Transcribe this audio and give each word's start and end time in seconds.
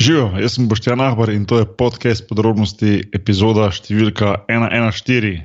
Živijo, 0.00 0.32
jaz 0.40 0.54
sem 0.54 0.68
Boštjan 0.68 1.00
Ahbar 1.00 1.28
in 1.30 1.44
to 1.44 1.58
je 1.58 1.66
podcast 1.76 2.24
podrobnosti, 2.24 3.02
epizoda 3.12 3.66
številka 3.68 4.46
114, 4.48 5.42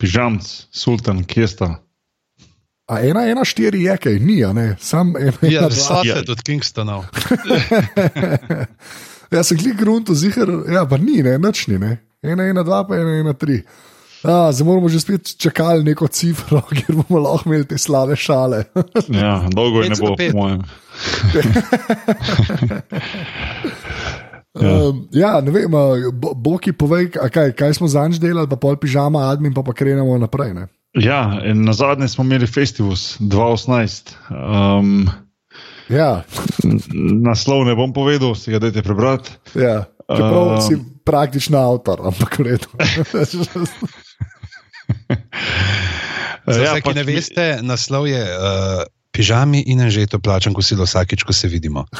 pižamc, 0.00 0.46
sultan, 0.72 1.20
kje 1.28 1.48
sta. 1.52 1.68
A 2.88 3.02
114 3.04 3.76
je 3.76 3.96
kaj, 4.00 4.16
ni, 4.24 4.38
a 4.40 4.54
ne, 4.56 4.70
sam 4.80 5.12
en. 5.20 5.36
Ja, 5.52 5.68
sosed 5.68 6.32
od 6.32 6.40
Kingstona. 6.40 7.02
ja, 9.36 9.44
se 9.44 9.58
klik 9.60 9.76
grunto 9.76 10.16
zihar, 10.16 10.48
ja, 10.72 10.86
pa 10.88 10.96
ni, 10.96 11.20
ne, 11.20 11.36
nočni, 11.36 11.76
ne. 11.76 11.98
112 12.24 12.88
pa 12.88 12.96
113. 12.96 13.68
Ja, 14.24 14.52
zdaj 14.52 14.66
moramo 14.66 14.88
že 14.88 15.00
spet 15.00 15.36
čakati 15.38 15.84
neko 15.84 16.08
cifro, 16.08 16.62
ker 16.76 16.94
bomo 16.94 17.20
lahko 17.22 17.48
imeli 17.48 17.66
te 17.66 17.78
slave 17.78 18.16
šale. 18.16 18.64
ja, 19.22 19.46
dolgo 19.54 19.82
je 19.82 19.90
ne 19.90 19.96
bo, 20.00 20.16
po 20.16 20.38
mojem. 20.38 20.62
Ja. 24.58 24.88
um, 24.88 25.08
ja, 25.12 25.40
ne 25.40 25.52
vem, 25.54 25.70
Boki, 26.34 26.72
povej, 26.72 27.12
kaj, 27.14 27.52
kaj 27.54 27.74
smo 27.76 27.86
zanj 27.86 28.16
delali, 28.18 28.48
pa 28.50 28.56
pol 28.58 28.74
pižama, 28.80 29.28
admin, 29.30 29.52
pa, 29.54 29.62
pa 29.62 29.70
krenemo 29.76 30.16
naprej. 30.18 30.50
Ne? 30.56 30.64
Ja, 30.98 31.38
na 31.54 31.72
zadnje 31.72 32.08
smo 32.08 32.24
imeli 32.24 32.46
Festivus 32.46 33.20
2018. 33.20 34.10
Um, 34.34 35.06
ja. 35.88 36.24
naslov 37.22 37.68
ne 37.68 37.76
bom 37.78 37.92
povedal, 37.92 38.34
si 38.34 38.50
ga 38.50 38.58
dajte 38.58 38.82
prebrati. 38.82 39.36
Ja. 39.54 39.84
Čeprav 40.08 40.56
Um, 40.56 40.60
si 40.64 40.74
praktični 41.04 41.56
avtor, 41.56 42.00
ampak 42.08 42.38
v 42.38 42.42
redu. 42.42 42.68
Za 46.48 46.64
Ja, 46.64 46.72
vse, 46.72 46.80
ki 46.80 46.88
pač 46.88 46.96
ne 46.96 47.04
veste, 47.04 47.44
naslov 47.60 48.08
je 48.08 48.24
uh, 48.24 48.88
pižami 49.12 49.68
in 49.68 49.84
že 49.92 50.08
to 50.08 50.16
plačam 50.16 50.56
kosilo 50.56 50.88
vsakič, 50.88 51.28
ko 51.28 51.32
se 51.36 51.44
vidimo. 51.52 51.84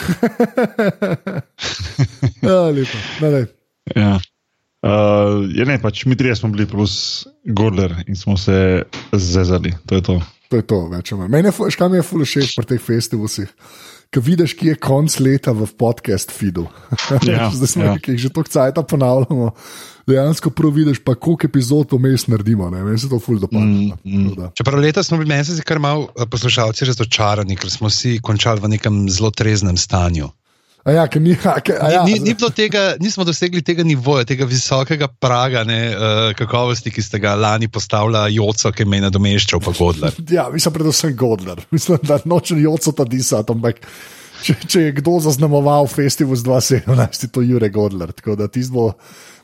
ja, 2.48 2.72
lepo. 2.72 2.96
Ne, 3.20 3.28
ne. 3.28 3.42
Ja. 3.92 4.16
Uh, 4.78 5.44
je 5.52 5.66
ne, 5.68 5.76
pač 5.82 6.06
mi 6.08 6.16
trije 6.16 6.32
smo 6.38 6.48
bili 6.48 6.64
plus 6.64 7.26
Gordler 7.44 7.92
in 8.06 8.16
smo 8.16 8.40
se 8.40 8.88
zezali. 9.12 9.76
To 9.84 10.00
je 10.00 10.02
to. 10.02 10.16
To 10.48 10.56
je 10.56 10.64
to, 10.64 10.88
več 10.88 11.12
ali 11.12 11.20
manj. 11.20 11.30
Meni 11.34 11.52
je, 11.52 11.88
mi 11.92 12.00
je 12.00 12.08
fully 12.08 12.24
všeč 12.24 12.56
pri 12.56 12.66
teh 12.72 12.80
festivalih. 12.80 13.52
Ko 14.08 14.22
vidiš, 14.24 14.54
ki 14.56 14.70
je 14.70 14.74
konc 14.80 15.12
leta 15.20 15.52
v 15.52 15.66
podcast 15.76 16.32
feedu. 16.32 16.64
Ja, 17.28 17.50
Zdaj 17.52 17.68
smo 17.68 17.84
ja. 17.84 17.96
jih 18.00 18.20
že 18.20 18.30
toliko 18.32 18.50
cajt 18.50 18.80
ponavljamo. 18.88 19.50
Dejansko 20.08 20.50
prav 20.50 20.72
vidiš, 20.72 21.02
pa 21.04 21.12
koliko 21.14 21.44
epizod 21.46 21.92
vmes 21.92 22.24
naredimo. 22.26 22.70
Ne? 22.72 22.80
Meni 22.84 22.98
se 22.98 23.08
to 23.08 23.20
fully 23.20 23.40
dopada. 23.40 23.64
Mm, 23.64 23.92
mm. 24.04 24.48
Čeprav 24.56 24.80
leta 24.80 25.02
smo 25.02 25.18
bili, 25.20 25.28
meni 25.28 25.44
se 25.44 25.58
zdi 25.58 25.62
kar 25.62 25.78
malo 25.78 26.08
eh, 26.16 26.24
poslušalci 26.24 26.88
razočarani, 26.88 27.56
ker 27.56 27.70
smo 27.70 27.92
vsi 27.92 28.16
končali 28.24 28.64
v 28.64 28.72
nekem 28.78 29.04
zelo 29.12 29.30
treznem 29.30 29.76
stanju. 29.76 30.30
Ja, 30.94 31.04
ker 31.10 31.20
ni, 31.20 31.34
a, 31.44 31.56
ke, 31.60 31.74
a 31.76 31.90
ja, 31.92 32.02
Ni, 32.06 32.16
ni 32.22 32.34
bilo 32.38 32.48
tega, 32.54 32.94
nismo 33.02 33.24
dosegli 33.26 33.62
tega 33.66 33.84
nivoja, 33.84 34.24
tega 34.28 34.46
visokega 34.48 35.08
praga 35.08 35.64
ne, 35.68 35.78
uh, 35.92 36.20
kakovosti, 36.38 36.92
ki 36.94 37.02
ste 37.04 37.20
ga 37.22 37.34
lani 37.36 37.68
postavili, 37.68 38.22
Joco, 38.36 38.72
ki 38.72 38.86
me 38.88 39.00
je 39.00 39.06
nadomeščal, 39.08 39.60
pa 39.64 39.74
Godler. 39.78 40.14
Ja, 40.38 40.48
mislim, 40.52 40.74
predvsem 40.74 41.16
Godler. 41.16 41.64
Mislim, 41.74 41.98
da 42.02 42.20
nočem 42.24 42.62
joco 42.62 42.92
ta 42.92 43.04
disati, 43.04 43.52
ampak 43.52 43.80
če, 44.44 44.54
če 44.68 44.82
je 44.82 44.92
kdo 45.00 45.18
zaznamoval 45.24 45.88
festival 45.90 46.36
z 46.38 46.46
2017, 46.46 47.24
je 47.26 47.30
to 47.34 47.42
Jure 47.42 47.68
Godler. 47.74 48.12
Tako 48.12 48.36
da 48.38 48.48
tisto 48.48 48.74
bo, 48.74 48.86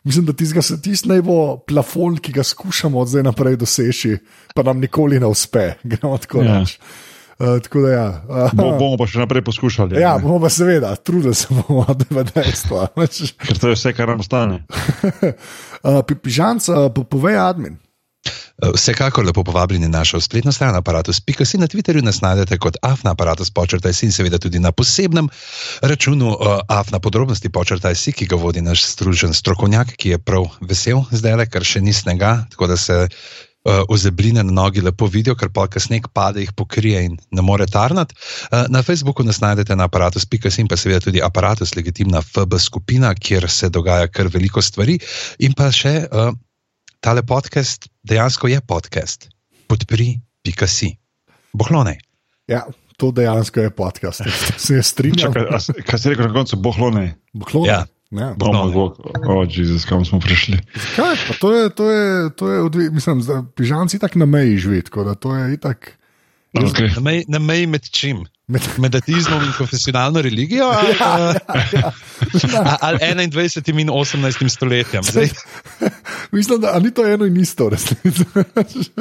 mislim, 0.04 0.28
da 0.28 0.36
tisti 0.36 1.08
naj 1.10 1.22
bo 1.26 1.38
plafon, 1.66 2.18
ki 2.22 2.32
ga 2.36 2.44
skušamo 2.46 3.00
od 3.00 3.10
zdaj 3.10 3.26
naprej 3.26 3.58
doseči, 3.60 4.16
pa 4.54 4.62
nam 4.62 4.80
nikoli 4.80 5.20
ne 5.20 5.26
uspe. 5.26 5.74
Gremo 5.90 6.18
tako 6.18 6.42
Ja. 6.46 6.60
reči. 6.60 6.78
Uh, 7.38 7.58
tako 7.62 7.80
da 7.86 7.90
ja. 7.90 8.06
Uh, 8.28 8.52
Bo, 8.54 8.70
bomo 8.78 8.98
pa 9.00 9.08
še 9.10 9.18
naprej 9.18 9.42
poskušali. 9.46 9.98
Ja, 10.00 10.16
ne. 10.16 10.22
bomo 10.22 10.38
pa 10.44 10.50
seveda, 10.52 10.94
trudili 10.96 11.34
se 11.34 11.50
bomo, 11.50 11.86
da 12.00 12.06
je 12.20 12.26
dejstvo. 12.34 12.86
Ker 13.46 13.58
to 13.58 13.72
je 13.72 13.78
vse, 13.78 13.94
kar 13.96 14.14
nam 14.14 14.24
ostane. 14.24 14.62
Uh, 15.84 16.00
Pižanc, 16.00 16.64
uh, 16.72 16.88
po- 16.88 17.04
povej 17.04 17.36
admin. 17.36 17.74
Eh, 18.62 18.70
Vsekakor 18.74 19.26
lepo 19.26 19.44
povabljeni 19.44 19.88
na 19.88 19.98
našo 19.98 20.20
spletno 20.20 20.52
stran 20.52 20.76
aparatus.si 20.76 21.58
na 21.58 21.66
Twitterju 21.66 22.02
nas 22.02 22.20
najdete 22.20 22.58
kot 22.58 22.76
afna 22.82 23.10
aparatus 23.10 23.50
počrtaj 23.50 23.92
si 23.92 24.06
in 24.06 24.12
seveda 24.12 24.38
tudi 24.38 24.58
na 24.58 24.72
posebnem 24.72 25.28
računu 25.82 26.28
uh, 26.28 26.60
afna 26.68 26.98
podrobnosti 26.98 27.48
počrtaj 27.48 27.94
si, 27.94 28.12
ki 28.12 28.26
ga 28.26 28.36
vodi 28.36 28.62
naš 28.62 28.84
stružen 28.84 29.34
strokovnjak, 29.34 29.96
ki 29.96 30.14
je 30.14 30.18
prav 30.18 30.46
vesel 30.60 31.02
zdaj, 31.10 31.46
ker 31.50 31.66
še 31.66 31.82
ni 31.82 31.92
snega, 31.92 32.46
tako 32.50 32.70
da 32.70 32.76
se 32.76 33.08
ozebline 33.64 34.42
na 34.44 34.52
nogi 34.52 34.82
lepo 34.84 35.06
vidijo, 35.08 35.34
ker 35.40 35.48
pa, 35.54 35.66
ko 35.68 35.80
sneg 35.80 36.08
pade, 36.12 36.42
jih 36.44 36.52
pokrije 36.56 37.04
in 37.08 37.16
ne 37.32 37.42
more 37.42 37.66
tarnati. 37.66 38.16
Uh, 38.50 38.66
na 38.68 38.82
Facebooku 38.82 39.24
nas 39.24 39.40
najdete 39.40 39.76
na 39.76 39.88
aparatus.si 39.88 40.60
in 40.60 40.68
pa 40.68 40.76
seveda 40.76 41.00
tudi 41.06 41.22
aparatus, 41.24 41.74
legitimna 41.76 42.22
FB 42.22 42.58
skupina, 42.60 43.14
kjer 43.14 43.48
se 43.50 43.70
dogaja 43.72 44.08
kar 44.12 44.28
veliko 44.32 44.62
stvari 44.62 44.98
in 45.38 45.56
pa 45.56 45.70
še. 45.72 45.96
Uh, 46.12 46.34
tale 47.00 47.24
podcast 47.26 47.88
dejansko 48.04 48.48
je 48.48 48.60
podcast. 48.60 49.28
Podpri, 49.68 50.20
pika 50.44 50.68
si. 50.68 50.92
Bohlonej. 51.56 51.98
Ja, 52.48 52.66
to 52.96 53.10
dejansko 53.12 53.60
je 53.60 53.70
podcast. 53.70 54.22
Se 54.64 54.82
strinjam. 54.82 55.32
Čakaj, 55.32 55.84
kaj 55.86 55.98
si 55.98 56.12
rekel 56.12 56.28
na 56.28 56.32
koncu, 56.34 56.56
bohlone? 56.60 57.14
Bohlone. 57.32 57.68
Ja. 57.68 57.84
Ja. 58.14 58.34
Moj 58.38 58.72
bog, 58.72 59.00
oh, 59.28 59.46
Jezus, 59.50 59.84
kam 59.84 60.04
smo 60.04 60.20
prišli. 60.20 60.58
Kaj, 60.96 61.16
pa 61.28 61.34
to 61.40 61.52
je, 61.52 61.70
to 61.70 61.90
je, 61.90 62.30
to 62.36 62.52
je 62.52 62.60
odvi, 62.60 62.90
mislim, 62.90 63.20
da 63.26 63.42
pižamci 63.56 63.98
tako 63.98 64.18
na 64.18 64.26
meji 64.26 64.58
živi, 64.58 64.82
tako 64.82 65.04
da 65.04 65.14
to 65.14 65.36
je 65.36 65.54
itak. 65.54 65.98
Okay. 66.54 66.94
Na 66.94 67.00
meji, 67.00 67.24
na 67.28 67.38
meji 67.38 67.66
med 67.66 67.90
čim? 67.90 68.22
Med, 68.46 68.62
Med 68.82 68.94
ateizmom 68.94 69.42
in 69.42 69.52
konfesionalno 69.58 70.22
religijo? 70.22 70.64
Ali, 70.70 70.94
ja, 71.00 71.34
ja, 71.72 71.92
a- 72.64 72.76
ali 72.80 72.98
21. 72.98 73.80
in 73.80 73.90
18. 73.90 74.48
stoletjem? 74.48 75.02
Zdaj, 75.02 75.28
mislim, 76.32 76.60
da 76.60 76.78
ni 76.78 76.94
to 76.94 77.06
eno 77.06 77.24
in 77.26 77.40
isto, 77.40 77.68
resnici. 77.68 78.24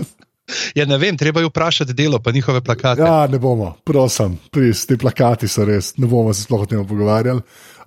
ja, 0.75 0.85
ne 0.85 0.97
vem, 0.97 1.18
treba 1.18 1.40
je 1.40 1.47
vprašati 1.47 1.94
delo, 1.94 2.19
pa 2.19 2.31
njihove 2.31 2.62
plakate. 2.62 3.02
ja, 3.02 3.28
ne 3.28 3.40
bomo, 3.40 3.75
prosim, 3.84 4.40
pris, 4.52 4.85
te 4.85 4.97
plakati 4.97 5.47
so 5.47 5.66
res, 5.66 5.94
ne 5.97 6.07
bomo 6.07 6.34
se 6.34 6.44
sploh 6.44 6.62
o 6.62 6.66
tem 6.66 6.88
pogovarjali. 6.88 7.41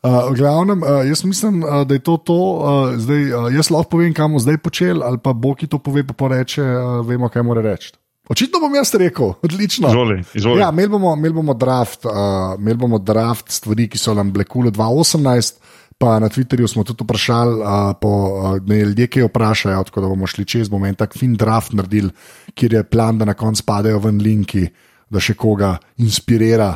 Uh, 0.06 0.36
glavnem, 0.36 0.82
uh, 0.82 1.02
jaz 1.08 1.24
mislim, 1.24 1.64
uh, 1.64 1.82
da 1.86 1.94
je 1.94 1.98
to 1.98 2.16
to. 2.16 2.34
Uh, 2.34 2.94
zdaj, 2.96 3.22
uh, 3.34 3.54
jaz 3.54 3.70
lahko 3.70 3.90
povem, 3.96 4.14
kam 4.14 4.30
bomo 4.30 4.38
zdaj 4.38 4.58
počeli, 4.62 5.00
ali 5.02 5.18
pa 5.18 5.32
bo 5.32 5.54
ki 5.54 5.66
to 5.66 5.78
pove, 5.82 6.04
pa 6.06 6.14
poreče, 6.14 6.62
uh, 6.62 7.00
vemo, 7.06 7.28
kaj 7.28 7.42
mora 7.42 7.62
reči. 7.64 7.90
Očitno 8.28 8.60
bom 8.62 8.74
jaz 8.74 8.94
rekel, 8.94 9.34
odlično. 9.46 9.88
Izvoli, 9.90 10.20
izvoli. 10.34 10.60
Ja, 10.60 10.70
imeli 10.70 10.88
bomo, 10.94 11.14
imeli 11.16 11.34
bomo, 11.34 11.54
draft, 11.54 12.04
uh, 12.06 12.12
imeli 12.58 12.78
bomo 12.78 12.98
draft 12.98 13.50
stvari, 13.50 13.88
ki 13.90 13.98
so 13.98 14.14
nam 14.14 14.30
blekule 14.32 14.70
2018. 14.70 15.58
Pa 15.98 16.18
na 16.20 16.28
Twitterju 16.28 16.68
smo 16.68 16.84
tudi 16.84 17.04
vprašali, 17.04 17.54
uh, 17.62 17.94
po, 18.00 18.10
uh, 18.28 18.58
ne, 18.68 18.82
ljudje, 18.84 19.06
ki 19.06 19.20
jo 19.20 19.30
vprašajo, 19.30 19.84
tako 19.88 20.04
da 20.04 20.10
bomo 20.12 20.26
šli 20.28 20.44
čez, 20.44 20.68
bomo 20.68 20.86
en 20.86 20.94
tak 20.94 21.16
fin 21.16 21.32
draft 21.34 21.72
naredili, 21.72 22.10
kjer 22.54 22.74
je 22.74 22.82
plan, 22.84 23.18
da 23.18 23.24
na 23.24 23.34
koncu 23.34 23.64
padejo 23.66 24.02
ven 24.04 24.20
linki, 24.20 24.66
da 25.08 25.22
še 25.24 25.34
koga 25.40 25.78
inspirira, 26.04 26.68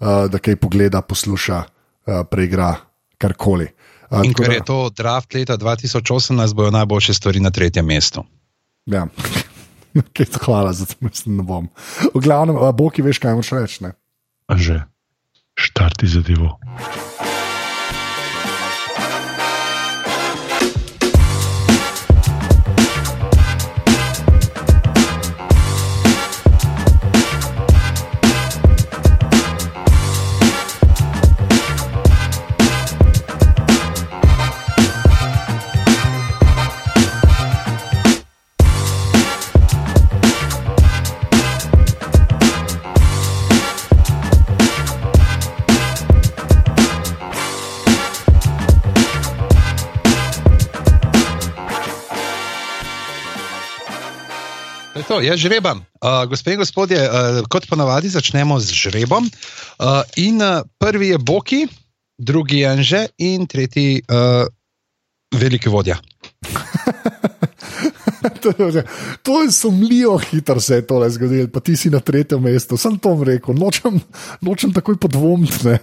uh, 0.00 0.24
da 0.32 0.40
kaj 0.40 0.56
pogleda, 0.56 1.02
posluša, 1.04 1.58
uh, 1.60 1.81
preigra 2.30 2.76
karkoli. 3.18 3.68
Uh, 4.10 4.20
In 4.24 4.34
ker 4.34 4.46
da- 4.48 4.54
je 4.54 4.64
to 4.64 4.90
draft 4.90 5.34
leta 5.34 5.56
2018, 5.56 6.54
bojo 6.54 6.70
najboljše 6.70 7.14
stvari 7.14 7.40
na 7.40 7.50
tretjem 7.50 7.86
mestu. 7.86 8.24
Ja. 8.86 9.06
Kaj 10.16 10.26
to 10.26 10.38
hvala 10.44 10.72
za 10.72 10.86
to, 10.86 10.94
mislim, 11.00 11.36
ne 11.36 11.42
bom. 11.42 11.68
V 12.14 12.20
glavnem, 12.20 12.56
a 12.56 12.72
Boki, 12.72 13.02
veš, 13.02 13.18
kaj 13.18 13.34
moš 13.34 13.50
reči. 13.52 13.84
ne? 13.84 13.92
A 14.48 14.56
že, 14.56 14.82
štarti 15.54 16.08
zadevo. 16.08 16.56
Je 55.02 55.08
to, 55.08 55.18
jaz 55.20 55.40
žrebam. 55.42 55.82
Uh, 55.98 56.22
gospe 56.30 56.54
in 56.54 56.62
gospodje, 56.62 57.02
uh, 57.02 57.42
kot 57.50 57.66
ponavadi 57.66 58.06
začnemo 58.08 58.60
z 58.62 58.70
žrebom. 58.70 59.26
Uh, 59.26 60.06
in 60.16 60.38
uh, 60.38 60.62
prvi 60.78 61.10
je 61.10 61.18
Boki, 61.18 61.66
drugi 62.18 62.62
je 62.62 62.70
Anže 62.70 63.02
in 63.18 63.46
tretji 63.46 64.02
uh, 64.06 64.46
veliki 65.34 65.68
vodja. 65.68 65.98
to 69.24 69.42
je 69.42 69.50
sumljivo 69.52 70.16
hitro 70.18 70.60
se 70.60 70.74
je 70.74 70.86
tole 70.86 71.10
zgodilo, 71.10 71.48
pa 71.48 71.60
ti 71.60 71.76
si 71.76 71.90
na 71.90 72.00
tretjem 72.00 72.42
mestu. 72.42 72.76
Sem 72.76 72.98
to 72.98 73.14
rekel, 73.24 73.54
nočem, 73.54 74.00
nočem 74.40 74.72
takoj 74.72 74.96
podvomiti. 74.96 75.76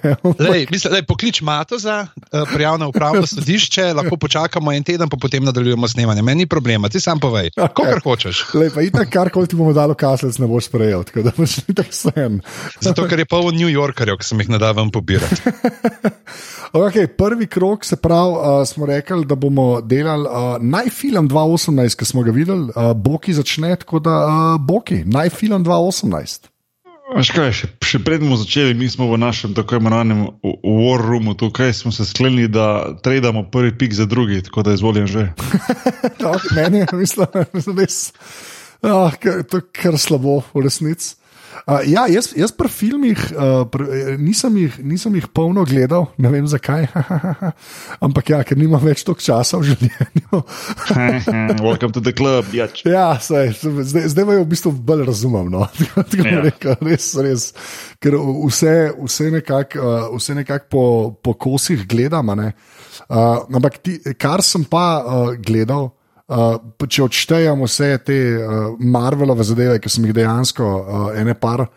Poklič 1.09 1.41
Mato 1.41 1.77
za 1.77 2.07
uh, 2.07 2.49
prijavno 2.53 2.89
upravno 2.89 3.27
sodišče, 3.27 3.93
lahko 3.93 4.17
počakamo 4.17 4.73
en 4.73 4.83
teden, 4.83 5.09
pa 5.09 5.17
potem 5.21 5.43
nadaljujemo 5.43 5.87
snemanje. 5.87 6.21
Meni 6.21 6.39
ni 6.39 6.47
problema, 6.47 6.89
ti 6.89 6.99
sam 6.99 7.19
povej, 7.19 7.51
okay. 7.57 7.75
kar 7.75 7.99
hočeš. 8.03 8.43
Lej, 8.53 8.71
pa 8.71 8.81
itak, 8.81 9.09
kar 9.11 9.29
koli 9.33 9.47
ti 9.47 9.57
bomo 9.59 9.73
dali, 9.75 9.95
kaslec 9.99 10.37
ne 10.39 10.47
boš 10.47 10.69
sprejel, 10.69 11.03
tako 11.03 11.25
da 11.27 11.33
boš 11.37 11.57
itak 11.71 11.91
sen. 11.91 12.39
Zato, 12.79 13.07
ker 13.11 13.19
je 13.19 13.27
polno 13.27 13.51
New 13.51 13.67
Yorkerjev, 13.67 14.19
ki 14.21 14.27
sem 14.27 14.39
jih 14.43 14.53
nadal 14.53 14.77
pobirati. 14.93 15.41
okay, 16.85 17.07
prvi 17.07 17.47
krok, 17.47 17.85
se 17.85 17.97
pravi, 17.99 18.37
uh, 18.37 18.61
smo 18.67 18.87
rekli, 18.87 19.25
da 19.25 19.35
bomo 19.35 19.81
delali 19.81 20.29
uh, 20.29 20.55
najfilm 20.61 21.27
2018, 21.29 21.99
ki 21.99 22.05
smo 22.05 22.23
ga 22.23 22.28
videli, 22.31 22.71
uh, 22.75 22.93
Boki 22.95 23.33
začne 23.33 23.75
tako, 23.75 23.99
da 24.03 24.15
uh, 24.25 24.61
Boki, 24.61 25.03
najfilm 25.05 25.65
2018. 25.65 26.49
Škaj, 27.09 27.49
še, 27.57 27.67
še 27.81 27.99
predmo 28.05 28.37
začeli, 28.37 28.75
mi 28.77 28.85
smo 28.85 29.07
v 29.09 29.17
našem 29.17 29.55
tako 29.57 29.79
imenovanem 29.79 30.27
war 30.61 31.01
roomu, 31.01 31.33
tukaj 31.33 31.73
smo 31.73 31.89
se 31.91 32.05
sklenili, 32.05 32.45
da 32.53 32.93
tradamo 33.01 33.47
prvi 33.49 33.73
pik 33.73 33.95
za 33.97 34.05
drugi, 34.05 34.43
tako 34.45 34.61
da 34.67 34.75
izvolim 34.77 35.07
že. 35.09 35.31
Meni 36.55 36.83
je, 36.83 36.87
mislim, 36.93 37.27
da 38.81 39.09
je 39.25 39.43
to 39.49 39.61
kar 39.73 39.97
slabo 39.97 40.43
v 40.53 40.67
resnici. 40.69 41.15
Uh, 41.67 41.81
ja, 41.87 42.05
jaz, 42.07 42.31
jaz 42.37 42.51
pri 42.55 42.69
filmih 42.71 43.19
uh, 43.33 43.65
pr, 43.69 43.83
nisem, 44.21 44.55
jih, 44.63 44.77
nisem 44.85 45.15
jih 45.17 45.27
polno 45.33 45.65
gledal, 45.67 46.07
ne 46.21 46.31
vem 46.31 46.47
zakaj. 46.47 46.87
Ampak 48.05 48.31
ja, 48.31 48.39
ker 48.47 48.59
nimam 48.59 48.81
več 48.83 49.03
toliko 49.07 49.23
časa 49.25 49.59
v 49.59 49.71
življenju. 49.71 50.41
Welcome 51.65 51.95
to 51.95 52.03
the 52.03 52.13
club, 52.15 52.49
jač. 52.55 52.83
Ja, 52.87 53.11
saj, 53.21 53.53
zdaj, 53.59 54.07
zdaj 54.13 54.29
me 54.29 54.39
v 54.39 54.47
bistvu 54.49 54.73
bolj 54.73 55.05
razumem. 55.09 55.51
No? 55.53 55.67
ja. 56.19 56.39
rekel, 56.47 56.77
res, 56.85 57.11
res. 57.19 57.49
Ker 57.99 58.17
vse, 58.19 58.75
vse 58.95 59.29
nekako 59.33 59.93
uh, 60.15 60.33
nekak 60.39 60.69
po, 60.71 60.83
po 61.19 61.35
kosih 61.35 61.85
gledam. 61.89 62.31
Uh, 62.39 62.51
ampak 63.51 63.81
ti, 63.83 63.99
kar 64.19 64.45
sem 64.45 64.63
pa 64.69 64.85
uh, 65.01 65.31
gledal. 65.35 65.91
Uh, 66.29 66.59
če 66.85 67.07
odštejemo 67.07 67.65
vse 67.65 67.87
te 68.05 68.15
uh, 68.37 68.75
Marvelove 68.77 69.41
zadeve, 69.47 69.79
ki 69.81 69.89
sem 69.89 70.03
jih 70.05 70.13
dejansko 70.13 70.65
uh, 70.65 71.05
ene 71.17 71.33
par 71.33 71.63
uh, 71.65 71.69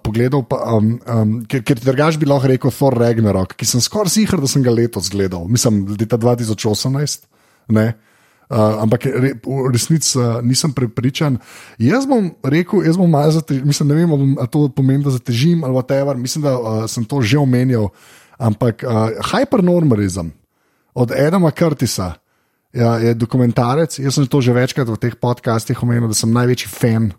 pogledal, 0.00 0.46
pa, 0.48 0.62
um, 0.72 0.94
um, 1.04 1.34
ker, 1.44 1.60
ker 1.68 1.82
drugač 1.82 2.16
bi 2.16 2.28
lahko 2.28 2.48
rekel 2.48 2.72
Thor 2.72 2.96
Ragnarok, 2.96 3.52
ki 3.60 3.68
sem 3.68 3.82
skoraj 3.84 4.14
ziger, 4.14 4.40
da 4.40 4.48
sem 4.48 4.64
ga 4.64 4.72
letos 4.72 5.10
gledal, 5.12 5.44
mislim, 5.52 5.82
leta 6.00 6.16
2018. 6.16 7.28
Ne? 7.76 7.90
Uh, 8.50 8.80
ampak 8.82 9.04
re, 9.06 9.34
v 9.38 9.68
resnici 9.70 10.16
uh, 10.18 10.40
nisem 10.42 10.72
prepričan. 10.74 11.36
Jaz 11.78 12.08
bom 12.08 12.32
rekel, 12.42 12.80
jaz 12.88 12.96
bom 12.98 13.06
malo 13.06 13.30
zatežil, 13.36 13.68
mislim, 13.68 13.92
ne 13.92 13.98
vem, 14.00 14.16
ali 14.16 14.48
to 14.50 14.64
pomeni, 14.74 15.04
da 15.04 15.12
zatežim 15.14 15.60
ali 15.62 15.76
whatever, 15.76 16.16
mislim, 16.18 16.48
da 16.48 16.56
uh, 16.56 16.80
sem 16.90 17.04
to 17.04 17.20
že 17.22 17.38
omenjal. 17.38 17.92
Ampak 18.40 18.82
uh, 18.82 19.12
hypernormalizem 19.28 20.32
od 20.96 21.12
Edama 21.14 21.52
Curtisa, 21.54 22.16
ja, 22.72 22.98
je 22.98 23.14
dokumentarec. 23.14 23.98
Jaz 23.98 24.14
sem 24.14 24.26
to 24.26 24.40
že 24.40 24.54
večkrat 24.54 24.88
v 24.88 24.98
teh 24.98 25.14
podcastih 25.14 25.82
omenil, 25.82 26.10
da 26.10 26.16
sem 26.16 26.30
največji 26.30 26.68
fan 26.70 27.10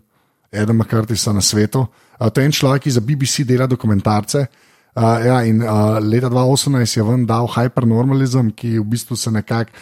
Edema 0.52 0.84
Curtisa 0.84 1.32
na 1.32 1.40
svetu. 1.40 1.86
To 2.18 2.36
je 2.40 2.44
en 2.44 2.52
človek, 2.52 2.86
ki 2.86 2.90
za 2.90 3.00
BBC 3.00 3.44
dela 3.48 3.66
dokumentarce. 3.66 4.46
Uh, 4.92 5.24
ja, 5.24 5.38
in 5.48 5.62
uh, 5.64 5.96
leta 6.04 6.28
2018 6.28 6.98
je 6.98 7.04
ven 7.06 7.22
dal 7.24 7.46
hypernormalizem, 7.48 8.50
ki 8.52 8.74
v 8.76 8.84
bistvu 8.92 9.16
se 9.16 9.30
nekako. 9.32 9.72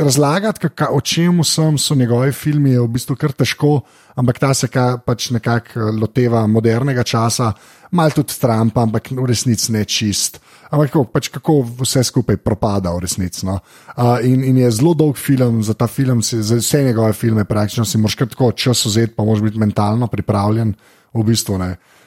Razlagati, 0.00 0.70
o 0.88 1.00
čem 1.04 1.42
sem, 1.44 1.76
so 1.76 1.94
njegovi 1.94 2.32
filmi, 2.32 2.70
je 2.72 2.80
v 2.80 2.88
bistvu 2.94 3.18
kar 3.20 3.34
težko, 3.36 3.82
ampak 4.16 4.40
ta 4.40 4.54
se 4.56 4.70
ka, 4.72 4.96
pač 4.96 5.28
nekako 5.36 5.90
loteva 6.00 6.46
modernega 6.48 7.04
časa, 7.04 7.50
malo 7.92 8.16
tudi 8.16 8.32
Trumpa, 8.40 8.86
ampak 8.88 9.12
v 9.12 9.26
resnici 9.28 9.76
ne 9.76 9.84
čist. 9.84 10.40
Ampak 10.72 10.88
kako, 10.88 11.04
pač 11.12 11.28
kako 11.36 11.58
vse 11.82 12.06
skupaj 12.08 12.40
propada 12.40 12.94
v 12.96 13.04
resnici. 13.04 13.44
No? 13.44 13.58
Uh, 13.92 14.24
in, 14.24 14.40
in 14.40 14.56
je 14.64 14.70
zelo 14.72 14.94
dolg 14.96 15.20
film, 15.20 15.60
za 15.60 15.76
ta 15.76 15.84
film, 15.84 16.24
si, 16.24 16.40
za 16.40 16.56
vse 16.56 16.80
njegove 16.80 17.12
filme, 17.12 17.44
praktično 17.44 17.84
si 17.84 18.00
moraš 18.00 18.16
tako 18.24 18.54
čas 18.56 18.88
vzeti, 18.88 19.12
pa 19.12 19.24
moraš 19.24 19.44
biti 19.44 19.60
mentalno 19.60 20.08
pripravljen. 20.08 20.72
V 21.16 21.22
bistvu, 21.24 21.60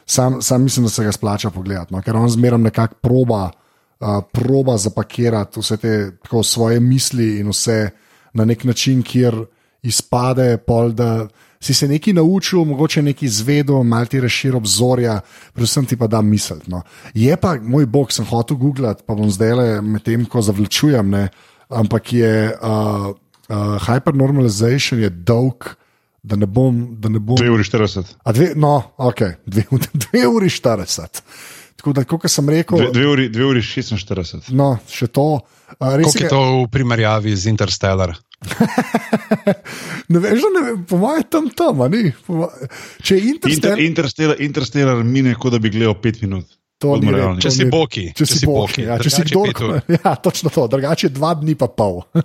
sam, 0.09 0.41
sam 0.41 0.63
mislim, 0.63 0.85
da 0.85 0.89
se 0.89 1.03
ga 1.03 1.11
splača 1.11 1.49
pogledati, 1.49 1.93
no? 1.93 2.01
ker 2.01 2.17
on 2.17 2.29
zmeraj 2.29 2.59
nekako 2.59 2.95
proba, 3.01 3.49
uh, 3.99 4.23
proba 4.31 4.77
zapakirati 4.77 5.59
vse 5.59 5.77
te 5.77 6.11
svoje 6.43 6.79
misli 6.79 7.39
in 7.39 7.49
vse 7.49 7.89
na 8.33 8.45
nek 8.45 8.63
način, 8.63 9.03
kjer 9.03 9.45
izpade 9.81 10.57
pol. 10.57 10.91
Da, 10.91 11.27
si 11.61 11.73
se 11.73 11.87
nekaj 11.87 12.13
naučil, 12.13 12.63
mogoče 12.65 13.01
nekaj 13.01 13.25
izvedel, 13.25 13.83
malo 13.83 14.05
ti 14.05 14.21
razširil 14.21 14.57
obzorja, 14.57 15.19
predvsem 15.53 15.85
ti 15.85 15.97
pa 15.97 16.07
da 16.07 16.21
misel. 16.21 16.57
No. 16.67 16.81
Je 17.13 17.35
pa, 17.37 17.55
moj 17.61 17.85
bog, 17.85 18.11
sem 18.11 18.25
hotel 18.25 18.57
googlati, 18.57 19.03
pa 19.05 19.15
bom 19.15 19.31
zdaj 19.31 19.53
le 19.53 19.81
med 19.81 20.03
tem, 20.03 20.25
ko 20.25 20.41
zavlačujem, 20.41 21.09
ne, 21.09 21.27
ampak 21.69 22.13
je 22.13 22.31
uh, 22.55 23.09
uh, 23.49 23.75
hypernormalization 23.87 25.03
je 25.03 25.09
dolg. 25.09 25.75
Da 26.29 26.37
ne 26.37 26.45
bom. 26.45 26.81
Da 27.01 27.09
ne 27.09 27.19
bom... 27.19 27.37
2 27.39 27.49
uri 27.49 27.65
40. 27.65 28.13
Dve, 28.33 28.51
no, 28.59 28.75
ok, 29.01 29.21
2 29.49 30.25
uri 30.29 30.51
40. 30.59 31.23
Tako 31.79 31.93
da, 31.95 32.03
kot 32.03 32.27
sem 32.27 32.49
rekel. 32.51 32.89
2 32.91 33.05
uri, 33.07 33.29
uri 33.45 33.61
46. 33.63 34.51
No, 34.51 34.73
še 34.91 35.07
to. 35.15 35.39
Kako 35.79 36.11
je 36.19 36.27
to 36.27 36.41
v 36.63 36.65
primerjavi 36.73 37.35
z 37.35 37.53
Interstellar? 37.53 38.17
ne 40.11 40.19
veš, 40.19 40.43
ne 40.55 40.63
vem, 40.65 40.81
po 40.87 40.99
mojem, 40.99 41.23
tam 41.31 41.47
tam, 41.55 41.83
ali 41.85 42.09
če 43.03 43.15
je 43.15 43.31
Interstellar. 43.31 43.83
Interstellar, 43.83 44.41
Interstellar 44.43 45.03
mine, 45.07 45.35
kot 45.39 45.55
da 45.55 45.61
bi 45.63 45.71
gledal 45.71 45.95
pet 46.03 46.19
minut. 46.25 46.47
To 46.79 46.95
ni 46.95 47.11
realno. 47.11 47.41
Če 47.43 47.51
si 47.51 47.65
boki. 47.67 48.05
Če 48.15 48.25
si 48.25 48.47
boki. 48.47 48.85
Ja, 48.87 48.95
če 49.03 49.11
si 49.11 49.25
kdo. 49.27 49.43
Ja, 49.97 50.13
točno 50.15 50.47
to, 50.53 50.63
drugače 50.71 51.09
dva 51.11 51.33
dni 51.35 51.57
pa 51.59 51.67
pol. 51.67 52.05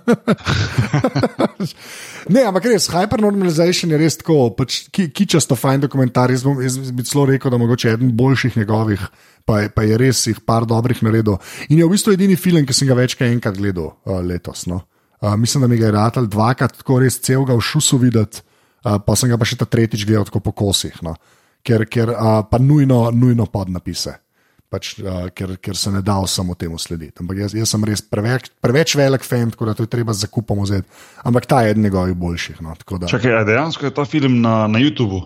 ne, 2.33 2.45
ampak 2.47 2.69
res, 2.71 2.87
hypernormalization 2.93 3.91
je 3.91 3.99
res 3.99 4.15
tako, 4.21 4.53
pač, 4.55 4.85
ki, 4.95 5.09
kičasto 5.11 5.59
fajn 5.59 5.83
dokumentar. 5.83 6.31
Jaz, 6.31 6.47
jaz 6.47 6.79
bi 6.95 7.03
celo 7.03 7.27
rekel, 7.33 7.51
da 7.51 7.59
mogoče 7.59 7.91
eden 7.97 8.15
boljših 8.15 8.55
njegovih, 8.61 9.03
pa 9.43 9.65
je, 9.65 9.75
pa 9.75 9.83
je 9.83 9.99
res 9.99 10.23
jih 10.31 10.39
par 10.47 10.63
dobrih 10.69 11.03
naredil. 11.03 11.35
In 11.67 11.83
je 11.83 11.83
v 11.83 11.91
bistvu 11.91 12.15
edini 12.15 12.39
film, 12.39 12.63
ki 12.63 12.79
sem 12.79 12.87
ga 12.87 12.95
večkrat 12.95 13.35
enkrat 13.35 13.59
gledal 13.59 13.91
uh, 13.91 14.23
letos. 14.23 14.69
No? 14.71 14.85
Uh, 15.19 15.35
mislim, 15.35 15.67
da 15.67 15.69
mi 15.71 15.83
ga 15.83 15.91
je 15.91 15.97
ratelj 15.99 16.31
dvakrat 16.31 16.79
tako 16.79 17.03
res 17.03 17.19
celega 17.19 17.59
v 17.59 17.71
šusu 17.73 17.99
videti, 17.99 18.39
uh, 18.87 19.03
pa 19.03 19.19
sem 19.19 19.27
ga 19.27 19.35
pa 19.35 19.43
še 19.43 19.59
ta 19.59 19.67
tretjič 19.67 20.07
gledal 20.07 20.31
tako 20.31 20.47
po 20.47 20.55
kosih, 20.63 20.95
no? 21.03 21.19
ker, 21.59 21.89
ker 21.91 22.15
uh, 22.15 22.45
pa 22.47 22.61
nujno, 22.61 23.09
nujno 23.11 23.51
podnapise. 23.51 24.21
Pač, 24.69 24.95
uh, 24.99 25.27
ker, 25.35 25.55
ker 25.61 25.77
se 25.77 25.91
ne 25.93 26.01
da 26.01 26.17
samo 26.27 26.55
temu 26.57 26.79
slediti. 26.81 27.19
Ampak 27.21 27.43
jaz, 27.43 27.53
jaz 27.55 27.69
sem 27.69 27.83
res 27.85 28.01
preveč, 28.01 28.49
preveč 28.65 28.95
velik 28.97 29.23
fan, 29.23 29.53
tako 29.53 29.69
da 29.69 29.75
to 29.77 29.85
je 29.85 29.91
treba 29.93 30.15
zakupom 30.17 30.63
vzeti. 30.65 30.89
Ampak 31.23 31.45
ta 31.45 31.61
je 31.61 31.75
eden 31.75 31.85
njegovih 31.85 32.17
boljših. 32.17 32.61
No, 32.65 32.73
da... 32.73 33.07
Čakaj, 33.07 33.43
dejansko 33.45 33.85
je 33.85 33.93
ta 33.93 34.05
film 34.09 34.41
na, 34.41 34.65
na 34.67 34.81
YouTubu? 34.81 35.21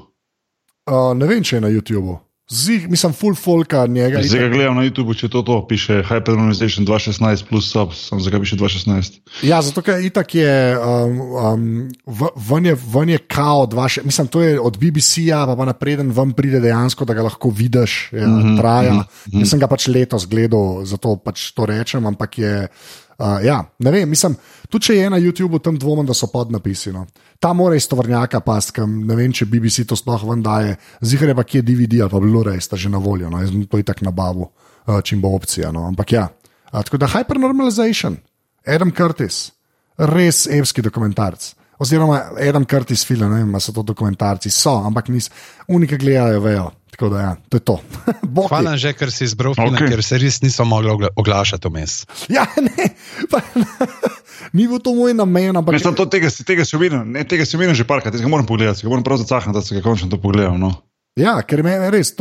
Uh, 0.89 1.13
ne 1.15 1.29
vem, 1.29 1.43
če 1.45 1.57
je 1.57 1.63
na 1.63 1.71
YouTubu. 1.71 2.19
Zih, 2.49 2.89
mislim, 2.89 3.13
full 3.13 3.35
folka 3.35 3.87
njega. 3.87 4.23
Zdaj 4.23 4.39
ga 4.39 4.47
gledam 4.49 4.75
na 4.75 4.83
YouTubu, 4.87 5.13
če 5.13 5.27
to, 5.29 5.43
to 5.45 5.59
piše 5.69 5.99
Hypernormalization 6.01 6.87
216 6.87 7.45
plus 7.45 7.67
subs, 7.69 7.99
sem 8.09 8.21
zakaj 8.25 8.41
piše 8.41 8.57
216. 8.57 9.19
Ja, 9.45 9.59
zato 9.61 9.83
ker 9.85 10.01
itak 10.01 10.33
je, 10.33 10.55
um, 10.73 11.19
um, 11.21 11.67
ven 12.49 12.71
je, 12.71 12.73
ven 12.93 13.13
je 13.13 13.19
kao, 13.29 13.67
vaše, 13.73 14.01
mislim, 14.01 14.27
to 14.33 14.41
je 14.41 14.57
od 14.59 14.79
BBC-ja, 14.81 15.43
pa, 15.45 15.55
pa 15.55 15.69
napreden 15.69 16.09
vam 16.11 16.33
pride 16.33 16.59
dejansko, 16.63 17.05
da 17.05 17.13
ga 17.13 17.27
lahko 17.29 17.53
vidiš, 17.53 18.09
ja, 18.17 18.27
mm 18.27 18.41
-hmm, 18.41 18.57
traja. 18.57 18.93
Mm 18.93 18.97
-hmm. 18.97 19.39
Jaz 19.39 19.49
sem 19.49 19.59
ga 19.59 19.67
pač 19.67 19.87
letos 19.87 20.25
gledal, 20.27 20.85
zato 20.85 21.15
pač 21.15 21.51
to 21.51 21.65
rečem, 21.65 22.05
ampak 22.05 22.37
je. 22.37 22.67
Uh, 23.19 23.43
ja, 23.43 23.57
ne 23.83 23.91
vem, 23.91 24.09
mislim, 24.09 24.35
tudi 24.71 24.85
če 24.85 24.93
je 24.95 25.09
na 25.11 25.17
YouTubu, 25.19 25.59
tam 25.59 25.75
dvomim, 25.75 26.05
da 26.07 26.15
so 26.15 26.29
podnapisi. 26.31 26.93
No. 26.95 27.03
Ta 27.39 27.51
mora 27.53 27.75
iz 27.75 27.87
tovrnjaka 27.91 28.39
pasti, 28.45 28.85
ne 28.87 29.17
vem, 29.17 29.33
če 29.35 29.47
BBC 29.51 29.83
to 29.87 29.97
sploh 29.99 30.23
ven 30.29 30.43
daje. 30.45 30.77
Zihre 31.03 31.35
pa 31.35 31.43
kje 31.43 31.65
DVD 31.67 32.05
ali 32.05 32.13
pa 32.13 32.21
Blu-ray 32.23 32.63
sta 32.63 32.79
že 32.79 32.89
na 32.89 33.01
voljo, 33.03 33.27
no. 33.29 33.41
jaz 33.43 33.51
to 33.67 33.81
je 33.81 33.83
tako 33.83 34.07
nabavo, 34.07 34.49
uh, 34.87 35.01
čim 35.03 35.19
bo 35.21 35.33
opcija. 35.35 35.73
No. 35.75 35.83
Ampak 35.91 36.15
ja, 36.15 36.29
uh, 36.71 36.79
tako 36.79 37.01
da 37.03 37.11
hypernormalization, 37.11 38.15
Adam 38.63 38.95
Curtis, 38.95 39.49
res 39.97 40.45
evski 40.47 40.81
dokumentarc. 40.81 41.51
Oziroma, 41.79 42.19
Adam 42.35 42.65
Curtis, 42.67 43.05
film, 43.07 43.29
ne 43.31 43.39
vem, 43.39 43.55
ali 43.55 43.63
so 43.63 43.71
to 43.71 43.85
dokumentarci, 43.87 44.51
so, 44.51 44.75
ampak 44.83 45.07
niso, 45.13 45.31
unike 45.71 45.97
gledajo, 45.97 46.41
vejo. 46.43 46.67
Tako 46.91 47.09
da, 47.13 47.19
ja, 47.21 47.35
to 47.49 47.57
je 47.57 47.63
to. 47.63 47.75
Hvala, 48.49 48.73
že, 48.75 48.91
ker 48.97 49.11
si 49.15 49.23
izbral 49.23 49.55
film, 49.55 49.77
okay. 49.77 49.87
ker 49.87 50.03
se 50.03 50.19
res 50.19 50.41
nisem 50.43 50.67
mogel 50.67 51.07
oglašati 51.15 51.71
vmes. 51.71 52.01
Ja, 52.27 52.43
ne, 52.59 52.89
pa, 53.31 53.39
ni 54.57 54.67
bil 54.67 54.81
to 54.83 54.91
moj 54.97 55.15
namen. 55.15 55.55
Ampak... 55.55 55.77
Mislim, 55.77 55.95
to, 55.95 56.09
tega, 56.11 56.27
tega 56.43 56.67
si 56.67 56.75
umenil, 56.75 57.07
tega 57.29 57.47
si 57.47 57.55
umenil 57.55 57.77
že 57.79 57.87
parkrat, 57.87 58.17
tega 58.17 58.27
moram 58.27 58.49
pogledati, 58.49 58.83
tega 58.83 58.91
moram 58.91 59.07
prav 59.07 59.21
zacahati, 59.23 59.55
da 59.55 59.63
se 59.63 59.79
ga 59.79 59.85
končno 59.85 60.11
to 60.11 60.19
pogledam. 60.19 60.59
No. 60.59 60.73
Ja, 61.19 61.39
ker 61.47 61.63
meni 61.63 61.87
res, 61.95 62.11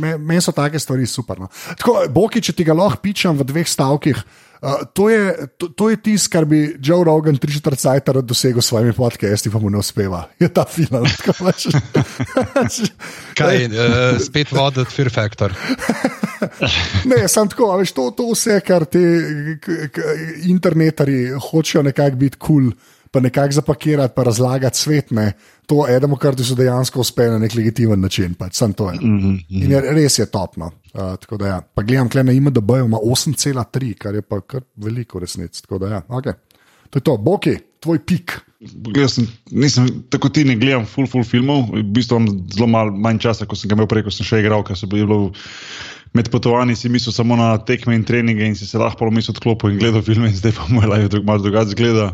meni 0.00 0.20
me 0.20 0.40
so 0.44 0.52
take 0.52 0.76
stvari 0.80 1.08
super. 1.08 1.40
No. 1.40 1.48
Tako, 1.80 2.02
Boki, 2.12 2.44
če 2.44 2.52
ti 2.56 2.68
ga 2.68 2.76
lahko 2.76 3.00
pičam 3.00 3.40
v 3.40 3.48
dveh 3.48 3.68
stavkih. 3.68 4.20
Uh, 4.62 4.86
to 4.94 5.08
je, 5.10 5.46
to, 5.58 5.68
to 5.68 5.90
je 5.90 5.96
tisto, 5.98 6.30
kar 6.30 6.44
bi 6.46 6.76
Joe 6.78 7.04
Rogan 7.04 7.36
tri 7.36 7.52
četrt 7.52 7.80
cajt 7.82 8.08
rad 8.14 8.24
dosegel 8.24 8.62
s 8.62 8.70
svojimi 8.70 8.92
podcasti, 8.94 9.50
pa 9.50 9.58
mu 9.58 9.70
ne 9.70 9.78
uspeva. 9.82 10.28
Je 10.38 10.48
ta 10.48 10.64
film. 10.64 11.02
Kaj, 13.38 13.66
uh, 13.66 14.20
spet 14.22 14.54
voditi 14.54 14.94
Fear 14.94 15.10
Factor. 15.10 15.50
ne, 17.10 17.26
sem 17.28 17.50
tako, 17.50 17.74
veš, 17.82 17.90
to, 17.96 18.10
to 18.14 18.30
vse, 18.30 18.60
kar 18.62 18.86
ti 18.86 19.02
internetari 20.46 21.34
hočejo 21.50 21.82
nekako 21.90 22.22
biti 22.22 22.38
kul. 22.38 22.70
Cool, 22.70 22.72
Pa 23.12 23.20
nekako 23.20 23.52
zapakirati, 23.52 24.14
pa 24.16 24.22
razlagati 24.22 24.78
svet, 24.78 25.10
ne. 25.10 25.32
To 25.66 25.86
Edemo, 25.88 26.16
kar 26.16 26.36
ti 26.36 26.44
so 26.44 26.56
dejansko 26.58 27.00
uspe 27.00 27.28
na 27.30 27.38
nek 27.38 27.54
legitimen 27.54 28.00
način. 28.00 28.34
Pač, 28.34 28.60
mm 28.60 28.72
-hmm. 28.74 29.44
In 29.48 29.70
je, 29.70 29.80
res 29.80 30.18
je 30.18 30.26
topno. 30.26 30.70
Uh, 30.94 31.46
ja. 31.46 31.60
Pa 31.74 31.82
gledam, 31.82 32.08
kaj 32.08 32.24
na 32.24 32.32
IMDB 32.32 32.70
ima 32.70 32.98
8,3, 32.98 33.94
kar 33.94 34.14
je 34.14 34.22
pa 34.22 34.40
kar 34.40 34.62
veliko 34.76 35.18
resnic. 35.18 35.62
Ja. 35.70 36.02
Okay. 36.08 36.32
To 36.90 36.98
je 36.98 37.02
to, 37.02 37.16
Boki, 37.16 37.56
tvoj 37.80 37.98
pik. 37.98 38.40
Sem, 39.08 39.26
nisem 39.50 39.88
tako 40.10 40.28
ti 40.28 40.44
ne 40.44 40.56
gledam 40.56 40.84
full, 40.86 41.06
full 41.06 41.24
filmov, 41.24 41.72
v 41.72 41.82
bistvu 41.82 42.16
imam 42.16 42.48
zelo 42.54 42.66
malo 42.66 42.92
manj 42.92 43.18
časa, 43.18 43.46
ko 43.46 43.56
sem 43.56 43.68
ga 43.68 43.74
imel 43.74 43.88
prej, 43.90 44.04
ko 44.06 44.10
sem 44.10 44.26
še 44.26 44.38
igral, 44.38 44.62
ker 44.62 44.78
so 44.78 44.86
bili 44.86 45.02
med 46.12 46.28
potovanji 46.30 46.76
si 46.76 46.90
mislil 46.92 47.12
samo 47.12 47.36
na 47.36 47.54
tekme 47.58 47.94
in 47.96 48.04
treninge 48.04 48.46
in 48.46 48.56
si 48.56 48.66
se 48.66 48.78
lahko 48.78 49.06
pomislil 49.06 49.36
odklopil 49.36 49.72
in 49.72 49.78
gledal 49.80 50.04
filme, 50.04 50.28
in 50.28 50.36
zdaj 50.36 50.56
pa 50.58 50.68
moj 50.68 50.88
live 50.92 51.08
drug, 51.08 51.24
malo 51.28 51.42
drugače 51.44 51.76
zgleda. 51.76 52.08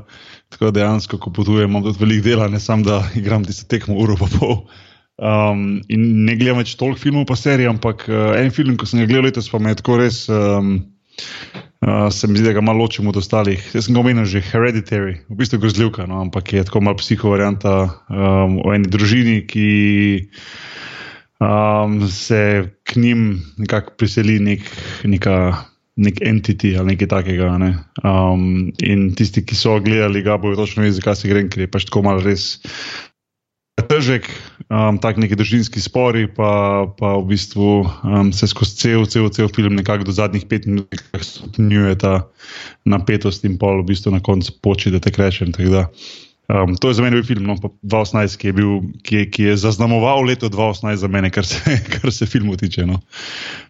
Tako 0.49 0.71
da 0.71 0.81
dejansko, 0.81 1.19
ko 1.19 1.33
potujem, 1.35 1.71
imam 1.71 1.83
tudi 1.85 2.00
veliko 2.00 2.28
dela, 2.28 2.49
ne 2.49 2.61
samo 2.61 2.87
da 2.87 3.02
igram 3.19 3.45
tisto 3.45 3.67
tekmo 3.69 3.99
uro 3.99 4.17
pa 4.17 4.31
pol. 4.38 4.62
Um, 5.19 5.81
in 5.90 6.25
ne 6.28 6.37
gledam 6.38 6.62
več 6.62 6.76
toliko 6.78 7.02
filmov 7.02 7.26
pa 7.26 7.37
serij, 7.37 7.67
ampak 7.69 8.07
uh, 8.07 8.37
en 8.38 8.55
film, 8.55 8.78
ko 8.78 8.87
sem 8.87 9.02
ga 9.02 9.11
gledal 9.11 9.26
letos, 9.28 9.50
pa 9.50 9.59
me 9.59 9.75
je 9.75 9.83
tako 9.83 9.99
res. 10.05 10.25
Um, 10.31 10.78
Uh, 11.78 12.09
se 12.11 12.26
mi 12.26 12.35
zdi, 12.35 12.49
da 12.49 12.52
ga 12.57 12.61
malo 12.61 12.83
ločimo 12.83 13.12
od 13.12 13.17
ostalih. 13.21 13.62
Jaz 13.71 13.87
sem 13.87 13.95
ga 13.95 14.00
omenil 14.02 14.25
že 14.26 14.43
Hereditary, 14.43 15.21
v 15.31 15.37
bistvu 15.38 15.61
grozljivka, 15.62 16.09
no, 16.11 16.19
ampak 16.26 16.50
je 16.52 16.64
tako 16.67 16.83
malo 16.83 16.99
psiho 16.99 17.31
varianta 17.31 18.02
um, 18.11 18.57
o 18.67 18.75
eni 18.75 18.90
družini, 18.90 19.45
ki 19.47 19.67
um, 21.40 22.09
se 22.09 22.71
k 22.83 22.97
njim 22.97 23.42
nekako 23.57 23.92
priseli 23.99 24.38
nek, 24.38 24.61
neka, 25.04 25.64
nek 25.97 26.21
entity 26.23 26.75
ali 26.78 26.95
nekaj 26.95 27.09
takega. 27.09 27.59
Ne? 27.59 27.75
Um, 28.04 28.73
in 28.83 29.12
tisti, 29.14 29.45
ki 29.47 29.59
so 29.59 29.78
gledali, 29.80 30.23
ga 30.23 30.38
bodo 30.38 30.62
točno 30.62 30.83
vedeli, 30.83 30.99
zakaj 31.00 31.21
se 31.23 31.30
gre, 31.30 31.47
ker 31.49 31.66
je 31.66 31.71
pač 31.71 31.88
tako 31.88 32.04
malo 32.07 32.25
res. 32.25 32.59
Težek, 33.78 34.26
um, 34.75 34.97
tako 34.99 35.23
neki 35.23 35.37
družinski 35.38 35.80
spori, 35.80 36.26
pa, 36.35 36.88
pa 36.99 37.12
v 37.21 37.28
bistvu 37.30 37.68
um, 37.87 38.33
se 38.35 38.49
skozi 38.50 38.75
cel, 38.80 39.07
cel, 39.07 39.28
cel 39.30 39.50
film, 39.54 39.78
nekako 39.78 40.09
do 40.09 40.14
zadnjih 40.16 40.49
pet 40.50 40.66
minut, 40.66 40.99
stopnjuje 41.14 41.95
ta 42.02 42.14
napetost 42.90 43.47
in 43.47 43.54
pol, 43.61 43.85
v 43.85 43.92
bistvu 43.92 44.16
na 44.16 44.21
koncu 44.25 44.57
poči, 44.66 44.90
da 44.90 44.99
te 44.99 45.14
krečem. 45.14 45.54
Um, 46.49 46.76
to 46.81 46.88
je 46.88 46.95
za 46.95 47.02
mene 47.05 47.19
bil 47.19 47.25
film, 47.28 47.45
no, 47.45 47.55
2018, 47.83 48.37
ki 48.40 48.49
je, 48.49 48.52
bil, 48.57 48.71
ki, 49.05 49.17
je, 49.17 49.25
ki 49.31 49.43
je 49.50 49.57
zaznamoval 49.61 50.25
leto 50.25 50.49
2018 50.49 50.97
za 50.97 51.09
mene, 51.09 51.28
kar 51.31 51.45
se, 51.45 51.61
kar 51.93 52.12
se 52.12 52.26
filmu 52.26 52.57
tiče. 52.57 52.87
No. 52.88 53.00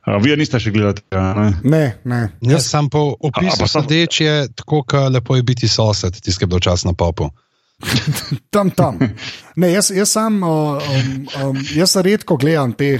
Uh, 0.06 0.14
vi 0.22 0.36
niste 0.38 0.60
še 0.62 0.70
gledali 0.70 1.02
tega? 1.02 1.24
Ne, 1.34 1.50
ne. 1.64 1.82
ne. 2.06 2.20
Jaz 2.52 2.70
sem 2.70 2.86
po 2.86 3.16
opisu 3.18 3.66
sodeč, 3.66 4.20
je 4.22 4.36
tako, 4.54 4.84
da 4.92 5.08
lepo 5.18 5.36
je 5.36 5.42
biti 5.42 5.68
sosed, 5.68 6.20
tisti, 6.22 6.38
ki 6.38 6.46
je 6.46 6.52
bil 6.54 6.62
čas 6.62 6.86
na 6.86 6.94
popu. 6.94 7.26
tam, 8.54 8.70
tam. 8.70 9.02
Ne, 9.58 9.72
jaz, 9.74 9.90
jaz, 9.90 10.14
sam, 10.14 10.38
um, 10.46 11.26
um, 11.42 11.60
jaz 11.74 11.96
redko 11.98 12.38
gledam 12.38 12.78
te 12.78 12.94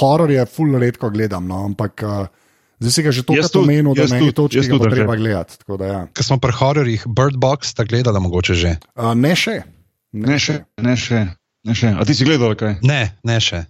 hororje, 0.00 0.48
fulno 0.48 0.80
redko 0.80 1.12
gledam, 1.12 1.44
no, 1.48 1.66
ampak. 1.68 2.08
Uh, 2.08 2.39
Zdaj 2.80 2.92
si 2.92 3.02
ga 3.04 3.10
že 3.12 3.22
toliko 3.28 3.48
pomenil, 3.52 3.92
da 3.92 4.08
ne 4.08 4.32
točki 4.32 4.64
ga 4.72 4.88
treba 4.88 5.16
gledati. 5.16 5.60
Ja. 5.68 6.06
Ko 6.16 6.22
smo 6.24 6.38
pri 6.40 6.52
hororjih, 6.56 7.04
Bird 7.06 7.36
Box, 7.36 7.76
sta 7.76 7.84
gledala 7.84 8.20
mogoče 8.24 8.56
že? 8.56 8.80
Uh, 8.96 9.12
ne 9.12 9.36
še. 9.36 9.60
Ne 10.16 10.40
še, 10.40 10.64
ne 10.80 10.96
še. 10.96 11.26
Ne 11.68 11.76
še. 11.76 11.92
A 11.92 12.02
ti 12.08 12.16
si 12.16 12.24
gledal 12.24 12.56
kaj? 12.56 12.80
Ne, 12.80 13.12
ne 13.20 13.36
še. 13.36 13.68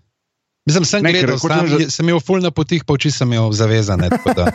Mislim, 0.69 0.85
sem 0.87 1.03
ne, 1.03 1.11
gledal, 1.11 1.41
sam, 1.43 1.67
že... 1.67 1.91
sem 1.91 2.07
imel 2.07 2.21
ful 2.23 2.39
na 2.39 2.53
potih, 2.55 2.85
pa 2.87 2.95
oči 2.95 3.11
sem 3.11 3.27
imel 3.27 3.51
zavezane. 3.57 4.07
uh, 4.15 4.47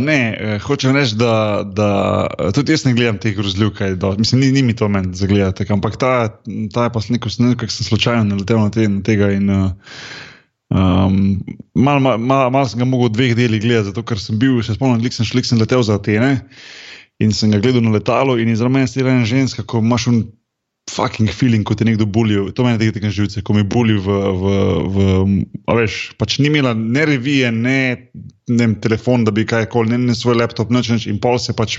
ne, 0.08 0.18
eh, 0.32 0.56
hočem 0.64 0.96
reči, 0.96 1.18
da, 1.20 1.60
da 1.66 1.90
tudi 2.56 2.72
jaz 2.72 2.86
ne 2.88 2.94
gledam 2.96 3.20
teh 3.20 3.36
grozljiv, 3.36 3.74
kaj 3.76 4.00
do. 4.00 4.14
Mislim, 4.16 4.40
ni, 4.46 4.48
ni 4.56 4.64
mi 4.64 4.72
to 4.78 4.88
meni 4.88 5.12
za 5.12 5.28
gledati, 5.28 5.68
ampak 5.68 6.00
ta, 6.00 6.40
ta 6.72 6.88
je 6.88 6.94
pa 6.96 7.04
nekaj 7.12 7.68
sem 7.68 7.84
slučajno 7.90 8.24
naletel 8.30 8.64
na, 8.64 8.72
te, 8.72 8.88
na 8.88 9.04
tega 9.04 9.28
in 9.36 9.52
uh, 9.52 9.76
Um, 10.70 11.42
Malo 11.74 12.00
mal, 12.00 12.18
mal, 12.18 12.50
mal 12.50 12.66
sem 12.68 12.78
ga 12.78 12.86
mogel 12.86 13.08
v 13.10 13.14
dveh 13.14 13.32
delih 13.34 13.62
gledati, 13.62 13.90
zato 13.90 14.04
ker 14.06 14.20
sem 14.22 14.38
bil, 14.38 14.60
še 14.62 14.76
spomnim, 14.76 15.02
da 15.02 15.10
sem 15.14 15.26
šel, 15.26 15.42
sem 15.46 15.58
letel 15.58 15.82
za 15.86 15.96
Atene 15.98 16.44
in 17.20 17.34
sem 17.36 17.50
ga 17.52 17.60
gledal 17.60 17.82
na 17.84 17.94
letalo 17.94 18.36
in 18.40 18.50
iz 18.52 18.62
ramena 18.64 18.88
stila 18.88 19.12
ena 19.12 19.26
ženska, 19.28 19.64
ko 19.66 19.82
imaš 19.82 20.06
un 20.12 20.20
fucking 20.90 21.30
feeling, 21.30 21.64
kot 21.66 21.80
je 21.80 21.86
nekdo 21.86 22.06
bulil. 22.06 22.50
To 22.56 22.64
meni 22.66 22.80
tega 22.80 22.96
tega 22.98 23.10
živce, 23.14 23.42
ko 23.46 23.54
mi 23.54 23.62
bulil 23.66 24.00
v, 24.02 24.16
v, 24.40 24.54
v, 24.94 25.06
a 25.70 25.76
veš, 25.78 26.00
pač 26.18 26.38
ni 26.42 26.50
imela 26.50 26.72
ne 26.74 27.04
revije, 27.06 27.52
ne, 27.54 27.78
ne 28.50 28.68
telefon, 28.82 29.24
da 29.26 29.34
bi 29.34 29.46
kaj 29.48 29.68
koli, 29.70 29.94
ne, 29.94 30.00
ne 30.10 30.16
svoj 30.18 30.40
laptop, 30.40 30.72
nič 30.74 31.06
in 31.10 31.20
pol 31.22 31.38
se 31.42 31.54
pač 31.56 31.78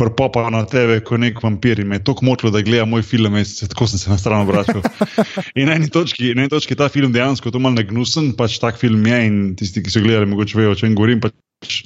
prpopa 0.00 0.46
na 0.54 0.62
tebe, 0.70 1.00
kot 1.06 1.22
nek 1.22 1.42
vampir 1.42 1.82
in 1.82 1.90
me 1.90 1.98
je 1.98 2.06
tako 2.06 2.28
motilo, 2.30 2.52
da 2.54 2.62
gleda 2.64 2.86
moj 2.88 3.04
film, 3.06 3.36
se, 3.44 3.68
tako 3.70 3.88
sem 3.90 4.02
se 4.02 4.12
na 4.12 4.18
stran 4.20 4.46
obračal. 4.46 4.82
In 5.58 5.70
na 5.70 5.78
eni 5.78 5.90
točki, 5.92 6.32
na 6.34 6.46
eni 6.46 6.52
točki 6.52 6.78
ta 6.78 6.88
film 6.92 7.14
dejansko 7.14 7.52
to 7.54 7.62
malo 7.62 7.78
negnusen, 7.78 8.32
pač 8.38 8.58
tak 8.62 8.78
film 8.80 9.06
je 9.06 9.20
in 9.28 9.38
tisti, 9.58 9.82
ki 9.84 9.92
so 9.92 10.02
gledali, 10.04 10.30
mogoče 10.30 10.58
vejo, 10.58 10.74
o 10.74 10.78
čem 10.78 10.96
govorim, 10.98 11.22
pač, 11.22 11.84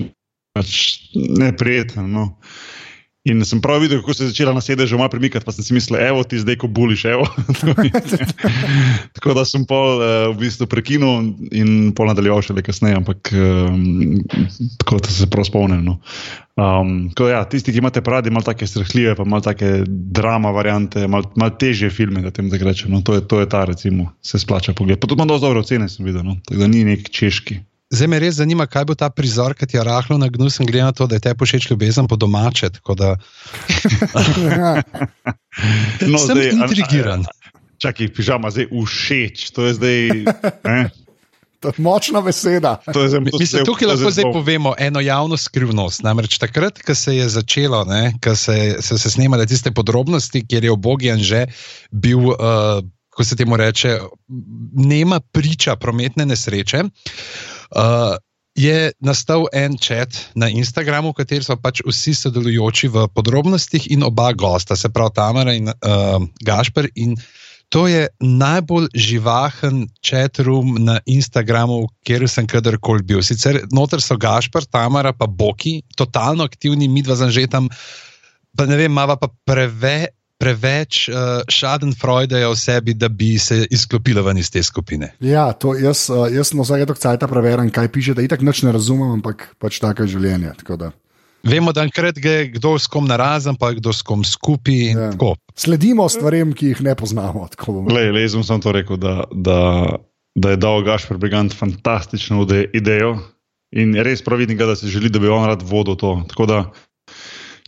pač 0.57 0.75
neprijeten. 1.15 2.09
No. 2.13 2.31
In 3.27 3.43
sem 3.45 3.61
prav 3.61 3.81
videl, 3.83 3.99
kako 3.99 4.15
se 4.15 4.25
je 4.25 4.29
začela 4.31 4.53
na 4.55 4.61
sedežu 4.63 4.97
malo 4.99 5.11
premikati, 5.11 5.45
pa 5.45 5.53
sem 5.53 5.65
si 5.65 5.75
mislil, 5.75 5.99
evo 6.01 6.23
ti 6.25 6.39
zdaj, 6.39 6.57
ko 6.63 6.69
buliš, 6.71 7.05
evo. 7.11 7.27
tako 9.17 9.35
da 9.35 9.45
sem 9.45 9.65
pol 9.67 9.99
uh, 9.99 10.07
v 10.31 10.39
bistvu 10.39 10.69
prekinil 10.71 11.35
in 11.51 11.91
pol 11.99 12.09
nadaljeval 12.09 12.41
še 12.47 12.55
le 12.57 12.63
kasneje, 12.65 12.97
ampak 12.97 13.33
um, 13.35 14.23
tako 14.81 15.03
da 15.03 15.13
se 15.13 15.27
prav 15.29 15.49
spomnim. 15.51 15.83
No. 15.85 15.99
Um, 16.59 17.11
ja, 17.19 17.43
tisti, 17.51 17.75
ki 17.75 17.83
imate 17.83 18.03
radi 18.07 18.31
malo 18.33 18.47
take 18.47 18.67
strahljive, 18.71 19.17
pa 19.19 19.27
malo 19.27 19.45
take 19.45 19.83
drama 19.87 20.55
variante, 20.55 21.05
malo 21.11 21.29
mal 21.37 21.53
težje 21.59 21.91
filme, 21.91 22.23
da 22.23 22.33
tem 22.35 22.49
da 22.49 22.61
rečem, 22.63 22.95
no, 22.95 23.03
to, 23.03 23.19
to 23.21 23.43
je 23.43 23.51
ta, 23.51 23.67
recimo, 23.69 24.13
se 24.23 24.39
splača 24.39 24.73
pogled. 24.79 25.03
Pa 25.03 25.11
tudi 25.11 25.19
imam 25.19 25.35
dosto 25.35 25.51
dobre 25.51 25.67
ocene, 25.67 25.91
sem 25.91 26.07
videl, 26.07 26.23
no, 26.25 26.39
tako 26.47 26.63
da 26.63 26.71
ni 26.71 26.87
nek 26.87 27.11
češki. 27.11 27.61
Zdaj 27.91 28.09
me 28.09 28.19
res 28.21 28.37
zanima, 28.37 28.67
kaj 28.69 28.85
bo 28.91 28.95
ta 28.99 29.09
prizor, 29.09 29.55
ki 29.57 29.67
ti 29.67 29.79
je 29.79 29.83
rahlo 29.85 30.19
na 30.21 30.29
gnu, 30.29 30.51
glede 30.61 30.85
na 30.85 30.93
to, 30.93 31.07
da 31.09 31.17
je 31.17 31.25
te 31.25 31.33
pošeč 31.35 31.71
ljubezen 31.71 32.09
po 32.09 32.17
domače. 32.21 32.69
Da... 32.85 33.17
no, 36.13 36.19
Sem 36.19 36.37
zdaj, 36.37 36.51
intrigiran. 36.53 37.25
Čakaj, 37.81 38.11
pižama, 38.13 38.51
zdaj 38.53 38.69
všeč. 38.69 39.51
To 39.57 39.67
je 39.67 39.75
zdaj. 39.81 40.01
Eh? 40.65 40.89
To 41.59 41.73
je 41.75 41.83
močna 41.83 42.21
beseda. 42.23 42.77
Mislim, 43.35 43.65
tukaj 43.67 43.89
lahko 43.91 44.13
zdaj 44.15 44.29
povemo 44.31 44.77
eno 44.79 45.01
javno 45.03 45.35
skrivnost. 45.37 46.05
Namreč 46.07 46.39
takrat, 46.39 46.79
ko 46.87 46.95
se 46.95 47.17
je 47.17 47.27
začelo, 47.29 47.81
ko 48.23 48.35
se 48.39 48.77
so 48.79 48.95
se 48.99 49.11
snemale 49.11 49.43
tiste 49.47 49.73
podrobnosti, 49.75 50.45
kjer 50.47 50.65
je 50.65 50.71
obogijan 50.71 51.19
že 51.19 51.47
bil. 51.91 52.31
Uh, 52.31 52.87
Ko 53.19 53.25
se 53.27 53.35
temu 53.37 53.57
reče, 53.59 53.97
nema 54.79 55.19
priča 55.21 55.75
prometne 55.77 56.23
nesreče. 56.27 56.85
Uh, 56.85 57.58
Uh, 57.75 58.17
je 58.59 58.91
nastal 58.99 59.47
en 59.55 59.79
čat 59.79 60.11
na 60.35 60.49
Instagramu, 60.51 61.13
v 61.15 61.23
katerem 61.23 61.45
so 61.47 61.55
pač 61.55 61.79
vsi 61.87 62.15
sodelujoči 62.19 62.91
v 62.91 63.07
podrobnostih 63.15 63.87
in 63.95 64.03
oba 64.03 64.33
gosta, 64.35 64.75
se 64.75 64.91
pravi 64.91 65.15
Tamara 65.15 65.55
in 65.55 65.71
uh, 65.71 66.19
Gašpr. 66.43 66.91
In 66.99 67.15
to 67.71 67.87
je 67.87 68.09
najbolj 68.19 68.89
živahen 68.97 69.87
chat 70.03 70.41
room 70.43 70.75
na 70.83 70.99
Instagramu, 71.07 71.87
kjer 72.03 72.27
sem 72.27 72.49
kadarkoli 72.51 73.05
bil. 73.07 73.23
Sicer 73.23 73.61
noter 73.71 74.03
so 74.03 74.17
Gašpr, 74.19 74.67
Tamara, 74.67 75.13
pa 75.13 75.29
Boki, 75.31 75.83
totalno 75.95 76.49
aktivni, 76.49 76.89
mi 76.89 77.05
dva 77.07 77.15
zanžetam. 77.21 77.69
Pa 78.57 78.67
ne 78.67 78.81
vem, 78.81 78.91
ima 78.91 79.07
pa 79.15 79.29
preve, 79.47 80.09
preveč 80.39 81.09
uh, 81.11 81.43
šadenfreude 81.51 82.41
v 82.47 82.55
sebi, 82.57 82.95
da 82.95 83.11
bi 83.11 83.35
se 83.43 83.65
izklopila 83.71 84.23
ven 84.23 84.39
iz 84.39 84.51
te 84.55 84.63
skupine. 84.63 85.13
Ja, 85.21 85.51
to 85.53 85.75
jaz, 85.75 86.07
uh, 86.11 86.29
jaz 86.31 86.55
na 86.55 86.63
vsake 86.63 86.87
tok 86.87 87.03
cajt 87.03 87.27
preverjam, 87.31 87.71
kaj 87.75 87.91
piše, 87.93 88.15
da 88.15 88.23
itak 88.23 88.47
nič 88.47 88.63
ne 88.63 88.73
razumem, 88.75 89.19
ampak 89.19 89.51
pač 89.59 89.83
tako 89.83 90.07
je 90.07 90.15
življenje. 90.15 90.55
Vemo, 91.47 91.73
da 91.73 91.85
enkrat 91.87 92.19
gre 92.19 92.49
kdo 92.55 92.75
s 92.79 92.91
kom 92.91 93.07
narazen, 93.07 93.59
pa 93.59 93.71
kdo 93.75 93.95
s 93.95 94.03
kom 94.03 94.25
skupaj. 94.27 94.83
Ja. 94.95 95.11
Sledimo 95.59 96.07
stvarem, 96.11 96.53
ki 96.55 96.75
jih 96.75 96.83
ne 96.87 96.95
poznamo. 96.99 97.47
Jaz 97.47 98.39
sem 98.47 98.63
to 98.63 98.75
rekel, 98.75 98.99
da, 98.99 99.23
da, 99.31 99.61
da 100.35 100.55
je 100.55 100.61
dal 100.61 100.83
Gašpor 100.87 101.19
Brigant 101.19 101.55
fantastično 101.55 102.47
idejo 102.75 103.19
in 103.71 103.95
res 104.01 104.23
pravi, 104.25 104.49
da 104.55 104.75
si 104.77 104.89
želi, 104.89 105.11
da 105.13 105.21
bi 105.21 105.29
on 105.29 105.47
rad 105.47 105.63
vodil 105.63 105.99
to. 105.99 106.15
Tako 106.31 106.47
da 106.47 106.59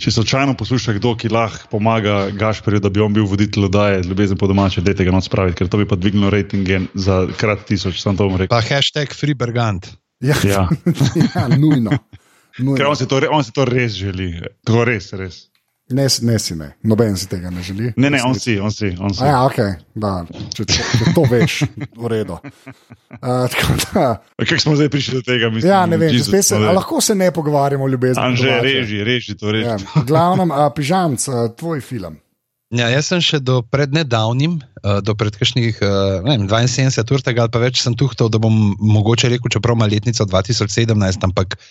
če 0.01 0.13
slučajno 0.15 0.55
posluša 0.57 0.95
kdo, 0.97 1.13
ki 1.19 1.29
lahko 1.33 1.69
pomaga 1.75 2.31
Gašporju, 2.33 2.81
da 2.81 2.89
bi 2.93 3.03
on 3.05 3.13
bil 3.13 3.27
voditelj 3.29 3.69
oddaje, 3.69 4.03
ljubezen 4.09 4.39
po 4.41 4.49
domače, 4.49 4.81
dajte 4.85 5.05
ga 5.05 5.13
noč 5.13 5.29
spraviti, 5.29 5.59
ker 5.61 5.69
to 5.69 5.81
bi 5.81 5.89
pa 5.89 5.99
dvignilo 6.01 6.33
rejtinge 6.33 6.81
za 6.95 7.27
krat 7.41 7.67
tisoč, 7.69 8.01
sem 8.01 8.17
to 8.17 8.31
rekel. 8.33 8.53
Pa 8.55 8.63
hashtag 8.65 9.13
FreeBergant. 9.17 9.93
Ja, 10.25 10.37
Ja. 10.45 10.69
ja 11.37 11.49
nujno. 11.53 11.91
Ker 12.57 12.65
nujno. 12.65 12.89
on 12.91 12.97
si, 12.97 13.07
to, 13.09 13.21
on 13.31 13.45
si 13.45 13.53
to 13.57 13.65
res 13.69 13.97
želi. 13.97 14.33
To 14.69 14.85
res, 14.85 15.13
res. 15.17 15.50
Ne, 15.91 16.07
ne 16.23 16.39
si 16.39 16.55
ne, 16.55 16.69
noben 16.87 17.17
si 17.19 17.27
tega 17.27 17.51
ne 17.51 17.63
želi. 17.67 17.93
Ne, 17.97 18.11
ne, 18.11 18.21
on 18.23 18.35
si, 18.39 18.61
on 18.63 18.71
si. 18.71 18.93
On 19.01 19.11
si. 19.15 19.25
A 19.25 19.27
ja, 19.27 19.39
okay, 19.43 19.75
da, 19.99 20.21
če, 20.55 20.63
to, 20.63 20.67
če 20.71 21.15
to 21.17 21.25
veš, 21.27 21.57
v 21.99 22.11
redu. 22.13 22.37
Uh, 22.39 23.49
tako 23.53 23.77
da, 23.83 24.05
Kako 24.39 24.61
smo 24.63 24.77
zdaj 24.79 24.91
prišli 24.95 25.19
do 25.19 25.25
tega? 25.27 25.51
Mislim, 25.51 25.73
ja, 25.73 25.83
ne 25.91 25.99
vem, 25.99 26.13
če 26.15 26.21
Jesus, 26.21 26.53
se, 26.53 26.61
lahko 26.79 27.03
se 27.03 27.17
ne 27.19 27.33
pogovarjamo 27.35 27.89
o 27.89 27.91
ljubezni. 27.91 28.23
Anže, 28.23 28.61
reži, 28.63 29.03
reži 29.07 29.35
to, 29.35 29.51
reži. 29.51 29.67
Ja, 29.67 30.05
glavnem, 30.07 30.55
uh, 30.55 30.69
pižamc, 30.79 31.27
uh, 31.27 31.43
tvoj 31.59 31.83
film. 31.83 32.21
Ja, 32.71 32.87
jaz 32.87 33.11
sem 33.11 33.19
še 33.19 33.43
do 33.43 33.59
pred 33.67 33.91
nedavnim, 33.91 34.61
uh, 34.85 35.01
do 35.03 35.17
pred 35.19 35.35
kakšnih 35.35 35.83
uh, 35.83 36.23
ne 36.23 36.39
vem, 36.39 36.47
72 36.47 37.19
ur 37.19 37.27
tega 37.27 37.49
ali 37.49 37.51
pa 37.51 37.67
več, 37.67 37.83
sem 37.83 37.99
tuhtal, 37.99 38.31
da 38.31 38.39
bom 38.39 38.77
mogoče 38.79 39.33
rekel, 39.35 39.51
čeprav 39.59 39.75
ima 39.75 39.91
letnico 39.91 40.23
2017, 40.31 41.27
ampak 41.27 41.59
uh, 41.59 41.71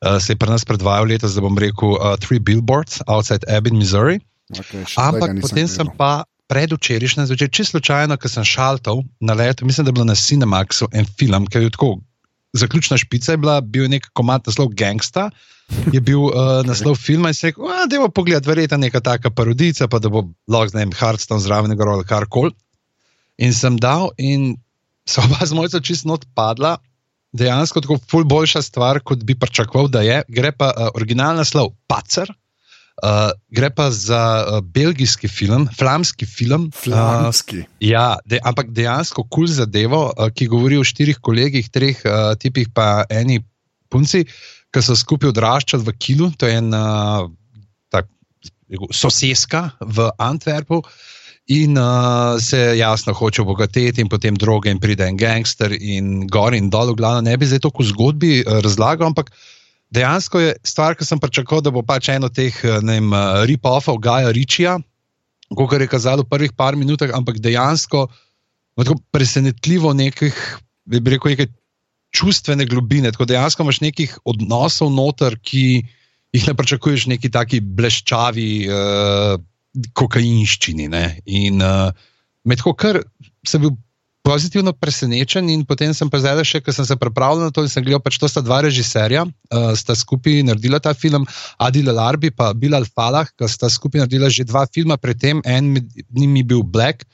se 0.00 0.32
je 0.32 0.36
pri 0.36 0.50
nas 0.50 0.64
predvajal 0.64 1.04
letos, 1.12 1.34
da 1.36 1.44
bom 1.44 1.58
rekel 1.58 1.96
uh, 1.96 2.16
Three 2.16 2.40
Billboards 2.40 3.02
outside 3.06 3.44
Ebbing, 3.48 3.76
Missouri. 3.76 4.20
Okay, 4.50 4.82
Ampak 4.96 5.36
potem 5.44 5.68
sem 5.68 5.86
pa 5.94 6.24
predvčerajšnjem 6.50 7.28
zvečer, 7.30 7.50
čisto 7.52 7.78
slučajno, 7.78 8.16
ko 8.18 8.26
sem 8.26 8.42
šaltal 8.42 9.04
na 9.22 9.36
letu, 9.38 9.66
mislim, 9.66 9.86
da 9.86 9.88
je 9.92 9.98
bilo 10.00 10.08
na 10.08 10.18
Cinemaxu 10.18 10.90
en 10.90 11.06
film, 11.06 11.46
ki 11.46 11.68
je 11.68 11.74
tako. 11.76 12.00
Zaključna 12.52 12.98
špica 12.98 13.36
je 13.36 13.38
bila, 13.38 13.60
bil 13.60 13.86
je 13.86 13.94
nek 13.94 14.08
komat 14.12 14.48
naslov 14.50 14.72
Gangsta, 14.74 15.28
je 15.92 16.00
bil 16.02 16.26
uh, 16.26 16.64
naslov 16.66 16.98
filma 16.98 17.30
in 17.30 17.38
se 17.38 17.52
rekel, 17.52 17.68
da 17.86 17.96
je 17.96 18.10
pogled, 18.10 18.46
verjetno 18.46 18.80
neka 18.82 19.00
taka 19.00 19.30
parodica, 19.30 19.86
pa 19.86 20.02
da 20.02 20.10
bo 20.10 20.26
lahko, 20.50 20.74
ne 20.74 20.88
vem, 20.88 20.96
Hardstone 20.98 21.44
zraven 21.44 21.76
gor 21.78 21.94
ali 21.94 22.08
kar 22.08 22.26
koli. 22.26 22.50
In 23.38 23.54
sem 23.54 23.78
dal, 23.78 24.10
in 24.18 24.56
so 25.06 25.22
oba 25.22 25.46
z 25.46 25.54
mojco 25.54 25.78
čisto 25.80 26.10
not 26.10 26.26
padla, 26.34 26.80
dejansko 27.32 27.80
tako 27.84 27.98
ful 28.10 28.24
boljša 28.24 28.62
stvar, 28.62 29.00
kot 29.04 29.24
bi 29.24 29.38
pričakoval, 29.38 29.88
da 29.88 30.02
je. 30.06 30.22
Gre 30.28 30.52
pa 30.52 30.70
uh, 30.70 30.88
originalni 30.94 31.42
naslov 31.42 31.72
Pacer. 31.90 32.32
Uh, 33.00 33.30
gre 33.48 33.70
pa 33.72 33.88
za 33.90 34.44
uh, 34.44 34.58
belgijski 34.60 35.28
film, 35.28 35.68
flamski 35.78 36.26
film. 36.26 36.68
Flamski. 36.76 37.62
Uh, 37.62 37.64
ja, 37.80 38.18
de, 38.28 38.40
ampak 38.44 38.74
dejansko 38.76 39.24
kul 39.24 39.46
cool 39.46 39.54
zadevo, 39.54 40.02
uh, 40.10 40.28
ki 40.28 40.50
govori 40.52 40.76
o 40.76 40.84
štirih 40.84 41.20
kolegih, 41.24 41.70
treh 41.72 42.02
uh, 42.04 42.34
tipih, 42.36 42.68
pa 42.74 43.06
eni 43.08 43.40
punci, 43.88 44.26
ki 44.70 44.82
so 44.84 44.96
skupaj 44.98 45.32
odraščali 45.32 45.86
v 45.86 45.94
Kilu, 45.96 46.28
to 46.36 46.50
je 46.50 46.58
ena 46.60 46.84
tak, 47.88 48.10
rekel, 48.68 48.92
soseska 48.92 49.70
v 49.80 50.10
Antwerpu. 50.20 50.82
In 51.50 51.74
uh, 51.74 52.38
se 52.38 52.58
jasno 52.78 53.12
hoče 53.12 53.42
obogatiti, 53.42 54.00
in 54.00 54.08
potem 54.08 54.36
droge, 54.38 54.70
in 54.70 54.78
pride 54.78 55.08
en 55.08 55.16
gangster, 55.18 55.72
in 55.74 56.28
gor 56.30 56.54
in 56.54 56.68
dol, 56.70 56.94
glavno 56.94 57.24
ne 57.26 57.34
bi 57.36 57.48
zdaj 57.50 57.64
to 57.64 57.72
v 57.74 57.86
zgodbi 57.88 58.34
uh, 58.44 58.60
razlagal, 58.62 59.10
ampak 59.10 59.32
dejansko 59.90 60.40
je 60.40 60.54
stvar, 60.64 60.94
ki 60.94 61.06
sem 61.06 61.18
pričakoval, 61.18 61.64
da 61.66 61.74
bo 61.74 61.82
pač 61.86 62.08
eno 62.12 62.30
teh 62.30 62.54
eh, 62.64 62.78
eh, 62.78 63.44
rip-offov 63.50 63.98
Gaja 64.02 64.30
Ričija, 64.30 64.78
kot 65.56 65.74
je 65.74 65.90
kazalo 65.90 66.22
v 66.22 66.30
prvih 66.30 66.52
par 66.54 66.78
minutah, 66.78 67.10
ampak 67.14 67.42
dejansko 67.42 68.06
presenetljivo 69.10 69.92
nekih, 69.92 70.36
bi 70.86 71.02
rekel, 71.10 71.34
nekaj 71.34 71.50
čustvene 72.14 72.64
globine. 72.70 73.10
Tako 73.10 73.26
dejansko 73.26 73.66
imaš 73.66 73.80
nekih 73.82 74.14
odnosov 74.24 74.94
noter, 74.94 75.36
ki 75.42 75.82
jih 76.30 76.46
ne 76.46 76.54
pričakuješ 76.54 77.10
neki 77.10 77.30
taki 77.34 77.58
bleščavi 77.60 78.50
uh, 78.70 79.34
kokainščini. 79.96 80.88
Ne? 80.90 81.04
In 81.26 81.62
uh, 81.64 81.94
med 82.44 82.60
tako 82.60 82.74
kar 82.78 83.00
sem 83.46 83.62
bil 83.62 83.76
pozitivno 84.26 84.72
presenečen, 84.76 85.48
in 85.48 85.62
potem 85.64 85.94
sem 85.96 86.10
pa 86.12 86.20
zdaj 86.20 86.44
še, 86.44 86.60
ker 86.60 86.74
sem 86.76 86.84
se 86.84 86.96
pripravljal 87.00 87.48
na 87.48 87.54
to 87.54 87.64
in 87.64 87.72
sem 87.72 87.84
gledal, 87.84 88.02
pač 88.04 88.18
to 88.20 88.28
sta 88.28 88.42
dva 88.44 88.60
režiserja, 88.66 89.24
uh, 89.24 89.70
sta 89.78 89.96
skupaj 89.96 90.42
naredila 90.46 90.80
ta 90.82 90.92
film, 90.94 91.24
Adil 91.62 91.88
Larbi 91.88 92.28
in 92.28 92.60
Bilal 92.60 92.84
Falah, 92.84 93.30
ki 93.32 93.48
sta 93.48 93.70
skupaj 93.72 94.04
naredila 94.04 94.28
že 94.28 94.44
dva 94.44 94.66
filma, 94.68 95.00
predtem 95.00 95.40
en 95.44 95.72
med 95.76 95.88
njimi 96.12 96.44
bil 96.44 96.62
Black, 96.62 97.06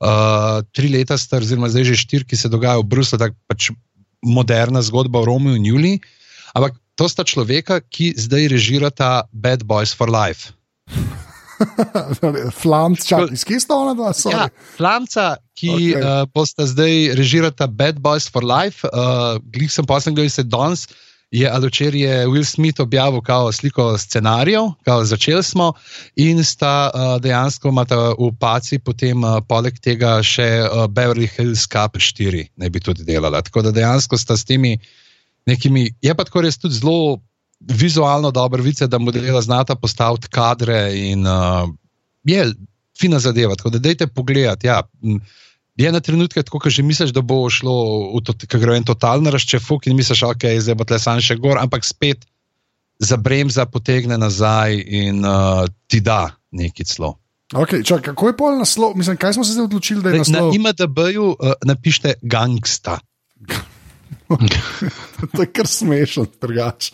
uh, 0.00 0.64
tri 0.72 0.88
leta 0.88 1.18
star, 1.18 1.44
oziroma 1.44 1.68
zdaj 1.68 1.92
že 1.92 2.00
štiri, 2.00 2.24
ki 2.24 2.36
se 2.36 2.48
dogajajo 2.48 2.86
v 2.86 2.90
Bruslu, 2.94 3.20
tako 3.20 3.36
pač 3.46 3.70
moderna 4.24 4.82
zgodba 4.82 5.20
o 5.20 5.28
Romeu 5.28 5.54
in 5.54 5.66
Juliji. 5.68 6.00
Ampak 6.56 6.74
to 6.96 7.04
sta 7.04 7.22
človeka, 7.22 7.84
ki 7.84 8.16
zdaj 8.16 8.48
režirata 8.48 9.28
Bad 9.32 9.68
Boys 9.68 9.92
for 9.92 10.08
Life. 10.08 10.56
Flamc, 12.60 13.02
čakaj, 13.06 13.32
iz 13.32 13.44
kje 13.46 13.60
sta 13.60 13.78
ona 13.78 13.94
dva? 13.96 14.12
Sorry. 14.16 14.36
Ja, 14.36 14.48
Flamca, 14.76 15.36
ki 15.56 15.72
okay. 15.72 15.96
uh, 16.00 16.28
bosta 16.34 16.66
zdaj 16.68 17.16
režirata 17.16 17.66
Bad 17.66 18.00
Boys 18.04 18.28
for 18.30 18.44
Life. 18.44 18.86
Uh, 18.88 19.40
Glej 19.52 19.72
sem 19.72 19.88
poslen, 19.88 20.14
gledal 20.16 20.30
se 20.30 20.46
danes. 20.46 20.86
Je 21.34 21.48
ali 21.50 21.66
včeraj 21.66 22.00
je 22.00 22.26
Will 22.30 22.44
Smith 22.46 22.80
objavil 22.80 23.20
kao 23.20 23.52
sliko 23.52 23.98
scenarijev, 23.98 24.62
kao 24.84 25.04
začeli 25.04 25.42
smo, 25.42 25.72
in 26.16 26.44
sta 26.44 26.90
uh, 26.94 27.20
dejansko 27.22 27.68
imata 27.68 27.96
v 28.14 28.30
paci, 28.40 28.78
potem 28.78 29.24
uh, 29.24 29.40
poleg 29.48 29.74
tega 29.82 30.20
še 30.22 30.46
uh, 30.62 30.86
Beverly 30.86 31.26
Hills 31.26 31.66
Cup 31.66 31.98
4, 31.98 32.46
ne 32.56 32.70
bi 32.70 32.80
tudi 32.80 33.04
delala. 33.04 33.42
Tako 33.42 33.66
da 33.66 33.74
dejansko 33.74 34.18
sta 34.18 34.36
s 34.36 34.46
temi 34.46 34.78
nekimi, 35.46 35.90
je 36.02 36.14
pa 36.14 36.24
tako 36.24 36.46
res 36.46 36.58
tudi 36.62 36.78
zelo 36.78 37.18
vizualno 37.60 38.30
dobro, 38.30 38.62
vice, 38.62 38.86
da 38.86 38.98
modela 38.98 39.42
znata 39.42 39.74
postaviti 39.74 40.28
kadre 40.28 40.92
in 40.94 41.26
uh, 41.26 41.68
je 42.24 42.52
fina 43.00 43.18
zadeva. 43.18 43.54
Tako 43.54 43.70
da 43.70 43.78
dajte 43.78 44.06
pogledati. 44.06 44.66
Ja. 44.66 44.82
Je 45.76 45.92
na 45.92 46.00
trenutke 46.00 46.42
tako, 46.42 46.58
da 46.64 46.70
že 46.70 46.82
misliš, 46.82 47.10
da 47.10 47.20
bo 47.20 47.50
šlo 47.50 47.76
v 48.16 48.22
to, 48.24 48.32
kako 48.46 48.62
gre 48.62 48.76
en 48.76 48.84
totalno 48.84 49.30
razčefuk 49.30 49.86
in 49.86 49.96
misliš, 49.96 50.22
okay, 50.22 50.60
zdaj 50.60 50.74
bo 50.74 50.84
tle 50.84 50.98
sam 50.98 51.20
še 51.20 51.36
gor, 51.36 51.58
ampak 51.60 51.84
spet 51.84 52.24
za 52.98 53.16
bremza 53.16 53.66
potegne 53.66 54.18
nazaj 54.18 54.80
in 54.86 55.24
uh, 55.24 55.68
ti 55.86 56.00
da 56.00 56.30
neki 56.50 56.84
clo. 56.84 57.18
Okay, 57.54 57.84
čak, 57.84 58.02
kako 58.02 58.32
je 58.32 58.36
pol 58.36 58.58
naslov? 58.58 58.96
Mislim, 58.96 59.16
kaj 59.16 59.36
smo 59.36 59.44
se 59.44 59.52
zdaj 59.52 59.68
odločili, 59.68 60.02
da 60.02 60.10
je 60.10 60.18
Na 60.18 60.24
naslov? 60.24 60.54
IMDB-ju 60.54 61.28
uh, 61.30 61.52
napišite 61.62 62.14
gangsta. 62.22 62.98
to 65.34 65.42
je 65.42 65.48
kar 65.52 65.68
smešen, 65.70 66.26
drugač. 66.42 66.90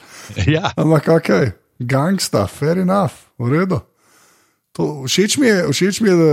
Ja. 0.47 0.73
Ampak 0.77 1.09
ok, 1.09 1.31
gangsta, 1.81 2.47
fair 2.47 2.83
enough, 2.85 3.33
v 3.39 3.53
redu. 3.57 3.81
To, 4.77 5.05
všeč 5.05 5.37
mi 5.37 5.51
je, 5.51 5.59
všeč 5.69 6.01
mi 6.01 6.09
je 6.09 6.17
da, 6.17 6.33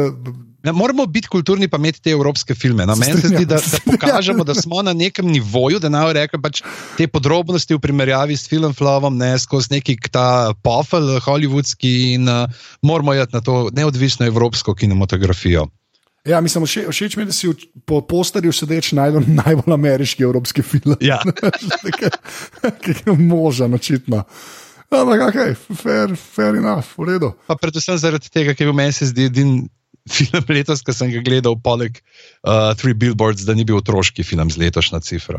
Ne, 0.64 0.74
moramo 0.76 1.06
biti 1.06 1.28
kulturni, 1.32 1.70
pa 1.72 1.78
imeti 1.80 2.02
te 2.04 2.12
evropske 2.12 2.56
filme. 2.56 2.86
No, 2.86 2.96
Se 2.96 3.00
meni 3.00 3.22
se 3.22 3.28
zdi, 3.28 3.46
da, 3.46 3.56
da 3.56 3.80
pokažemo, 3.92 4.44
da 4.44 4.54
smo 4.54 4.82
na 4.84 4.94
nekem 4.94 5.28
nivoju, 5.32 5.80
da 5.80 5.90
naj 5.90 6.14
rečem 6.14 6.42
pač 6.44 6.62
te 6.98 7.08
podrobnosti 7.08 7.76
v 7.76 7.80
primerjavi 7.80 8.36
s 8.38 8.50
filmom 8.52 8.76
Flovom, 8.76 9.16
ne 9.18 9.32
skozi 9.40 9.78
neki 9.78 9.96
ta 10.12 10.52
pofel 10.64 11.16
hollywoodski 11.24 11.94
in 12.16 12.28
uh, 12.28 12.52
moramo 12.84 13.16
jeti 13.16 13.38
na 13.38 13.42
to 13.42 13.70
neodvisno 13.72 14.28
evropsko 14.28 14.76
kinematografijo. 14.76 15.70
Ja, 16.28 16.42
mislim, 16.42 16.64
vše, 16.68 16.84
všeč 16.92 17.16
mi 17.16 17.24
je, 17.24 17.30
da 17.32 17.34
si 17.34 17.48
v- 17.48 17.68
po 17.88 18.02
posterju 18.04 18.52
sedeč 18.54 18.92
najdel 18.92 19.24
najbolj 19.44 19.74
ameriški 19.74 20.24
evropski 20.28 20.62
film. 20.62 20.98
Ja. 21.02 21.22
Ki 22.84 22.96
je 23.06 23.16
možen, 23.16 23.74
očitno. 23.74 24.24
Ampak, 24.90 25.22
ok, 25.30 25.40
fair, 25.78 26.16
fair 26.18 26.58
enough, 26.58 26.98
v 26.98 27.06
redu. 27.14 27.34
Pa 27.48 27.56
predvsem 27.56 27.98
zaradi 28.02 28.32
tega, 28.34 28.56
ker 28.58 28.68
je 28.68 28.74
meni 28.74 28.94
se 28.96 29.06
zdi 29.12 29.28
edin 29.30 29.52
film 30.16 30.44
letos, 30.50 30.82
ki 30.82 30.96
sem 30.98 31.12
ga 31.14 31.22
gledal, 31.22 31.56
poleg 31.62 32.02
uh, 32.42 32.74
Three 32.74 32.98
Billboards, 32.98 33.46
da 33.46 33.54
ni 33.54 33.64
bil 33.64 33.78
otroški 33.78 34.26
film 34.26 34.50
z 34.50 34.58
letošnja 34.66 35.00
cifra. 35.06 35.38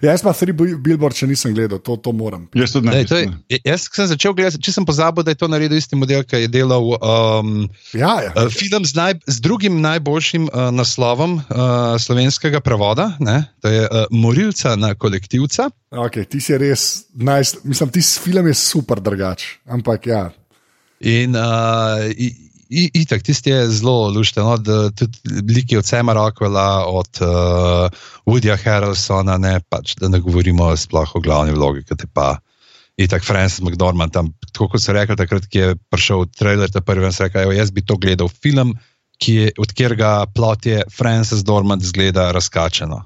Ja, 0.00 0.14
jaz 0.14 0.22
pa 0.24 0.32
Three 0.32 0.56
Bill- 0.56 0.78
Billboard 0.80 1.16
še 1.16 1.28
nisem 1.28 1.52
gledal, 1.52 1.80
to, 1.84 1.96
to 2.00 2.12
moram. 2.16 2.46
Jaz 2.56 2.72
tudi 2.72 2.88
ne. 2.88 2.94
Dej, 3.00 3.06
to 3.10 3.18
je, 3.20 3.60
jaz 3.68 3.84
sem 3.92 4.08
začel 4.08 4.34
gledati, 4.36 4.60
če 4.64 4.72
sem 4.78 4.86
pozabil, 4.88 5.26
da 5.26 5.34
je 5.34 5.40
to 5.42 5.48
naredil 5.52 5.76
isti 5.76 5.98
model, 5.98 6.24
ki 6.24 6.44
je 6.46 6.50
delal 6.52 6.94
um, 6.96 7.68
Ja, 7.92 8.14
ja. 8.24 8.32
Uh, 8.32 8.48
film 8.48 8.86
z, 8.88 8.96
naj, 8.96 9.18
z 9.28 9.44
drugim 9.44 9.80
najboljšim 9.84 10.48
uh, 10.48 10.70
naslovom 10.72 11.38
uh, 11.42 11.94
slovenskega 12.00 12.62
prevoda, 12.64 13.12
ne? 13.20 13.42
to 13.60 13.68
je 13.68 13.84
uh, 13.84 14.08
Morilca 14.10 14.72
na 14.80 14.94
kolektivca. 14.96 15.68
Okay, 15.92 16.24
ti 16.24 16.40
si 16.40 16.56
res, 16.56 17.10
nice, 17.12 17.60
mislim, 17.66 17.92
ti 17.92 18.00
film 18.00 18.48
je 18.48 18.56
super 18.56 19.02
drugač. 19.04 19.58
Ampak 19.68 20.06
ja, 20.08 20.28
In 21.00 21.32
uh, 21.32 21.96
itak, 22.70 23.22
tisti 23.26 23.50
je 23.50 23.68
zelo 23.70 24.08
lušten, 24.14 24.46
od 24.46 24.68
uh, 24.68 24.90
tudi 24.94 25.18
liki 25.54 25.76
od 25.76 25.86
Sema 25.86 26.14
Rockwella, 26.14 26.84
od 26.86 27.22
uh, 27.22 27.90
Woodyja 28.26 28.56
Harrelsona, 28.62 29.38
ne 29.38 29.58
pač, 29.68 29.96
da 30.00 30.08
ne 30.08 30.20
govorimo 30.20 30.70
sploh 30.76 31.16
o 31.16 31.20
glavni 31.20 31.56
vlogi, 31.56 31.84
ki 31.84 31.96
te 31.96 32.06
pa. 32.06 32.36
Itak 33.00 33.24
Francis 33.24 33.62
McDormand, 33.64 34.12
tam, 34.12 34.26
tako 34.52 34.74
kot 34.74 34.82
se 34.82 34.92
rekel, 34.92 35.16
takrat, 35.16 35.46
ki 35.48 35.58
je 35.58 35.76
prišel 35.88 36.26
trailer, 36.36 36.68
ta 36.68 36.82
prvi, 36.84 37.08
sem 37.12 37.30
rekel, 37.30 37.46
"Evo, 37.46 37.54
jaz 37.56 37.70
bi 37.72 37.80
to 37.80 37.96
gledal 37.96 38.28
film, 38.28 38.74
ki 39.20 39.34
je, 39.34 39.52
od 39.58 39.72
katerega 39.72 40.26
plot 40.34 40.66
je 40.66 40.82
Francis 40.96 41.40
Dormand 41.44 41.82
zgleda 41.82 42.30
razkačeno. 42.32 43.00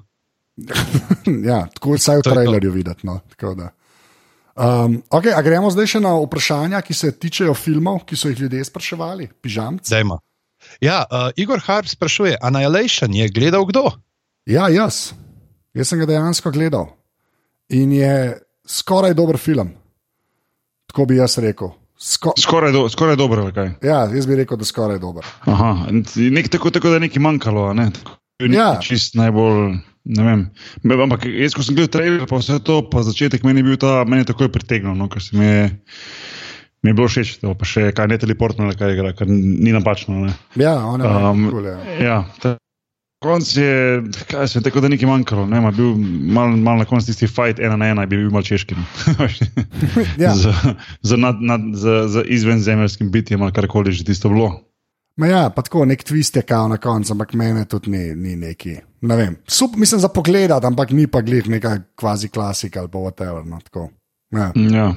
ja 1.50 1.66
tako 1.74 1.94
vsaj 1.94 2.18
v 2.18 2.22
trailerju 2.22 2.72
videti. 2.72 3.06
No, 3.06 3.20
tako 3.30 3.54
da. 3.54 3.70
Um, 4.56 5.02
okay, 5.10 5.32
a 5.34 5.42
gremo 5.42 5.70
zdaj 5.70 5.86
še 5.96 6.00
na 6.00 6.14
vprašanja, 6.18 6.80
ki 6.82 6.94
se 6.94 7.12
tičejo 7.12 7.54
filmov, 7.54 8.02
ki 8.08 8.16
so 8.16 8.28
jih 8.32 8.44
ljudje 8.46 8.64
spraševali, 8.64 9.28
pižamci. 9.42 9.90
Dajmo. 9.90 10.18
Ja, 10.80 11.04
uh, 11.04 11.28
Igor 11.36 11.60
Harp 11.66 11.88
sprašuje, 11.88 12.38
Annihilation 12.40 13.12
je 13.14 13.28
gledal 13.28 13.66
kdo? 13.68 13.90
Ja, 14.48 14.68
jaz. 14.72 15.12
Jaz 15.74 15.90
sem 15.90 15.98
ga 16.00 16.06
dejansko 16.06 16.50
gledal 16.54 16.92
in 17.68 17.92
je 17.92 18.38
skoraj 18.68 19.14
dober 19.14 19.36
film. 19.40 19.72
Tako 20.86 21.06
bi 21.10 21.16
jaz 21.18 21.38
rekel. 21.42 21.72
Sko 21.98 22.32
Skoraj, 22.38 22.72
do, 22.74 22.88
skoraj 22.88 23.16
dobro, 23.16 23.46
kaj. 23.54 23.70
ja, 23.82 24.04
jaz 24.12 24.26
bi 24.26 24.36
rekel, 24.36 24.58
da 24.60 24.64
skoraj 24.66 24.98
dober. 24.98 25.24
Aha, 25.46 25.86
nek, 25.90 26.48
tako, 26.52 26.70
tako 26.70 26.88
da 26.92 26.98
je 26.98 27.06
nekaj 27.06 27.22
manjkalo. 27.22 27.68
a 27.70 27.72
Ne? 27.72 27.90
Tako, 27.90 28.18
Ja. 28.50 28.78
Čist 28.82 29.14
najbolj. 29.14 29.78
Ne 30.04 30.22
vem. 30.22 30.40
Ampak 30.84 31.24
jaz, 31.24 31.54
ko 31.56 31.64
sem 31.64 31.76
gledal 31.78 31.92
trailer, 31.94 32.26
pa 32.28 32.36
vse 32.36 32.58
to, 32.60 32.82
pa 32.92 33.00
začetek 33.06 33.44
meni 33.46 33.62
je 33.62 33.68
bil 33.70 33.78
ta, 33.80 34.02
meni 34.04 34.20
je 34.24 34.32
takoj 34.34 34.50
pritegnil, 34.52 34.92
no, 34.98 35.08
ker 35.08 35.22
se 35.24 35.32
mi 35.36 35.46
je, 35.48 35.62
mi 36.84 36.92
je 36.92 36.96
bilo 36.98 37.08
všeč, 37.08 37.38
to, 37.40 37.54
pa 37.56 37.64
še 37.64 37.88
kaj 37.96 38.10
ne 38.12 38.18
teleportno, 38.20 38.68
kaj 38.76 38.92
igra, 38.92 39.14
kar 39.16 39.30
ni 39.32 39.72
napačno. 39.72 40.26
Ne. 40.28 40.34
Ja, 40.60 40.76
on 40.84 41.00
je 41.00 41.08
Um, 41.08 41.48
cool, 41.48 41.64
ja. 41.72 41.78
Ja, 42.04 42.18
ta- 42.42 42.58
konc 43.24 43.48
je, 43.56 44.02
kaj 44.28 44.48
se 44.52 44.58
je 44.58 44.62
tako, 44.66 44.82
da 44.84 44.90
nekaj 44.92 45.08
manjkalo. 45.08 45.46
Ne, 45.48 45.62
ma 45.64 45.70
bil 45.72 45.94
mal, 45.96 46.52
mal 46.60 46.76
na 46.76 46.84
koncu 46.84 47.08
tisti 47.08 47.24
fight 47.24 47.56
ena 47.56 47.80
na 47.80 47.88
ena, 47.94 48.04
bi 48.04 48.20
bil 48.20 48.28
mal 48.28 48.44
češki. 48.44 48.76
no. 48.76 48.84
Ja. 50.20 50.34
z, 50.40 50.52
z, 51.00 51.16
nad, 51.16 51.40
nad, 51.40 51.64
z, 51.72 52.04
z 52.12 52.28
izvenzemeljskim 52.28 53.08
bitjem 53.08 53.40
ali 53.42 53.56
karkoli 53.56 53.92
že 53.96 54.04
tisto 54.04 54.28
bilo. 54.28 54.52
Ma 55.16 55.26
ja, 55.26 55.50
pa 55.50 55.62
tako 55.62 55.84
nek 55.84 56.02
twist 56.02 56.36
je 56.36 56.42
kao 56.42 56.68
na 56.68 56.76
koncu, 56.76 57.12
ampak 57.12 57.32
meni 57.32 57.64
tudi 57.64 57.90
ni, 57.90 58.14
ni 58.14 58.36
neki. 58.36 58.76
Ne 59.00 59.16
vem, 59.16 59.36
Sup, 59.46 59.76
mislim 59.76 60.00
za 60.00 60.08
pogled, 60.08 60.50
ampak 60.50 60.90
ni 60.90 61.06
pa 61.06 61.20
glih 61.20 61.48
neka 61.48 61.78
kvazi 61.96 62.28
klasika 62.28 62.80
ali 62.80 62.88
pa 62.88 62.98
whatever. 62.98 63.44
No, 63.46 63.60
tako. 63.60 63.90
ja, 64.32 64.52
Ja. 64.54 64.94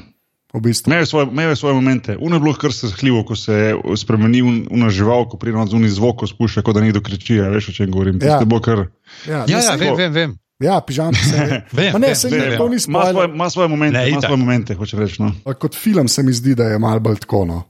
v 0.54 0.62
bistvu. 0.62 0.90
Imel 0.90 1.00
je 1.02 1.06
svoje, 1.06 1.28
imel 1.28 1.50
je 1.50 1.56
svoje 1.56 1.74
momente. 1.74 2.18
Uno 2.18 2.36
je 2.36 2.40
bilo 2.40 2.54
kar 2.54 2.74
se 2.74 2.88
zhljivo, 2.88 3.24
ko 3.26 3.36
se 3.36 3.54
je 3.54 3.76
spremenil 3.98 4.46
uno 4.72 4.90
žival, 4.90 5.30
ko 5.30 5.38
pride 5.38 5.66
zunaj 5.70 5.90
zvok, 5.90 6.18
ko 6.18 6.28
spušča, 6.28 6.62
kot 6.62 6.76
da 6.76 6.82
nekdo 6.82 7.02
kriči. 7.02 7.40
a 7.42 7.50
Veš, 7.50 7.70
o 7.70 7.72
čem 7.72 7.92
govorim? 7.92 8.20
Ja. 8.22 8.28
Ja. 8.28 8.46
Bo 8.46 8.60
kar, 8.60 8.88
Ja, 9.28 9.46
Ja, 9.48 9.60
ja, 9.60 9.76
vem, 9.76 9.96
vem. 9.98 10.14
vem. 10.14 10.38
ja 10.60 10.82
pižam 10.82 11.14
se. 11.14 11.62
Vem, 11.72 11.94
Ma 11.94 12.00
ne, 12.00 12.08
vem, 12.08 12.16
se 12.16 12.30
vem, 12.30 12.40
vem. 12.40 12.74
ima, 12.88 13.06
svoje, 13.06 13.30
ima 13.30 13.50
svoje 13.50 13.68
momente, 13.68 13.98
Ne, 14.00 14.10
ima 14.10 14.22
svoje 14.22 14.38
momente, 14.38 14.74
hoče 14.74 14.98
reči. 14.98 15.22
No. 15.22 15.32
Pa 15.44 15.54
Kot 15.54 15.76
film 15.76 16.08
se 16.08 16.24
mi 16.24 16.34
zdi, 16.34 16.56
da 16.56 16.64
je 16.64 16.80
malo 16.80 17.00
bolj 17.00 17.16
tako. 17.18 17.46
No. 17.46 17.64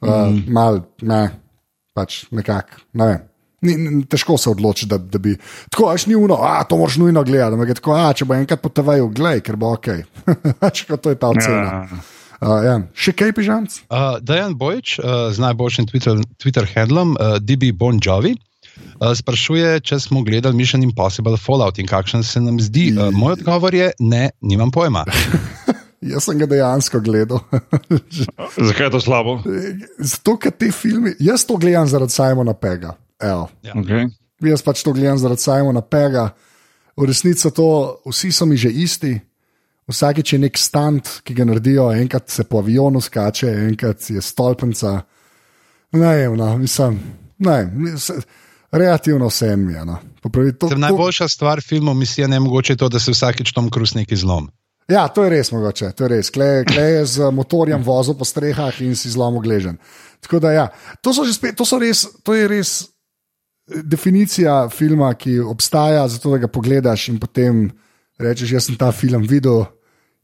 Uh, 0.00 0.08
mm. 0.28 0.44
Mal, 0.52 0.80
ne, 1.02 1.39
pač 2.00 2.24
nekako. 2.32 2.80
Ne 2.96 3.10
vem. 3.12 3.26
Ni, 3.60 3.74
ni, 3.76 4.04
težko 4.08 4.38
se 4.40 4.48
odloči, 4.48 4.88
da, 4.88 4.96
da 4.96 5.20
bi. 5.20 5.34
Tako, 5.68 5.90
až 5.92 6.06
ni 6.08 6.16
uno, 6.16 6.38
a 6.40 6.62
to 6.64 6.78
moraš 6.80 6.96
nujno 7.02 7.20
gledati. 7.28 7.58
ampak 7.58 7.76
Tako, 7.76 7.92
a, 7.92 8.08
če 8.16 8.24
bo 8.24 8.36
enkrat 8.38 8.62
po 8.62 8.72
TV-ju, 8.72 9.10
gledaj, 9.12 9.42
ker 9.44 9.60
bo 9.60 9.74
ok. 9.76 9.90
Pač, 10.62 10.86
ko 10.88 10.96
to 10.96 11.12
je 11.12 11.20
ta 11.20 11.28
ocena. 11.34 12.00
Uh, 12.40 12.56
ja. 12.64 12.78
Še 12.96 13.12
kaj 13.12 13.34
pižamc? 13.36 13.82
Uh, 13.92 14.16
Dajan 14.24 14.56
Bojič 14.56 14.96
uh, 14.96 15.28
z 15.28 15.44
najboljšim 15.44 15.90
Twitter, 15.90 16.22
Twitter 16.40 16.64
handlom 16.72 17.12
uh, 17.20 17.36
DB 17.36 17.74
Bon 17.76 18.00
Jovi. 18.00 18.32
Uh, 18.96 19.12
sprašuje, 19.12 19.76
če 19.84 20.00
smo 20.00 20.24
gledali 20.24 20.56
Mission 20.56 20.80
Impossible 20.80 21.36
Fallout 21.36 21.76
in 21.76 21.88
kakšen 21.90 22.24
se 22.24 22.40
nam 22.40 22.56
zdi. 22.64 22.94
Uh, 22.96 23.12
moj 23.12 23.36
odgovor 23.36 23.76
je: 23.76 23.92
ne, 24.00 24.30
nimam 24.40 24.72
pojma. 24.72 25.04
Jaz 26.00 26.24
sem 26.24 26.38
ga 26.40 26.46
dejansko 26.48 27.00
gledal. 27.04 27.42
Zakaj 28.68 28.86
je 28.86 28.90
to 28.90 29.00
slabo? 29.04 29.34
Zato, 29.98 30.36
ker 30.40 30.52
te 30.56 30.70
filme, 30.72 31.12
jaz 31.20 31.44
to 31.44 31.58
gledam 31.60 31.88
zaradi 31.88 32.14
Simona 32.14 32.54
Pega. 32.56 32.94
Evo. 33.20 33.50
Ja. 33.62 33.74
Okay. 33.76 34.08
Jaz 34.40 34.64
pač 34.64 34.80
to 34.84 34.94
gledam 34.96 35.20
zaradi 35.20 35.44
Simona 35.44 35.82
Pega. 35.84 36.30
V 36.96 37.08
resnici 37.08 37.50
to, 37.52 38.00
vsi 38.08 38.32
so 38.32 38.48
mi 38.48 38.56
že 38.56 38.72
isti. 38.72 39.18
Vsakeč 39.90 40.32
je 40.32 40.38
nek 40.38 40.58
stand, 40.58 41.08
ki 41.26 41.34
ga 41.34 41.44
naredijo, 41.48 41.88
enkrat 41.98 42.30
se 42.30 42.44
po 42.46 42.60
avionu 42.62 43.00
skače, 43.02 43.48
enkrat 43.68 44.04
je 44.10 44.22
stolpnica. 44.22 45.00
Ne, 45.92 46.12
vem, 46.16 46.36
no, 46.38 46.52
mislim, 46.58 47.00
ne, 47.42 47.56
se- 47.98 48.20
relativno 48.70 49.26
vse 49.26 49.56
mi 49.56 49.74
je. 49.74 49.84
No. 49.84 49.98
Popravi, 50.22 50.52
to, 50.58 50.68
to, 50.68 50.78
najboljša 50.78 51.28
stvar 51.28 51.60
filmov 51.60 51.94
misija 51.98 52.28
ne 52.28 52.40
mogoče 52.40 52.72
je 52.72 52.76
to, 52.76 52.88
da 52.88 52.98
se 53.02 53.10
vsakeč 53.10 53.52
Tom 53.52 53.70
Cruise 53.70 53.98
neki 53.98 54.16
zlom. 54.16 54.46
Ja, 54.90 55.06
to 55.08 55.24
je 55.24 55.32
res 55.32 55.52
mogoče, 55.54 55.92
to 55.96 56.06
je 56.06 56.12
res. 56.16 56.30
Klej 56.34 56.64
kle 56.68 56.86
je 56.98 57.02
z 57.16 57.30
motorjem 57.34 57.82
vozil 57.86 58.16
po 58.18 58.26
strehah 58.28 58.74
in 58.84 58.96
si 58.98 59.12
zlomil 59.12 59.42
gležen. 59.44 59.78
Tako 60.20 60.42
da, 60.42 60.52
ja, 60.52 60.66
to, 61.00 61.14
so 61.16 61.24
spet, 61.24 61.56
to, 61.56 61.64
so 61.64 61.78
res, 61.80 62.04
to 62.26 62.36
je 62.36 62.48
res 62.50 62.72
eh, 62.82 63.82
definicija 63.82 64.68
filma, 64.72 65.14
ki 65.14 65.38
obstaja, 65.40 66.04
zato 66.10 66.34
da 66.34 66.44
ga 66.44 66.52
pogledaš 66.52 67.08
in 67.14 67.20
potem 67.22 67.68
rečeš, 68.20 68.56
jaz 68.58 68.68
sem 68.68 68.78
ta 68.80 68.92
film 68.92 69.26
videl. 69.28 69.64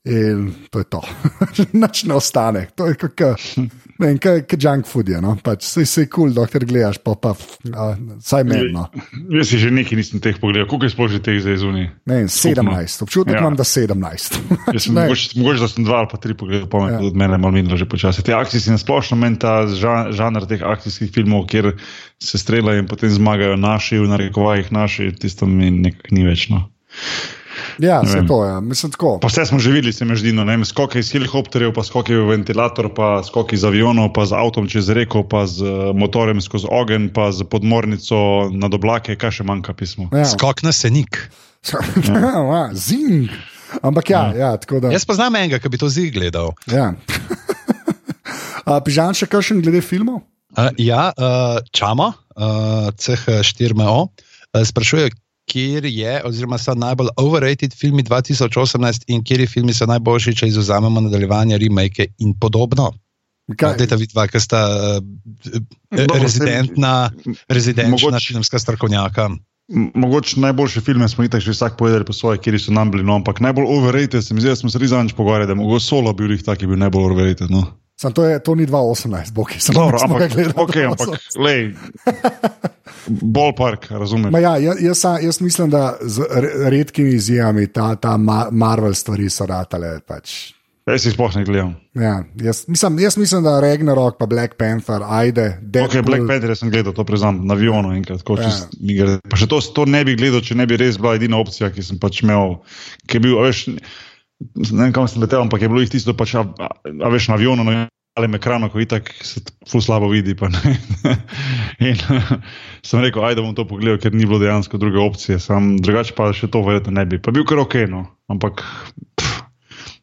In 0.06 0.52
to 0.70 0.78
je 0.78 0.86
to. 0.86 1.00
Noč 1.82 2.04
ne 2.06 2.14
ostane. 2.14 2.68
To 2.78 2.86
je 2.86 2.94
kot 3.96 4.46
kot 4.50 4.60
junk 4.62 4.86
food. 4.86 5.08
Je, 5.08 5.20
no? 5.20 5.36
pač, 5.42 5.64
sej 5.64 5.86
se 5.86 6.04
je 6.04 6.08
kul, 6.08 6.28
cool, 6.28 6.34
dokler 6.36 6.64
gledaš, 6.68 6.98
pa 7.04 7.14
pa 7.14 7.32
a, 7.72 7.86
saj 8.20 8.44
menno. 8.44 8.86
Jaz 9.32 9.48
si 9.50 9.58
že 9.58 9.70
nekaj 9.70 9.96
nisem 9.98 10.20
teh 10.20 10.36
pogledal, 10.40 10.68
koliko 10.68 10.86
je 10.86 10.92
sploh 10.94 11.10
že 11.10 11.20
teh 11.24 11.40
zdaj 11.40 11.56
zunaj. 11.62 11.86
Ne, 12.06 12.14
vem, 12.22 12.28
17, 12.28 13.02
občutek 13.02 13.34
Ja. 13.34 13.40
imam, 13.40 13.56
da 13.56 13.64
17. 13.64 14.38
Jaz 14.74 14.82
sem 14.86 14.94
Ne. 14.94 15.06
mogoče, 15.08 15.38
mogoče, 15.40 15.60
da 15.60 15.68
sem 15.68 15.84
dva 15.84 15.96
ali 16.04 16.08
pa 16.12 16.16
tri 16.20 16.34
pogledal, 16.34 16.68
pa 16.68 16.78
me 16.84 16.92
Ja. 16.92 17.00
od 17.00 17.16
mene 17.16 17.38
malo 17.38 17.52
minilo 17.52 17.76
že 17.76 17.88
počasi. 17.88 18.22
Te 18.22 18.32
akcije 18.36 18.60
si 18.60 18.70
nasplošno 18.70 19.16
meni 19.16 19.38
ta 19.38 19.66
žan, 19.66 20.12
žanr 20.12 20.46
teh 20.46 20.60
akcijskih 20.62 21.10
filmov, 21.12 21.46
kjer 21.48 21.72
se 22.22 22.38
streljajo 22.38 22.78
in 22.84 22.86
potem 22.86 23.10
zmagajo 23.10 23.56
naši, 23.56 23.98
v 23.98 24.08
narekovajih 24.08 24.72
naši, 24.72 25.12
tisto 25.16 25.46
mi 25.46 25.70
nekako 25.70 26.14
ni 26.14 26.24
več. 26.24 26.48
Ja, 27.78 28.00
se 28.06 28.18
vem. 28.18 28.26
to 28.28 28.44
je. 28.44 28.60
Mislim 28.60 28.92
tako. 28.92 29.18
Pa 29.20 29.28
vse 29.28 29.46
smo 29.46 29.58
že 29.58 29.70
videli, 29.70 29.92
se 29.92 30.04
mi 30.04 30.16
zdi, 30.16 30.32
no, 30.32 30.44
skoke 30.64 30.98
iz 30.98 31.12
helikopterjev, 31.12 31.72
pa 31.76 31.84
skoke 31.84 32.16
v 32.16 32.28
ventilator, 32.30 32.88
pa 32.94 33.22
skoke 33.24 33.56
iz 33.56 33.64
avionov, 33.64 34.12
pa 34.16 34.26
z 34.26 34.36
avtom 34.36 34.68
čez 34.68 34.88
reko, 34.88 35.24
pa 35.28 35.46
z 35.46 35.64
eh, 35.64 35.92
motorjem 35.92 36.40
skozi 36.40 36.68
ogenj, 36.70 37.10
pa 37.12 37.32
z 37.32 37.44
podmornico 37.44 38.48
nad 38.52 38.74
oblake, 38.74 39.16
kaj 39.16 39.40
še 39.40 39.44
manjka 39.48 39.76
pismo. 39.76 40.08
Ja. 40.12 40.24
Skok 40.24 40.62
na 40.62 40.72
senik. 40.72 41.20
Ja. 41.66 42.70
Zing. 42.78 43.26
Ampak 43.82 44.10
ja, 44.10 44.30
ja 44.38 44.50
tako 44.56 44.78
da. 44.78 44.92
Jaz 44.94 45.02
poznam 45.02 45.34
enega, 45.34 45.58
ki 45.58 45.72
bi 45.72 45.80
to 45.80 45.88
zig 45.90 46.14
gledal. 46.14 46.52
Ja. 46.70 46.92
A, 48.66 48.78
Pižan 48.82 49.14
še 49.18 49.26
kakšen 49.30 49.62
glede 49.64 49.82
filmov? 49.82 50.22
Uh, 50.56 50.70
ja, 50.78 51.10
uh, 51.10 51.58
Čamo, 51.74 52.12
uh, 52.14 52.88
CH4MO, 52.94 53.96
uh, 54.06 54.62
sprašuje, 54.62 55.10
kje 55.46 55.80
je, 55.84 56.20
oziroma 56.24 56.58
so 56.58 56.74
najbolj 56.74 57.08
overrated 57.16 57.74
filmi 57.74 58.02
2018 58.02 59.04
in 59.06 59.24
kje 59.24 59.46
filmi 59.46 59.74
so 59.74 59.86
najboljši, 59.86 60.34
če 60.34 60.48
izuzamemo 60.48 61.00
nadaljevanje, 61.00 61.58
remake 61.58 62.08
in 62.18 62.34
podobno. 62.34 62.92
Kaj, 63.56 63.76
Dajte 63.78 63.96
vidva, 63.96 64.24
ki 64.26 64.40
sta 64.42 64.60
uh, 64.66 65.58
Dobro, 65.94 66.18
rezidentna, 66.18 67.10
rezidenčna 67.48 68.10
mogoče- 68.10 68.32
filmska 68.32 68.58
strokovnjaka. 68.58 69.28
Mogoče 69.94 70.40
najboljše 70.40 70.80
filme 70.80 71.08
smo 71.08 71.24
itak 71.24 71.40
že 71.42 71.50
vsak 71.50 71.76
povedali 71.78 72.04
po 72.04 72.12
svoje, 72.12 72.38
kjer 72.38 72.58
so 72.60 72.72
nam 72.74 72.90
bili, 72.90 73.02
no, 73.06 73.14
ampak 73.14 73.40
najbolj 73.40 73.66
overrated, 73.68 74.24
se 74.24 74.34
mi 74.34 74.40
zdi, 74.40 74.50
da 74.50 74.56
smo 74.56 74.70
se 74.70 74.78
res 74.78 74.90
zadnjič 74.90 75.14
pogovarjali, 75.14 75.46
da 75.46 75.54
je 75.54 75.62
mogoče 75.62 75.84
solo 75.86 76.12
bil 76.12 76.30
jih 76.30 76.42
tak, 76.42 76.58
ki 76.58 76.64
je 76.66 76.68
bil 76.68 76.78
najbolj 76.78 77.04
overrated. 77.10 77.50
No. 77.50 77.64
Sam 77.96 78.12
to, 78.12 78.24
je, 78.24 78.38
to 78.38 78.54
ni 78.54 78.66
2018, 78.66 79.32
bo 79.32 79.44
ki 79.44 79.56
sem 79.58 79.72
Dobro, 79.72 79.96
smo 79.98 80.08
ga 80.10 80.24
ampak, 80.24 80.34
gledali 80.34 80.54
okay, 80.54 80.84
2018. 80.84 81.00
ampak 81.02 81.20
lej, 81.38 81.62
ballpark, 83.06 83.86
razumem. 83.90 84.28
Ma 84.30 84.38
Ja, 84.38 84.56
jaz, 84.58 84.76
jaz, 84.82 85.04
jaz 85.22 85.40
mislim, 85.40 85.70
da 85.70 85.96
z 86.02 86.20
re- 86.30 86.70
redkimi 86.70 87.10
izjemami 87.10 87.66
ta, 87.66 87.94
ta 87.96 88.16
Ma- 88.16 88.48
Marvel 88.50 88.94
stvari 88.94 89.30
so 89.30 89.46
ratale. 89.46 90.00
Pač. 90.00 90.52
Jaz 90.86 91.02
si 91.02 91.10
sploh 91.10 91.34
ne 91.34 91.42
gledam. 91.42 91.72
Ja, 91.94 92.20
jaz, 92.36 92.64
mislim, 92.68 92.98
jaz 92.98 93.16
mislim, 93.16 93.42
da 93.42 93.60
Ragnarok, 93.60 94.18
pa 94.18 94.26
Black 94.26 94.54
Panther, 94.54 95.02
ajde, 95.02 95.58
Deadpool. 95.62 96.02
Black 96.02 96.28
Panther 96.28 96.52
sem 96.54 96.70
gledal, 96.70 96.92
to 96.92 97.02
priznam, 97.02 97.40
na 97.42 97.54
avionu 97.54 97.90
enkrat. 97.90 98.18
tako 98.18 98.36
Ja. 98.38 98.44
čist. 98.44 98.76
Pa 99.24 99.36
še 99.36 99.46
to, 99.46 99.58
to 99.72 99.84
ne 99.84 100.04
bi 100.04 100.14
gledal, 100.14 100.40
če 100.40 100.54
ne 100.54 100.66
bi 100.66 100.76
res 100.76 100.94
bila 100.96 101.16
edina 101.16 101.38
opcija, 101.38 101.72
ki 101.72 101.82
sem 101.82 101.98
pač 101.98 102.22
imel, 102.22 102.60
ki 103.08 103.16
je 103.16 103.20
bil, 103.20 103.34
veš, 103.40 103.64
ne 104.40 104.82
vem 104.82 104.92
kam 104.92 105.08
sem 105.08 105.22
letel, 105.22 105.40
ampak 105.40 105.62
je 105.62 105.68
bilo 105.68 105.80
jih 105.80 105.90
tisto 105.90 106.14
pač, 106.14 106.34
a, 106.34 106.44
a, 106.58 106.68
a 107.04 107.08
veš, 107.08 107.28
na 107.28 107.34
avionu, 107.34 107.64
na 107.64 107.86
malem 108.16 108.34
ekranu, 108.34 108.70
ko 108.72 108.80
itak 108.80 109.10
se 109.20 109.40
ful 109.68 109.80
slabo 109.80 110.08
vidi. 110.08 110.34
Pa, 110.34 110.48
ne. 110.48 110.76
In 111.88 111.96
sem 112.86 113.00
rekel, 113.00 113.24
ajde 113.24 113.42
bom 113.42 113.52
to 113.52 113.64
pogledal, 113.64 113.98
ker 113.98 114.12
ni 114.12 114.24
bilo 114.24 114.38
dejansko 114.40 114.78
druge 114.78 114.98
opcije, 114.98 115.36
sam 115.40 115.76
drugače 115.76 116.14
pa 116.16 116.30
še 116.32 116.48
to 116.48 116.62
verjetno 116.64 116.92
ne 116.92 117.04
bi. 117.04 117.18
Pa 117.18 117.30
bil 117.30 117.44
kar 117.44 117.60
ok, 117.60 117.74
no, 117.88 118.06
ampak 118.28 118.64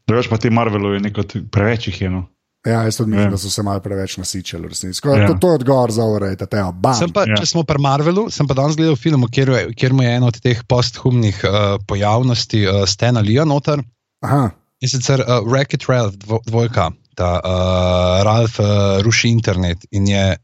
drugače 0.07 0.29
pa 0.29 0.37
ti 0.37 0.49
Marvelu 0.49 0.93
je 0.93 0.99
neko 0.99 1.23
preveč 1.51 1.87
jih 1.87 2.01
je. 2.01 2.09
No. 2.09 2.23
Ja, 2.63 2.83
jaz 2.83 2.95
tudi 2.97 3.11
mislim, 3.11 3.27
Ja. 3.27 3.31
da 3.31 3.37
so 3.37 3.49
se 3.49 3.63
malo 3.63 3.79
preveč 3.83 4.17
nasičili. 4.17 4.69
Tako 4.69 5.09
da 5.09 5.21
Ja. 5.21 5.27
To, 5.27 5.33
to 5.33 5.47
je 5.47 5.55
odgovor 5.55 5.91
za 5.91 6.03
urejte. 6.05 6.47
Sem 6.95 7.11
pa, 7.11 7.25
Ja. 7.27 7.35
če 7.35 7.45
smo 7.45 7.63
pri 7.63 7.75
Marvelu, 7.81 8.29
sem 8.31 8.47
pa 8.47 8.53
danes 8.53 8.77
gledal 8.77 8.95
film, 8.95 9.25
kjer, 9.27 9.49
je- 9.49 9.73
kjer 9.73 9.93
mu 9.93 10.03
je 10.03 10.13
eno 10.15 10.27
od 10.27 10.39
teh 10.39 10.61
posthumnih 10.63 11.41
uh, 11.43 11.75
pojavnosti 11.87 12.61
uh, 12.63 12.85
Stena 12.87 13.19
Lija 13.19 13.43
noter. 13.45 13.83
Aha, 14.23 14.51
In 14.83 14.89
sicer 14.89 15.23
uh, 15.23 15.39
Wreck-It 15.47 15.87
Ralph, 15.87 16.19
dvo, 16.19 16.41
dvojka, 16.43 16.91
ta 17.15 17.39
uh, 17.39 18.19
Ralph 18.27 18.59
uh, 18.59 18.99
ruši 18.99 19.31
internet 19.31 19.85
in 19.95 20.07
je 20.11 20.35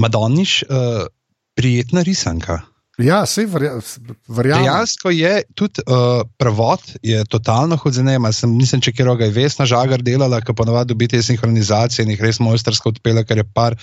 Madoniš 0.00 0.62
uh, 0.64 1.04
prijetna 1.52 2.00
risanka. 2.00 2.62
Ja, 3.00 3.22
sej 3.26 3.46
verja, 3.48 3.78
verjamem. 4.28 4.66
Dejansko 4.66 5.10
je 5.14 5.32
tudi 5.56 5.82
uh, 5.86 6.20
prevod, 6.40 6.82
je 7.02 7.22
totalno 7.32 7.78
hodzenema. 7.80 8.32
Sem, 8.34 8.52
nisem 8.58 8.82
če 8.84 8.92
kjer 8.92 9.12
ga 9.16 9.28
je 9.28 9.34
Vesna 9.34 9.66
Žagar 9.68 10.04
delala, 10.04 10.42
ki 10.44 10.54
ponovadi 10.56 10.92
dobi 10.92 11.08
te 11.08 11.20
sinhronizacije 11.24 12.04
in 12.04 12.12
jih 12.14 12.24
res 12.24 12.40
mojstersko 12.44 12.92
odpela, 12.94 13.24
ker 13.24 13.40
je 13.40 13.46
par 13.56 13.78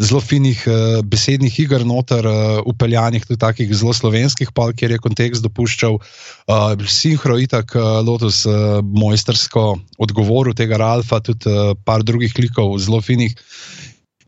zelo 0.00 0.22
finih 0.24 0.62
uh, 0.70 1.00
besednih 1.04 1.58
iger 1.64 1.84
noter, 1.84 2.24
uh, 2.24 2.60
upeljanih 2.70 3.26
tudi 3.26 3.40
takih 3.42 3.74
zelo 3.74 3.92
slovenskih, 3.96 4.54
pol, 4.56 4.72
kjer 4.76 4.94
je 4.94 5.02
kontekst 5.02 5.44
dopuščal. 5.44 5.98
Uh, 6.46 6.86
sinhro 6.86 7.40
itak 7.42 7.74
uh, 7.74 7.98
Lotus 8.06 8.44
uh, 8.48 8.80
mojstersko 8.86 9.66
odgovoril 9.98 10.56
tega 10.56 10.78
Ralfa, 10.80 11.20
tudi 11.26 11.50
uh, 11.50 11.74
par 11.84 12.06
drugih 12.06 12.32
klikov 12.38 12.78
zelo 12.78 13.02
finih. 13.04 13.34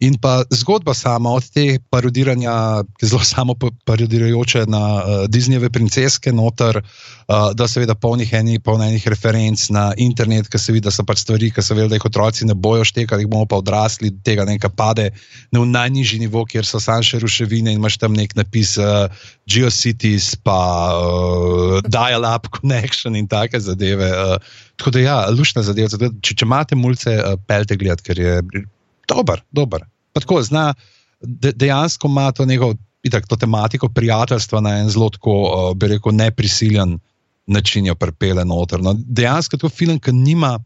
In 0.03 0.17
pa 0.19 0.43
zgodba 0.51 0.95
sama 0.99 1.31
od 1.31 1.45
te 1.55 1.79
parodiranja, 1.91 2.83
ki 2.99 3.05
je 3.05 3.09
zelo 3.13 3.23
samo 3.23 3.55
parodirajoče 3.87 4.65
na 4.67 4.81
uh, 4.83 5.11
Disneyjeve 5.31 5.69
princeske, 5.71 6.33
noter, 6.35 6.81
uh, 6.83 7.53
da 7.55 7.69
seveda 7.71 7.95
polnih 7.95 8.33
enih, 8.35 8.59
polnih 8.67 9.07
referenc 9.07 9.69
na 9.71 9.93
internet, 9.97 10.49
ki 10.51 10.59
se 10.59 10.75
vidi, 10.75 10.89
da 10.89 10.95
so 10.95 11.05
pač 11.07 11.23
stvari, 11.23 11.53
ki 11.55 11.63
so 11.63 11.77
vedeli, 11.79 11.93
da 11.93 12.01
jih 12.01 12.09
otroci 12.11 12.49
ne 12.51 12.57
bojo 12.59 12.89
štekali, 12.89 13.23
jih 13.23 13.31
bomo 13.31 13.47
pa 13.47 13.61
odrasli, 13.63 14.11
tega 14.27 14.49
nekaj 14.49 14.73
pade 14.75 15.07
na 15.55 15.63
najnižji 15.77 16.19
nivo, 16.25 16.43
kjer 16.51 16.67
so 16.67 16.83
samo 16.83 17.07
še 17.07 17.23
ruševine 17.23 17.71
in 17.71 17.79
imaš 17.79 18.01
tam 18.03 18.19
nek 18.19 18.35
napis 18.35 18.75
uh, 18.83 19.07
GeoCities, 19.47 20.33
pa 20.43 20.59
uh, 20.99 21.79
Dial-up 21.87 22.51
Connection 22.59 23.15
in 23.15 23.31
take 23.31 23.63
zadeve. 23.63 24.11
Uh, 24.11 24.35
tako 24.83 24.97
da 24.99 25.07
ja, 25.07 25.23
lušna 25.31 25.63
zadeva. 25.63 25.95
Če, 25.95 26.35
če 26.35 26.43
imate 26.43 26.75
mulce, 26.75 27.15
uh, 27.23 27.39
pelte 27.47 27.79
gledati, 27.79 28.11
ker 28.11 28.27
je. 28.27 28.37
Dober, 29.11 29.43
dober 29.53 29.92
tako 30.21 30.43
zna, 30.43 30.75
de, 31.21 31.53
dejansko 31.53 32.09
ima 32.09 32.33
to 32.33 32.47
neko 32.47 32.75
itak, 33.03 33.27
to 33.27 33.37
tematiko 33.37 33.89
prijateljstva 33.89 34.61
na 34.61 34.77
en 34.79 34.91
zelo, 34.91 35.11
tako, 35.11 35.39
uh, 35.43 35.77
bi 35.77 35.89
rekel, 35.95 36.15
neprisiljen 36.15 36.99
način, 37.47 37.87
jo 37.87 37.95
prepele 37.95 38.45
noter. 38.45 38.81
No, 38.83 38.95
dejansko 38.99 39.57
to 39.57 39.69
film, 39.69 39.99
ki 40.01 40.13
nima. 40.13 40.59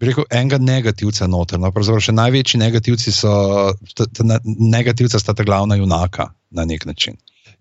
Rekel, 0.00 0.28
enega 0.30 0.60
negativca 0.62 1.26
noter. 1.26 1.58
No, 1.58 1.72
še 1.74 2.12
največji 2.14 2.60
negativci 2.60 3.10
so, 3.12 3.32
ta, 3.98 4.06
ta, 4.06 4.38
negativca 4.44 5.18
sta 5.18 5.34
ta 5.34 5.42
glavna 5.42 5.74
junaka 5.74 6.28
na 6.54 6.64
nek 6.64 6.86
način. 6.86 7.18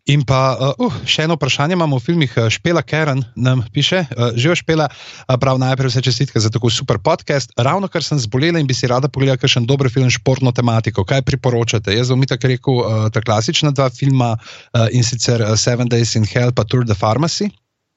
In 0.07 0.23
pa 0.23 0.55
uh, 0.55 0.87
uh, 0.87 0.93
še 1.03 1.25
eno 1.27 1.35
vprašanje 1.35 1.75
imamo 1.75 1.97
v 1.99 2.05
filmih. 2.05 2.31
Uh, 2.39 2.47
Špela 2.47 2.79
Karen 2.79 3.25
nam 3.35 3.59
piše, 3.75 4.05
uh, 4.07 4.31
že 4.39 4.53
ošpela, 4.55 4.87
uh, 4.87 5.35
prav 5.35 5.59
najprej 5.59 5.91
vse 5.91 6.03
čestitke 6.07 6.39
za 6.39 6.47
tako 6.47 6.71
super 6.71 6.95
podcast. 7.03 7.51
Ravno 7.59 7.91
kar 7.91 8.05
sem 8.07 8.15
zbolela 8.15 8.61
in 8.63 8.69
bi 8.69 8.77
si 8.77 8.87
rada 8.87 9.11
pogledala 9.11 9.41
kakšen 9.41 9.67
dober 9.67 9.91
film 9.91 10.07
športno 10.07 10.55
tematiko. 10.55 11.03
Kaj 11.03 11.27
priporočate? 11.27 11.91
Jaz 11.91 12.15
bom 12.15 12.23
tako 12.23 12.53
rekel, 12.55 12.79
uh, 12.79 13.11
ta 13.11 13.19
klasična 13.19 13.75
dva 13.75 13.91
filma 13.91 14.37
uh, 14.39 14.87
in 14.95 15.03
sicer 15.03 15.43
uh, 15.43 15.59
Seven 15.59 15.91
Days 15.91 16.15
in 16.15 16.23
Hell 16.23 16.55
pa 16.55 16.63
Tour 16.63 16.87
de 16.87 16.95
Pharmacy. 16.95 17.51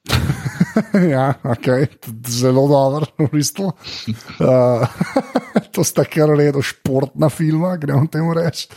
ja, 1.13 1.33
okay. 1.43 1.87
zelo 2.27 2.67
dobro, 2.67 3.05
v 3.19 3.29
bistvu. 3.31 3.71
Uh, 4.39 4.87
to 5.73 5.83
sta 5.83 6.05
kar 6.07 6.31
redo 6.37 6.61
športna 6.61 7.29
filma, 7.29 7.75
gremo 7.77 8.07
temu 8.11 8.33
reči. 8.33 8.67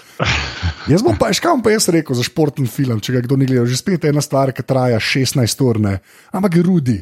Jaz 0.91 1.03
bom 1.03 1.17
pa, 1.19 1.33
škam 1.33 1.63
pa 1.63 1.75
jaz 1.75 1.89
rekel 1.89 2.17
za 2.17 2.27
športni 2.27 2.67
film, 2.71 3.01
če 3.01 3.19
ga 3.19 3.25
kdo 3.25 3.39
ni 3.41 3.49
gledal. 3.49 3.69
Že 3.71 3.81
spet 3.81 4.07
ena 4.11 4.23
stvar, 4.25 4.53
ki 4.55 4.67
traja 4.67 5.01
16 5.01 5.65
ur, 5.65 5.81
ne. 5.81 5.99
ampak 6.33 6.59
je 6.59 6.63
Rudi. 6.67 6.99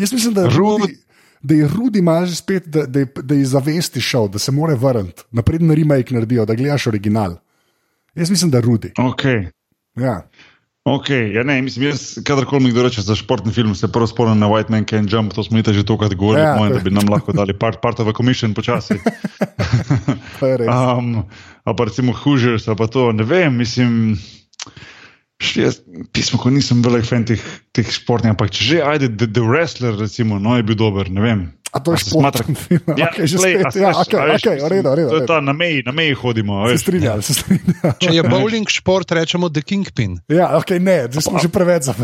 Jaz 0.00 0.12
mislim, 0.12 0.34
da 0.34 0.46
je 0.46 0.56
Rudi. 0.56 0.98
Da 1.42 1.56
je 1.58 1.66
Rudi 1.66 1.98
malo 2.02 2.26
že 2.30 2.36
spet, 2.38 2.68
da, 2.70 2.84
da, 2.86 3.02
da 3.02 3.34
je 3.34 3.46
zavesti 3.50 4.00
šel, 4.00 4.28
da 4.30 4.38
se 4.38 4.52
more 4.54 4.76
vrniti, 4.78 5.24
napredno 5.34 5.72
na 5.72 5.74
remake 5.74 6.14
naredijo, 6.14 6.44
da 6.46 6.54
gledaš 6.54 6.86
original. 6.86 7.34
Jaz 8.14 8.30
mislim, 8.30 8.50
da 8.50 8.60
je 8.60 8.62
Rudi. 8.62 8.92
Okay. 8.96 9.48
Ja. 9.98 10.22
Ok, 10.84 11.10
ja 11.10 11.44
ne, 11.46 11.60
mislim, 11.62 11.84
jaz, 11.92 12.18
kadarkoli 12.26 12.64
mi 12.64 12.70
kdo 12.70 12.82
reče 12.82 13.04
za 13.06 13.14
športni 13.14 13.52
film, 13.52 13.74
se 13.74 13.92
prvo 13.92 14.06
spomnim 14.06 14.38
na 14.38 14.48
White 14.50 14.70
Man 14.70 14.84
Can 14.84 15.06
Jump, 15.10 15.34
to 15.34 15.44
smo 15.44 15.56
mi 15.56 15.62
že 15.74 15.84
tokrat 15.86 16.14
govorili, 16.14 16.42
ja, 16.42 16.56
moj, 16.58 16.72
da 16.74 16.80
bi 16.80 16.90
nam 16.90 17.06
lahko 17.08 17.32
dali 17.32 17.54
part, 17.58 17.78
part 17.82 18.00
of 18.00 18.08
a 18.08 18.12
commission 18.12 18.54
počasi. 18.54 18.94
um, 20.74 21.22
a 21.64 21.74
pa 21.74 21.84
recimo 21.84 22.12
Hoosiers, 22.12 22.66
pa 22.78 22.86
to, 22.86 23.12
ne 23.12 23.22
vem, 23.22 23.56
mislim. 23.56 24.18
Jaz, 25.54 25.80
pismo, 26.12 26.38
ko 26.38 26.50
nisem 26.50 26.82
velik 26.82 27.06
fan 27.06 27.24
teh, 27.26 27.40
teh 27.74 27.86
športnih, 27.86 28.34
ampak 28.34 28.50
če 28.50 28.64
že 28.64 28.82
ajde, 28.82 29.08
The, 29.18 29.26
the 29.26 29.42
Wrestler, 29.46 29.94
recimo, 29.98 30.38
no, 30.38 30.56
je 30.58 30.66
bil 30.66 30.78
dober, 30.78 31.10
ne 31.10 31.22
vem. 31.22 31.40
A 31.72 31.80
to 31.80 31.96
je 31.96 32.04
športni 32.04 32.52
film. 32.52 32.84
Ja, 33.00 33.08
okay, 33.08 33.24
že 33.24 33.40
spet, 33.40 33.76
ja, 33.80 33.96
okay, 33.96 34.36
okay, 34.36 34.56
redo, 34.68 34.92
redo, 34.92 35.08
to 35.08 35.16
je 35.16 35.24
ta, 35.24 35.40
na 35.40 35.54
meji, 35.56 35.80
na 35.86 35.92
meji 35.96 36.12
hodimo. 36.12 36.68
Se 36.68 36.82
strinjam, 36.84 37.22
se 37.24 37.32
strinjam. 37.32 37.94
Če 37.96 38.12
je 38.12 38.24
bowling 38.28 38.68
šport, 38.68 39.08
rečemo 39.16 39.48
The 39.48 39.64
Kingpin. 39.64 40.18
Ja, 40.28 40.50
ok, 40.58 40.76
ne, 40.84 40.98
zdaj 41.08 41.24
smo 41.24 41.40
že 41.40 41.48
preveč 41.48 41.88
za. 41.88 41.94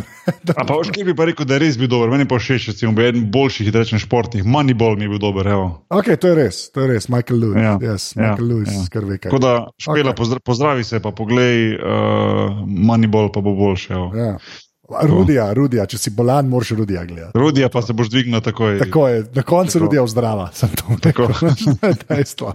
A 0.56 0.64
pa 0.64 0.78
še 0.88 1.04
bi 1.04 1.12
pa 1.12 1.28
rekel, 1.28 1.44
da 1.44 1.58
je 1.58 1.66
res 1.66 1.76
bil 1.76 1.90
dober, 1.92 2.08
meni 2.08 2.24
pa 2.24 2.40
všeč, 2.40 2.70
recimo, 2.72 2.94
bi 2.96 3.04
eden 3.10 3.26
boljših, 3.28 3.68
da 3.74 3.82
rečem, 3.84 4.00
športnih, 4.00 4.46
Moneyball 4.48 4.96
mi 4.96 5.04
je 5.04 5.12
bil 5.12 5.20
dober, 5.20 5.50
evo. 5.52 5.66
Ok, 5.92 6.14
to 6.16 6.32
je 6.32 6.38
res, 6.40 6.62
to 6.72 6.86
je 6.86 6.94
res, 6.94 7.10
Michael 7.12 7.44
Lewis. 7.44 7.60
Ja, 7.60 7.74
yes, 7.76 8.06
ja, 8.16 8.22
Michael 8.24 8.48
Lewis, 8.54 8.72
ja. 8.72 8.86
kar 8.94 9.04
ve 9.04 9.18
kaj. 9.20 9.28
Tako 9.28 9.42
da, 9.44 9.52
špela, 9.76 10.14
okay. 10.14 10.16
pozdra, 10.22 10.40
pozdravi 10.48 10.88
se, 10.88 11.02
pa 11.04 11.12
poglej, 11.12 11.76
uh, 11.76 12.64
Moneyball 12.64 13.28
pa 13.36 13.44
bo 13.44 13.52
boljše, 13.58 13.92
evo. 14.00 14.08
Ja. 14.16 14.38
Rudija, 14.88 15.50
rudija, 15.52 15.84
če 15.86 15.98
si 16.00 16.10
bolan, 16.16 16.48
moraš 16.48 16.70
rudija 16.78 17.02
gledati. 17.04 17.38
Rudija 17.38 17.68
pa 17.68 17.82
se 17.84 17.92
boš 17.92 18.08
dvignil 18.08 18.40
takoj. 18.40 18.78
Tako 18.80 19.08
je, 19.08 19.24
na 19.34 19.42
koncu 19.42 19.72
tako. 19.72 19.84
rudija 19.84 20.02
vzdrava, 20.02 20.48
sem 20.56 20.70
to 20.80 20.96
rekel. 21.04 21.28
Dejstvo. 22.08 22.48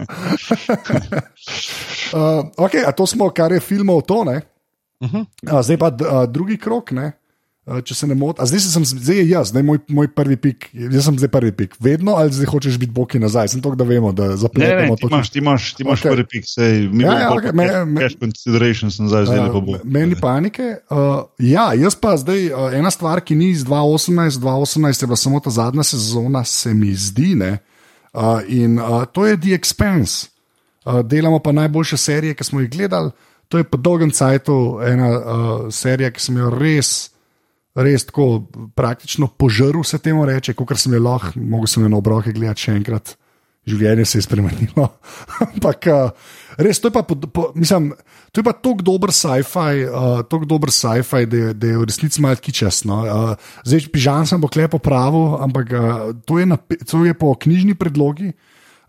okay, 2.58 2.82
to 2.96 3.06
smo, 3.06 3.30
kar 3.30 3.54
je 3.54 3.60
filmov, 3.60 4.02
to 4.02 4.24
ne. 4.24 4.40
Uh 5.00 5.10
-huh. 5.10 5.26
uh, 5.52 5.62
zdaj 5.62 5.78
pa 5.78 5.86
uh, 5.86 6.24
drugi 6.28 6.56
krok, 6.56 6.90
ne. 6.90 7.12
Eh, 7.64 7.78
če 7.80 7.94
se 7.96 8.06
ne 8.06 8.12
motim. 8.12 8.44
Zdaj 8.44 8.60
sem 8.60 8.84
zdaj 8.84 9.22
jaz, 9.24 9.48
zdaj 9.48 9.62
moj, 9.64 9.78
moj 9.88 10.10
prvi 10.12 10.36
pik. 10.36 10.66
Jaz 10.76 11.06
sem 11.06 11.16
zdaj 11.16 11.30
prvi 11.32 11.52
pik. 11.56 11.78
Vedno 11.80 12.18
ali 12.20 12.32
zdaj 12.36 12.50
hočeš 12.50 12.76
biti 12.80 12.92
boki 12.92 13.16
nazaj? 13.22 13.54
Sem 13.54 13.62
to, 13.64 13.72
da 13.72 13.86
vemo, 13.88 14.10
da 14.12 14.34
zapletemo 14.36 14.98
to. 15.00 15.08
Ti 15.08 15.40
imaš, 15.40 15.70
ti 15.72 15.86
imaš 15.86 16.02
okay. 16.02 16.12
prvi 16.12 16.26
pik, 16.28 16.44
sej 16.44 16.82
mi 16.92 17.06
ja, 17.06 17.14
ja, 17.22 17.30
okay, 17.32 17.56
me, 17.56 17.68
me, 17.88 18.02
cash 18.04 18.18
consideration 18.20 18.92
sem 18.92 19.08
zdaj 19.08 19.30
zdaj 19.30 19.40
lepo 19.46 19.62
bolj. 19.64 19.80
Meni 19.88 20.18
panike. 20.20 20.74
Uh, 20.92 21.24
ja, 21.40 21.70
jaz 21.78 21.96
pa 21.96 22.12
zdaj 22.20 22.50
uh, 22.50 22.66
ena 22.76 22.92
stvar, 22.92 23.24
ki 23.24 23.38
ni 23.40 23.48
iz 23.54 23.64
2018, 23.64 24.44
2018 24.44 25.06
je 25.06 25.08
bila 25.08 25.20
samo 25.22 25.40
ta 25.40 25.54
zadnja 25.54 25.88
sezona, 25.88 26.44
se 26.44 26.74
mi 26.76 26.92
zdi. 26.92 27.32
Ne? 27.40 27.54
Uh, 28.12 28.44
in 28.44 28.76
uh, 28.76 29.06
to 29.08 29.24
je 29.24 29.40
The 29.40 29.56
Expense. 29.56 30.28
Uh, 30.84 31.00
delamo 31.00 31.40
pa 31.40 31.56
najboljše 31.56 31.96
serije, 31.96 32.36
ki 32.36 32.44
smo 32.44 32.60
jih 32.60 32.68
gledali. 32.76 33.08
To 33.48 33.56
je 33.56 33.64
po 33.64 33.80
dolgem 33.80 34.12
cajtu 34.12 34.84
ena 34.84 35.10
uh, 35.16 35.66
serija, 35.72 36.12
ki 36.12 36.20
sem 36.20 36.36
jo 36.44 36.52
res 36.52 37.13
res 37.74 38.06
tako 38.06 38.46
praktično 38.74 39.28
požrl, 39.28 39.82
se 39.82 39.98
temu 39.98 40.24
reče, 40.28 40.54
kot 40.54 40.76
sem 40.78 40.94
je 40.94 41.02
lahko, 41.02 41.34
mogel 41.40 41.70
sem 41.70 41.86
na 41.90 41.98
obroke 41.98 42.32
gledati 42.34 42.68
še 42.68 42.78
enkrat. 42.78 43.16
Življenje 43.64 44.04
se 44.04 44.18
je 44.18 44.24
spremenilo. 44.26 44.90
Ampak 45.46 45.86
res, 46.60 46.78
to 46.82 46.90
je 46.90 46.92
pa, 46.92 47.00
po, 47.00 47.46
mislim, 47.56 47.94
to 48.28 48.42
je 48.42 48.44
pa 48.44 48.52
tako 48.52 48.84
dober 48.84 49.08
sci-fi, 49.14 49.86
uh, 49.88 50.20
tako 50.28 50.44
dober 50.50 50.68
sci-fi, 50.74 51.24
da, 51.24 51.54
da 51.56 51.70
je 51.72 51.78
v 51.80 51.86
resnici 51.88 52.20
malo 52.20 52.36
kičasno. 52.36 52.98
Uh, 53.08 53.54
zdaj, 53.64 53.88
pižam 53.94 54.28
sem 54.28 54.42
bo 54.42 54.52
klepo 54.52 54.82
pravo, 54.84 55.38
ampak 55.40 55.72
uh, 55.72 56.12
to, 56.28 56.42
je 56.42 56.50
napi, 56.50 56.76
to 56.84 57.06
je 57.08 57.16
po 57.16 57.32
knjižni 57.32 57.72
predlogi. 57.80 58.34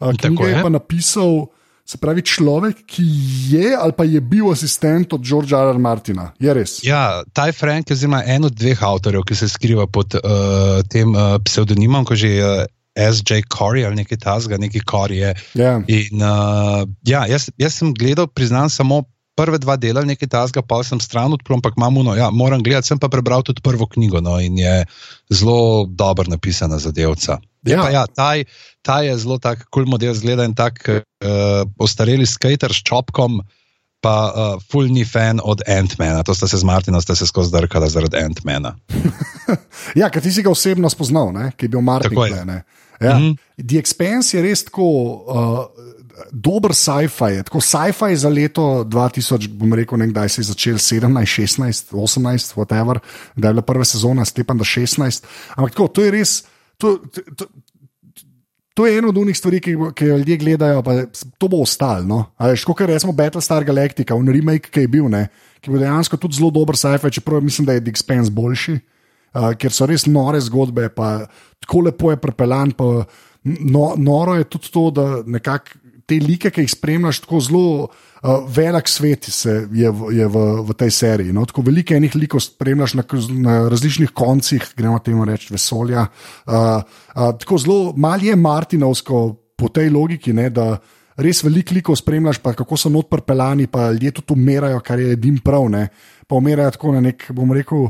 Uh, 0.03 0.11
knjiga 0.11 0.49
je. 0.49 0.57
je 0.57 0.65
pa 0.67 0.73
napisal. 0.75 1.47
Se 1.85 1.99
pravi, 2.01 2.23
človek, 2.25 2.79
ki 2.89 3.03
je 3.51 3.75
ali 3.77 3.93
pa 3.93 4.07
je 4.09 4.21
bil 4.21 4.49
asistent 4.49 5.13
od 5.13 5.21
Georgea 5.21 5.59
R. 5.67 5.75
R. 5.75 5.79
Martina. 5.79 6.31
Je 6.41 6.53
res. 6.53 6.79
Ja, 6.83 7.21
Taj 7.33 7.53
Frank 7.53 7.93
je 7.93 8.09
en 8.25 8.45
od 8.45 8.55
dveh 8.57 8.81
avtorjev, 8.83 9.21
ki 9.21 9.37
se 9.37 9.49
skriva 9.49 9.85
pod 9.85 10.17
uh, 10.17 10.81
tem 10.89 11.13
uh, 11.13 11.37
psevdonimom, 11.45 12.05
ko 12.05 12.17
že 12.17 12.33
je. 12.37 12.49
Uh, 12.65 12.71
S.J. 12.95 13.43
Corey 13.51 13.83
ali 13.83 13.99
nekaj 13.99 14.21
tasga, 14.23 14.55
nekaj 14.55 14.81
Corey. 14.87 15.19
Yeah. 15.51 15.83
In, 15.91 16.21
uh, 16.23 16.87
ja, 17.03 17.25
jaz, 17.27 17.49
jaz 17.59 17.75
sem 17.75 17.91
gledal, 17.91 18.29
priznam, 18.31 18.69
samo 18.71 19.03
prve 19.35 19.59
dva 19.59 19.75
dela, 19.75 20.01
nekaj 20.07 20.31
tasga, 20.31 20.63
pa 20.63 20.79
sem 20.83 20.99
stran 21.03 21.33
odprl, 21.35 21.59
ampak 21.59 21.75
imamo, 21.77 22.03
no, 22.07 22.15
ja, 22.15 22.29
moram 22.31 22.63
gledati, 22.63 22.87
sem 22.87 22.99
pa 22.99 23.11
prebral 23.11 23.43
tudi 23.43 23.61
prvo 23.61 23.87
knjigo 23.87 24.23
no, 24.23 24.39
in 24.39 24.57
je 24.57 24.85
zelo 25.29 25.85
dobro 25.89 26.29
napisana 26.31 26.79
zadevca. 26.79 27.39
Ja, 27.67 27.81
pa, 27.81 27.89
ja, 27.91 28.05
taj, 28.07 28.45
ta 28.85 29.01
je 29.03 29.17
zelo 29.17 29.37
tak, 29.41 29.67
kul 29.67 29.83
cool 29.83 29.91
model, 29.91 30.15
zgleda 30.15 30.45
in 30.47 30.55
tak 30.55 30.85
uh, 30.87 31.01
ostareli 31.81 32.25
skater 32.25 32.71
s 32.73 32.85
čopkom, 32.85 33.41
pa 34.05 34.15
uh, 34.29 34.61
full 34.69 34.87
ni 34.93 35.01
fan 35.01 35.41
od 35.41 35.65
Ant-Mana. 35.65 36.21
To 36.23 36.35
ste 36.37 36.47
se 36.47 36.61
z 36.61 36.67
Martinom, 36.67 37.01
ste 37.01 37.15
se 37.17 37.25
skozi 37.25 37.49
drkali 37.51 37.89
zaradi 37.89 38.21
Ant-Mana. 38.21 38.75
ja, 39.99 40.11
ker 40.13 40.21
ti 40.21 40.31
si 40.31 40.45
ga 40.45 40.53
osebno 40.53 40.91
spoznal, 40.93 41.33
ne? 41.33 41.49
ki 41.57 41.65
je 41.65 41.73
bil 41.73 41.81
Martin. 41.81 42.13
Ja. 43.01 43.17
Mm 43.17 43.23
-hmm. 43.23 43.35
The 43.57 43.81
Expense 43.81 44.37
je 44.37 44.45
res 44.45 44.63
tako. 44.63 44.85
Uh, 45.25 45.95
Dober 46.31 46.71
sci-fi 46.73 47.31
je, 47.33 47.43
tako 47.43 47.59
sci-fi 47.61 48.15
za 48.15 48.29
leto 48.29 48.85
2000, 48.87 49.49
bom 49.59 49.73
rekel, 49.75 49.99
nekdaj 49.99 50.29
se 50.29 50.41
je 50.41 50.49
začel 50.51 50.79
17, 50.79 51.11
16, 51.11 51.91
18, 51.91 52.55
whatever, 52.55 52.99
da 53.35 53.47
je 53.49 53.53
bila 53.53 53.61
prva 53.61 53.85
sezona, 53.85 54.25
sklepam, 54.25 54.57
da 54.57 54.63
16. 54.63 55.25
Ampak 55.55 55.75
tako, 55.75 55.87
to 55.87 56.05
je 56.05 56.11
res, 56.11 56.43
to, 56.77 56.97
to, 57.35 57.49
To 58.75 58.83
je 58.85 58.97
eno 58.97 59.07
od 59.09 59.17
unih 59.17 59.37
stvari, 59.37 59.61
ki, 59.63 59.73
ki 59.95 60.05
jo 60.05 60.17
ljudje 60.17 60.35
gledajo, 60.37 60.81
pa 60.83 61.05
to 61.39 61.47
bo 61.47 61.61
ostalo. 61.63 62.03
No? 62.03 62.17
Kot 62.65 62.81
rečemo, 62.83 63.13
Battlestar 63.15 63.63
Galactica, 63.63 64.17
un 64.19 64.27
remake, 64.27 64.67
ki 64.67 64.83
je 64.83 64.89
bil, 64.91 65.07
ne? 65.07 65.29
ki 65.63 65.71
bo 65.71 65.79
dejansko 65.79 66.19
tudi 66.19 66.35
zelo 66.37 66.51
dober 66.51 66.75
sci-fi, 66.75 67.09
čeprav 67.15 67.39
mislim, 67.41 67.65
da 67.65 67.73
je 67.73 67.85
Dick 67.87 67.97
Spence 67.97 68.33
boljši, 68.35 68.75
uh, 68.75 69.53
ker 69.55 69.71
so 69.71 69.87
res 69.87 70.03
nore 70.11 70.41
zgodbe, 70.43 70.89
pa 70.91 71.23
tako 71.63 71.85
lepo 71.87 72.11
je 72.11 72.19
prepeljan. 72.19 72.75
No, 73.45 73.93
noro 73.97 74.35
je 74.35 74.49
tudi 74.51 74.69
to, 74.73 74.89
da 74.91 75.07
nekako 75.23 75.79
te 76.05 76.19
like, 76.21 76.51
ki 76.53 76.65
jih 76.65 76.71
spremljaš, 76.71 77.21
tako 77.25 77.39
zelo 77.41 77.67
uh, 77.85 78.43
velik 78.55 78.89
svet 78.89 79.27
je, 79.27 79.89
v, 79.89 80.11
je 80.15 80.27
v, 80.29 80.43
v 80.67 80.75
tej 80.77 80.91
seriji. 80.93 81.33
No? 81.33 81.45
Tako 81.49 81.65
velike 81.65 81.97
enih 81.97 82.15
likov 82.15 82.43
spremljaš 82.45 82.95
na, 82.99 83.05
na 83.41 83.55
različnih 83.71 84.13
koncih, 84.13 84.65
gremo 84.77 84.99
temu 84.99 85.25
reči, 85.25 85.53
vesolja. 85.53 86.07
Uh, 86.45 86.81
uh, 87.15 87.31
tako 87.41 87.57
zelo 87.61 87.79
malo 87.97 88.23
je 88.23 88.35
Martinovsko 88.35 89.23
po 89.55 89.71
tej 89.71 89.89
logiki, 89.89 90.33
ne, 90.35 90.49
da 90.53 90.75
res 91.21 91.41
veliko 91.45 91.77
likov 91.77 91.97
spremljaš, 91.99 92.41
pa 92.43 92.53
kako 92.53 92.77
so 92.77 92.91
not 92.91 93.09
prepelani, 93.09 93.67
pa 93.71 93.89
ljudje 93.91 94.19
tudi 94.19 94.35
umirajo, 94.35 94.81
kar 94.83 94.99
je 94.99 95.13
edin 95.15 95.39
prav. 95.43 95.69
Ne? 95.71 95.87
Pa 96.27 96.35
umirajo 96.35 96.75
tako 96.75 96.95
na 96.97 97.01
nek, 97.05 97.29
bom 97.33 97.53
rekel. 97.55 97.89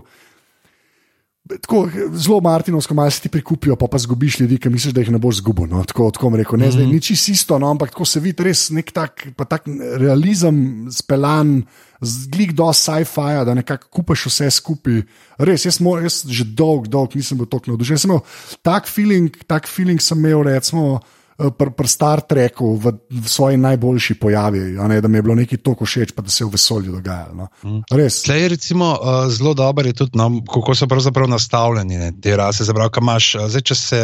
Tako, 1.45 1.89
zelo 2.17 2.39
Martinovsko, 2.41 2.93
malo 2.97 3.11
si 3.13 3.21
ti 3.21 3.29
prikupijo, 3.29 3.75
pa 3.77 3.85
pa 3.91 3.99
zgubiš 4.01 4.39
ljudi, 4.39 4.57
ki 4.57 4.69
misliš, 4.73 4.93
da 4.97 5.03
jih 5.03 5.11
ne 5.13 5.19
boš 5.21 5.43
zgubil. 5.43 5.67
No? 5.69 5.83
Tako, 5.85 6.07
tako 6.11 6.31
rekel, 6.33 6.57
ne, 6.57 6.65
mm 6.65 6.69
-hmm. 6.69 6.73
zdaj, 6.73 6.87
nič 6.87 7.11
isto, 7.29 7.59
no? 7.59 7.69
ampak 7.69 7.89
tako 7.89 8.05
se 8.05 8.19
vidi 8.19 8.43
res 8.43 8.69
nek 8.69 8.91
tak, 8.91 9.27
tak 9.49 9.63
realizem, 9.97 10.87
speljan, 10.91 11.63
zglik 12.01 12.53
do 12.53 12.73
sci-fi, 12.73 13.45
da 13.45 13.53
nekako 13.53 13.87
kupaš 13.89 14.25
vse 14.25 14.51
skupaj. 14.51 15.03
Res, 15.37 15.65
jaz, 15.65 15.79
mo, 15.79 15.99
jaz 15.99 16.25
že 16.25 16.43
dolg, 16.43 16.87
dolg 16.87 17.15
nisem 17.15 17.37
bil 17.37 17.45
tako 17.45 17.71
navdušen. 17.71 18.19
Tak 18.61 18.87
feeling, 18.87 19.29
tak 19.47 19.67
feeling 19.67 20.01
sem 20.01 20.17
imel, 20.17 20.43
recimo. 20.43 20.99
Eh, 21.35 21.51
pri 21.51 21.71
pr 21.75 21.87
Star 21.87 22.21
Treku 22.23 22.79
v, 22.79 22.95
v 23.11 23.27
svoji 23.27 23.57
najboljši 23.59 24.15
pojavi, 24.15 24.59
ne, 24.79 25.01
da 25.01 25.07
mi 25.07 25.17
je 25.17 25.21
bilo 25.21 25.35
nekaj 25.35 25.59
tako 25.59 25.85
všeč, 25.85 26.13
pa 26.15 26.23
da 26.23 26.31
se 26.31 26.43
je 26.43 26.47
v 26.47 26.55
vesolju 26.55 26.91
dogajalo. 26.95 27.35
No. 27.35 27.47
Mm. 27.63 27.83
Je 27.91 28.47
recimo, 28.49 28.95
uh, 28.95 29.27
zelo 29.27 29.53
dobro 29.53 29.91
tudi, 29.93 30.15
no, 30.15 30.29
kako 30.47 30.75
so 30.75 30.87
pravzaprav 30.87 31.27
nastavljeni 31.27 31.97
ne, 31.97 32.13
te 32.21 32.37
rase. 32.37 32.63
Zabrav, 32.63 32.89
imaš, 33.01 33.35
uh, 33.35 33.49
zdaj, 33.51 33.61
če 33.61 33.75
se 33.75 33.99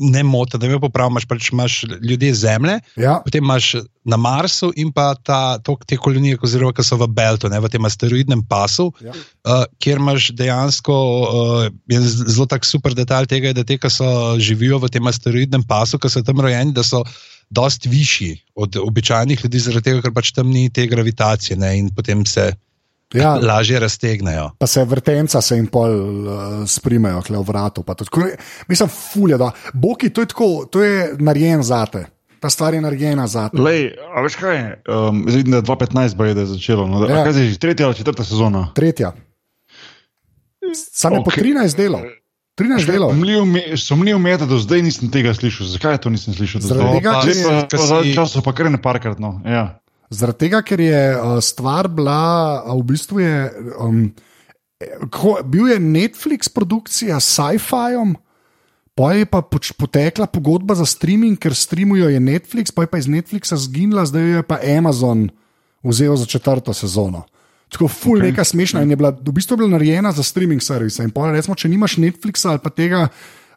ne 0.00 0.22
moti, 0.24 0.58
da 0.58 0.68
me 0.68 0.78
popraviš, 0.80 1.10
imaš, 1.10 1.26
pač 1.28 1.48
imaš 1.52 1.74
ljudi 2.02 2.32
Zemlje, 2.34 2.78
ja. 2.96 3.18
potem 3.24 3.44
imaš 3.44 3.74
na 4.04 4.16
Marsu 4.16 4.70
in 4.76 4.92
pa 4.92 5.12
ta, 5.14 5.58
to, 5.58 5.76
te 5.86 5.98
kolonije, 6.00 6.38
oziroma 6.42 6.72
ki 6.72 6.84
so 6.86 6.96
v 7.00 7.08
Beltu, 7.12 7.50
ne, 7.52 7.60
v 7.60 7.68
tem 7.68 7.84
asteroidnem 7.84 8.42
pasu, 8.48 8.88
ja. 9.04 9.12
uh, 9.12 9.66
kjer 9.82 10.00
imaš 10.00 10.30
dejansko 10.38 10.96
uh, 11.26 11.66
zelo 12.08 12.48
tak 12.48 12.64
super 12.64 12.96
detalj 12.96 13.28
tega, 13.28 13.52
da 13.56 13.66
te, 13.66 13.76
ki 13.80 13.92
so 13.92 14.08
živijo 14.40 14.80
v 14.80 14.88
tem 14.94 15.10
asteroidnem 15.10 15.66
pasu, 15.68 16.00
ki 16.00 16.08
so 16.08 16.24
tam 16.24 16.40
rojeni, 16.40 16.76
da 16.76 16.86
so. 16.86 17.04
Dost 17.50 17.88
višji 17.90 18.36
od 18.54 18.76
običajnih 18.78 19.40
ljudi, 19.42 19.58
zaradi 19.58 19.88
tega, 19.88 20.02
ker 20.04 20.12
pač 20.14 20.28
tam 20.30 20.52
ni 20.54 20.68
te 20.70 20.84
gravitacije, 20.86 21.56
ne, 21.58 21.72
in 21.80 21.88
potem 21.90 22.22
se 22.22 22.44
ja, 23.14 23.34
lažje 23.34 23.80
raztegnejo. 23.80 24.50
Pa 24.58 24.66
se 24.66 24.84
vrtenca 24.84 25.40
se 25.40 25.56
jim 25.56 25.66
pol 25.66 25.90
uh, 25.90 26.68
sprimejo, 26.68 27.22
kle 27.22 27.38
v 27.38 27.42
vratu. 27.42 27.84
Mislim, 28.68 28.88
fulje, 28.88 29.38
da 29.38 29.50
boki, 29.74 30.10
to 30.10 30.20
je 30.20 30.26
tako, 30.26 30.66
to 30.70 30.82
je 30.82 31.16
narejen 31.18 31.62
zate. 31.62 32.06
Ta 32.40 32.50
stvar 32.50 32.74
je 32.74 32.80
narejena 32.80 33.26
za 33.26 33.48
te. 33.48 33.60
A 34.14 34.22
veš 34.22 34.36
kaj? 34.40 34.60
Um, 34.88 35.24
vidim, 35.26 35.50
da 35.52 35.56
je 35.60 35.62
2015 35.62 36.16
bo 36.16 36.24
je 36.24 36.46
začelo. 36.46 36.86
No, 36.86 37.00
da, 37.00 37.12
ja. 37.12 37.24
Kaj 37.24 37.42
je 37.42 37.50
že 37.50 37.58
tretja 37.58 37.86
ali 37.86 37.94
četrta 37.94 38.24
sezona? 38.24 38.70
Tretja. 38.74 39.12
Sam 40.74 41.12
je 41.12 41.20
okay. 41.20 41.24
po 41.24 41.30
13 41.30 41.76
delov. 41.76 42.00
13 42.60 42.86
delov. 42.86 43.10
Sumljiv 43.76 44.18
mi 44.18 44.30
je, 44.30 44.36
da 44.36 44.46
do 44.46 44.58
zdaj 44.58 44.82
nisem 44.82 45.10
tega 45.10 45.34
slišal. 45.34 45.66
Zakaj 45.66 45.98
to 45.98 46.10
nisem 46.10 46.34
slišal? 46.34 46.60
Zaradi 46.60 47.00
tega, 47.00 47.20
ker 47.24 47.68
to 47.68 47.86
zadnji 47.86 48.14
čas, 48.14 48.36
pa 48.44 48.52
kar 48.52 48.70
ne 48.70 48.80
parkrat. 48.82 49.18
No. 49.18 49.40
Ja. 49.44 49.80
Zaradi 50.10 50.46
tega, 50.46 50.62
ker 50.66 50.80
je 50.82 51.02
uh, 51.14 51.38
stvar 51.44 51.88
bila, 51.88 52.62
uh, 52.64 52.74
v 52.80 52.86
bistvu 52.90 53.22
je. 53.22 53.36
Um, 53.78 54.02
ko, 55.12 55.36
bil 55.44 55.68
je 55.70 55.78
Netflix 55.80 56.48
produkcija 56.52 57.20
s 57.20 57.36
sci-fiom, 57.36 58.16
pa 58.96 59.12
je 59.14 59.26
pa 59.28 59.42
poč, 59.44 59.72
potekla 59.76 60.26
pogodba 60.26 60.74
za 60.74 60.86
streaming, 60.88 61.38
ker 61.38 61.54
streamujo 61.54 62.08
je 62.10 62.20
Netflix, 62.20 62.72
pa 62.74 62.84
je 62.84 62.90
pa 62.90 62.98
iz 62.98 63.08
Netflixa 63.08 63.56
zginila, 63.60 64.06
zdaj 64.08 64.40
je 64.40 64.42
pa 64.42 64.58
Amazon 64.78 65.28
vzel 65.84 66.16
za 66.16 66.26
četrto 66.26 66.74
sezono. 66.74 67.24
Tako 67.70 67.88
ful, 67.88 68.18
okay. 68.18 68.30
neka 68.30 68.44
smešna 68.44 68.82
in 68.82 68.90
je 68.90 68.96
bila 68.98 69.12
v 69.14 69.32
bistvu 69.32 69.56
bila 69.56 69.76
narejena 69.76 70.12
za 70.12 70.22
streaming 70.26 70.62
servise. 70.62 71.04
In 71.06 71.14
pa 71.14 71.30
recimo, 71.30 71.54
če 71.54 71.70
nimaš 71.70 72.00
Netflixa 72.02 72.50
ali 72.50 72.58
pa 72.58 72.70
tega, 72.74 73.06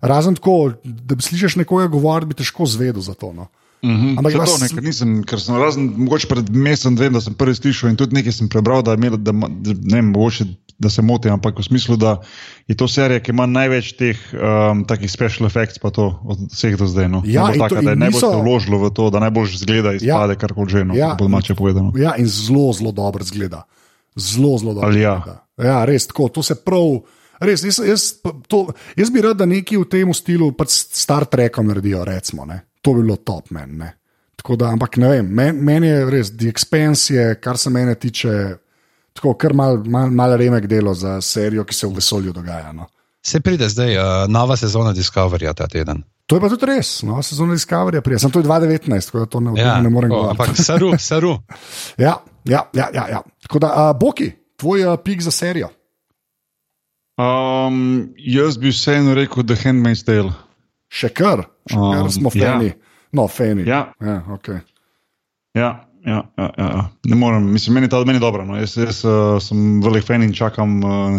razen 0.02 0.38
tako, 0.38 0.76
da 0.84 1.16
bi 1.16 1.26
slišiš 1.26 1.58
nekoga 1.64 1.88
govoriti, 1.90 2.30
bi 2.30 2.38
težko 2.44 2.68
zvedel 2.70 3.02
za 3.02 3.18
to. 3.18 3.34
No. 3.34 3.50
Mm 3.84 3.96
-hmm. 3.96 4.18
Ampak 4.18 4.36
vas... 4.36 4.52
to, 4.52 4.58
ne, 4.64 4.70
ker 4.70 4.84
nisem, 4.84 5.24
ker 5.28 5.42
sem 5.44 5.56
razen, 5.60 5.94
mogoče 5.98 6.28
pred 6.28 6.50
mesecem, 6.56 6.96
dvem, 6.96 7.14
da 7.14 7.22
sem 7.22 7.34
prvi 7.36 7.56
slišal 7.56 7.90
in 7.90 7.98
tudi 8.00 8.16
nekaj 8.16 8.32
sem 8.32 8.48
prebral, 8.50 8.82
da, 8.82 8.94
imel, 8.94 9.18
da, 9.18 9.32
da 9.36 9.74
ne 9.74 10.00
vem, 10.00 10.06
mogoče, 10.16 10.46
da 10.80 10.90
se 10.90 11.02
motim, 11.02 11.34
ampak 11.34 11.60
v 11.60 11.64
smislu, 11.64 11.98
da 12.00 12.22
je 12.68 12.76
to 12.80 12.88
serija, 12.88 13.20
ki 13.20 13.32
ima 13.32 13.46
največ 13.46 13.92
teh 14.00 14.18
um, 14.34 14.86
takih 14.88 15.12
special 15.12 15.48
effects, 15.48 15.80
pa 15.84 15.92
to 15.92 16.20
od 16.24 16.48
vseh 16.52 16.78
do 16.80 16.88
zdaj. 16.88 17.10
No. 17.10 17.22
Ja, 17.26 17.52
taka, 17.52 17.76
to, 17.76 17.82
da 17.82 17.90
je 17.90 17.96
najbolj 17.96 18.24
niso... 18.24 18.42
vložilo 18.42 18.80
v 18.80 18.90
to, 18.96 19.10
da 19.10 19.20
najbolj 19.20 19.52
zgleda 19.60 19.94
izpade, 19.94 20.34
ja, 20.34 20.40
kar 20.40 20.54
koli 20.56 20.70
že, 20.70 20.86
no, 20.86 20.96
ja, 20.96 21.16
po 21.20 21.28
domače 21.28 21.56
povedano. 21.56 21.92
Ja, 21.96 22.16
in 22.16 22.28
zelo, 22.28 22.74
zelo 22.74 22.92
dobro 22.92 23.24
zgleda. 23.24 23.68
Zelo, 24.16 24.58
zelo 24.58 24.74
dobro. 24.74 24.96
Ja. 24.96 25.44
ja, 25.60 25.86
res 25.86 26.08
tako, 26.08 26.30
to 26.30 26.44
se 26.44 26.56
prav. 26.56 27.04
Res, 27.44 27.64
jaz, 27.64 27.80
jaz, 27.84 28.04
to, 28.48 28.68
jaz 28.96 29.10
bi 29.12 29.22
rad, 29.22 29.38
da 29.38 29.46
neki 29.46 29.78
v 29.78 29.86
tem 29.92 30.14
stilu, 30.14 30.54
pač 30.56 30.72
Star 30.72 31.26
Trekom 31.26 31.68
naredijo, 31.68 32.06
recimo, 32.08 32.46
ne. 32.48 32.64
To 32.84 32.94
bi 32.94 33.02
bilo 33.02 33.16
top 33.16 33.50
meni. 33.50 33.92
Da, 34.44 34.68
ampak 34.68 34.98
ne 35.00 35.08
vem, 35.08 35.28
meni 35.32 35.62
men 35.64 35.86
je 35.88 36.00
res, 36.12 36.34
The 36.36 36.50
Expense 36.52 37.14
je, 37.14 37.36
kar 37.40 37.58
se 37.58 37.72
mene 37.72 37.96
tiče, 37.96 38.32
tako 39.16 39.38
kar 39.40 39.54
mal, 39.56 39.78
mal, 39.88 40.12
mal 40.12 40.36
remek 40.38 40.68
delo 40.68 40.92
za 40.94 41.22
serijo, 41.24 41.64
ki 41.64 41.76
se 41.78 41.88
v 41.88 41.96
vesolju 42.02 42.34
dogaja. 42.36 42.74
No. 42.76 42.90
Se 43.24 43.40
pride 43.40 43.70
zdaj 43.72 43.96
uh, 43.98 44.04
nova 44.28 44.58
sezona 44.60 44.92
Discoveryja 44.94 45.54
ta 45.56 45.68
teden. 45.72 46.04
To 46.28 46.36
je 46.36 46.44
pa 46.44 46.50
tudi 46.52 46.68
res, 46.68 46.92
nova 47.08 47.24
sezona 47.24 47.56
Discoveryja 47.56 48.04
prija. 48.04 48.20
Sem 48.20 48.34
to 48.36 48.44
2019, 48.44 49.08
tako 49.08 49.24
da 49.24 49.32
to 49.32 49.40
ne, 49.40 49.56
ja, 49.62 49.78
ne 49.82 49.90
morem 49.90 50.12
govoriti. 50.12 50.42
Ampak 50.42 50.60
saru, 50.60 50.92
saru. 51.10 51.38
ja, 51.98 52.18
ja, 52.44 52.66
ja, 52.74 52.90
ja, 52.94 53.08
ja. 53.16 53.24
Tako 53.48 53.64
da, 53.64 53.72
uh, 53.72 54.00
Boki, 54.00 54.34
tvoj 54.60 54.90
uh, 54.90 55.00
pik 55.00 55.24
za 55.24 55.32
serijo. 55.32 55.72
Um, 57.16 58.10
jaz 58.18 58.58
bi 58.58 58.76
vseeno 58.76 59.14
rekel, 59.14 59.44
da 59.44 59.54
je 59.54 59.64
Handmaid's 59.64 60.04
Tale. 60.04 60.34
Še 60.94 61.10
kar, 61.10 61.48
še 61.70 61.80
kar 61.80 62.06
um, 62.06 62.12
smo 62.14 62.34
fani. 62.34 62.70
Ja. 62.70 63.00
No, 63.18 63.28
fani. 63.30 63.66
Ja. 63.66 63.82
Ja, 64.02 64.20
okay. 64.34 64.62
ja, 65.58 65.72
ja, 66.06 66.20
ja, 66.38 66.50
ja. 66.58 66.84
Ne 67.10 67.18
morem, 67.18 67.46
mislim, 67.54 67.78
meni 67.78 67.90
je 67.90 67.94
to 67.96 68.04
meni 68.06 68.22
dobro. 68.22 68.46
No. 68.46 68.58
Jaz, 68.60 68.76
jaz 68.78 69.04
uh, 69.08 69.38
sem 69.42 69.82
velik 69.86 70.06
fan 70.06 70.26
in 70.26 70.34
čakam 70.38 70.82
uh, 70.86 71.18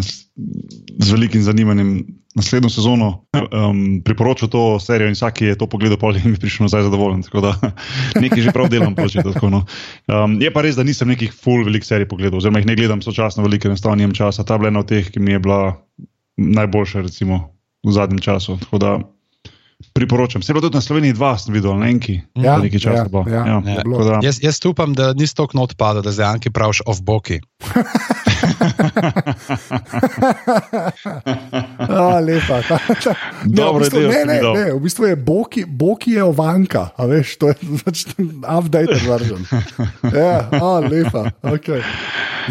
z 0.99 1.11
velikim 1.11 1.43
zanimanjem 1.43 1.97
naslednjo 2.35 2.69
sezono. 2.69 3.09
Um, 3.51 4.01
priporočam 4.03 4.49
to 4.49 4.79
serijo 4.79 5.07
in 5.07 5.15
vsak, 5.15 5.37
ki 5.39 5.51
je 5.51 5.57
to 5.59 5.67
pogledal, 5.71 5.99
pa 5.99 6.11
je 6.15 6.23
mi 6.25 6.39
prišel 6.39 6.67
nazaj 6.67 6.83
zadovoljen. 6.87 7.23
Tako 7.23 7.41
da 7.47 7.53
nekaj 8.23 8.43
že 8.47 8.53
prav 8.55 8.69
delam. 8.69 8.95
Početi, 8.95 9.23
tako, 9.33 9.49
no. 9.49 9.63
um, 10.11 10.37
je 10.41 10.51
pa 10.53 10.63
res, 10.63 10.75
da 10.75 10.83
nisem 10.83 11.11
nekih 11.11 11.35
full 11.35 11.63
velik 11.67 11.87
serij 11.87 12.07
pogledal, 12.11 12.39
oziroma 12.39 12.63
jih 12.63 12.67
ne 12.71 12.75
gledam 12.79 13.03
sočasno, 13.03 13.43
veliko 13.43 13.71
enostavno 13.71 14.03
nimam 14.03 14.15
časa. 14.15 14.43
Ta 14.43 14.59
bila 14.59 14.71
ena 14.71 14.83
od 14.83 14.91
teh, 14.91 15.11
ki 15.11 15.19
mi 15.19 15.35
je 15.35 15.43
bila 15.43 15.61
najboljša, 16.35 17.07
recimo, 17.07 17.55
v 17.87 17.95
zadnjem 17.95 18.19
času. 18.19 18.59
Tako 18.59 18.79
da 18.83 18.97
priporočam. 19.93 20.41
Se 20.41 20.53
pa 20.53 20.61
tudi 20.61 20.75
na 20.75 20.81
Sloveniji 20.81 21.13
dva, 21.13 21.37
sem 21.37 21.53
videl, 21.53 21.77
na 21.79 21.87
enki. 21.89 22.21
Ja, 22.35 22.57
nekaj 22.57 22.79
časa. 22.79 23.05
Ja, 23.11 23.21
ja, 23.27 23.45
ja, 23.45 23.61
ja. 23.65 23.83
Ja. 23.85 24.19
Jaz, 24.23 24.39
jaz 24.43 24.59
upam, 24.65 24.93
da 24.93 25.13
nisi 25.13 25.35
tako 25.35 25.57
not 25.57 25.77
padel, 25.77 26.01
da 26.01 26.11
zdaj 26.11 26.33
enki 26.33 26.49
praviš 26.51 26.81
off 26.85 27.01
boki. 27.01 27.39
A, 31.95 32.19
lepa. 32.19 32.59
Ne, 33.45 33.63
v 33.71 33.79
bistvu, 33.79 33.99
ne, 34.09 34.21
ne, 34.25 34.37
ne, 34.41 34.65
v 34.73 34.79
bistvu 34.83 35.05
je 35.07 35.15
Boki, 35.15 35.63
Boki 35.63 36.15
je 36.17 36.23
ovanka, 36.23 36.89
a 36.97 37.05
veš, 37.07 37.35
to 37.39 37.53
je 37.53 37.55
update 38.43 38.99
version. 39.05 39.41
Ja, 40.19 40.49
a, 40.51 40.79
lepa, 40.83 41.29
ok. 41.39 41.69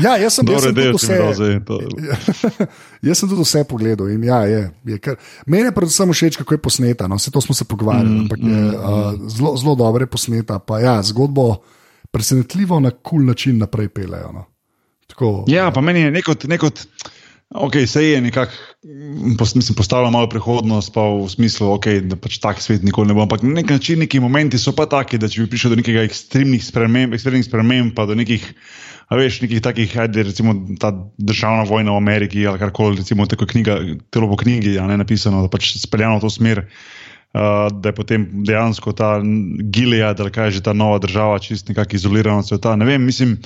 Ja, 0.01 0.17
jaz 0.19 0.39
sem, 0.39 0.47
Dobre, 0.47 0.59
jaz 0.59 0.65
sem 0.65 0.75
tudi 0.75 0.89
vse. 0.97 2.25
jaz 3.09 3.21
sem 3.21 3.29
tudi 3.31 3.45
vse 3.45 3.65
pogledal 3.69 4.11
in 4.15 4.25
ja, 4.27 4.41
je, 4.49 4.63
je 4.91 4.99
kar, 5.03 5.21
meni 5.47 5.69
je 5.69 5.75
predvsem 5.77 6.15
všeč, 6.15 6.41
kako 6.41 6.57
je 6.57 6.63
posneta, 6.65 7.09
no, 7.11 7.19
vse 7.21 7.31
to 7.35 7.43
smo 7.45 7.55
se 7.55 7.69
pogovarjali, 7.69 8.11
mm, 8.11 8.25
ampak 8.25 8.41
je 8.41 8.49
mm, 8.49 8.75
uh, 8.75 9.31
zelo, 9.31 9.55
zelo 9.61 9.77
dobro 9.79 10.09
posneta, 10.11 10.59
pa 10.59 10.81
ja, 10.83 10.97
zgodbo 11.03 11.61
presenetljivo 12.11 12.81
na 12.81 12.91
kul 12.91 13.03
cool 13.11 13.31
način 13.31 13.59
naprej 13.59 13.89
pelejo. 13.89 14.33
No. 14.33 14.45
Tako, 15.07 15.45
ja, 15.47 15.71
pa 15.71 15.81
meni 15.81 16.01
je 16.01 16.11
neko, 16.11 16.35
neko 16.45 16.71
ok, 17.55 17.75
se 17.87 18.05
je 18.05 18.21
nekako, 18.21 18.53
mislim, 19.55 19.75
postavljalo 19.77 20.11
malo 20.11 20.29
prihodnost, 20.29 20.93
pa 20.95 21.01
v 21.01 21.29
smislu, 21.31 21.69
okay, 21.77 22.01
da 22.03 22.17
pač 22.17 22.39
tak 22.43 22.63
svet 22.63 22.83
nikoli 22.83 23.09
ne 23.09 23.15
bo. 23.15 23.23
Ampak 23.23 23.43
na 23.47 23.55
nek 23.61 23.71
način 23.71 24.03
neki 24.03 24.21
momenti 24.21 24.59
so 24.59 24.75
pa 24.75 24.87
taki, 24.91 25.19
da 25.19 25.31
če 25.31 25.45
bi 25.45 25.53
prišel 25.53 25.75
do 25.75 25.79
nekega 25.79 26.03
ekstremnih 26.03 26.65
sprememb, 26.65 27.15
ekstremnih 27.15 27.47
sprememb, 27.47 27.95
pa 27.95 28.09
do 28.11 28.19
nekih, 28.19 28.43
veš, 29.15 29.39
nekih 29.47 29.63
takih, 29.63 29.95
ajde, 30.07 30.27
recimo 30.31 30.57
ta 30.83 30.91
državna 31.19 31.63
vojna 31.71 31.95
v 31.95 32.03
Ameriki 32.03 32.47
ali 32.47 32.59
karkoli, 32.59 32.99
recimo 32.99 33.27
tako 33.31 33.47
knjiga, 33.47 33.79
telo 34.11 34.29
po 34.33 34.41
knjigi, 34.43 34.75
a 34.83 34.89
ne 34.91 34.99
napisano, 34.99 35.45
da 35.47 35.53
pač 35.53 35.77
speljano 35.79 36.19
v 36.19 36.27
to 36.27 36.35
smer. 36.35 36.67
Uh, 37.35 37.67
da 37.83 37.91
je 37.91 37.95
potem 37.97 38.29
dejansko 38.47 38.93
ta 38.95 39.17
Gilead, 39.75 40.21
kaj 40.31 40.47
je 40.47 40.59
že 40.61 40.67
ta 40.69 40.73
nova 40.73 41.01
država, 41.03 41.41
čist 41.43 41.67
nekako 41.67 41.97
izolirana 41.99 42.45
od 42.45 42.47
sveta. 42.47 42.77
Ne 42.79 42.87
vem, 42.87 43.03
mislim, 43.03 43.41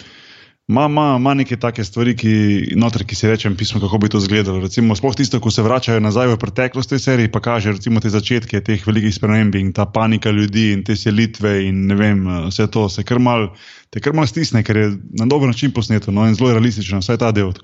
ima 0.68 1.34
neke 1.34 1.56
take 1.56 1.84
stvari, 1.84 2.12
ki, 2.16 2.32
notri, 2.76 3.06
ki 3.08 3.16
si 3.16 3.28
rečem, 3.28 3.56
pismo, 3.56 3.80
kako 3.80 3.98
bi 3.98 4.10
to 4.12 4.18
izgledalo. 4.20 4.60
Recimo, 4.60 4.96
sploh 4.96 5.14
tisto, 5.16 5.40
ko 5.40 5.50
se 5.50 5.64
vračajo 5.64 6.00
nazaj 6.00 6.28
v 6.28 6.36
preteklost 6.38 6.92
te 6.92 6.98
serije, 7.00 7.32
pa 7.32 7.40
kaže 7.40 7.72
recimo 7.72 8.00
te 8.04 8.12
začetke 8.12 8.60
teh 8.60 8.84
velikih 8.86 9.14
sprememb 9.14 9.56
in 9.56 9.72
ta 9.72 9.86
panika 9.88 10.30
ljudi 10.30 10.72
in 10.76 10.84
te 10.84 10.96
selitve 10.96 11.64
in 11.64 11.86
ne 11.88 11.96
vem, 11.96 12.26
vse 12.50 12.68
to 12.68 12.88
se 12.92 13.04
kar 13.04 13.18
mal, 13.18 13.48
te 13.90 14.04
kar 14.04 14.12
mal 14.12 14.28
stisne, 14.28 14.62
ker 14.62 14.76
je 14.76 14.90
na 15.16 15.26
dober 15.26 15.48
način 15.48 15.72
posneto 15.72 16.12
no, 16.12 16.28
in 16.28 16.36
zelo 16.36 16.52
realistično, 16.52 17.00
vsaj 17.00 17.22
ta 17.24 17.32
del. 17.32 17.54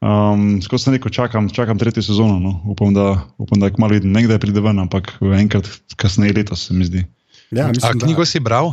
Um, 0.00 0.62
Skozi 0.64 0.86
sem 0.86 0.94
rekel, 0.96 1.12
čakam, 1.12 1.50
čakam 1.52 1.78
tretjo 1.78 2.02
sezono. 2.02 2.38
No. 2.40 2.62
Upam, 2.72 2.94
da, 2.96 3.26
upam, 3.36 3.60
da 3.60 3.68
je 3.68 3.76
kmalo 3.76 3.98
vidim, 3.98 4.16
nekdaj 4.16 4.40
pride 4.40 4.60
ven, 4.64 4.80
ampak 4.80 5.18
enkrat 5.20 5.68
kasneje 6.00 6.32
letos 6.40 6.64
se 6.66 6.74
mi 6.74 6.88
zdi. 6.88 7.04
Ja, 7.50 7.68
mislim, 7.68 7.84
A 7.84 7.98
knjigo 8.06 8.24
da... 8.24 8.26
si 8.26 8.40
bral? 8.40 8.72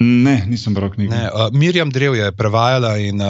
Ne, 0.00 0.44
nisem 0.48 0.74
bral 0.74 0.90
knjige. 0.90 1.12
Uh, 1.12 1.50
Mirjam 1.52 1.90
Drev 1.92 2.14
je 2.16 2.30
prevajala 2.32 2.96
in 2.98 3.20
uh, 3.20 3.28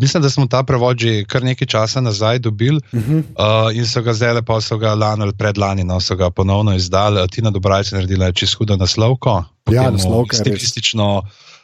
mislim, 0.00 0.22
da 0.22 0.30
smo 0.30 0.46
ta 0.46 0.62
prevod 0.62 0.98
že 1.00 1.24
kar 1.24 1.44
nekaj 1.44 1.66
časa 1.66 2.00
nazaj 2.00 2.38
dobili 2.38 2.80
uh 2.92 3.00
-huh. 3.00 3.18
uh, 3.18 3.76
in 3.76 3.86
so 3.86 4.02
ga 4.02 4.12
zdaj 4.12 4.32
lepo, 4.32 4.60
so 4.60 4.78
ga 4.78 4.94
lani 4.94 5.22
ali 5.22 5.32
predlani, 5.32 5.84
no, 5.84 6.00
so 6.00 6.16
ga 6.16 6.30
ponovno 6.30 6.74
izdali. 6.74 7.28
Tina 7.28 7.50
Dobrajca 7.50 7.96
je 7.96 8.00
naredila 8.00 8.32
čisto 8.32 8.58
hudo 8.58 8.76
naslovko. 8.76 9.44
Ja, 9.70 9.90
naslovko. 9.90 10.36
Stilistično. 10.36 11.22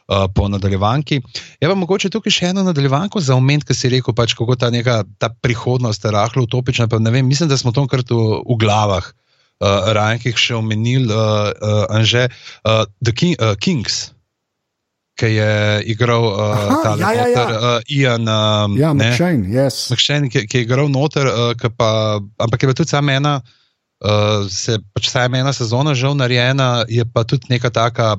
Uh, 0.09 0.16
po 0.34 0.49
nadaljevanki. 0.49 1.20
Je 1.61 1.68
pa 1.68 1.74
mogoče 1.74 2.11
tukaj 2.11 2.30
še 2.30 2.47
eno 2.47 2.62
nadaljevanko 2.62 3.20
za 3.20 3.34
omen, 3.34 3.61
ki 3.61 3.74
si 3.74 3.88
rekel, 3.88 4.14
pač, 4.14 4.34
kako 4.34 4.57
ta, 4.57 4.70
neka, 4.70 5.05
ta 5.18 5.28
prihodnost 5.28 6.05
je 6.05 6.11
rahlo 6.11 6.43
utopična. 6.43 6.88
Vem, 6.91 7.26
mislim, 7.26 7.49
da 7.49 7.57
smo 7.57 7.72
to 7.72 7.86
kar 7.86 8.03
tu 8.03 8.43
v 8.49 8.57
glavah, 8.59 9.07
uh, 9.61 9.93
Rajnkih 9.95 10.36
še 10.36 10.55
omenili, 10.55 11.07
uh, 11.07 11.14
uh, 11.14 11.84
Anže, 11.95 12.26
uh, 12.64 12.84
The 13.05 13.12
King, 13.12 13.36
uh, 13.38 13.55
Kings 13.55 14.11
ki 15.21 15.31
je 15.37 15.53
igral 15.93 16.25
uh, 16.33 16.81
ta 16.81 16.95
ja, 16.97 17.12
ja, 17.12 17.27
ja. 17.29 17.45
uh, 17.53 17.93
Ian. 17.93 18.25
Um, 18.25 18.77
ja, 18.81 18.95
McShane, 18.97 19.45
yes. 19.53 19.91
McShane 19.93 20.33
ki, 20.33 20.47
ki 20.49 20.62
je 20.62 20.64
igral 20.64 20.89
noter, 20.93 21.29
uh, 21.29 21.53
pa, 21.77 22.21
ampak 22.41 22.64
je 22.64 22.71
pa 22.71 22.77
tudi 22.79 22.93
sama 22.93 23.18
ena, 23.21 23.35
uh, 24.01 24.49
se 24.49 24.81
pač 24.95 25.12
sama 25.12 25.43
ena 25.43 25.53
sezona 25.53 25.95
že 25.95 26.09
narejena, 26.16 26.89
je 26.89 27.05
pa 27.05 27.25
tudi 27.29 27.53
neka 27.53 27.68
taka. 27.71 28.16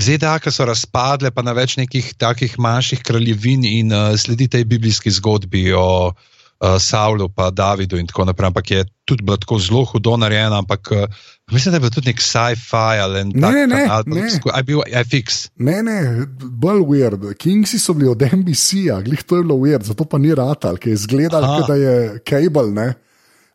ZDA, 0.00 0.38
ki 0.40 0.48
so 0.48 0.64
razpadle, 0.64 1.28
pa 1.28 1.44
na 1.44 1.52
več 1.52 1.76
nekih 1.76 2.16
takih 2.16 2.56
manjših 2.56 3.04
kraljevin 3.04 3.68
in 3.68 3.92
uh, 3.92 4.16
sledi 4.16 4.48
tej 4.48 4.64
biblijski 4.64 5.12
zgodbi 5.12 5.68
o 5.76 6.08
uh, 6.08 6.28
Saulu, 6.60 7.28
pa 7.32 7.50
Davidu 7.50 7.96
in 7.96 8.06
tako 8.06 8.24
naprej. 8.28 8.46
Ampak 8.52 8.70
je 8.70 8.84
tudi 9.08 9.24
bilo 9.24 9.36
tako 9.40 9.58
zelo 9.58 9.84
hudo 9.84 10.16
narejeno, 10.16 10.58
ampak 10.60 10.92
uh, 10.92 11.20
Mislim, 11.50 11.72
da 11.72 11.76
je 11.76 11.80
bil 11.80 11.90
tudi 11.90 12.06
nek 12.06 12.20
sci-fi 12.20 13.00
ali 13.02 13.24
ne. 13.24 13.30
Ne, 13.34 13.66
ne, 13.66 13.66
ne. 13.66 14.30
Aj 14.52 14.62
bil 14.62 14.80
FX. 15.04 15.48
Ne, 15.56 15.82
ne, 15.82 16.26
bolj 16.40 16.82
weird. 16.86 17.34
Kingsi 17.34 17.78
so 17.78 17.94
bili 17.94 18.08
od 18.08 18.22
NBC-ja, 18.22 19.00
glih 19.02 19.22
to 19.22 19.36
je 19.36 19.42
bilo 19.42 19.58
weird, 19.58 19.82
zato 19.82 20.04
pa 20.04 20.18
ni 20.18 20.34
ratal, 20.34 20.78
ker 20.78 20.92
je 20.92 20.98
izgledal, 21.00 21.46
da 21.66 21.74
je 21.74 22.20
cable, 22.28 22.70
ne. 22.70 22.92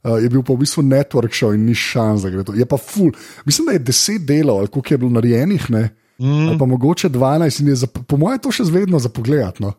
Uh, 0.03 0.20
je 0.22 0.30
bil 0.30 0.43
pa 0.45 0.53
v 0.53 0.62
bistvu 0.62 0.84
network 0.86 1.34
show 1.34 1.53
in 1.56 1.64
ni 1.66 1.76
šans, 1.76 2.28
da 2.28 2.30
gre 2.30 2.43
to. 2.45 2.53
Je 2.53 2.66
pa 2.66 2.78
full. 2.78 3.16
Mislim, 3.45 3.72
da 3.72 3.78
je 3.78 3.86
deset 3.88 4.28
delov, 4.28 4.60
ali 4.60 4.68
koliko 4.68 4.93
je 4.93 4.97
bilo 4.97 5.16
narejenih, 5.16 5.70
ne. 5.74 5.89
Mm. 6.20 6.49
Ali 6.49 6.60
pa 6.60 6.66
mogoče 6.66 7.10
12, 7.10 7.62
in 7.62 7.68
je 7.68 7.76
za, 7.76 7.88
po 7.88 8.18
mojem 8.18 8.39
to 8.39 8.51
še 8.51 8.68
zvedno 8.68 8.99
za 8.99 9.10
pogled. 9.10 9.64
No. 9.64 9.74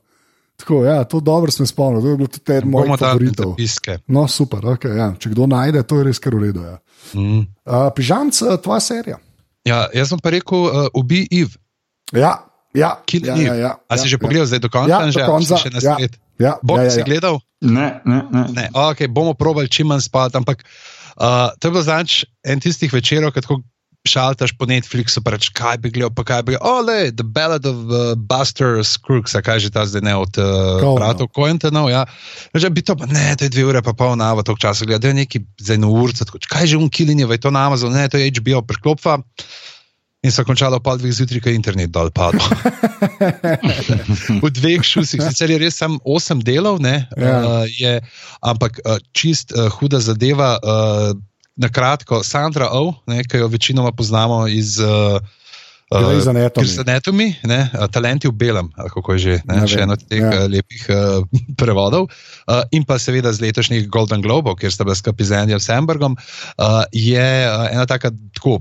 Tako, 0.57 0.85
ja, 0.85 1.05
to 1.05 1.21
dobro 1.21 1.53
sem 1.53 1.67
spomnil, 1.69 2.01
to 2.01 2.09
je 2.09 2.17
bilo 2.17 2.29
tudi 2.33 2.53
eden 2.53 2.71
mojih 2.73 2.97
favoritov. 2.99 3.55
No, 4.09 4.25
super, 4.29 4.65
okay, 4.73 4.97
ja. 4.97 5.11
če 5.21 5.35
kdo 5.35 5.47
najde, 5.53 5.83
to 5.85 6.01
je 6.01 6.07
res 6.09 6.21
kar 6.23 6.35
v 6.35 6.49
redu. 6.49 6.65
Ja. 6.65 6.79
Mm. 7.13 7.45
Uh, 7.69 7.89
Pižamc, 7.97 8.41
tvoja 8.65 8.81
serija. 8.81 9.19
Ja, 9.69 9.85
jaz 9.93 10.15
sem 10.15 10.23
pa 10.23 10.33
rekel, 10.33 10.65
uh, 10.65 10.89
ubi 10.97 11.27
Iv. 11.31 11.59
Ja, 12.15 12.39
ja. 12.73 12.97
ja, 13.05 13.37
ja, 13.37 13.55
ja 13.55 13.73
A 13.89 13.97
ja, 13.97 14.01
si 14.01 14.09
že 14.09 14.17
ja. 14.17 14.23
pogledal 14.23 14.49
zdaj 14.49 14.63
do 14.65 14.71
konca? 14.73 14.93
Ja, 14.93 15.11
že, 15.11 15.21
do 15.21 15.29
konca. 15.29 15.61
Še 15.61 15.73
na 15.75 15.83
ja, 15.83 15.97
svet. 15.97 16.17
Ja, 16.41 16.53
Bog, 16.63 16.81
ja, 16.81 16.89
ja, 16.89 16.93
si 16.93 17.01
ja. 17.01 17.07
gledal? 17.09 17.41
Ne, 17.65 18.01
ne. 18.05 18.21
ne. 18.33 18.45
ne. 18.53 18.67
Okay, 18.73 19.09
bomo 19.09 19.37
probali 19.37 19.69
čim 19.73 19.89
manj 19.93 20.05
spati, 20.09 20.37
ampak 20.37 20.65
uh, 21.17 21.53
to 21.57 21.69
je 21.69 21.73
bilo 21.73 21.85
znač 21.85 22.25
en 22.45 22.61
tistih 22.61 22.93
večerov, 22.93 23.33
ko 23.37 23.61
šaltaš 24.09 24.55
po 24.57 24.67
Netflixu, 24.71 25.21
pa 25.25 25.35
reč, 25.35 25.51
kaj 25.55 25.81
bi 25.83 25.93
gledal, 25.95 26.13
pa 26.15 26.25
kaj 26.27 26.43
bi 26.47 26.55
gledal. 26.55 26.65
Oh, 26.67 27.13
The 27.13 27.27
Ballad 27.27 27.67
of 27.69 27.91
uh, 27.91 28.15
Buster 28.17 28.81
Scrooge, 28.87 29.31
kaj 29.31 29.67
že 29.67 29.71
ta 29.75 29.87
zdaj 29.87 30.07
ne 30.07 30.15
od 30.17 30.33
Prato 30.33 31.27
uh, 31.27 31.31
Quentinov. 31.31 31.91
Ja. 31.93 32.07
Že 32.55 32.71
bi 32.73 32.87
to, 32.87 32.97
ne, 33.07 33.35
to 33.37 33.47
je 33.47 33.53
dve 33.53 33.69
ure, 33.69 33.83
pa 33.83 33.93
pol 33.93 34.17
nava 34.17 34.47
tog 34.47 34.59
časa 34.63 34.87
gledal, 34.89 35.03
da 35.03 35.15
je 35.15 35.21
neki 35.23 35.39
za 35.61 35.77
eno 35.77 35.93
urco, 35.93 36.25
kaj 36.25 36.73
že 36.73 36.81
unkilin 36.81 37.21
je, 37.21 37.27
je 37.27 37.43
to 37.43 37.51
na 37.51 37.67
Amazonu, 37.67 37.95
ne, 37.99 38.09
to 38.09 38.19
je 38.19 38.33
HBO 38.41 38.63
preklopva. 38.63 39.21
In 40.25 40.33
so 40.35 40.43
končali 40.43 40.75
ob 40.75 40.83
pol 40.83 40.99
dveh 40.99 41.13
zjutraj, 41.15 41.39
ko 41.45 41.53
je 41.53 41.59
internet 41.59 41.93
dol 41.95 42.09
padel. 42.11 42.43
v 44.43 44.49
dveh 44.51 44.83
šusih, 44.83 45.23
sicer 45.23 45.53
je 45.55 45.59
res 45.61 45.79
samo 45.79 46.01
osem 46.03 46.41
delov, 46.43 46.81
ja. 46.83 47.05
uh, 47.15 47.63
je, 47.69 48.01
ampak 48.43 48.81
uh, 48.83 48.99
čist 49.15 49.55
uh, 49.55 49.71
huda 49.71 50.01
zadeva. 50.03 50.57
Uh, 50.59 51.15
na 51.57 51.69
kratko, 51.69 52.21
Sandra 52.25 52.69
O, 52.73 52.95
ne, 53.07 53.25
ki 53.25 53.41
jo 53.41 53.49
večinoma 53.49 53.93
poznamo 53.93 54.47
iz 54.49 54.79
uh, 54.81 55.21
uh, 55.91 56.81
Anatomy, 56.85 57.35
talenti 57.93 58.29
v 58.29 58.33
belem, 58.33 58.71
kako 58.77 59.17
je 59.17 59.19
že, 59.19 59.35
ne, 59.49 59.61
ne 59.63 59.69
še 59.71 59.83
eno 59.87 59.97
od 59.97 60.05
teh 60.05 60.21
ja. 60.21 60.31
uh, 60.31 60.47
lepih 60.53 60.87
uh, 60.93 61.25
prevodov. 61.61 62.09
Uh, 62.47 62.63
in 62.77 62.85
pa 62.85 62.99
seveda 63.01 63.33
z 63.33 63.47
letošnjih 63.47 63.89
Golden 63.89 64.25
Globov, 64.25 64.59
kjer 64.61 64.73
sta 64.73 64.85
bila 64.85 64.97
skupaj 64.99 65.27
z 65.27 65.41
Andijem 65.41 65.63
Sambergom, 65.63 66.17
uh, 66.17 66.83
je 66.93 67.29
uh, 67.49 67.69
ena 67.73 67.87
taka 67.87 68.13
tako. 68.37 68.61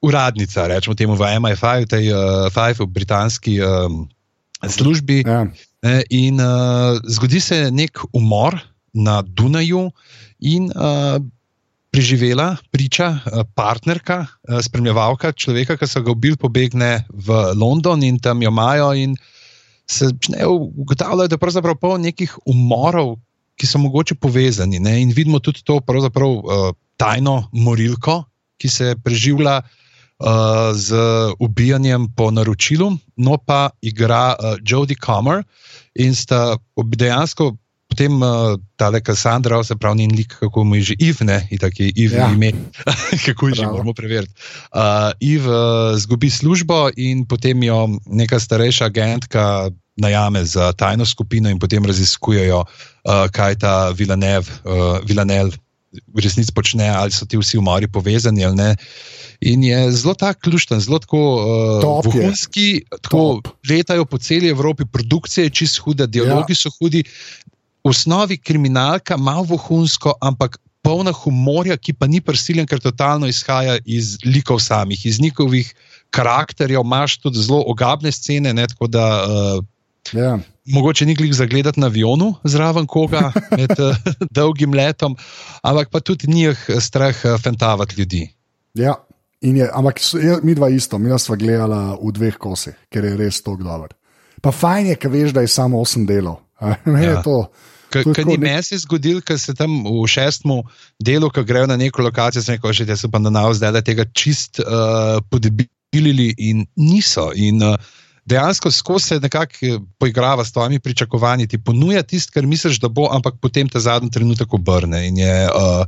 Uradnica, 0.00 0.64
rečemo 0.64 0.96
temu 0.96 1.12
v 1.12 1.28
MI5, 1.44 1.84
v 1.84 1.88
tej 1.92 2.04
uh, 2.08 2.48
Five, 2.48 2.80
v 2.80 2.88
britanski 2.88 3.60
um, 3.60 4.08
službi. 4.64 5.28
Ja. 5.28 5.44
In 6.08 6.40
uh, 6.40 6.96
zgodi 7.04 7.36
se 7.36 7.68
nek 7.68 8.00
umor 8.16 8.56
na 8.96 9.20
Dunaju, 9.20 9.90
in 10.40 10.72
uh, 10.72 11.20
preživela 11.90 12.56
priča, 12.70 13.18
eh, 13.18 13.42
partnerka, 13.54 14.26
eh, 14.26 14.62
spremljevalka 14.62 15.32
človeka, 15.32 15.76
ki 15.76 15.86
so 15.86 16.02
ga 16.02 16.10
ubili, 16.10 16.36
pobegne 16.36 17.04
v 17.10 17.54
London 17.54 18.02
in 18.02 18.18
tam 18.18 18.42
jo 18.42 18.50
imajo. 18.50 18.94
Se 19.90 20.06
ugotavljajo, 20.46 21.28
da 21.28 21.34
je 21.34 21.38
pravzaprav 21.38 21.74
pol 21.74 21.98
nekih 21.98 22.38
umorov, 22.46 23.18
ki 23.58 23.66
so 23.66 23.78
mogoče 23.78 24.14
povezani. 24.14 24.78
Ne? 24.78 25.02
In 25.02 25.10
vidimo 25.10 25.38
tudi 25.38 25.62
to 25.62 25.80
uh, 25.82 26.72
tajno 26.96 27.50
morilko, 27.52 28.24
ki 28.58 28.68
se 28.68 28.94
preživlja 29.04 29.60
uh, 29.60 30.72
z 30.72 30.94
ubijanjem 31.38 32.08
po 32.16 32.30
naročilu, 32.30 32.96
no 33.16 33.36
pa 33.36 33.70
igra 33.82 34.36
uh, 34.38 34.56
Jodie 34.62 34.96
Comer 34.96 35.42
in 35.94 36.14
sta 36.14 36.56
dejansko 36.76 37.56
potem 38.00 38.16
uh, 38.22 38.56
ta 38.80 38.88
Kassandra, 39.00 39.60
se 39.60 39.76
pravi, 39.76 40.06
ni 40.08 40.24
lik, 40.24 40.32
kako 40.40 40.64
mu 40.64 40.80
je 40.80 40.82
že 40.82 40.94
Iv, 40.98 41.20
ne, 41.20 41.44
tako 41.60 41.84
je 41.84 41.92
Iv, 41.96 42.12
ja. 42.16 42.32
ime, 42.32 42.52
kako 43.26 43.52
je 43.52 43.60
že, 43.60 43.66
moramo 43.68 43.92
preveriti. 43.92 44.32
Uh, 44.72 45.12
Iv 45.20 45.44
uh, 45.44 45.92
zgubi 46.00 46.30
službo 46.30 46.88
in 46.96 47.28
potem 47.28 47.60
jo 47.62 48.00
neka 48.08 48.40
starejša 48.40 48.88
agentka 48.88 49.68
najame 50.00 50.44
za 50.48 50.72
tajno 50.72 51.04
skupino 51.04 51.50
in 51.50 51.58
potem 51.60 51.84
raziskujejo, 51.84 52.64
uh, 52.64 53.28
kaj 53.28 53.60
ta 53.60 53.92
Vilanev, 53.92 54.48
uh, 54.64 55.04
Vilanev 55.04 55.52
v 55.92 56.22
resnici 56.24 56.54
počne, 56.56 56.88
ali 56.88 57.12
so 57.12 57.26
ti 57.28 57.36
vsi 57.36 57.58
umori 57.58 57.84
povezani 57.84 58.44
ali 58.46 58.56
ne. 58.56 58.70
In 59.40 59.64
je 59.64 59.92
zelo 59.92 60.14
tako 60.14 60.40
ključen, 60.48 60.80
zelo 60.80 60.98
tako 61.04 61.20
uh, 61.20 62.04
vohunski, 62.04 62.84
tako 63.02 63.42
letajo 63.68 64.04
po 64.04 64.18
celi 64.18 64.48
Evropi, 64.48 64.88
produkcije 64.88 65.44
je 65.44 65.50
čist 65.50 65.84
huda, 65.84 66.06
dialogi 66.06 66.56
ja. 66.56 66.62
so 66.64 66.72
hudi, 66.78 67.04
osnovi 67.84 68.38
kriminalka, 68.38 69.16
malo 69.16 69.42
vohunsko, 69.42 70.14
ampak 70.20 70.58
polna 70.82 71.12
humorja, 71.12 71.76
ki 71.76 71.92
pa 71.92 72.08
ni 72.08 72.20
prisiljen, 72.24 72.66
ker 72.66 72.80
totalno 72.80 73.28
izhaja 73.28 73.78
iz 73.84 74.16
likov 74.24 74.60
samih, 74.64 75.04
iz 75.06 75.20
njihovih 75.20 75.74
karakterjev. 76.10 76.80
Imáš 76.84 77.18
tudi 77.20 77.42
zelo 77.42 77.62
ogabne 77.66 78.12
scene, 78.12 78.54
ne, 78.54 78.66
tako 78.66 78.86
da. 78.86 79.06
Uh, 79.24 79.64
Ja. 80.16 80.38
Mogoče 80.64 81.06
ni 81.06 81.14
glih 81.14 81.34
zagledati 81.34 81.80
na 81.80 81.86
avionu 81.86 82.34
zraven 82.44 82.86
koga 82.86 83.32
med 83.52 83.70
uh, 83.70 83.96
dolgim 84.36 84.72
letom, 84.74 85.16
ampak 85.62 85.90
pa 85.92 86.00
tudi 86.00 86.26
njih 86.26 86.58
strah 86.80 87.14
uh, 87.24 87.36
fentavati 87.40 87.94
ljudi. 88.00 88.22
Ja, 88.74 88.94
je, 89.40 89.70
ampak 89.72 90.00
mi 90.42 90.54
dva 90.54 90.68
isto, 90.68 90.98
mi 90.98 91.18
smo 91.18 91.36
gledali 91.36 91.96
v 92.02 92.12
dveh 92.12 92.36
kosih, 92.36 92.74
ker 92.88 93.04
je 93.04 93.16
res 93.16 93.42
to 93.42 93.56
dobro. 93.56 93.92
Pa 94.40 94.50
fajn 94.52 94.86
je, 94.86 94.96
ker 94.96 95.10
veš, 95.10 95.32
da 95.36 95.40
je 95.44 95.48
samo 95.48 95.80
osem 95.80 96.06
delov. 96.06 96.40
Ja. 96.60 97.22
Kaj 97.90 98.24
ni 98.28 98.36
meni 98.38 98.62
se 98.62 98.78
zgodilo, 98.78 99.22
ker 99.26 99.38
se 99.40 99.54
tam 99.58 99.80
v 99.82 100.04
šestem 100.06 100.60
delu, 101.02 101.30
ko 101.34 101.42
grejo 101.42 101.66
na 101.66 101.76
neko 101.80 102.04
lokacijo, 102.06 102.42
se 102.42 102.54
neko 102.54 102.70
še 102.76 102.86
te 102.86 102.96
so 102.96 103.10
pa 103.10 103.18
na 103.18 103.32
nas 103.34 103.58
zdaj, 103.58 103.72
da 103.74 103.82
tega 103.82 104.06
čist 104.14 104.62
uh, 104.62 105.18
podebili 105.32 106.28
in 106.38 106.62
niso. 106.78 107.30
In, 107.34 107.64
uh, 107.66 107.74
dejansko 108.30 108.70
skozi 108.70 109.06
se 109.06 109.20
nekako 109.20 109.66
eh, 109.66 109.78
poigrava 109.98 110.44
s 110.44 110.52
tvojimi 110.52 110.80
pričakovanji, 110.80 111.46
ti 111.46 111.58
ponuja 111.58 112.02
tisto, 112.02 112.32
kar 112.34 112.46
misliš, 112.46 112.78
da 112.80 112.88
bo, 112.88 113.08
ampak 113.12 113.40
potem 113.40 113.68
ta 113.68 113.80
zadnji 113.80 114.10
trenutek 114.10 114.54
obrne. 114.54 115.06
In 115.08 115.18
je 115.18 115.48
uh, 115.48 115.84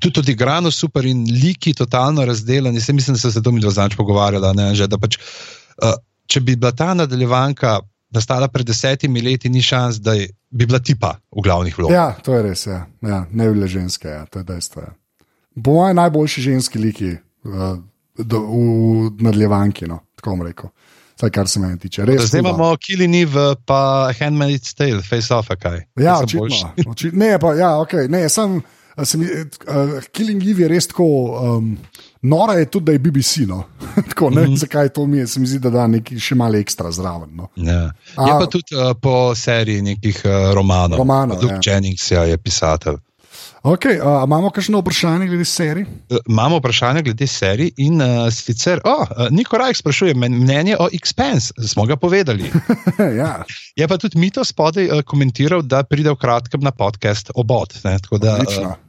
tudi 0.00 0.20
odigrano 0.20 0.70
super 0.70 1.06
in 1.06 1.24
liki 1.42 1.74
totalno 1.74 2.24
razdeljeni. 2.24 2.80
Mislim, 2.92 3.14
da 3.16 3.20
so 3.20 3.30
se 3.30 3.42
to 3.42 3.52
mi 3.52 3.60
dva 3.60 3.70
znač 3.70 3.96
pogovarjala. 3.96 4.52
Ne, 4.52 4.74
že, 4.74 4.88
pač, 5.00 5.18
uh, 5.82 5.98
če 6.26 6.40
bi 6.40 6.56
bila 6.56 6.72
ta 6.72 6.94
nadaljevanka 6.94 7.80
nastala 8.16 8.48
pred 8.52 8.66
desetimi 8.66 9.22
leti, 9.22 9.50
ni 9.52 9.62
šans, 9.62 10.00
da 10.02 10.16
bi 10.50 10.66
bila 10.66 10.80
tipa 10.80 11.16
v 11.30 11.44
glavnih 11.44 11.76
vlogah. 11.78 11.94
Ja, 11.94 12.06
to 12.24 12.34
je 12.36 12.42
res, 12.48 12.66
ja. 12.66 12.86
Ja, 13.04 13.24
ne 13.30 13.50
bile 13.52 13.68
ženske, 13.70 14.08
ja, 14.08 14.24
to 14.26 14.40
je 14.40 14.48
dejstvo. 14.48 14.82
Ja. 14.82 14.94
Po 15.64 15.76
mojem 15.78 15.96
najboljši 15.96 16.42
ženski 16.50 16.80
liki 16.80 17.12
uh, 17.16 17.76
do, 18.18 18.40
v 18.40 19.10
nadaljevanki, 19.24 19.88
no, 19.88 20.02
tako 20.16 20.36
bom 20.36 20.46
rekel. 20.48 20.72
Vsaj 21.16 21.30
kar 21.32 21.48
se 21.48 21.60
meni 21.60 21.78
tiče. 21.80 22.04
Res 22.04 22.26
Zdaj 22.28 22.42
imamo 22.44 22.74
Killing 22.76 23.14
Eve, 23.16 23.54
pa 23.64 24.12
Handmaid's 24.18 24.74
Tale, 24.76 25.00
Face 25.02 25.32
Off, 25.34 25.48
kaj. 25.60 25.86
Ja, 25.96 26.18
očitno. 26.20 26.72
očitno. 26.92 27.18
Ne, 27.24 27.38
pa, 27.40 27.54
ja, 27.56 27.70
okay, 27.80 28.08
ne, 28.12 28.26
sem, 28.28 28.58
sem, 29.04 29.24
uh, 29.24 29.96
Killing 30.12 30.44
Eve 30.44 30.66
je 30.66 30.68
res 30.74 30.92
tako. 30.92 31.08
Um, 31.40 31.72
Nora 32.22 32.52
je 32.54 32.64
tudi, 32.66 32.84
da 32.84 32.92
je 32.92 32.98
BBC. 33.00 33.36
No. 33.38 33.62
tako, 34.08 34.30
ne 34.30 34.40
vem, 34.40 34.44
Mhm. 34.46 34.56
zakaj 34.56 34.88
to 34.88 35.06
mi 35.06 35.18
je, 35.18 35.26
se 35.26 35.40
mi 35.40 35.46
zdi, 35.46 35.58
da 35.58 35.70
da 35.70 35.86
nekaj 35.86 36.18
še 36.18 36.34
malo 36.34 36.56
ekstra 36.56 36.90
zraven. 36.90 37.28
No. 37.32 37.48
Ja. 37.56 37.80
Je 38.18 38.30
A- 38.30 38.38
pa 38.38 38.46
tudi 38.46 38.72
uh, 38.72 38.94
po 38.94 39.34
seriji 39.34 39.82
nekih 39.84 40.22
uh, 40.24 40.54
romanov. 40.54 40.98
Romanov, 40.98 41.38
Luke 41.38 41.54
ja. 41.56 41.60
Jennings 41.66 42.10
ja, 42.10 42.22
je 42.22 42.36
pisatelj. 42.38 42.96
Okay, 43.62 43.96
uh, 43.96 44.22
imamo 44.22 44.50
kakšno 44.50 44.78
vprašanje 44.78 45.26
glede 45.26 45.44
serije? 45.44 45.86
Uh, 46.08 46.18
Imamo 46.24 46.58
vprašanje 46.58 47.02
glede 47.02 47.26
serij 47.26 47.70
in 47.78 47.98
uh, 47.98 48.06
sicer, 48.30 48.80
oh, 48.84 49.00
uh, 49.02 49.26
Niko 49.30 49.58
Rajk 49.58 49.76
sprašuje 49.76 50.14
mnenje 50.14 50.76
o 50.76 50.86
Expense, 50.88 51.50
smo 51.64 51.84
ga 51.84 51.96
povedali. 51.96 52.46
ja, 53.18 53.42
Je 53.76 53.88
pa 53.88 53.98
tudi 53.98 54.18
Mito 54.18 54.44
spodaj 54.44 54.86
uh, 54.86 55.02
komentiral, 55.02 55.62
da 55.62 55.82
pride 55.82 56.10
v 56.10 56.16
kratkem 56.16 56.60
na 56.60 56.70
podcast 56.70 57.30
Obot. 57.34 57.74
Ne, 57.84 57.98
tako 57.98 58.18
da, 58.18 58.34
odlično. 58.36 58.62
uh, 58.62 58.85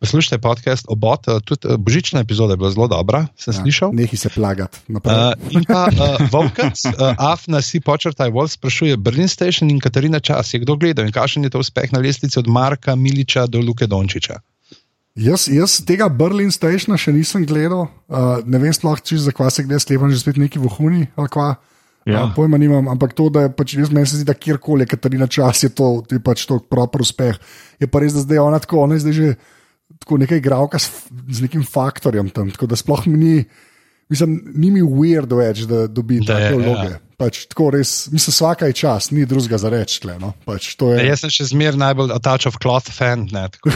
poslušajte 0.00 0.38
podcast 0.38 0.86
Obot, 0.88 1.28
uh, 1.28 1.40
tudi 1.44 1.68
uh, 1.68 1.76
božična 1.76 2.20
epizoda 2.20 2.52
je 2.52 2.56
bila 2.56 2.70
zelo 2.70 2.88
dobra, 2.88 3.26
sem 3.36 3.54
ja, 3.54 3.60
slišal. 3.60 3.90
Nehi 3.92 4.16
se 4.16 4.28
plagati. 4.28 4.78
Uh, 4.88 5.32
in 5.50 5.64
pa 5.64 5.88
uh, 5.90 6.22
Volkac, 6.32 6.84
uh, 6.86 7.14
Afna 7.18 7.62
si 7.62 7.80
počrtaj, 7.80 8.30
Wolf 8.30 8.54
sprašuje 8.54 8.96
Berlin 8.96 9.28
Station 9.28 9.70
in 9.70 9.80
Katarina 9.80 10.20
Čas, 10.20 10.54
je 10.54 10.62
kdo 10.62 10.76
gledal 10.76 11.06
in 11.06 11.12
kakšen 11.12 11.44
je 11.44 11.50
to 11.50 11.58
uspeh 11.58 11.92
na 11.92 11.98
lestvici 11.98 12.38
od 12.38 12.46
Marka 12.48 12.94
Miliča 12.94 13.46
do 13.46 13.60
Luke 13.60 13.86
Dončiča. 13.86 14.40
Jaz, 15.18 15.48
jaz 15.50 15.80
tega 15.82 16.06
Berlin 16.06 16.52
Stationa 16.54 16.94
še 16.94 17.10
nisem 17.10 17.42
gledal, 17.42 17.88
uh, 17.90 18.38
ne 18.46 18.60
vem 18.62 18.74
sploh, 18.74 19.00
če 19.02 19.18
za 19.18 19.34
kva 19.34 19.50
se 19.50 19.66
gre 19.66 19.80
sklepam, 19.82 20.12
že 20.14 20.22
spet 20.22 20.38
neki 20.38 20.62
vohuni 20.62 21.08
ali 21.18 21.32
kva. 21.32 21.56
Ja. 22.06 22.22
Uh, 22.22 22.30
pojma 22.32 22.56
nimam, 22.56 22.86
ampak 22.88 23.12
to, 23.18 23.26
da 23.28 23.48
je 23.48 23.50
pač 23.52 23.74
jaz 23.76 23.90
meni 23.90 24.06
se 24.06 24.16
zdi, 24.16 24.28
da 24.30 24.36
kjerkoli 24.38 24.86
je 24.86 24.92
Katarina 24.94 25.26
čas, 25.26 25.66
je 25.66 25.68
to 25.74 26.06
je 26.06 26.22
pač 26.22 26.46
to 26.46 26.60
proper 26.62 27.02
uspeh. 27.02 27.34
Je 27.82 27.90
pa 27.90 28.00
res, 28.00 28.14
da 28.14 28.22
zdaj 28.22 28.40
ona 28.46 28.62
tako, 28.62 28.84
ona 28.86 28.96
je 28.96 29.04
zdaj 29.04 29.16
že 29.18 29.34
tako 29.98 30.18
nekaj 30.18 30.38
igralka 30.38 30.78
s, 30.78 31.08
z 31.30 31.44
nekim 31.44 31.64
faktorjem 31.64 32.30
tam, 32.30 32.50
tako 32.50 32.66
da 32.66 32.76
sploh 32.76 33.06
mi 33.06 33.18
ni, 33.18 33.44
mislim, 34.08 34.38
ni 34.54 34.70
mi 34.70 34.82
weird 34.82 35.32
več, 35.36 35.64
da 35.68 35.86
dobi 35.86 36.20
Da 36.24 36.38
je, 36.38 36.50
take 36.50 36.56
ja. 36.56 36.64
vloge. 36.64 36.96
Pač 37.18 37.40
tako 37.50 37.72
res, 37.74 37.92
mislim, 38.14 38.30
vsaka 38.30 38.68
je 38.70 38.76
čas, 38.78 39.08
ni 39.10 39.24
drugega 39.26 39.58
za 39.58 39.72
reči, 39.72 39.98
no. 40.22 40.36
pač 40.46 40.70
to 40.78 40.92
je. 40.92 41.00
Ja, 41.00 41.08
jaz 41.10 41.24
sem 41.24 41.32
še 41.34 41.48
zmeraj 41.50 41.80
najbolj 41.80 42.14
a 42.14 42.18
touch 42.22 42.46
of 42.46 42.60
cloth 42.62 42.92
fan. 42.94 43.26
Ne, 43.34 43.48
tako. 43.50 43.72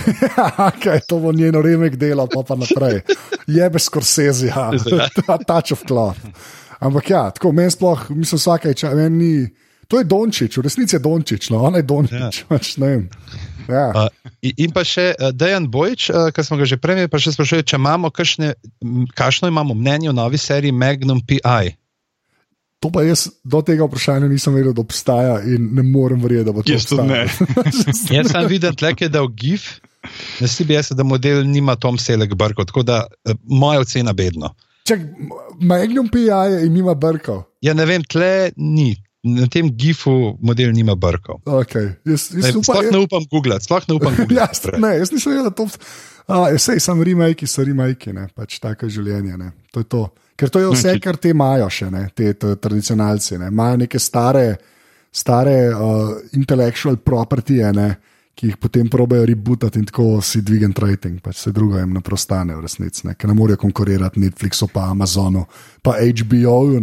okay, 0.68 1.02
to 1.10 1.18
bo 1.24 1.32
njeno 1.34 1.62
remek 1.64 1.98
delo, 1.98 2.28
pa 2.30 2.44
pa 2.46 2.54
naprej. 2.60 3.02
Jebe 3.50 3.82
skorsezi, 3.82 4.52
ja, 4.52 4.70
ta 5.26 5.40
touch 5.42 5.74
of 5.74 5.82
cloth. 5.88 6.22
Ampak 6.82 7.10
ja, 7.10 7.24
tako 7.34 7.50
meni 7.56 7.74
sploh, 7.74 8.06
mislim, 8.14 8.38
vsake 8.38 8.76
čas, 8.78 8.94
meni 8.94 9.18
ni. 9.18 9.34
To 9.90 9.98
je 9.98 10.06
Dončić, 10.08 10.56
v 10.56 10.62
resnici 10.64 10.96
je 10.96 11.02
Dončić, 11.04 11.50
no, 11.50 11.66
on 11.66 11.74
je 11.76 11.82
Dončić, 11.82 12.38
ja. 12.40 12.46
pač. 12.48 12.76
Ja. 13.68 13.84
Uh, 13.94 14.08
in- 14.56 14.72
pa 14.72 14.84
še 14.86 15.12
uh, 15.14 15.30
Dejan 15.34 15.68
Bojič, 15.70 16.08
uh, 16.10 16.30
ki 16.34 16.44
smo 16.46 16.58
ga 16.60 16.66
že 16.68 16.78
prej, 16.80 17.06
pa 17.12 17.20
še 17.22 17.34
sprašuje, 17.36 17.66
če 17.68 17.78
imamo 17.78 18.10
kakšne, 18.14 18.54
kakšno 19.14 19.50
imamo 19.52 19.74
mnenje 19.74 20.10
o 20.10 20.16
novi 20.16 20.40
seriji 20.40 20.72
Magnum 20.72 21.20
PI. 21.20 21.76
To 22.82 22.90
pa 22.90 23.04
jaz 23.06 23.28
do 23.46 23.60
tega 23.62 23.86
vprašanja 23.86 24.26
nisem 24.26 24.56
vedel, 24.58 24.74
da 24.74 24.82
obstaja 24.82 25.38
in 25.46 25.70
ne 25.76 25.84
morem 25.86 26.18
verjeti, 26.18 26.48
da 26.48 26.54
bo 26.56 26.64
to 26.66 26.74
Jaz 26.74 26.88
obstajalo. 26.90 27.30
Jaz 28.16 28.32
sem 28.32 28.48
videl, 28.50 28.74
tle, 28.74 28.90
ki 28.98 29.06
je 29.06 29.12
dal 29.14 29.28
GIF 29.30 29.68
na 30.42 30.50
CBS, 30.50 30.90
da 30.98 31.06
model 31.06 31.44
nima 31.46 31.76
Tom 31.78 31.94
Selek 31.94 32.34
brkov, 32.34 32.66
tako 32.72 32.82
da 32.82 33.04
uh, 33.06 33.38
moja 33.46 33.84
ocena 33.84 34.10
bedno. 34.12 34.50
Čak, 34.82 34.98
Magnum 35.62 36.08
PI 36.10 36.26
je 36.26 36.66
in 36.66 36.74
nima 36.74 36.94
brkov. 36.98 37.44
Ja, 37.62 37.70
ne 37.78 37.86
vem, 37.86 38.02
tle 38.02 38.50
ni. 38.58 38.96
Na 39.22 39.46
tem 39.46 39.68
GIF-u 39.70 40.36
model 40.42 40.72
nima 40.74 40.94
brkov. 40.98 41.40
Okay. 41.46 41.92
Jaz, 42.04 42.30
jaz 42.34 42.42
Ne, 42.42 42.50
upam, 42.58 42.62
Sploh 42.62 42.88
ne 42.90 42.98
upam 42.98 43.22
googlati, 43.30 43.64
sploh 43.64 43.84
ne 43.88 43.94
upam 43.94 44.12
Ja, 44.18 44.18
googlati. 44.18 44.72
ne, 44.82 44.96
jaz 44.98 45.12
nisem 45.14 45.32
vedel, 45.32 45.44
da 45.46 45.50
to 45.54 45.62
obstaja. 45.68 46.58
Sej, 46.58 46.80
sem 46.82 47.02
remake, 47.02 47.46
so 47.46 47.62
remake, 47.62 48.10
ne, 48.12 48.26
pač 48.34 48.58
tako 48.58 48.86
je 48.90 48.96
življenje. 48.98 49.38
Ne. 49.38 49.52
To 49.72 49.80
je 49.80 49.86
to. 49.86 50.02
Ker 50.36 50.50
to 50.50 50.58
je 50.58 50.70
vse, 50.74 50.96
kar 51.02 51.16
te 51.22 51.30
imajo 51.30 51.68
še, 51.70 51.90
ne, 51.94 52.08
te 52.14 52.32
te 52.34 52.56
tradicionalci. 52.56 53.38
ne. 53.38 53.50
Imajo 53.54 53.76
neke 53.84 53.98
stare, 54.02 54.56
stare 55.12 55.68
uh, 55.70 56.16
intellectual 56.34 56.96
property, 56.98 57.60
ne, 57.74 57.88
ki 58.34 58.46
jih 58.48 58.56
potem 58.56 58.88
probejo 58.88 59.26
rebootati 59.28 59.78
in 59.78 59.84
tako 59.86 60.18
si 60.24 60.40
dvigant 60.42 60.78
rating, 60.80 61.20
pač 61.20 61.36
vse 61.36 61.52
drugo 61.52 61.76
jim 61.78 61.92
ne 61.92 62.00
prostane 62.00 62.56
v 62.56 62.62
resnici, 62.64 63.04
ker 63.14 63.28
ne 63.28 63.34
morejo 63.36 63.60
konkurirati 63.60 64.22
Netflixu, 64.24 64.70
pa 64.72 64.86
Amazonu, 64.90 65.44
pa 65.84 65.98
HBO-ju, 66.00 66.80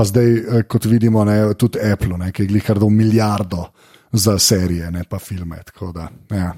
pa 0.00 0.04
zdaj, 0.08 0.32
eh, 0.32 0.62
kot 0.64 0.88
vidimo, 0.88 1.24
ne, 1.28 1.54
tudi 1.60 1.76
Apple, 1.92 2.16
ne, 2.16 2.32
ki 2.32 2.46
je 2.46 2.48
glihar 2.48 2.78
do 2.80 2.88
milijardo 2.88 3.66
za 4.12 4.38
serije, 4.38 4.90
ne 4.90 5.04
pa 5.04 5.18
filme. 5.18 5.58
tako 5.66 5.92
Da, 5.92 6.08
ja. 6.30 6.54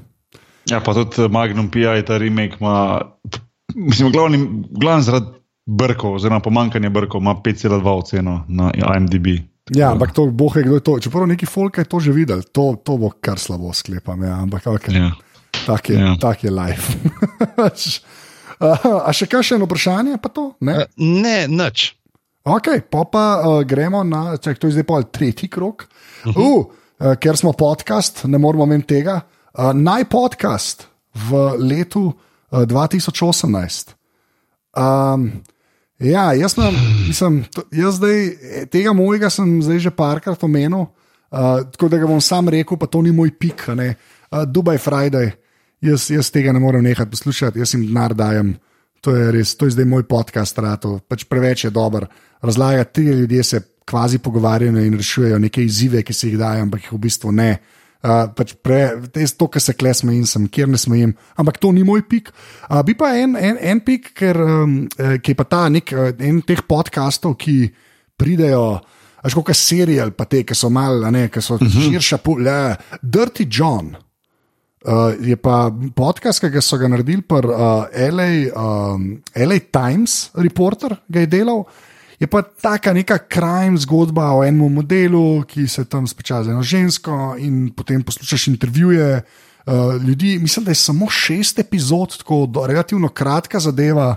Ja, 0.70 0.80
pa 0.80 0.94
tudi 0.94 1.26
Magnum 1.28 1.70
PI, 1.70 2.04
ta 2.06 2.18
remake 2.22 2.60
ima, 2.60 3.00
mislim, 3.74 4.12
glavni, 4.12 4.38
glavni 4.70 5.02
zaradi 5.02 5.26
brkov, 5.66 6.14
oziroma 6.20 6.40
pomankanja 6.40 6.90
brkov, 6.90 7.20
ima 7.20 7.34
5,2 7.34 7.88
oceno 7.98 8.44
na 8.48 8.70
IMDb. 8.96 9.26
Ja, 9.74 9.90
ampak 9.90 10.12
to 10.14 10.26
bo 10.26 10.50
kdo 10.54 10.74
je 10.78 10.80
to. 10.80 10.98
Čeprav 11.00 11.26
neki 11.26 11.46
folk 11.46 11.78
je 11.78 11.84
to 11.84 12.00
že 12.00 12.12
videl, 12.12 12.42
to, 12.42 12.76
to 12.84 12.96
bo 12.98 13.10
kar 13.10 13.38
slabo 13.38 13.72
sklepam. 13.72 14.22
Ja, 14.22 14.38
ampak 14.42 14.66
okay. 14.66 14.94
Ja. 14.94 15.10
tak, 15.66 15.90
je, 15.90 15.98
Ja. 15.98 16.14
tak 16.20 16.44
je 16.44 16.50
life. 16.50 16.94
uh, 18.60 18.86
a 19.06 19.10
še 19.12 19.26
kakšno 19.26 19.66
vprašanje? 19.66 20.18
Pa 20.22 20.28
to? 20.30 20.54
Ne? 20.60 20.86
Uh, 20.86 20.86
ne, 20.98 21.50
nič. 21.50 22.01
Ok, 22.42 22.68
pa, 22.90 23.04
pa 23.06 23.24
uh, 23.38 23.62
gremo 23.62 24.02
na, 24.04 24.36
čak, 24.36 24.58
to 24.58 24.66
je 24.66 24.78
zdaj 24.78 24.86
pa 24.86 25.02
tretji 25.02 25.48
krok. 25.48 25.86
Uh 26.26 26.34
-huh. 26.34 26.42
uh, 26.42 26.66
uh, 26.98 27.14
ker 27.14 27.36
smo 27.36 27.52
podcast, 27.52 28.24
ne 28.24 28.38
moramo 28.38 28.64
imeti 28.64 28.86
tega. 28.86 29.20
Uh, 29.54 29.70
naj 29.74 30.04
podcast 30.04 30.86
v 31.14 31.54
letu 31.58 32.12
uh, 32.50 32.64
2018. 32.66 33.94
Um, 34.76 35.42
ja, 35.98 36.32
jaz, 36.34 36.56
nam, 36.56 36.74
mislim, 37.06 37.44
to, 37.54 37.62
jaz 37.70 37.94
zdaj, 38.00 38.26
eh, 38.26 38.66
tega 38.66 38.92
mojega 38.92 39.30
sem 39.30 39.62
zdaj 39.62 39.78
že 39.78 39.90
parkrat 39.90 40.42
omenil, 40.42 40.80
uh, 40.80 41.62
tako 41.72 41.88
da 41.88 41.98
ga 41.98 42.06
bom 42.06 42.20
sam 42.20 42.48
rekel, 42.48 42.76
pa 42.76 42.86
to 42.86 43.02
ni 43.02 43.12
moj 43.12 43.30
pik. 43.38 43.68
Uh, 43.68 43.94
Dubaj 44.46 44.78
Friday, 44.78 45.30
jaz, 45.80 46.10
jaz 46.10 46.30
tega 46.30 46.52
ne 46.52 46.60
morem 46.60 46.82
nehati 46.84 47.10
poslušati, 47.10 47.58
jaz 47.58 47.74
jim 47.74 47.86
denar 47.86 48.14
dajem. 48.14 48.56
To 49.02 49.14
je 49.16 49.30
res, 49.34 49.56
to 49.58 49.66
je 49.66 49.74
zdaj 49.74 49.86
moj 49.90 50.04
podcast, 50.06 50.58
rato, 50.62 51.00
pač 51.10 51.24
preveč 51.26 51.64
je 51.66 51.70
dober. 51.74 52.06
Razlaga, 52.42 52.84
ti 52.84 53.02
ljudje 53.02 53.42
se 53.42 53.60
kvazi 53.84 54.18
pogovarjajo 54.22 54.78
in 54.78 54.94
rešujejo 54.94 55.38
neke 55.42 55.64
izzive, 55.64 56.02
ki 56.06 56.14
se 56.14 56.28
jih 56.28 56.38
dajo, 56.38 56.62
ampak 56.62 56.84
jih 56.84 56.92
v 56.94 57.00
bistvu 57.02 57.32
ne. 57.34 57.56
Uh, 58.02 58.24
pač 58.34 58.54
pre, 58.58 58.78
jaz 59.14 59.34
to, 59.38 59.46
kar 59.50 59.62
se 59.62 59.74
kle 59.78 59.92
smejim, 59.94 60.24
sem, 60.26 60.46
kjer 60.50 60.70
ne 60.70 60.78
smejim, 60.78 61.12
ampak 61.38 61.58
to 61.62 61.70
ni 61.74 61.84
moj 61.86 62.02
pik. 62.10 62.32
Uh, 62.68 62.80
bi 62.86 62.94
pa 62.98 63.12
en, 63.18 63.34
en, 63.38 63.58
en 63.58 63.82
pik, 63.82 64.10
ker, 64.18 64.38
um, 64.42 64.78
eh, 64.98 65.18
ki 65.22 65.34
je 65.34 65.38
pa 65.38 65.46
ta 65.46 65.60
nek, 65.70 65.92
eh, 65.94 66.14
en 66.30 66.40
teh 66.46 66.62
podkastov, 66.66 67.36
ki 67.42 67.56
pridejo. 68.18 68.80
Až 69.22 69.38
kot 69.38 69.54
serial, 69.54 70.10
pa 70.18 70.26
te, 70.26 70.42
ki 70.42 70.54
so 70.58 70.70
malo, 70.70 71.10
ki 71.30 71.42
so 71.42 71.54
uh 71.54 71.62
-huh. 71.62 71.90
širša, 71.90 72.18
le, 72.38 72.76
Dirty 73.02 73.46
John. 73.46 73.94
Uh, 74.82 75.14
je 75.22 75.36
pa 75.38 75.70
podcast, 75.94 76.42
ki 76.42 76.58
so 76.58 76.74
ga 76.74 76.88
naredili, 76.90 77.22
pa 77.22 77.38
uh, 77.38 77.86
LA, 77.94 78.50
um, 78.50 79.04
LA 79.30 79.60
Times, 79.70 80.32
reporter 80.34 80.96
ga 81.06 81.22
je 81.22 81.30
delal. 81.30 81.62
Je 82.18 82.26
pa 82.26 82.42
taka 82.42 82.90
neka 82.90 83.20
krajna 83.30 83.78
zgodba 83.82 84.32
o 84.34 84.42
enem 84.42 84.74
modelu, 84.74 85.44
ki 85.46 85.68
se 85.70 85.84
tam 85.86 86.06
speča 86.10 86.42
z 86.42 86.50
eno 86.50 86.66
žensko, 86.66 87.36
in 87.38 87.70
potem 87.78 88.02
poslušaš 88.02 88.48
intervjuje 88.50 89.22
uh, 89.22 90.02
ljudi. 90.02 90.38
Mislim, 90.42 90.66
da 90.66 90.74
je 90.74 90.82
samo 90.82 91.06
šest 91.10 91.62
epizod, 91.62 92.18
tako 92.18 92.46
do, 92.50 92.66
relativno 92.66 93.08
kratka 93.08 93.62
zadeva. 93.62 94.16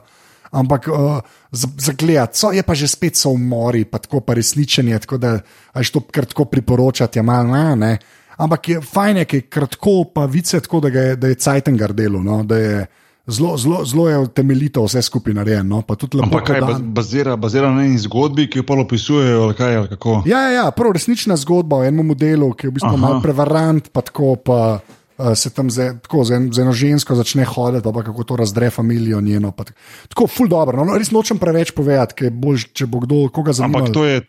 Ampak 0.49 0.88
uh, 0.88 1.22
za, 1.51 1.68
za 1.78 1.93
gledati, 1.93 2.39
so, 2.39 2.49
je 2.55 2.63
pa 2.63 2.74
že 2.74 2.88
spet 2.88 3.18
so 3.18 3.30
umori, 3.30 3.86
pa 3.86 4.01
tako 4.01 4.22
pa 4.26 4.34
resničenje, 4.34 4.99
tako 5.05 5.18
da 5.18 5.39
až 5.74 5.89
to 5.91 5.99
kar 5.99 6.26
tako 6.26 6.45
priporočati, 6.45 7.20
je 7.20 7.24
malo 7.24 7.53
ne, 7.53 7.76
ne. 7.76 7.97
Ampak 8.38 8.69
je 8.69 8.81
fajn, 8.81 9.23
je, 9.23 9.25
ker 9.25 9.39
je 9.39 9.47
kratko, 9.49 9.95
pa 10.13 10.25
vice 10.25 10.59
tako, 10.59 10.83
da, 10.83 10.89
ga 10.89 11.09
je, 11.09 11.15
da 11.15 11.31
je 11.31 11.39
Cajtengar 11.39 11.93
delo, 11.93 12.23
no, 12.23 12.43
da 12.43 12.57
je 12.57 12.86
zelo, 13.27 13.57
zelo, 13.57 13.86
zelo 13.86 14.09
je 14.09 14.27
temeljito 14.27 14.83
vse 14.83 15.01
skupaj 15.01 15.33
narejeno. 15.33 15.75
No, 15.75 15.81
pa 15.81 15.95
Ampak 16.23 16.47
kaj 16.47 16.59
podan. 16.59 16.93
bazira, 16.93 17.36
bazira 17.36 17.71
na 17.71 17.86
eni 17.86 17.97
zgodbi, 17.97 18.49
ki 18.49 18.59
jo 18.59 18.65
pa 18.67 18.73
opisujejo, 18.73 19.43
ali 19.43 19.53
kaj 19.53 19.75
ali 19.75 19.88
kako. 19.88 20.23
Ja, 20.25 20.41
ja, 20.41 20.51
ja, 20.51 20.71
prav 20.71 20.91
resnična 20.91 21.36
zgodba 21.36 21.77
o 21.77 21.83
enem 21.83 22.05
modelu, 22.05 22.53
ki 22.53 22.67
je 22.67 22.69
v 22.69 22.73
bistvu 22.73 22.93
Aha. 22.93 23.01
malo 23.01 23.21
prevarant, 23.21 23.89
pa 23.91 24.01
tako 24.01 24.36
pa. 24.36 24.79
Uh, 25.15 25.31
se 25.31 25.47
tam 25.55 25.69
z, 25.71 25.93
tako, 26.03 26.25
z, 26.27 26.36
en, 26.36 26.47
z 26.51 26.59
eno 26.59 26.73
žensko 26.75 27.15
začne 27.15 27.45
hoditi, 27.47 27.88
pa 27.88 28.01
kako 28.03 28.23
to 28.27 28.36
razdre 28.36 28.67
familijo 28.69 29.21
njeno. 29.23 29.53
Pa, 29.55 29.63
tako, 30.11 30.27
ful 30.27 30.49
dobro. 30.51 30.83
No, 30.83 30.97
res 30.99 31.13
nočem 31.15 31.39
preveč 31.39 31.71
povedati, 31.71 32.27
če 32.75 32.83
bo 32.86 32.99
kdo 32.99 33.29
koga 33.31 33.53
zanimalo. 33.55 33.88
Ampak 33.88 33.95
to 33.95 34.03
je, 34.03 34.25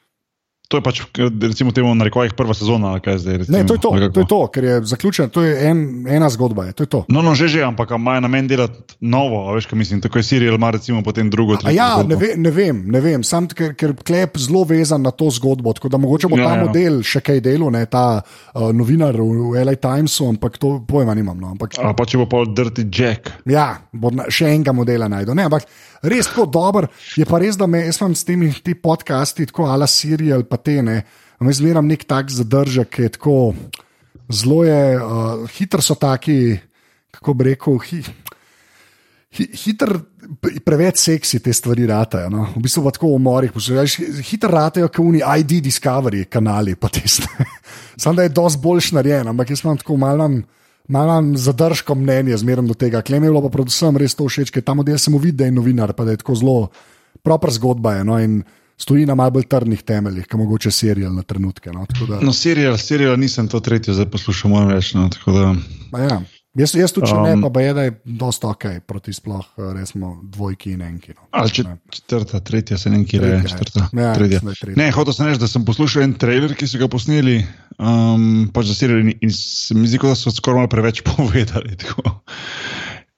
To 0.67 0.81
je 0.81 0.83
pač, 0.83 0.99
recimo, 1.15 1.71
temu 1.71 1.95
na 1.95 2.05
rekovih 2.05 2.35
prva 2.35 2.55
sezona. 2.55 2.99
Zdaj, 2.99 3.37
recimo, 3.39 3.55
ne, 3.55 3.63
to 3.63 3.75
je 3.75 3.81
to, 3.81 3.91
to 4.11 4.21
je 4.21 4.27
to, 4.27 4.41
ker 4.51 4.65
je 4.65 4.75
zaključen, 4.83 5.31
to 5.31 5.45
je 5.47 5.55
en, 5.71 6.07
ena 6.11 6.27
zgodba. 6.31 6.65
Je, 6.67 6.73
to 6.73 6.83
je 6.83 6.91
to. 6.91 7.01
No, 7.07 7.23
no, 7.23 7.35
že 7.39 7.47
že, 7.49 7.63
ampak 7.63 7.95
imajo 7.95 8.25
namen 8.27 8.49
delati 8.51 8.99
novo, 9.01 9.47
veš, 9.55 9.71
kaj 9.71 9.79
mislim. 9.79 10.01
Tako 10.03 10.19
je 10.19 10.23
Sirius, 10.23 10.59
ima 10.59 10.71
recimo 10.75 11.03
potem 11.07 11.31
drugo. 11.31 11.55
Ja, 11.71 12.03
ne, 12.03 12.19
ve, 12.19 12.35
ne 12.37 12.51
vem, 12.51 12.83
ne 12.91 13.01
vem, 13.01 13.23
sam 13.23 13.47
ker, 13.47 13.77
ker 13.79 13.95
klep 13.95 14.39
zelo 14.43 14.65
vezan 14.67 15.07
na 15.07 15.15
to 15.15 15.31
zgodbo. 15.31 15.71
Tako 15.73 15.89
da 15.89 16.03
mogoče 16.03 16.29
bo 16.29 16.39
ja, 16.39 16.51
ta 16.51 16.59
ja. 16.59 16.67
model 16.67 16.99
še 17.07 17.23
kaj 17.23 17.41
delo, 17.47 17.71
ne 17.71 17.85
ta 17.87 18.19
uh, 18.19 18.71
novinar 18.75 19.15
v, 19.15 19.55
v 19.55 19.63
LA 19.63 19.79
Timesu, 19.79 20.27
ampak 20.35 20.59
to 20.59 20.81
pojma 20.83 21.15
nimam. 21.15 21.39
No, 21.39 21.55
ampak, 21.55 21.79
A 21.79 21.95
pa 21.95 22.09
če 22.11 22.19
bo 22.19 22.27
pa 22.27 22.43
Dirty 22.43 22.89
Jack. 22.91 23.31
Ja, 23.47 23.87
bo 23.95 24.11
na, 24.11 24.27
še 24.27 24.51
enega 24.51 24.75
modela 24.75 25.07
najdel. 25.07 25.39
Ne, 25.39 25.47
ampak 25.47 25.71
res 26.03 26.31
tako 26.31 26.47
dober. 26.51 26.89
Je 27.17 27.27
pa 27.29 27.39
res, 27.43 27.59
da 27.59 27.69
me 27.71 27.85
jaz 27.87 28.01
imam 28.01 28.15
s 28.17 28.27
temi 28.27 28.51
podcasti, 28.83 29.47
tako 29.51 29.71
ala 29.71 29.87
Sirija 29.91 30.37
ali 30.37 30.47
pa 30.49 30.56
te 30.57 30.83
ne. 30.83 31.03
Jaz 31.41 31.61
zmeram 31.61 31.87
nek 31.87 32.07
tak 32.09 32.31
zadržek, 32.33 32.89
ki 32.95 33.03
je 33.03 33.15
tako 33.19 33.37
zelo 34.33 34.65
je, 34.65 34.97
uh, 34.97 35.45
hitro 35.59 35.83
so 35.83 35.95
taki, 35.95 36.57
kako 37.11 37.35
bi 37.35 37.51
rekel. 37.53 37.79
Hi, 37.87 38.03
Hiter, 39.37 39.91
preveč 40.65 41.03
seksi 41.03 41.43
te 41.45 41.53
stvari 41.53 41.85
ratajo. 41.87 42.31
No? 42.33 42.47
V 42.55 42.63
bistvu 42.65 42.87
pa 42.87 42.93
tako 42.95 43.13
v 43.13 43.21
morih. 43.21 43.57
Hiter 44.25 44.51
ratajo, 44.51 44.89
kot 44.89 45.05
oni 45.05 45.21
ID 45.21 45.59
Discovery 45.67 46.25
kanali, 46.25 46.77
pa 46.81 46.89
tiste. 46.89 47.29
Sam 48.01 48.17
da 48.17 48.25
je 48.25 48.33
dosti 48.33 48.63
boljš 48.63 48.95
narejen, 48.97 49.29
ampak 49.29 49.53
jaz 49.53 49.65
imam 49.65 49.77
tako 49.77 49.97
malo 50.01 50.31
malo 50.89 51.19
zadržko 51.35 51.95
mnenje 51.95 52.37
zmerno 52.37 52.69
do 52.69 52.75
tega. 52.75 53.03
Klem 53.03 53.25
je 53.25 53.31
bilo 53.31 53.43
pa 53.43 53.49
predvsem 53.49 53.97
res 53.99 54.15
to 54.15 54.29
všeč, 54.29 54.53
ker 54.55 54.63
ta 54.63 54.75
model 54.75 54.99
se 54.99 55.11
mu 55.11 55.19
vidi, 55.19 55.43
da 55.43 55.49
je 55.49 55.55
novinar, 55.55 55.93
pa 55.93 56.05
da 56.07 56.15
je 56.15 56.23
tako 56.23 56.35
zelo 56.35 56.69
proper 57.27 57.51
zgodba. 57.51 57.97
Je, 57.99 58.05
no, 58.07 58.19
in 58.23 58.43
stoji 58.77 59.07
na 59.07 59.15
malo 59.15 59.31
bolj 59.31 59.49
trdnih 59.51 59.83
temeljih, 59.83 60.27
kot 60.27 60.41
mogoče 60.41 60.71
serijal 60.71 61.15
na 61.15 61.23
trenutke. 61.23 61.73
No, 61.73 61.87
da... 62.09 62.21
no 62.21 62.33
serijal, 62.33 62.79
serijal 62.79 63.19
nisem 63.21 63.49
to 63.49 63.61
tretjo, 63.61 63.95
zdaj 63.95 64.11
poslušam 64.13 64.51
moje 64.51 64.75
več. 64.75 64.95
No, 64.95 65.09
ja. 65.99 66.21
Jaz, 66.57 66.73
jaz 66.73 66.93
tudi 66.93 67.11
um, 67.13 67.21
ne, 67.21 67.35
pa, 67.43 67.51
pa 67.53 67.61
je, 67.61 67.73
da 67.77 67.83
je 67.85 67.93
dosta 68.05 68.49
ok 68.49 68.65
proti 68.89 69.13
sploh, 69.13 69.45
resmo, 69.77 70.15
dvojki 70.23 70.73
in 70.73 70.83
enki. 70.87 71.13
No. 71.13 71.27
Ali 71.37 71.53
če, 71.53 71.65
četrta, 71.93 72.41
tretja, 72.41 72.79
se 72.81 72.91
neki 72.91 73.21
reče, 73.21 73.51
četrta. 73.51 73.89
Ja, 73.93 74.15
tretja. 74.17 74.41
Ne, 74.77 74.89
hotel 74.97 75.13
sem 75.13 75.29
reči, 75.29 75.43
da 75.43 75.51
sem 75.53 75.67
poslušal 75.69 76.07
en 76.07 76.15
trailer, 76.17 76.55
ki 76.57 76.69
so 76.71 76.81
ga 76.81 76.89
posneli, 76.89 77.43
um, 77.77 78.47
pač 78.57 78.71
za 78.71 78.79
serijo 78.79 79.05
in, 79.05 79.13
in 79.21 79.35
se 79.37 79.77
mi 79.77 79.85
zdi, 79.85 80.01
da 80.01 80.15
so 80.17 80.33
skoraj 80.33 80.63
malo 80.63 80.73
preveč 80.73 81.03
povedali. 81.11 81.77
Tako. 81.85 82.17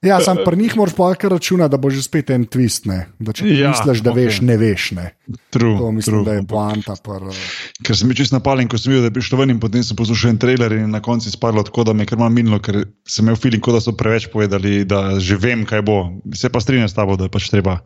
Ja, 0.01 0.21
sam 0.23 0.37
pri 0.45 0.57
njih 0.57 0.77
moraš 0.77 0.93
pa 0.95 1.09
kar 1.19 1.31
računati, 1.31 1.71
da 1.71 1.77
bo 1.77 1.89
že 1.91 2.01
spet 2.03 2.29
en 2.31 2.45
twist. 2.47 2.87
Da, 3.19 3.33
če 3.35 3.47
ja, 3.51 3.73
misliš, 3.73 3.99
da 3.99 4.13
okay. 4.13 4.29
veš, 4.29 4.37
ne 4.47 4.55
veš. 4.57 4.85
Ne. 4.95 5.09
True, 5.51 5.75
to 5.77 5.91
mislim, 5.91 6.15
true. 6.15 6.25
da 6.25 6.35
je 6.37 6.45
poanta. 6.47 6.95
Par, 7.03 7.25
uh... 7.27 7.41
Ker 7.83 7.99
sem 7.99 8.07
bil 8.07 8.15
čest 8.15 8.31
napalen, 8.31 8.69
ko 8.71 8.79
sem 8.79 8.93
videl, 8.93 9.03
da 9.03 9.11
je 9.11 9.17
prišlo 9.17 9.41
ven 9.41 9.51
in 9.51 9.59
potem 9.59 9.83
sem 9.83 9.99
poslušal 9.99 10.31
en 10.31 10.39
trailer 10.39 10.77
in 10.77 10.87
na 10.95 11.03
koncu 11.03 11.31
spadlo 11.33 11.65
tako, 11.67 11.83
da 11.89 11.93
me 11.93 12.07
je 12.07 12.13
kar 12.13 12.21
malo 12.21 12.31
minilo, 12.31 12.61
ker 12.63 12.85
sem 13.03 13.27
imel 13.27 13.35
feeling, 13.35 13.59
da 13.75 13.83
so 13.83 13.91
preveč 13.91 14.29
povedali, 14.31 14.85
da 14.87 15.19
že 15.19 15.35
vem, 15.35 15.67
kaj 15.67 15.83
bo. 15.83 15.99
Se 16.31 16.47
pa 16.47 16.63
strinjam 16.63 16.87
s 16.87 16.95
tabo, 16.95 17.19
da 17.19 17.27
je 17.27 17.35
pač 17.35 17.51
treba 17.51 17.81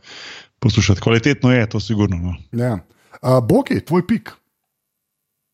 poslušati. 0.62 1.02
Kvalitetno 1.02 1.50
je, 1.50 1.66
to 1.74 1.82
sigurno. 1.82 2.22
No. 2.22 2.38
Ja. 2.54 2.78
Uh, 3.24 3.42
Boki, 3.42 3.82
tvoj 3.82 4.06
pik. 4.06 4.36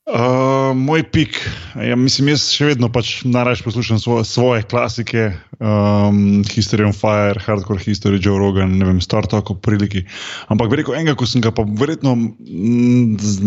Uh, 0.09 0.75
moj 0.75 1.03
pik, 1.11 1.37
ja, 1.85 1.93
mislim, 1.95 2.31
jaz 2.31 2.47
še 2.49 2.71
vedno 2.71 2.87
pač 2.89 3.19
najraje 3.29 3.61
poslušam 3.61 3.99
svoje, 4.01 4.23
svoje 4.25 4.63
klasike, 4.65 5.27
um, 5.61 6.41
History 6.49 6.81
on 6.87 6.95
Fire, 6.97 7.37
Hardcore 7.37 7.83
History, 7.83 8.17
Joe 8.17 8.39
Rogan, 8.41 8.73
ne 8.79 8.87
vem, 8.87 9.03
Star 9.05 9.27
Trek, 9.29 9.51
priliki. 9.61 10.01
Ampak 10.49 10.73
rekel, 10.81 10.97
enega, 10.97 11.13
ko 11.19 11.29
sem 11.29 11.45
ga 11.45 11.53
pa 11.53 11.61
verjetno 11.61 12.15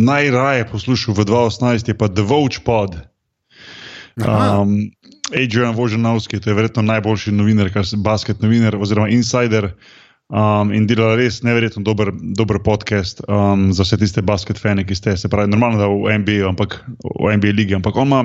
najraje 0.07 0.69
poslušal 0.71 1.19
v 1.19 1.27
2018, 1.33 1.91
je 1.91 1.99
pa 1.99 2.07
The 2.07 2.23
Vogue 2.31 2.63
Pod. 2.63 2.95
Um, 4.23 4.93
Adrian 5.35 5.75
Voženovski, 5.75 6.39
to 6.39 6.53
je 6.53 6.55
verjetno 6.55 6.87
najboljši 6.87 7.35
novinar, 7.35 7.73
kar 7.75 7.87
se 7.87 7.99
basket 7.99 8.39
novinar 8.39 8.79
oziroma 8.79 9.11
insider 9.11 9.73
um, 10.33 10.73
in 10.73 10.87
delala 10.89 11.19
res 11.21 11.43
neverjetno 11.45 11.85
dober, 11.85 12.13
dober 12.37 12.61
podcast 12.65 13.21
um, 13.29 13.69
za 13.73 13.85
vse 13.87 14.01
tiste 14.01 14.25
basketfane, 14.25 14.87
ki 14.89 14.97
ste 14.97 15.17
se 15.17 15.29
pravi, 15.29 15.53
normalno 15.53 15.81
da 15.81 15.91
v 15.91 16.19
NBA, 16.25 16.41
ampak 16.49 16.81
v 17.05 17.37
NBA 17.37 17.55
lige. 17.59 17.77
Ampak 17.79 17.97
on 17.97 18.11
ima 18.11 18.25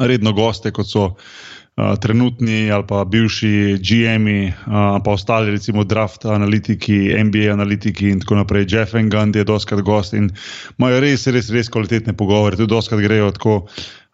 redno 0.00 0.32
goste, 0.36 0.72
kot 0.74 0.88
so 0.88 1.04
uh, 1.14 1.94
trenutni 2.00 2.70
ali 2.72 2.86
pa 2.88 3.04
bivši 3.08 3.80
GM-i, 3.80 4.52
uh, 4.52 5.00
pa 5.04 5.16
ostali, 5.16 5.54
recimo, 5.56 5.84
draft 5.84 6.24
analitiki, 6.28 7.16
NBA 7.24 7.52
analitiki 7.52 8.12
in 8.12 8.20
tako 8.20 8.42
naprej. 8.42 8.68
Jeff 8.68 8.94
Engand 8.94 9.36
je 9.36 9.44
doskrat 9.48 9.84
gost 9.84 10.14
in 10.14 10.30
imajo 10.78 11.00
res, 11.04 11.26
res, 11.26 11.50
res 11.50 11.72
kvalitetne 11.72 12.16
pogovore, 12.16 12.60
tudi 12.60 12.74
doskrat 12.74 13.04
grejo 13.04 13.32
tako 13.34 13.62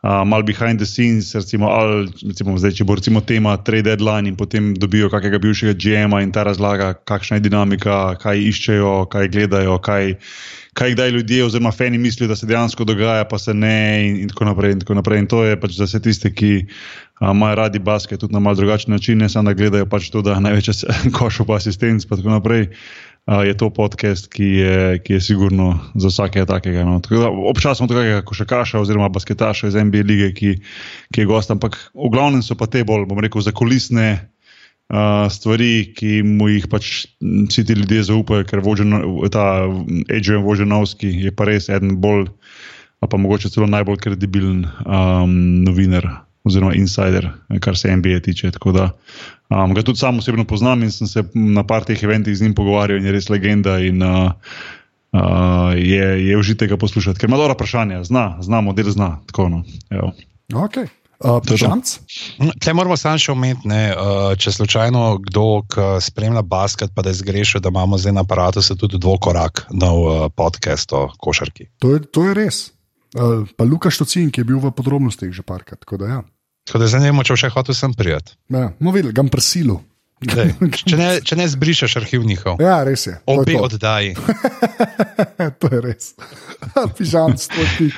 uh, 0.02 0.24
malo 0.24 0.42
behind 0.42 0.78
the 0.78 0.86
scenes, 0.86 1.34
recimo, 1.34 1.68
ali 1.68 2.08
recimo, 2.22 2.56
zdaj, 2.58 2.72
če 2.78 2.86
bo 2.88 2.96
recimo 2.96 3.20
tema 3.20 3.56
trade 3.56 3.90
deadline 3.90 4.28
in 4.28 4.36
potem 4.36 4.72
dobijo 4.74 5.10
kakega 5.12 5.40
bivšega 5.42 5.74
GM-a 5.76 6.22
in 6.24 6.32
ta 6.32 6.44
razlaga, 6.48 6.94
kakšna 7.04 7.40
je 7.40 7.46
dinamika, 7.48 8.16
kaj 8.20 8.40
iščejo, 8.48 8.94
kaj 9.12 9.28
gledajo, 9.34 9.76
kaj, 9.84 10.14
kaj 10.72 10.96
kdaj 10.96 11.12
ljudje 11.16 11.44
oziroma 11.44 11.72
fani 11.74 11.98
mislijo, 11.98 12.30
da 12.32 12.36
se 12.36 12.48
dejansko 12.48 12.84
dogaja, 12.88 13.28
pa 13.28 13.38
se 13.38 13.54
ne 13.54 13.76
in, 14.08 14.16
in 14.24 14.32
tako 14.32 14.48
naprej. 14.48 14.72
In, 14.72 14.80
tako 14.80 14.96
naprej. 14.96 15.20
in 15.20 15.28
to 15.28 15.44
je 15.44 15.60
pač 15.60 15.76
za 15.76 15.84
vse 15.84 16.00
tiste, 16.00 16.32
ki 16.32 16.64
imajo 17.20 17.54
radi 17.60 17.78
basket 17.78 18.20
tudi 18.20 18.32
na 18.32 18.40
mal 18.40 18.56
drugačen 18.56 18.94
način, 18.96 19.18
ne 19.18 19.28
samo 19.28 19.50
da 19.50 19.54
gledajo 19.54 19.86
pač 19.86 20.08
to, 20.08 20.22
da 20.24 20.40
največja 20.40 20.96
košo 21.18 21.44
pa 21.44 21.60
asistenc 21.60 22.04
in 22.04 22.08
tako 22.08 22.32
naprej 22.32 22.70
je 23.26 23.54
to 23.56 23.70
podcast, 23.70 24.26
ki 24.32 24.44
je, 24.44 24.98
ki 25.04 25.12
je 25.12 25.20
sigurno 25.20 25.78
za 25.94 26.08
vsakega 26.08 26.46
takega. 26.46 26.84
No. 26.84 27.00
Občasno 27.50 27.86
to 27.86 27.94
kakega 27.94 28.22
košakaša 28.26 28.80
oziroma 28.80 29.08
basketaša 29.08 29.68
iz 29.70 29.76
NBA 29.78 30.02
lige, 30.06 30.32
ki, 30.34 30.54
ki 31.14 31.20
je 31.20 31.26
gost, 31.26 31.50
ampak 31.50 31.78
v 31.94 32.10
glavnem 32.10 32.42
so 32.42 32.56
pa 32.58 32.66
te 32.66 32.82
bolj, 32.84 33.06
bom 33.06 33.20
rekel, 33.22 33.44
zakulisne 33.44 34.08
uh, 34.16 35.28
stvari, 35.30 35.92
ki 35.94 36.22
mu 36.26 36.50
jih 36.50 36.66
pač 36.72 37.06
vsi 37.20 37.66
ti 37.66 37.76
ljudje 37.78 38.08
zaupajo, 38.10 38.48
ker 38.48 38.64
vožen, 38.64 38.96
ta 39.30 39.68
Adrian 40.10 40.42
Voženovski 40.42 41.12
je 41.28 41.30
pa 41.30 41.46
res 41.46 41.70
eden 41.70 42.00
bolj, 42.02 42.26
pa 43.00 43.16
mogoče 43.16 43.52
celo 43.52 43.70
najbolj 43.70 44.02
kredibilen 44.02 44.66
um, 44.84 45.62
novinar 45.64 46.08
oziroma 46.44 46.74
insider, 46.74 47.30
kar 47.60 47.76
se 47.76 47.96
NBA 47.96 48.20
tiče. 48.24 48.50
Tako 48.50 48.72
da 48.72 48.90
um, 49.48 49.74
ga 49.74 49.82
tudi 49.82 49.98
sam 49.98 50.18
osebno 50.18 50.44
poznam 50.44 50.82
in 50.82 50.90
sem 50.90 51.06
se 51.06 51.24
na 51.34 51.66
par 51.66 51.84
teh 51.84 52.02
eventih 52.02 52.36
z 52.36 52.42
njim 52.42 52.54
pogovarjal 52.54 52.98
in 52.98 53.06
je 53.06 53.12
res 53.12 53.28
legenda. 53.28 53.78
In, 53.78 54.02
uh, 54.02 54.30
uh, 55.12 55.72
je, 55.76 56.26
je 56.28 56.38
užitega 56.38 56.76
poslušati, 56.76 57.18
ker 57.18 57.28
ima 57.28 57.36
dobro 57.36 57.54
vprašanje, 57.54 58.04
zna, 58.04 58.38
zna 58.40 58.60
model, 58.60 58.90
zna. 58.90 59.18
Tako, 59.26 59.48
no. 59.48 59.62
okay. 60.52 60.88
Uh, 61.20 61.36
Tle 62.60 62.72
moramo 62.72 62.96
samo 62.96 63.20
še 63.20 63.32
omeniti, 63.34 63.68
uh, 63.68 64.32
če 64.40 64.54
slučajno 64.56 65.18
kdo 65.26 65.44
spremlja 66.00 66.42
basket, 66.42 66.94
pa 66.96 67.04
da 67.04 67.12
je 67.12 67.18
zgrešil, 67.20 67.60
da 67.60 67.68
imamo 67.68 67.98
zdaj 68.00 68.16
na 68.16 68.24
aparatu 68.24 68.64
tudi 68.72 68.98
dvokorak 68.98 69.66
nov 69.70 70.00
uh, 70.00 70.20
podcast 70.32 70.92
o 70.96 71.10
košarki. 71.20 71.68
To 71.84 71.92
je, 71.92 72.06
to 72.08 72.24
je 72.30 72.34
res. 72.34 72.62
Uh, 73.10 73.42
pa 73.58 73.66
Lukaš 73.66 73.98
Tocin, 73.98 74.30
ki 74.30 74.44
je 74.44 74.46
bil 74.46 74.62
v 74.62 74.70
podrobnostih 74.70 75.34
že 75.34 75.42
parkrat. 75.42 75.82
Tako 75.82 75.98
da, 75.98 76.06
ja. 76.06 76.20
tako 76.62 76.78
da 76.84 76.98
vemo, 77.02 77.26
če 77.26 77.34
še 77.34 77.48
hotel 77.50 77.74
sem 77.74 77.94
prijeti. 77.94 78.38
Ja, 78.46 78.70
no, 78.78 78.94
videl, 78.94 79.10
ga 79.10 79.26
prisilu. 79.26 79.80
če, 80.78 80.96
ne, 81.00 81.08
če 81.24 81.36
ne 81.40 81.46
zbrišeš 81.48 81.96
arhiv 82.02 82.22
njihov. 82.28 82.60
Ja, 82.62 82.84
res 82.84 83.08
je. 83.08 83.16
Obi 83.32 83.56
oddaji. 83.56 84.12
to 85.60 85.70
je 85.72 85.80
res. 85.80 86.12
Pižam, 86.98 87.34
stoti. 87.40 87.88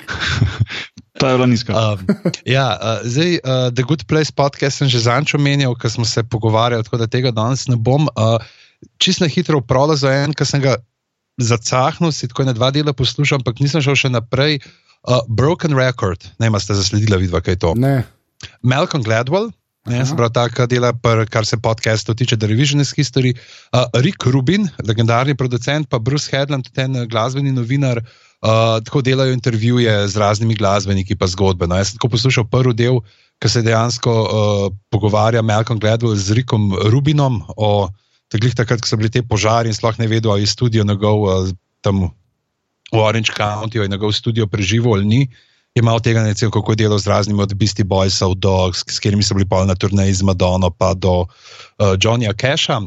To 1.19 1.29
je 1.29 1.35
bila 1.37 1.49
nizka. 1.51 1.75
Um, 1.75 2.07
ja, 2.49 2.69
uh, 2.79 3.03
zdaj, 3.05 3.43
uh, 3.43 3.67
The 3.75 3.85
Good 3.85 4.07
Place 4.09 4.33
podcast 4.33 4.81
sem 4.81 4.89
že 4.89 5.03
zančo 5.03 5.37
menil, 5.37 5.75
ker 5.77 5.93
smo 5.93 6.07
se 6.09 6.23
pogovarjali, 6.25 6.87
tako 6.87 7.03
da 7.03 7.11
tega 7.11 7.35
danes 7.35 7.67
ne 7.69 7.77
bom. 7.77 8.07
Uh, 8.15 8.39
čist 9.03 9.21
na 9.21 9.29
hitro 9.29 9.61
upravljal 9.61 9.99
za 9.99 10.15
en, 10.23 10.33
ker 10.33 10.49
sem 10.49 10.63
ga 10.63 10.79
zacahnil, 11.43 12.15
si 12.15 12.31
tako 12.31 12.47
na 12.47 12.55
dva 12.57 12.71
dela 12.73 12.95
poslušal, 12.95 13.43
ampak 13.43 13.61
nisem 13.61 13.83
šel 13.85 13.99
še 13.99 14.15
naprej. 14.15 14.63
Uh, 14.63 14.79
Uh, 15.03 15.19
Broken 15.27 15.75
Record, 15.75 16.23
ne 16.39 16.47
vem, 16.47 16.61
ste 16.63 16.79
zasledili, 16.79 17.25
vidva, 17.27 17.43
kaj 17.43 17.59
je 17.59 17.61
to. 17.65 17.75
Ne. 17.75 18.05
Malcolm 18.63 19.03
Gladwell, 19.03 19.51
ne, 19.91 20.03
prav 20.17 20.31
tako 20.31 20.69
dela, 20.71 20.93
pr, 20.95 21.25
kar 21.27 21.47
se 21.47 21.59
podcastov 21.59 22.15
tiče, 22.21 22.39
The 22.39 22.47
Revisionist 22.47 22.95
History. 22.95 23.35
Uh, 23.75 23.91
Rick 23.99 24.23
Rubin, 24.31 24.69
legendarni 24.87 25.35
producent, 25.35 25.91
pa 25.91 25.99
Bruce 25.99 26.31
Hedland, 26.31 26.71
ten 26.71 26.95
glasbeni 27.11 27.51
novinar, 27.51 27.99
uh, 27.99 28.79
tako 28.87 29.03
delajo 29.03 29.35
intervjuje 29.35 29.91
z 30.09 30.23
raznimi 30.23 30.55
glasbeniki, 30.55 31.19
pa 31.19 31.27
zgodbe. 31.27 31.67
No, 31.67 31.81
jaz 31.83 31.91
sem 31.91 31.99
tako 31.99 32.15
poslušal 32.15 32.47
prvi 32.47 32.79
del, 32.79 33.03
ki 33.43 33.51
se 33.51 33.67
dejansko 33.67 34.15
uh, 34.23 34.65
pogovarja 34.95 35.43
Malcolm 35.43 35.83
Gladwell 35.83 36.15
z 36.15 36.39
Rickom 36.39 36.71
Rubinom 36.95 37.43
o 37.59 37.91
teh 38.31 38.55
takrat, 38.55 38.81
ko 38.81 38.87
so 38.87 38.97
bili 38.97 39.11
te 39.11 39.27
požari 39.27 39.67
in 39.67 39.75
sploh 39.75 39.99
ne 39.99 40.07
vedo, 40.07 40.31
ali 40.31 40.47
je 40.47 40.55
studio 40.55 40.87
njegov 40.87 41.27
uh, 41.27 41.51
tam 41.83 42.07
v 42.93 42.99
Orange 43.01 43.33
County, 43.33 43.81
je 43.81 43.89
njegov 43.89 44.13
studio 44.13 44.47
preživel 44.47 44.93
ali 44.93 45.05
ni. 45.05 45.29
je 45.75 45.83
malo 45.83 46.01
tega, 46.01 46.23
recimo, 46.23 46.51
kako 46.51 46.73
je 46.73 46.77
delal 46.77 46.99
z 46.99 47.09
raznimi 47.09 47.43
od 47.43 47.55
Beastie 47.55 47.85
Boysov, 47.85 48.37
do, 48.37 48.69
s, 48.73 48.85
s 48.85 49.01
katerimi 49.01 49.25
so 49.25 49.35
bili 49.35 49.49
pol 49.49 49.65
na 49.65 49.75
turnaji 49.75 50.13
z 50.13 50.23
Madono, 50.23 50.69
pa 50.69 50.93
do 50.95 51.25
uh, 51.25 51.97
Johnnyja 51.97 52.37
Casha. 52.37 52.83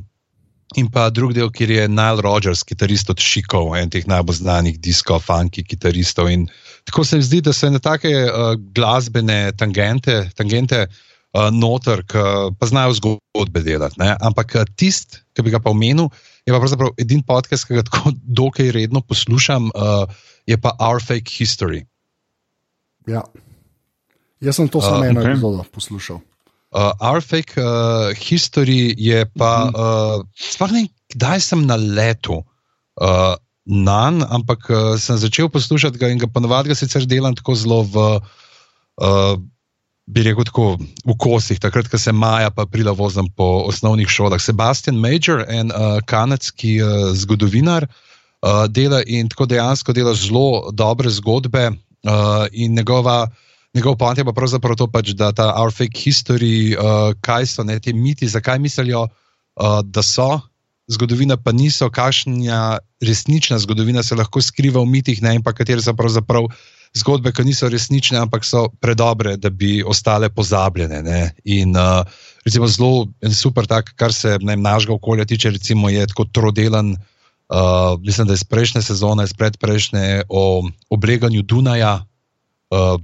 In 0.77 0.89
pa 0.93 1.09
drug 1.09 1.33
del, 1.33 1.49
kjer 1.49 1.71
je 1.71 1.87
Nile 1.89 2.21
Rodgers, 2.21 2.61
kitarist 2.61 3.09
od 3.09 3.21
Šikov, 3.21 3.73
en 3.77 3.89
teh 3.89 4.05
najbolj 4.05 4.37
znanih 4.41 4.77
disko, 4.77 5.17
funky 5.17 5.65
kitaristov. 5.65 6.29
In 6.29 6.45
tako 6.85 7.05
se 7.05 7.17
mi 7.17 7.25
zdi, 7.25 7.41
da 7.41 7.53
so 7.53 7.65
ene 7.65 7.81
take 7.81 8.09
uh, 8.09 8.53
glasbene 8.77 9.49
tangente, 9.57 10.29
tangente 10.37 10.85
uh, 10.85 11.49
noter, 11.49 12.05
ki 12.05 12.53
pa 12.59 12.69
znajo 12.69 12.97
zgodbe 13.01 13.65
delati. 13.65 13.97
Ne? 13.97 14.13
Ampak 14.21 14.57
tisti, 14.77 15.25
ki 15.33 15.45
bi 15.45 15.53
ga 15.53 15.61
pa 15.61 15.73
omenil, 15.73 16.13
je 16.45 16.53
pa 16.53 16.59
pravzaprav 16.61 16.93
edini 17.01 17.25
podcast, 17.25 17.67
ki 17.67 17.79
ga 17.79 17.85
tako 17.87 18.13
dokaj 18.39 18.71
redno 18.75 19.01
poslušam, 19.01 19.71
uh, 19.73 20.05
je 20.45 20.57
pa 20.61 20.75
Our 20.79 21.01
Fake 21.03 21.31
History. 21.39 21.85
Ja. 23.07 23.23
Jaz 24.41 24.59
sem 24.59 24.69
to 24.69 24.81
samo 24.81 25.01
uh, 25.01 25.09
eno 25.09 25.21
okay. 25.21 25.35
epizodo 25.35 25.65
poslušal. 25.73 26.21
Uh, 26.75 26.91
Our 26.99 27.21
Fake 27.23 27.55
uh, 27.61 28.11
History 28.19 28.93
je 28.97 29.25
pa, 29.37 29.71
uh, 29.71 30.25
sploh 30.35 30.73
ne 30.75 30.85
vem, 30.85 30.91
kdaj 31.15 31.41
sem 31.41 31.65
na 31.65 31.79
letu 31.79 32.41
uh, 32.41 33.35
na 33.65 34.11
njega, 34.13 34.27
ampak 34.29 34.69
uh, 34.69 34.93
sem 35.01 35.17
začel 35.17 35.49
poslušati 35.49 35.97
ga 35.97 36.09
in 36.13 36.21
ga 36.21 36.29
ponovadi 36.29 36.75
sicer 36.77 37.05
delam 37.09 37.33
tako 37.35 37.55
zelo 37.57 37.81
v, 37.81 38.03
uh, 39.01 39.33
bi 40.05 40.23
rekel, 40.23 40.45
tako 40.45 40.65
v 41.05 41.15
kosih, 41.17 41.59
takrat, 41.59 41.89
ko 41.89 41.97
se 41.97 42.13
maja, 42.13 42.51
pa 42.53 42.67
prila 42.69 42.93
vozim 42.93 43.29
po 43.29 43.65
osnovnih 43.69 44.09
šolah. 44.09 44.41
Sebastian 44.41 44.99
Major, 45.01 45.41
en 45.49 45.73
uh, 45.73 45.97
kanadski 46.05 46.77
uh, 46.81 47.09
zgodovinar, 47.17 47.87
uh, 47.89 48.65
dela 48.69 49.01
in 49.07 49.29
tako 49.29 49.49
dejansko 49.49 49.95
dela 49.97 50.13
zelo 50.13 50.71
dobre 50.71 51.09
zgodbe. 51.09 51.71
Uh, 52.05 52.45
in 52.53 52.75
njegova, 52.77 53.27
njegov 53.73 53.97
point 53.97 54.17
je 54.17 54.25
pa 54.25 54.33
pravzaprav 54.33 54.77
to, 54.77 54.87
pač, 54.87 55.15
da 55.17 55.31
ta 55.33 55.49
our 55.57 55.73
fake 55.73 55.97
history, 55.97 56.77
uh, 56.77 57.17
kaj 57.25 57.49
so 57.49 57.65
ne, 57.65 57.79
te 57.81 57.93
miti, 57.93 58.29
zakaj 58.29 58.61
mislijo, 58.61 59.07
uh, 59.09 59.81
da 59.81 60.05
so 60.05 60.37
zgodovina, 60.85 61.37
pa 61.37 61.49
niso, 61.51 61.89
kakšna 61.89 62.77
resnična 63.01 63.57
zgodovina 63.59 64.03
se 64.03 64.15
lahko 64.15 64.41
skriva 64.41 64.81
v 64.81 64.85
mitih, 64.85 65.21
ne, 65.25 65.33
in 65.39 65.43
pa 65.43 65.53
katere 65.53 65.81
so 65.81 65.95
pravzaprav 65.97 66.45
zgodbe, 66.95 67.31
ki 67.35 67.43
niso 67.43 67.69
resnične, 67.69 68.19
ampak 68.23 68.45
so 68.47 68.69
predobre, 68.79 69.35
da 69.37 69.49
bi 69.49 69.83
ostale 69.83 70.29
pozabljene. 70.29 71.01
Ne. 71.03 71.21
In 71.43 71.75
uh, 71.75 72.07
recimo 72.45 72.67
zelo 72.71 73.07
super, 73.33 73.67
tak, 73.67 73.91
kar 73.99 74.13
se 74.13 74.37
ne, 74.41 74.55
našega 74.55 74.95
okolja 74.95 75.25
tiče, 75.25 75.51
recimo 75.57 75.89
je 75.89 76.07
tako 76.07 76.25
trodelen. 76.31 76.95
Uh, 77.45 77.99
mislim, 78.01 78.27
da 78.27 78.33
je 78.33 78.41
iz 78.41 78.47
prejšnje 78.47 78.81
sezone, 78.81 79.23
iz 79.23 79.33
predprejšnje, 79.33 80.23
o 80.29 80.63
obleganju 80.89 81.43
Dunaja. 81.43 82.05
Uh, 82.71 83.01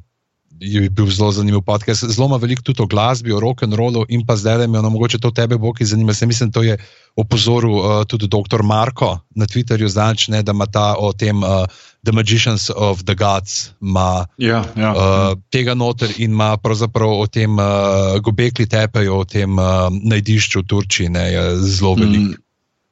je 0.61 0.89
bil 0.89 1.09
zelo 1.09 1.31
zanimiv 1.33 1.61
podcast. 1.65 2.05
Zelo 2.05 2.27
ima 2.27 2.37
veliko 2.37 2.61
tudi 2.61 2.81
o 2.81 2.85
glasbi, 2.85 3.33
o 3.33 3.39
rock 3.39 3.63
and 3.63 3.73
rollu 3.73 4.05
in 4.09 4.25
pa 4.25 4.35
zdaj, 4.35 4.57
da 4.57 4.67
me 4.67 4.79
ono 4.79 4.89
mogoče 4.89 5.19
to 5.19 5.31
tebe, 5.31 5.57
bo 5.57 5.73
ki 5.73 5.85
zanima. 5.85 6.13
Se 6.13 6.25
mislim, 6.25 6.51
to 6.51 6.63
je 6.63 6.77
opozoril 7.15 7.73
uh, 7.73 8.05
tudi 8.05 8.27
dr. 8.27 8.61
Marko 8.63 9.19
na 9.35 9.45
Twitterju, 9.45 9.87
znač, 9.87 10.27
ne, 10.27 10.43
da 10.43 10.51
ima 10.51 10.65
ta 10.65 10.95
o 10.99 11.13
tem 11.13 11.43
uh, 11.43 11.65
The 12.03 12.11
Magicians 12.11 12.69
of 12.73 13.03
the 13.05 13.13
Gods, 13.13 13.73
ima 13.81 14.25
ja, 14.41 14.63
ja, 14.75 14.91
uh, 14.91 15.35
tega 15.53 15.75
noter 15.77 16.09
in 16.17 16.31
ima 16.31 16.55
pravzaprav 16.57 17.11
o 17.21 17.27
tem 17.29 17.59
uh, 17.61 18.17
gobekli 18.25 18.65
tepejo, 18.65 19.19
o 19.21 19.25
tem 19.25 19.59
uh, 19.59 19.85
najdišču 19.93 20.63
v 20.63 20.65
Turčiji, 20.65 21.11
ne, 21.13 21.25
zelo 21.61 21.93
velik 21.99 22.33
mm. 22.33 22.41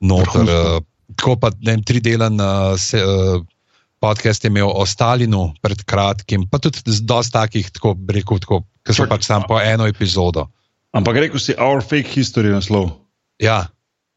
noter. 0.05 0.45
Uh, 0.45 0.77
tako 1.17 1.39
pa 1.41 1.49
ne 1.57 1.73
vem, 1.73 1.81
tri 1.83 2.03
dela 2.05 2.29
na 2.29 2.77
se, 2.77 3.01
uh, 3.01 3.41
podcast 3.99 4.45
je 4.45 4.53
imel 4.53 4.69
o 4.69 4.85
Stalinu 4.85 5.49
pred 5.61 5.81
kratkim, 5.83 6.45
pa 6.45 6.61
tudi 6.61 6.85
z 6.85 7.01
dosti 7.01 7.33
takih, 7.33 7.71
tako 7.73 7.95
rekel, 8.07 8.39
tako, 8.39 8.61
ki 8.85 8.95
so 8.95 9.09
pač 9.09 9.25
samo 9.27 9.49
po 9.49 9.59
eno 9.59 9.89
epizodo. 9.89 10.47
Ampak 10.95 11.19
rekel 11.25 11.41
si, 11.41 11.57
our 11.57 11.81
fake 11.81 12.09
history 12.13 12.53
naslov. 12.53 12.93
Ja. 13.41 13.67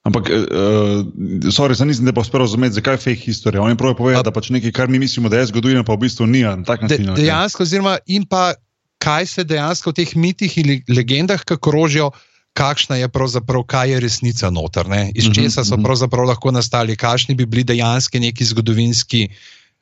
Ampak, 0.02 0.26
uh, 0.26 1.06
sorry, 1.54 1.76
nisem 1.86 2.08
te 2.08 2.14
pa 2.14 2.24
uspel 2.24 2.42
razumeti, 2.42 2.74
zakaj 2.74 2.98
je 2.98 3.02
fake 3.04 3.22
history. 3.22 3.60
Oni 3.62 3.78
pravijo, 3.78 4.00
povedati, 4.00 4.26
da 4.26 4.34
pač 4.34 4.50
nekaj, 4.50 4.74
kar 4.74 4.90
mi 4.90 4.98
mislimo, 4.98 5.30
da 5.30 5.38
je 5.38 5.52
zgodovina, 5.52 5.84
pa 5.86 5.94
v 5.94 6.02
bistvu 6.02 6.26
ni. 6.26 6.42
De, 6.42 6.98
dejansko, 6.98 7.62
oziroma, 7.62 8.00
in 8.10 8.26
pa 8.26 8.56
kaj 9.02 9.30
se 9.30 9.44
dejansko 9.46 9.92
v 9.92 9.98
teh 10.02 10.16
mitih 10.18 10.58
in 10.58 10.74
legendah, 10.90 11.46
kako 11.46 11.74
rožijo 11.74 12.10
kakšna 12.52 12.98
je 13.00 13.08
pravzaprav, 13.08 13.64
kaj 13.64 13.94
je 13.94 14.00
resnica 14.00 14.50
noter, 14.50 14.88
ne? 14.88 15.10
iz 15.14 15.28
mhm, 15.28 15.34
česa 15.38 15.64
so 15.64 15.76
mhm. 15.76 15.86
pravzaprav 15.86 16.28
lahko 16.28 16.52
nastali, 16.52 16.96
kakšni 16.96 17.34
bi 17.34 17.46
bili 17.46 17.64
dejansko 17.64 18.18
neki 18.18 18.44
zgodovinski. 18.44 19.28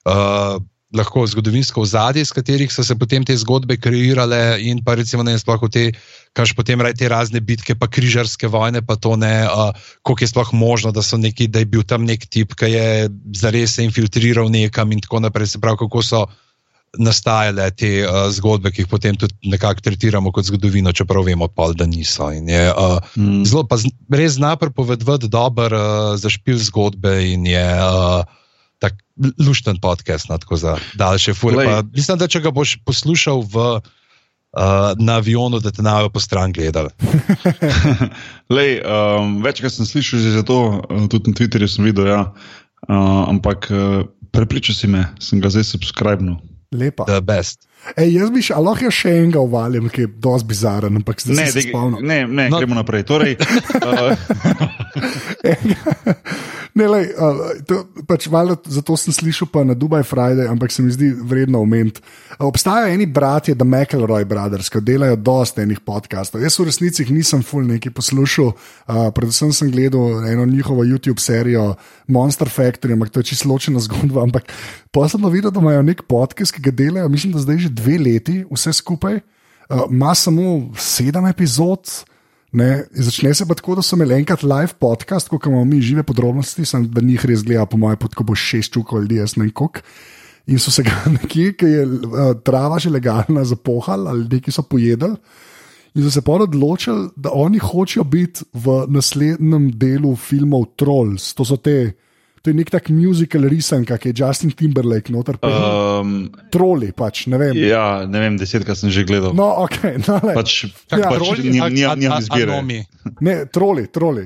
Uh, 0.04 0.62
Lahko 0.90 1.22
zgodovinsko 1.22 1.84
ozadje, 1.86 2.24
iz 2.24 2.32
katerih 2.34 2.72
so 2.72 2.82
se 2.82 2.96
potem 2.98 3.22
te 3.22 3.36
zgodbe 3.38 3.76
kreirale, 3.78 4.58
in 4.66 4.80
pa 4.82 4.96
recimo 4.98 5.22
ne 5.22 5.36
sploh 5.38 5.62
te, 5.70 5.92
kaš 6.34 6.50
potem 6.58 6.82
raj 6.82 6.96
te 6.98 7.08
razne 7.08 7.38
bitke, 7.40 7.76
pa 7.78 7.86
križarske 7.86 8.50
vojne, 8.50 8.82
pa 8.82 8.96
to 8.98 9.14
ne, 9.14 9.46
uh, 9.46 9.70
koliko 10.02 10.24
je 10.26 10.30
sploh 10.32 10.52
možno, 10.52 10.90
da, 10.90 11.02
neki, 11.02 11.46
da 11.46 11.62
je 11.62 11.70
bil 11.70 11.86
tam 11.86 12.08
nek 12.08 12.26
tip, 12.26 12.56
ki 12.58 12.72
je 12.74 12.86
zares 13.38 13.78
se 13.78 13.86
infiltriral 13.86 14.50
nekam 14.50 14.90
in 14.92 15.00
tako 15.00 15.22
naprej. 15.22 15.54
Se 15.54 15.62
pravi, 15.62 15.78
kako 15.84 16.02
so 16.02 16.24
nastajale 16.98 17.70
te 17.70 17.90
uh, 18.02 18.26
zgodbe, 18.34 18.72
ki 18.74 18.82
jih 18.82 18.90
potem 18.90 19.14
tudi 19.14 19.52
nekako 19.52 19.86
tretiramo 19.86 20.32
kot 20.34 20.48
zgodovino, 20.50 20.90
čeprav 20.92 21.22
vemo, 21.22 21.46
pa, 21.46 21.70
da 21.70 21.86
niso. 21.86 22.32
Je, 22.34 22.66
uh, 22.74 22.98
mm. 23.14 23.44
Zelo 23.46 23.62
pa 23.70 23.78
res 24.10 24.40
zna 24.40 24.56
prepovedati 24.58 25.30
dober 25.30 25.70
uh, 25.70 26.18
zašpil 26.18 26.58
zgodbe 26.66 27.14
in 27.30 27.46
je. 27.46 27.64
Uh, 27.78 28.38
Tak 28.80 28.96
lušten 29.36 29.76
podcast, 29.80 30.30
no, 30.32 30.38
tako 30.40 30.56
za 30.56 30.78
daljše 30.96 31.34
fure. 31.36 31.68
Mislim, 31.92 32.18
da 32.18 32.28
če 32.28 32.40
ga 32.40 32.52
boš 32.54 32.78
poslušal 32.88 33.44
v, 33.44 33.64
uh, 33.76 34.96
na 34.96 35.18
avionu, 35.20 35.60
da 35.60 35.68
te 35.70 35.84
najo 35.84 36.08
po 36.08 36.20
stran 36.20 36.54
gledal. 36.56 36.88
Lej, 38.56 38.80
um, 38.80 39.42
večkrat 39.44 39.76
sem 39.76 39.86
slišal 39.86 40.24
že 40.24 40.32
za 40.40 40.44
to, 40.48 40.80
uh, 40.80 41.04
tudi 41.12 41.30
na 41.30 41.36
Twitterju 41.36 41.68
sem 41.68 41.84
videl, 41.92 42.08
ja. 42.08 42.22
uh, 42.88 43.28
ampak 43.28 43.68
uh, 43.68 44.08
prepričal 44.32 44.74
si 44.74 44.88
me, 44.88 45.04
sem 45.20 45.44
ga 45.44 45.52
zdaj 45.52 45.76
subskrbnil. 45.76 46.40
Lepa. 46.72 47.04
The 47.04 47.20
best. 47.20 47.69
Ej, 47.96 48.12
jaz 48.14 48.30
bi 48.30 48.42
šel, 48.44 48.62
lahko 48.64 48.90
še 48.92 49.12
enega 49.22 49.40
uvalim, 49.42 49.88
ki 49.90 50.04
je 50.04 50.10
dosti 50.22 50.48
bizaren, 50.52 51.00
ampak 51.00 51.22
zdaj 51.24 51.36
ne, 51.36 51.46
se 51.50 51.64
spomnim. 51.66 52.04
Ne, 52.06 52.22
ne, 52.28 52.48
no. 52.52 52.60
gremo 52.60 52.76
naprej. 52.78 53.02
Torej, 53.08 53.34
uh... 53.86 54.14
Ne, 56.74 56.86
lej, 56.86 57.10
uh, 57.18 57.50
to, 57.66 57.82
pač 58.06 58.28
malo, 58.30 58.54
zato 58.62 58.94
sem 58.94 59.10
slišal 59.10 59.50
pa 59.50 59.66
na 59.66 59.74
Dubai 59.74 60.04
Friday, 60.06 60.46
ampak 60.46 60.70
se 60.70 60.84
mi 60.84 60.92
zdi 60.94 61.10
vredno 61.10 61.58
omeniti. 61.64 61.98
Obstajajo 62.38 62.94
eni 62.94 63.08
bratje, 63.10 63.56
The 63.58 63.66
McElroy 63.66 64.24
Brothers, 64.24 64.70
ki 64.70 64.82
delajo 64.84 65.18
dosta 65.18 65.64
enih 65.66 65.82
podkastov. 65.82 66.40
Jaz 66.44 66.60
v 66.60 66.68
resnici 66.70 67.04
nisem 67.10 67.42
full 67.42 67.66
neki 67.66 67.90
poslušal, 67.90 68.52
uh, 68.54 69.10
predvsem 69.16 69.50
sem 69.56 69.72
gledal 69.72 70.22
eno 70.30 70.46
njihovo 70.46 70.86
YouTube 70.86 71.18
serijo 71.18 71.74
Monster 72.06 72.48
Factory, 72.48 72.94
ampak 72.94 73.10
to 73.10 73.20
je 73.20 73.34
čisto 73.34 73.50
ločena 73.50 73.82
zgodba. 73.82 74.22
Ampak 74.22 74.54
posebno 74.94 75.28
videl, 75.28 75.50
da 75.50 75.60
imajo 75.60 75.82
nek 75.82 76.06
podcast, 76.06 76.54
ki 76.54 76.62
ga 76.70 76.70
delajo, 76.70 77.10
mislim, 77.10 77.34
da 77.34 77.42
zdaj 77.42 77.66
že 77.66 77.69
dve 77.70 77.98
leti, 77.98 78.40
vse 78.50 78.72
skupaj. 78.76 79.20
Uh, 79.70 79.86
ima 79.90 80.14
samo 80.14 80.70
sedem 80.78 81.26
epizod. 81.30 81.88
Ne, 82.52 82.84
začne 82.90 83.30
se 83.34 83.46
pa 83.46 83.54
tako, 83.54 83.76
da 83.78 83.82
so 83.86 83.94
imeli 83.94 84.16
enkrat 84.18 84.42
live 84.42 84.74
podcast, 84.82 85.28
ko 85.30 85.38
imamo 85.46 85.64
mi 85.64 85.78
žive 85.80 86.02
podrobnosti, 86.02 86.64
sem, 86.66 86.88
da 86.90 87.00
njih 87.00 87.26
res 87.30 87.44
gleda, 87.46 87.62
po 87.70 87.78
mojem, 87.78 88.00
kot 88.02 88.26
bo 88.26 88.34
šest 88.34 88.74
čukov 88.74 89.04
ljudi, 89.04 89.20
jaz 89.20 89.36
ne 89.38 89.46
vem 89.46 89.52
koliko. 89.54 89.84
In 90.50 90.58
so 90.58 90.72
se 90.74 90.82
ga 90.82 90.96
nekje, 91.14 91.52
ki 91.54 91.70
je 91.70 91.86
uh, 91.86 92.18
trava 92.42 92.80
že 92.82 92.90
legalna, 92.90 93.44
zapohali 93.46 94.08
ali 94.10 94.28
neki 94.32 94.50
so 94.50 94.66
pojedli. 94.66 95.14
In 95.94 96.02
so 96.02 96.10
se 96.10 96.22
pa 96.22 96.32
odločili, 96.32 97.08
da 97.16 97.30
oni 97.34 97.58
hočejo 97.58 98.04
biti 98.04 98.46
v 98.54 98.84
naslednjem 98.88 99.70
delu 99.78 100.14
filmov 100.16 100.72
Trolls. 100.78 101.34
To 101.34 101.44
so 101.44 101.56
te. 101.56 101.94
To 102.40 102.48
je 102.48 102.56
nek 102.56 102.70
tak 102.72 102.88
muzikal 102.88 103.44
risen, 103.52 103.84
kak 103.84 104.06
je 104.08 104.14
Justin 104.16 104.54
Timberlake, 104.56 105.12
noter 105.12 105.36
pa 105.36 105.50
um, 106.00 106.24
troli. 106.48 106.88
Pač, 106.96 107.26
ne 107.28 107.36
vem. 107.36 107.52
Ja, 107.60 108.06
ne 108.08 108.22
vem, 108.22 108.38
desetkrat 108.40 108.80
sem 108.80 108.88
že 108.88 109.04
gledal. 109.04 109.36
No, 109.36 109.50
ok, 109.66 109.76
no, 110.08 110.16
pač, 110.32 110.64
tak, 110.88 111.04
ja, 111.04 111.10
pač 111.12 111.44
nimam 111.44 112.16
izbire. 112.16 112.62
Ne, 113.20 113.42
troli, 113.52 113.90
troli. 113.92 114.24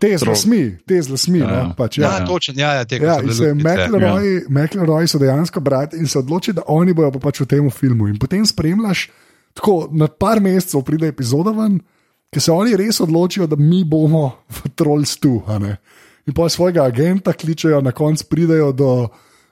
Te 0.00 0.10
z 0.18 0.26
lasmi, 0.26 0.62
te 0.88 0.96
z 0.98 1.12
lasmi. 1.12 1.38
Ja, 1.38 1.46
no, 1.46 1.58
ja. 1.60 1.66
pač, 1.76 1.98
ja. 2.00 2.08
ja, 2.18 2.24
točno, 2.26 2.56
ja, 2.56 2.70
ja, 2.80 2.88
tega 2.88 3.20
ja, 3.20 3.34
se 3.36 3.52
McLeroy, 3.54 4.48
McLeroy 4.48 5.06
so 5.06 5.20
dejansko 5.22 5.60
brati 5.60 6.00
in 6.00 6.08
se 6.10 6.18
odloči, 6.18 6.56
da 6.56 6.64
oni 6.72 6.96
bojo 6.96 7.12
pa 7.14 7.22
pač 7.28 7.44
v 7.44 7.50
tem 7.52 7.68
filmu. 7.70 8.08
In 8.10 8.16
potem 8.18 8.48
spremljaš, 8.48 9.06
tako 9.54 9.86
na 9.92 10.08
par 10.08 10.40
mesecev 10.42 10.82
pride 10.88 11.12
epizoda 11.12 11.52
ven, 11.54 11.78
ki 12.32 12.42
se 12.42 12.50
oni 12.50 12.74
res 12.80 12.98
odločijo, 13.04 13.46
da 13.46 13.60
mi 13.60 13.84
bomo 13.84 14.32
v 14.50 14.72
Trolls 14.74 15.14
2 15.22 15.44
in 16.26 16.34
pa 16.34 16.48
svojega 16.48 16.84
agenta 16.84 17.32
kličejo, 17.32 17.80
na 17.80 17.92
koncu 17.92 18.24
pridejo 18.30 18.72
do, 18.72 19.08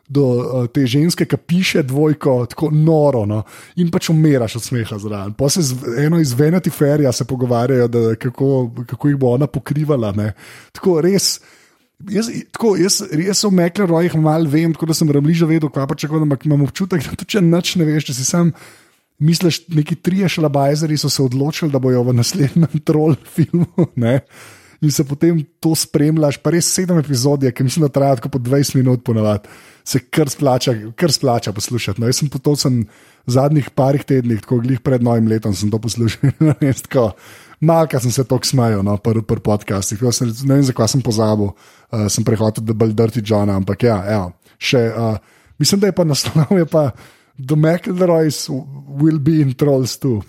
do 0.08 0.24
uh, 0.26 0.66
te 0.68 0.86
ženske, 0.86 1.26
ki 1.26 1.36
piše 1.36 1.82
dvojko, 1.82 2.46
tako 2.50 2.70
noro. 2.72 3.24
No? 3.26 3.42
In 3.80 3.90
pač 3.94 4.10
umiraš 4.10 4.58
od 4.60 4.66
smeha 4.68 4.98
zraven. 4.98 5.34
Pa 5.38 5.48
se 5.48 5.62
z, 5.62 5.96
eno 6.04 6.20
iz 6.20 6.34
Veneti 6.36 6.70
Ferija 6.70 7.12
se 7.12 7.24
pogovarjajo, 7.24 7.88
da, 7.88 8.14
kako, 8.14 8.70
kako 8.86 9.08
jih 9.08 9.18
bo 9.18 9.34
ona 9.38 9.46
pokrivala. 9.46 10.12
Ne? 10.12 10.32
Tako 10.72 11.00
res. 11.04 11.38
Jaz, 12.10 12.28
tako, 12.52 12.74
jaz, 12.76 12.98
jaz 13.16 13.38
sem 13.38 13.54
Mekler, 13.54 13.88
rojih 13.88 14.16
malo 14.20 14.50
vem, 14.50 14.72
tako 14.74 14.90
da 14.90 14.96
sem 14.98 15.08
bliže 15.08 15.46
vedel, 15.46 15.70
kaj 15.72 15.86
pa 15.88 15.94
čakam, 15.94 16.24
ampak 16.26 16.42
imam 16.44 16.64
občutek, 16.66 17.04
da 17.06 17.14
to 17.16 17.24
če 17.24 17.40
nič 17.40 17.76
ne 17.80 17.86
veš, 17.86 18.10
če 18.10 18.16
si 18.18 18.26
sam. 18.28 18.50
Misliš, 19.22 19.60
neki 19.70 19.94
trije 20.02 20.28
šalabajzeri 20.28 20.98
so 20.98 21.08
se 21.08 21.22
odločili, 21.22 21.70
da 21.70 21.78
bojo 21.78 22.02
v 22.02 22.16
naslednjem 22.18 22.80
trol 22.88 23.14
filmu. 23.36 23.86
Ne? 23.94 24.18
In 24.84 24.92
se 24.92 25.04
potem 25.08 25.38
to 25.64 25.72
spremljaš, 25.78 26.36
pa 26.44 26.52
res 26.52 26.68
sedem 26.68 26.98
epizod, 27.00 27.46
ki 27.56 27.64
mislim, 27.64 27.86
da 27.86 27.92
traja 27.92 28.18
tako 28.18 28.34
po 28.36 28.40
20 28.42 28.76
minut, 28.76 29.04
ponovadi 29.06 29.48
se 29.84 30.00
kar 30.00 30.30
splača, 30.32 30.74
kar 30.96 31.12
splača 31.12 31.52
poslušati. 31.52 32.00
No, 32.00 32.08
jaz 32.08 32.22
sem 32.22 32.28
to 32.28 32.56
sem 32.56 32.82
v 33.24 33.32
zadnjih 33.32 33.68
parih 33.76 34.04
tednih, 34.04 34.40
tako 34.44 34.62
glih 34.64 34.80
pred 34.84 35.04
novim 35.04 35.28
letom, 35.28 35.54
sem 35.56 35.70
to 35.72 35.80
poslušal. 35.80 36.32
Malka 37.64 38.00
sem 38.00 38.12
se 38.12 38.24
tako 38.24 38.48
smejal 38.48 38.82
na 38.82 38.96
no, 38.96 39.00
prvih 39.00 39.24
pr 39.28 39.40
podcastih, 39.44 40.00
ne 40.44 40.56
vem, 40.56 40.64
zakaj 40.64 40.90
sem 40.96 41.04
pozabil, 41.04 41.52
uh, 41.52 42.06
sem 42.12 42.24
prehodil 42.24 42.64
do 42.64 42.76
Baldirty 42.76 43.22
Johna, 43.24 43.56
ampak 43.56 43.86
ja, 43.86 44.00
evo, 44.16 44.32
še, 44.60 44.82
uh, 44.92 45.16
mislim, 45.60 45.80
da 45.80 45.88
je 45.88 45.96
pa 45.96 46.04
naslov, 46.04 46.52
je 46.60 46.66
pa 46.68 46.90
The 47.38 47.56
McElroys 47.56 48.48
will 48.86 49.18
be 49.18 49.40
in 49.42 49.54
trolls 49.54 49.98
too. 49.98 50.22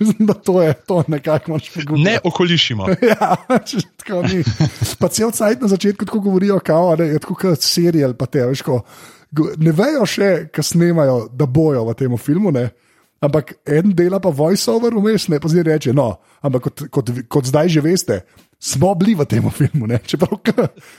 mislim, 0.00 0.26
da 0.28 0.34
to 0.34 0.62
je 0.62 0.74
to 0.74 1.04
nekako 1.08 1.50
moč 1.50 1.70
pogovoriti. 1.74 2.10
Ne 2.10 2.18
okolišimo. 2.24 2.88
ja, 3.12 3.36
tako 3.96 4.22
ni. 4.22 4.44
Pa 4.98 5.08
cel 5.08 5.30
cajt 5.30 5.60
na 5.60 5.68
začetku 5.68 6.04
tako 6.04 6.20
govorijo, 6.20 6.60
kao, 6.60 6.96
da 6.96 7.04
je 7.04 7.18
tako 7.18 7.34
kot 7.34 7.60
serijal, 7.60 8.14
pa 8.14 8.26
te, 8.26 8.44
veš, 8.46 8.62
ko, 8.62 8.82
ne 9.56 9.72
vejo 9.72 10.04
še, 10.06 10.30
kaj 10.52 10.68
snemajo, 10.74 11.18
da 11.32 11.46
bojo 11.46 11.86
v 11.88 11.96
tem 11.96 12.18
filmu, 12.18 12.52
ne? 12.52 12.68
Ampak 13.22 13.54
en 13.66 13.94
dela 13.96 14.20
pa 14.20 14.28
voiceover 14.34 14.92
vmes, 14.98 15.28
ne 15.32 15.40
pa 15.40 15.48
zdaj 15.48 15.64
reče, 15.70 15.92
no, 15.96 16.16
ampak 16.42 16.68
kot, 16.68 16.84
kot, 16.90 17.12
kot 17.32 17.48
zdaj 17.48 17.70
že 17.70 17.80
veste, 17.80 18.20
smo 18.62 18.94
bili 18.94 19.14
v 19.18 19.26
tem 19.26 19.50
filmu, 19.50 19.86
ne? 19.90 19.98
čeprav 20.06 20.38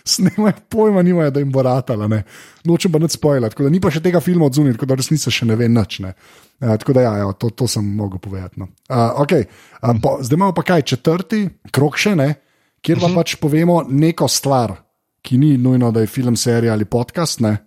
snemajo 0.04 0.54
pojma, 0.70 1.02
nimajo, 1.02 1.32
da 1.32 1.40
jim 1.40 1.52
bo 1.52 1.64
ratala, 1.64 2.10
ne? 2.12 2.24
nočem 2.68 2.92
pa 2.92 3.00
nič 3.00 3.16
spojila, 3.16 3.50
tako 3.50 3.64
da 3.64 3.72
ni 3.72 3.80
pa 3.80 3.92
še 3.92 4.02
tega 4.04 4.20
filma 4.20 4.50
odzunil, 4.52 4.76
tako 4.76 4.90
da 4.92 4.98
resnica 5.00 5.32
še 5.32 5.48
ne 5.48 5.56
ve 5.56 5.70
nič. 5.72 6.02
Ne? 6.04 6.12
Uh, 6.60 6.76
tako 6.76 6.98
da 6.98 7.06
ja, 7.08 7.14
jo, 7.24 7.32
to, 7.40 7.54
to 7.56 7.68
sem 7.72 7.86
mogel 7.88 8.20
povedati. 8.20 8.60
No. 8.60 8.68
Uh, 8.92 9.24
okay. 9.24 9.48
uh, 9.80 9.96
po, 10.04 10.18
zdaj 10.20 10.40
imamo 10.40 10.56
pa 10.58 10.66
kaj, 10.68 10.84
četrti 10.92 11.46
krok 11.72 11.96
še 11.96 12.18
ne, 12.20 12.34
kjer 12.84 13.00
pa 13.00 13.08
uh 13.08 13.12
mhm. 13.12 13.16
-huh. 13.16 13.24
pač 13.24 13.36
povemo 13.40 13.84
neko 13.88 14.28
stvar, 14.28 14.76
ki 15.24 15.38
ni 15.40 15.58
nujno, 15.58 15.92
da 15.92 16.04
je 16.04 16.12
film, 16.12 16.36
serija 16.36 16.74
ali 16.74 16.86
podcast. 16.86 17.40
Ne? 17.40 17.58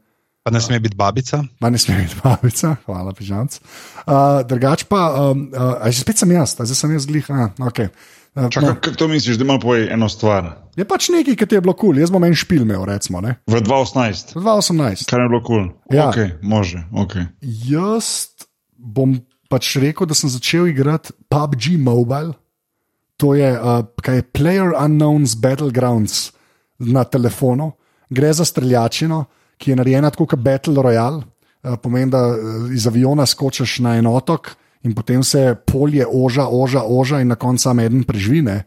Pa 0.45 0.53
ne 0.53 0.61
sme 0.61 0.77
biti 0.81 0.97
babica. 0.97 1.41
Pa 1.59 1.71
ne 1.71 1.79
sme 1.79 1.97
biti 2.05 2.21
babica, 2.25 2.77
hvala, 2.85 3.17
pižamc. 3.17 3.61
Uh, 4.07 4.45
drugač 4.45 4.85
pa, 4.85 5.33
um, 5.33 5.49
uh, 5.57 5.89
že 5.89 6.05
spet 6.05 6.21
sem 6.21 6.31
jaz, 6.37 6.53
zdaj 6.55 6.77
sem 6.77 6.93
jaz 6.93 7.07
glih. 7.09 7.25
Uh, 7.33 7.49
okay. 7.67 7.89
Uh, 8.37 8.51
Čakaj, 8.51 8.69
no. 8.69 8.77
Kako 8.81 9.09
misliš, 9.09 9.39
da 9.41 9.45
ima 9.45 9.59
povej 9.59 9.89
eno 9.93 10.09
stvar? 10.09 10.51
Je 10.77 10.85
pač 10.85 11.09
nekaj, 11.13 11.37
ki 11.37 11.47
ti 11.47 11.59
je 11.59 11.61
bilo 11.65 11.75
kul, 11.75 11.95
cool. 11.95 12.01
jaz 12.01 12.13
bom 12.13 12.25
en 12.25 12.35
špil 12.37 12.63
imel, 12.63 12.85
recimo. 12.85 13.21
Ne? 13.25 13.39
V 13.47 13.61
2018. 13.61 14.37
V 14.37 14.43
2018. 14.45 15.07
Kar 15.11 15.25
je 15.25 15.29
bilo 15.29 15.43
kul. 15.43 15.69
Cool. 15.69 15.99
Ja. 15.99 16.09
Ok, 16.09 16.43
može. 16.43 16.85
Okay. 16.93 17.27
Jaz 17.41 18.29
bom 18.77 19.17
pač 19.51 19.77
rekel, 19.81 20.07
da 20.07 20.15
sem 20.15 20.31
začel 20.31 20.69
igrati 20.69 21.15
PUBG 21.33 21.79
Mobile. 21.79 22.37
To 23.17 23.33
je, 23.35 23.49
uh, 23.57 23.87
kaj 24.03 24.21
je 24.21 24.29
Player 24.37 24.77
Unknowns 24.77 25.35
Battlegrounds 25.41 26.33
na 26.79 27.05
telefonu, 27.05 27.73
gre 28.13 28.33
za 28.37 28.45
streljačino 28.45 29.25
ki 29.59 29.71
je 29.71 29.77
narejena 29.77 30.11
tako 30.11 30.27
kot 30.27 30.41
Battle 30.41 30.83
Royale. 30.83 31.23
Uh, 31.63 31.75
pomeni, 31.83 32.11
da 32.11 32.19
eh, 32.19 32.75
iz 32.75 32.87
aviona 32.87 33.27
skočiš 33.27 33.79
na 33.83 33.97
en 33.99 34.07
otok 34.07 34.53
in 34.87 34.95
potem 34.95 35.23
se 35.27 35.43
polje 35.67 36.07
oža, 36.07 36.47
oža, 36.47 36.85
oža 36.87 37.21
in 37.21 37.33
na 37.33 37.37
koncu 37.37 37.67
samo 37.67 37.83
en 37.83 38.05
preživine. 38.07 38.63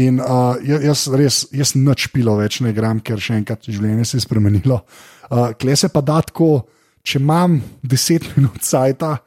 In 0.00 0.22
uh, 0.24 0.56
jaz 0.64 1.04
res, 1.12 1.42
jaz 1.52 1.74
noč 1.76 2.08
pilo 2.14 2.38
več 2.38 2.62
ne 2.64 2.72
igram, 2.72 3.02
ker 3.04 3.20
še 3.20 3.36
enkrat 3.42 3.68
življenje 3.68 4.08
se 4.08 4.16
je 4.16 4.24
spremenilo. 4.24 4.80
Uh, 5.28 5.52
Kle 5.60 5.76
se 5.76 5.92
pa 5.92 6.00
da 6.00 6.22
tako, 6.24 6.64
če 7.04 7.20
imam 7.20 7.60
10 7.84 8.30
minut 8.38 8.64
cajta, 8.64 9.18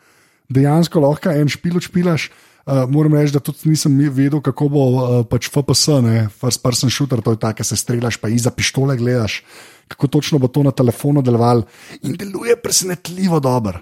dejansko 0.50 1.06
lahko 1.06 1.36
en 1.38 1.54
špil 1.54 1.78
odšpilaš. 1.78 2.32
Uh, 2.66 2.88
moram 2.90 3.14
reči, 3.14 3.36
da 3.36 3.44
tudi 3.46 3.70
nisem 3.70 3.94
vedel, 4.10 4.42
kako 4.42 4.72
bo 4.74 4.88
uh, 4.90 5.22
pač 5.30 5.52
FPS, 5.54 6.02
ne, 6.02 6.26
first 6.34 6.66
person 6.66 6.90
shooter, 6.90 7.22
to 7.22 7.36
je 7.36 7.44
tako, 7.46 7.62
se 7.62 7.78
streljaš, 7.78 8.18
pa 8.18 8.34
iza 8.34 8.50
pištole 8.50 8.98
gledaš 8.98 9.44
kako 9.88 10.08
točno 10.08 10.40
bo 10.40 10.48
to 10.48 10.64
na 10.64 10.72
telefonu 10.72 11.22
delovalo. 11.22 11.64
In 12.02 12.16
deluje 12.18 12.56
presenetljivo 12.62 13.40
dobro. 13.40 13.80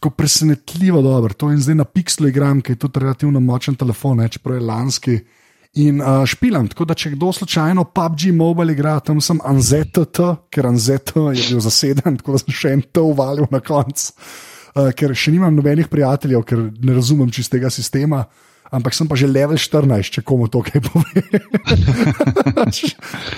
Tako 0.00 0.14
presenetljivo 0.16 1.02
dobro. 1.04 1.34
To 1.36 1.50
je 1.50 1.58
zdaj 1.60 1.74
na 1.76 1.84
Pixelu 1.84 2.30
igram, 2.30 2.62
ki 2.64 2.72
je 2.72 2.76
tudi 2.80 3.00
relativno 3.00 3.40
močen 3.40 3.74
telefon, 3.76 4.16
ne, 4.16 4.28
čeprav 4.32 4.56
je 4.56 4.64
lanski. 4.64 5.18
In 5.74 6.00
uh, 6.00 6.24
špilam, 6.26 6.66
tako 6.72 6.86
da 6.88 6.94
če 6.96 7.12
kdo 7.12 7.28
slučajno 7.36 7.84
PUBG 7.84 8.32
Mobile 8.34 8.72
igra, 8.72 8.96
tam 9.04 9.20
sem 9.20 9.38
ANZT, 9.44 10.00
ker 10.50 10.66
ANZT 10.66 11.12
je 11.36 11.44
bil 11.50 11.60
zaseden, 11.60 12.16
tako 12.16 12.32
da 12.32 12.40
sem 12.40 12.56
še 12.56 12.72
en 12.74 12.82
to 12.82 13.04
uvalil 13.12 13.46
na 13.52 13.60
koncu, 13.60 14.08
uh, 14.16 14.88
ker 14.96 15.12
še 15.14 15.36
nimam 15.36 15.54
nobenih 15.54 15.92
prijateljev, 15.92 16.42
ker 16.48 16.64
ne 16.80 16.96
razumem 16.96 17.30
čistega 17.30 17.70
sistema 17.70 18.24
ampak 18.70 18.94
sem 18.94 19.06
pa 19.10 19.18
že 19.18 19.26
level 19.26 19.58
14, 19.58 20.14
če 20.14 20.22
komu 20.22 20.46
to 20.46 20.62
kaj 20.62 20.80
pove. 20.86 21.22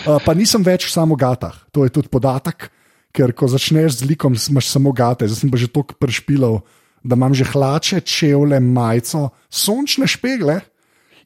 uh, 0.06 0.20
pa 0.20 0.36
nisem 0.36 0.62
več 0.62 0.86
samo 0.92 1.16
v 1.16 1.24
gatah, 1.24 1.56
to 1.72 1.88
je 1.88 1.92
tudi 1.92 2.12
podatek, 2.12 2.68
ker 3.12 3.32
ko 3.36 3.48
začneš 3.48 4.00
z 4.00 4.08
likom, 4.08 4.34
imaš 4.34 4.72
samo 4.72 4.92
gate, 4.96 5.28
zdaj 5.28 5.44
sem 5.44 5.52
pa 5.52 5.60
že 5.60 5.68
toliko 5.68 5.96
prešpilov, 6.00 6.62
da 7.04 7.18
imam 7.18 7.34
že 7.36 7.44
hlače, 7.44 8.00
čevlje, 8.00 8.60
majico, 8.60 9.30
sončne 9.50 10.08
špegle 10.08 10.60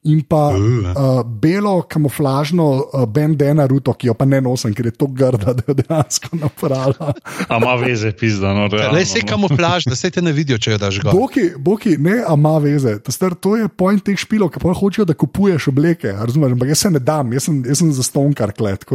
in 0.06 0.22
pa 0.22 0.54
uh, 0.54 1.22
belo 1.26 1.82
kamuflažno 1.82 2.64
uh, 2.64 3.04
bandana 3.10 3.66
ruto, 3.66 3.92
ki 3.92 4.06
jo 4.06 4.14
pa 4.14 4.24
ne 4.24 4.40
nosim, 4.40 4.74
ker 4.74 4.86
je 4.90 4.94
to 4.94 5.08
grda, 5.10 5.52
da 5.58 5.64
jo 5.66 5.74
dejansko 5.74 6.38
napravlja. 6.38 7.14
Ama 7.48 7.74
veze, 7.80 8.12
pizda. 8.12 8.54
No, 8.54 8.68
Le 8.70 9.04
se 9.06 9.22
no. 9.22 9.28
kamuflaž, 9.28 9.88
da 9.90 9.98
se 9.98 10.10
te 10.10 10.22
ne 10.22 10.32
vidijo, 10.32 10.58
če 10.62 10.76
jo 10.76 10.78
daš 10.78 11.00
gor. 11.02 11.16
Boki, 11.16 11.48
boki 11.58 11.96
ne, 11.98 12.20
ama 12.26 12.56
veze. 12.62 12.98
To, 13.02 13.14
star, 13.14 13.34
to 13.34 13.56
je 13.58 13.68
point 13.68 14.02
teh 14.06 14.18
špilov, 14.18 14.52
ki 14.54 14.62
pa 14.62 14.74
hočejo, 14.76 15.08
da 15.08 15.18
kupuješ 15.18 15.70
obleke. 15.74 16.14
Razumeš, 16.14 16.54
ampak 16.54 16.70
jaz 16.70 16.86
se 16.86 16.94
ne 16.94 17.02
dam, 17.02 17.34
jaz 17.34 17.50
sem, 17.50 17.58
jaz 17.66 17.82
sem 17.82 17.90
za 17.96 18.06
stonkar 18.06 18.54
klet. 18.54 18.86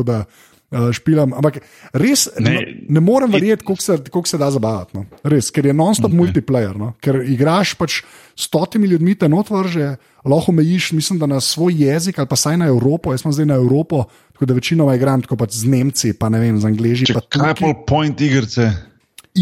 Uh, 0.72 0.88
špilam, 0.96 1.34
ampak 1.36 1.58
res 2.00 2.30
ne, 2.40 2.54
no, 2.56 2.62
ne 2.96 3.02
morem 3.04 3.28
verjeti, 3.34 3.66
koliko 3.68 3.84
se, 3.84 3.98
koliko 4.08 4.30
se 4.30 4.38
da 4.40 4.48
zabavati. 4.56 4.96
No. 4.96 5.02
Res, 5.28 5.50
ker 5.52 5.66
je 5.68 5.74
non-stop 5.76 6.08
okay. 6.08 6.20
multiplayer, 6.22 6.78
no. 6.80 6.94
ker 7.04 7.18
igraš 7.28 7.74
pač 7.76 7.98
s 8.00 8.46
stotimi 8.48 8.88
ljudmi, 8.88 9.18
te 9.20 9.28
notvrže, 9.28 9.90
lahko 10.32 10.56
mejiš, 10.56 10.94
mislim, 10.96 11.20
da 11.20 11.28
na 11.28 11.42
svoj 11.44 11.76
jezik 11.76 12.24
ali 12.24 12.32
pa 12.32 12.40
saj 12.40 12.62
na 12.64 12.72
Evropo. 12.72 13.12
Jaz 13.12 13.26
sem 13.26 13.36
zdaj 13.36 13.50
na 13.52 13.60
Evropo, 13.60 14.06
tako 14.32 14.48
da 14.48 14.56
večinoma 14.56 14.96
igram 14.96 15.28
tako 15.28 15.42
pač 15.44 15.60
z 15.60 15.74
Nemci, 15.76 16.14
pa 16.16 16.32
ne 16.32 16.40
vem, 16.40 16.56
z 16.56 16.72
Angliži. 16.72 17.12
Kaj 17.12 17.52
je 17.52 17.60
pol 17.60 17.76
point 17.88 18.24
igrice? 18.24 18.72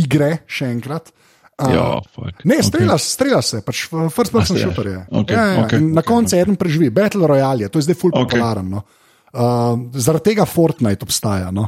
Igre, 0.01 0.32
še 0.49 0.73
enkrat. 0.73 1.13
Uh, 1.59 1.73
jo, 1.75 1.86
ne, 2.47 2.57
streljaš 2.63 3.05
okay. 3.19 3.41
se, 3.43 3.61
pač 3.61 3.84
first 3.91 4.32
person 4.32 4.57
shooter 4.57 4.88
je. 4.88 4.99
Okay, 5.11 5.36
ja, 5.36 5.45
ja, 5.45 5.63
okay, 5.65 5.84
na 5.84 6.01
koncu 6.01 6.34
okay. 6.34 6.41
eden 6.41 6.57
preživi, 6.57 6.89
Battle 6.89 7.27
Royale 7.27 7.67
je, 7.67 7.69
to 7.73 7.82
je 7.82 7.89
zdaj 7.89 7.97
full 7.99 8.15
okay. 8.15 8.32
popularen. 8.32 8.69
No. 8.80 8.86
Uh, 9.34 9.77
zaradi 9.93 10.32
tega 10.32 10.45
Fortnite 10.45 11.05
obstaja. 11.05 11.51
No? 11.51 11.67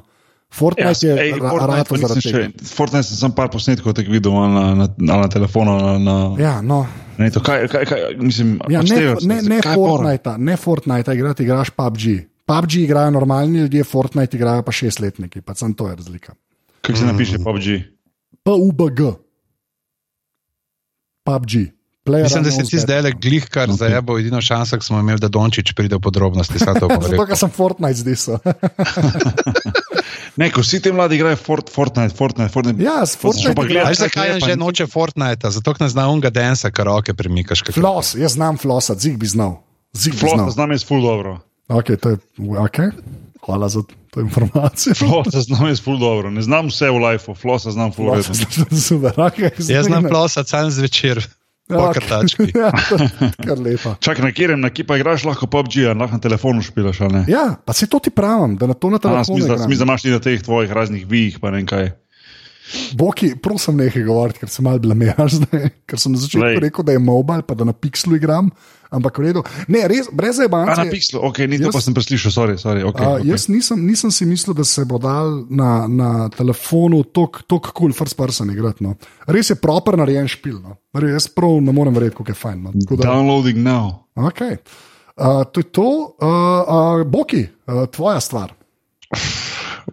Fortnite 0.51 1.07
ja, 1.07 1.15
je 1.15 1.35
rado 1.39 1.97
zaradi 1.97 2.21
tega. 2.25 2.49
Fortnite 2.75 3.03
sem 3.07 3.17
samo 3.17 3.35
par 3.37 3.51
posnetkov 3.53 3.93
tega 3.95 4.11
videl 4.11 4.33
na, 4.33 4.47
na, 4.75 4.87
na, 4.97 5.19
na 5.23 5.29
telefonu. 5.31 5.77
Na, 5.77 5.97
na, 6.01 6.15
ja, 6.41 6.57
no. 6.61 6.83
ne, 7.17 7.29
to, 7.31 7.43
kaj, 7.45 7.67
kaj, 7.71 7.85
kaj, 7.85 8.03
mislim, 8.19 8.57
ja, 8.69 8.81
ne, 8.81 9.15
ne, 9.21 9.41
ne, 9.41 9.61
Fortnite, 9.61 10.35
ne 10.37 10.57
Fortnite, 10.57 11.15
igrati, 11.15 11.43
igraš 11.43 11.69
PUBG. 11.69 12.07
PUBG 12.45 12.75
igrajo 12.81 13.11
normalni 13.11 13.59
ljudje, 13.59 13.83
Fortnite 13.83 14.37
igrajo 14.37 14.65
pa 14.67 14.71
šestletniki, 14.71 15.41
pa 15.41 15.55
sem 15.55 15.73
to 15.73 15.87
je 15.87 15.95
razlika. 15.95 16.33
Kaj 16.81 16.95
se 16.95 17.05
napiše 17.05 17.37
mm. 17.37 17.43
PUBG? 17.43 17.65
PUBG. 21.23 21.57
PUBG. 22.03 22.23
Mislim, 22.23 22.43
da 22.43 22.51
se 22.51 22.63
ti 22.63 22.79
zdaj 22.79 23.01
le 23.01 23.11
glih, 23.11 23.45
kar 23.45 23.69
okay. 23.69 23.75
zdaj 23.75 24.01
bo 24.01 24.17
edino 24.19 24.41
šansa, 24.41 24.77
ki 24.77 24.85
smo 24.85 24.99
imeli, 24.99 25.19
da 25.21 25.27
Dončić 25.27 25.73
pride 25.77 25.95
v 25.95 26.01
podrobnosti. 26.01 26.57
Zato, 26.65 26.89
ker 27.27 27.37
sem 27.37 27.49
Fortnite 27.49 28.01
zdaj 28.01 28.15
so. 28.15 28.39
Ne, 30.35 30.47
ko 30.51 30.61
vsi 30.63 30.79
ti 30.81 30.91
mladi 30.91 31.15
igrajo 31.15 31.35
Fort, 31.35 31.69
Fortnite, 31.69 32.15
Fortnite, 32.15 32.49
Fortnite. 32.53 32.83
Ja, 32.83 33.05
s 33.05 33.17
Fortnite. 33.19 33.67
Gledaj, 33.67 33.93
zakaj 33.99 34.29
je 34.33 34.39
že 34.39 34.55
noče 34.55 34.87
Fortnite, 34.87 35.51
zato 35.51 35.73
ne 35.79 35.89
zna 35.89 36.07
unga 36.09 36.29
densa, 36.29 36.71
kar 36.71 36.87
roke 36.87 37.13
premikaš. 37.13 37.63
Flos, 37.73 38.15
jaz 38.15 38.33
znam 38.33 38.57
flosa, 38.57 38.95
zig 38.95 39.17
bi 39.17 39.27
znal. 39.27 39.59
Zig 39.93 40.13
bi 40.13 40.29
znal. 40.31 40.49
Znam 40.49 40.71
jaz 40.71 40.85
ful 40.87 41.01
dobro. 41.01 41.39
Ok, 41.67 41.91
to 42.01 42.09
je, 42.09 42.17
ok. 42.59 42.79
Hvala 43.45 43.69
za 43.69 43.81
to 44.09 44.21
informacijo. 44.21 44.95
Flosa 44.95 45.41
znam 45.41 45.67
jaz 45.67 45.83
ful 45.83 45.99
dobro. 45.99 46.29
Ne 46.29 46.41
znam 46.41 46.71
vse 46.71 46.89
v 46.89 47.03
lifeu, 47.05 47.35
flosa 47.35 47.71
znam 47.71 47.91
ful 47.91 48.05
dobro. 48.05 48.23
Super, 48.87 49.19
ok. 49.19 49.67
Jaz 49.67 49.85
znam 49.85 50.07
flosa, 50.07 50.43
cel 50.43 50.69
zvečer. 50.69 51.27
Pokrtački. 51.71 52.51
Ja, 52.61 52.71
kar 53.47 53.59
lepa. 53.59 53.95
Čakaj, 53.99 54.25
na 54.25 54.31
kjerem, 54.35 54.61
na 54.61 54.69
ki 54.69 54.83
pa 54.87 54.97
igraš 54.99 55.23
lahko 55.25 55.47
PUBG, 55.47 55.93
lahko 55.95 56.17
na 56.17 56.21
telefonu 56.21 56.61
špilaš? 56.65 56.99
Ja, 57.27 57.55
pa 57.65 57.73
se 57.73 57.87
to 57.87 57.99
ti 57.99 58.09
pravim, 58.13 58.57
da 58.57 58.67
na 58.67 58.73
to 58.73 58.89
na 58.89 58.99
telefonu. 58.99 59.41
Smisel, 59.41 59.57
da 59.79 59.85
imaš 59.87 60.05
ti 60.05 60.13
na 60.13 60.19
teh 60.19 60.41
tvojih 60.43 60.71
raznih 60.71 61.07
vijih, 61.07 61.39
pa 61.39 61.51
ne 61.51 61.65
kaj. 61.65 61.91
Boki, 62.95 63.33
prosim, 63.35 63.75
nekaj 63.81 64.03
govoriti, 64.05 64.39
ker 64.43 64.49
sem 64.51 64.63
malo 64.65 64.79
blamiraš 64.79 65.39
zdaj. 65.41 65.69
Ker 65.89 65.99
sem 65.99 66.13
na 66.13 66.21
začetku 66.21 66.61
rekel, 66.61 66.85
da 66.87 66.93
je 66.95 67.01
mobile, 67.03 67.43
pa 67.43 67.57
da 67.57 67.65
na 67.67 67.73
Pixelu 67.73 68.15
igram. 68.15 68.51
Ampak 68.91 69.17
v 69.19 69.23
redu. 69.23 69.41
Ne, 69.71 69.85
res, 69.87 70.09
brez 70.11 70.35
A 70.39 70.47
na. 70.51 70.83
Pixelu, 70.91 71.23
ok, 71.23 71.47
ni 71.47 71.59
to 71.59 71.71
pa 71.71 71.79
sem 71.79 71.95
preslišal, 71.95 72.31
sorry, 72.31 72.55
sorry. 72.59 72.83
Okay, 72.83 73.03
Uh, 73.03 73.19
okay. 73.19 73.31
jaz 73.31 73.47
nisem, 73.47 73.79
nisem 73.87 74.11
si 74.11 74.27
mislil, 74.27 74.51
da 74.55 74.63
se 74.67 74.83
bo 74.83 74.99
dal 74.99 75.47
na, 75.47 75.87
na 75.87 76.27
telefonu 76.29 77.03
tako 77.07 77.71
cool, 77.71 77.95
first 77.95 78.15
person 78.19 78.51
igrati. 78.51 78.83
No. 78.83 78.95
Res 79.31 79.49
je 79.49 79.55
proper 79.55 79.95
narejen 79.95 80.27
špil. 80.27 80.59
No. 80.59 80.75
Res, 80.91 81.27
prav 81.31 81.59
ne 81.63 81.71
morem 81.71 81.95
verjeti, 81.95 82.19
kako 82.19 82.35
je 82.35 82.39
fajn. 82.39 82.57
No. 82.67 82.75
Tako 82.83 82.99
da- 82.99 83.09
Downloading 83.09 83.63
now. 83.63 84.07
Okay. 84.15 84.59
Uh, 85.15 85.43
to 85.51 85.59
je 85.59 85.67
to, 85.71 85.87
uh, 86.19 86.27
uh, 86.27 87.07
Boki, 87.07 87.47
uh, 87.67 87.87
tvoja 87.87 88.19
stvar. 88.19 88.51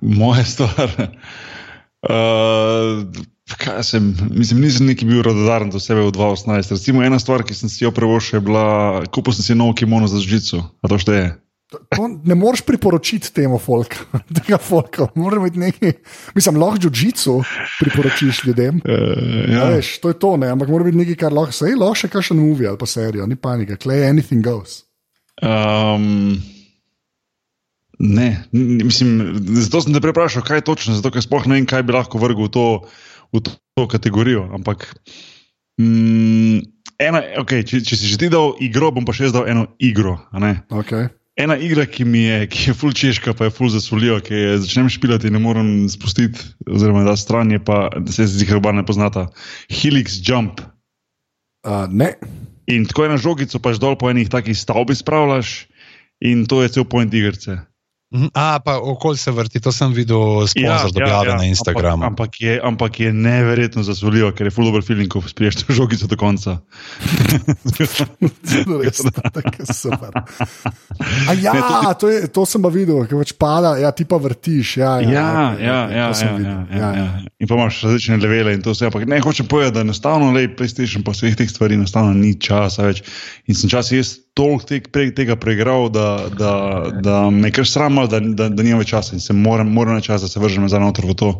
Moja 0.02 0.44
stvar. 0.44 0.90
Uh, 2.07 3.03
kaj 3.59 3.82
sem, 3.82 4.12
mislim, 4.30 4.61
nisem 4.62 4.86
neki 4.86 5.07
bil 5.09 5.22
rododaren 5.26 5.70
do 5.70 5.80
sebe 5.82 6.05
v 6.07 6.12
2018. 6.14 6.76
Recimo 6.76 7.03
ena 7.03 7.18
stvar, 7.18 7.42
ki 7.42 7.57
sem 7.57 7.72
si 7.72 7.84
jo 7.84 7.90
prevošil, 7.94 8.38
je 8.38 8.44
bila, 8.44 8.64
kupil 9.11 9.34
sem 9.34 9.46
si 9.51 9.59
nov 9.59 9.74
kimono 9.78 10.07
za 10.11 10.20
žico. 10.22 10.62
A 10.82 10.90
to 10.90 11.01
šteje? 11.01 11.34
To 11.68 12.07
ne 12.09 12.32
moreš 12.32 12.62
priporočiti 12.64 13.28
temu 13.34 13.59
folku, 13.61 14.07
tega 14.40 14.57
folka. 14.57 15.11
Mora 15.18 15.40
biti 15.42 15.61
nekaj, 15.61 15.92
mislim, 16.34 16.61
lahko 16.61 16.88
žico 16.92 17.42
priporočiš 17.80 18.44
ljudem. 18.44 18.80
Uh, 18.84 19.51
Ja. 19.53 19.64
Veš, 19.72 19.99
to 20.01 20.12
je 20.12 20.18
to, 20.18 20.36
ne? 20.36 20.49
ampak 20.53 20.68
mora 20.68 20.84
biti 20.84 20.96
nekaj, 20.96 21.16
kar 21.16 21.32
lahko, 21.32 21.53
sej 21.57 21.76
lahko 21.76 21.96
še 22.05 22.12
kakšen 22.12 22.40
movie 22.40 22.68
ali 22.68 22.78
pa 22.80 22.86
serijo, 22.86 23.26
ni 23.26 23.36
panike, 23.36 23.76
klej 23.80 24.07
anything 24.09 24.44
goes. 24.44 24.82
Um, 25.42 26.38
ne, 27.99 28.28
mislim, 28.53 29.38
zato 29.62 29.82
sem 29.84 29.94
te 29.94 30.03
preprašal, 30.03 30.44
kaj 30.46 30.64
točno, 30.66 30.96
zato 30.99 31.12
ker 31.14 31.24
sploh 31.24 31.46
ne 31.46 31.59
vem, 31.59 31.68
kaj 31.68 31.84
bi 31.86 31.96
lahko 31.96 32.20
vrgel 32.22 32.49
v 32.49 32.53
to, 32.55 32.66
v 33.34 33.42
to, 33.44 33.55
to 33.78 33.86
kategorijo. 33.90 34.46
Ampak, 34.55 34.86
mm, 35.80 36.64
ena, 37.03 37.22
okay, 37.42 37.66
če, 37.66 37.82
če 37.84 37.99
si 37.99 38.11
že 38.11 38.18
ti 38.20 38.32
dal 38.32 38.57
igro, 38.64 38.90
bom 38.94 39.07
pa 39.09 39.14
še 39.16 39.28
jaz 39.28 39.36
dal 39.36 39.49
eno 39.51 39.68
igro. 39.78 40.18
a 40.32 40.42
ne. 40.42 40.53
Okay. 40.70 41.11
Ena 41.38 41.55
igra, 41.55 41.84
ki 41.86 42.03
mi 42.03 42.24
je, 42.24 42.38
ki 42.51 42.70
je 42.70 42.74
full 42.74 42.96
češka, 42.99 43.30
pa 43.38 43.46
je 43.46 43.55
full 43.55 43.70
zasolijo, 43.70 44.18
ki 44.26 44.34
je 44.34 44.59
začnem 44.64 44.90
špilati 44.90 45.30
in 45.30 45.38
ne 45.38 45.42
morem 45.42 45.70
spustiti, 45.86 46.42
oziroma 46.66 47.05
da 47.07 47.14
stran 47.14 47.55
je 47.55 47.62
pa, 47.62 47.86
da 47.94 48.11
se 48.11 48.26
zdi, 48.26 48.49
da 48.59 48.74
ne 48.74 48.82
poznata. 48.82 49.28
Helix 49.70 50.18
Jump. 50.18 50.59
Uh, 51.62 51.86
ne, 51.90 52.16
In 52.68 52.84
tako 52.84 53.07
je 53.07 53.09
na 53.09 53.16
žogico, 53.16 53.59
pač 53.64 53.80
dol 53.80 53.96
po 53.96 54.11
enih 54.12 54.28
takih 54.28 54.53
stavbi 54.53 54.92
spravljaš, 54.92 55.64
in 56.20 56.44
to 56.44 56.61
je 56.61 56.68
cel 56.76 56.84
point 56.84 57.14
igrice. 57.16 57.57
Mhm. 58.09 58.30
A, 58.34 58.59
pa 58.64 58.78
okolj 58.80 59.16
se 59.20 59.30
vrti, 59.30 59.61
to 59.61 59.72
sem 59.72 59.92
videl 59.92 60.46
sponzor 60.48 61.02
ja, 61.02 61.09
ja, 61.09 61.24
ja, 61.28 61.36
na 61.36 61.44
Instagramu. 61.44 62.04
Ampak, 62.04 62.28
ampak, 62.28 62.40
je, 62.40 62.61
ampak 62.64 63.00
je 63.00 63.12
neverjetno 63.12 63.82
zasolijo, 63.84 64.30
ker 64.32 64.48
je 64.48 64.52
full 64.54 64.64
dobro 64.64 64.80
feeling, 64.82 65.11
ko 65.12 65.20
spriješ 65.20 65.61
to 65.61 65.76
žogico 65.76 66.09
do 66.09 66.16
konca. 66.16 66.56
res, 68.82 69.02
tako 69.36 69.52
je 69.59 69.74
super. 69.74 70.16
A 71.28 71.36
ja, 71.36 71.92
to, 72.00 72.09
je, 72.09 72.30
to 72.32 72.46
sem 72.48 72.64
pa 72.64 72.72
videl, 72.72 73.04
ki 73.04 73.18
pač 73.20 73.34
pada, 73.36 73.74
ja, 73.76 73.92
ti 73.92 74.09
pa 74.09 74.16
vrtiš. 74.16 74.76
Ja, 74.80 74.94
ja, 75.04 75.11
Ja, 75.12 75.56
ja, 75.61 75.78
ja, 75.92 76.06
to 76.09 76.14
sem 76.14 76.28
ja, 76.28 76.36
videl, 76.36 76.56
ja, 76.72 76.78
ja, 76.78 76.90
ja. 76.96 77.26
In 77.38 77.50
pa 77.50 77.61
imaš 77.61 77.82
različne 77.84 78.16
levele 78.22 78.56
in 78.56 78.64
to 78.64 78.72
vse. 78.72 78.88
Ampak 78.88 79.04
ne 79.04 79.20
hočem 79.20 79.46
povedati, 79.50 79.74
da 79.74 79.84
enostavno 79.84 80.32
le 80.32 80.48
PlayStation 80.48 81.04
pa 81.04 81.12
vseh 81.12 81.36
teh 81.36 81.50
stvari 81.50 81.76
enostavno 81.76 82.16
ni 82.16 82.32
časa 82.40 82.88
več. 82.88 83.04
In 83.52 83.59
sem 83.59 83.68
časi 83.68 84.00
jaz 84.00 84.16
toliko 84.39 84.68
te, 84.70 84.78
pre, 84.95 85.09
tega 85.14 85.36
preigral, 85.41 85.89
da, 85.91 86.09
da, 86.30 86.55
da 87.03 87.18
me 87.34 87.51
je 87.51 87.59
kar 87.59 87.66
sram, 87.66 87.99
da, 88.07 88.22
da, 88.22 88.49
da 88.49 88.62
nimam 88.62 88.84
več 88.84 88.95
časa 88.95 89.16
in 89.18 89.22
se 89.24 89.34
moram, 89.34 89.70
moram 89.74 89.99
na 89.99 90.05
čas, 90.05 90.22
da 90.22 90.30
se 90.30 90.43
vržem 90.43 90.68
nazaj 90.68 90.82
noter 90.84 91.09
v 91.11 91.18
to. 91.18 91.32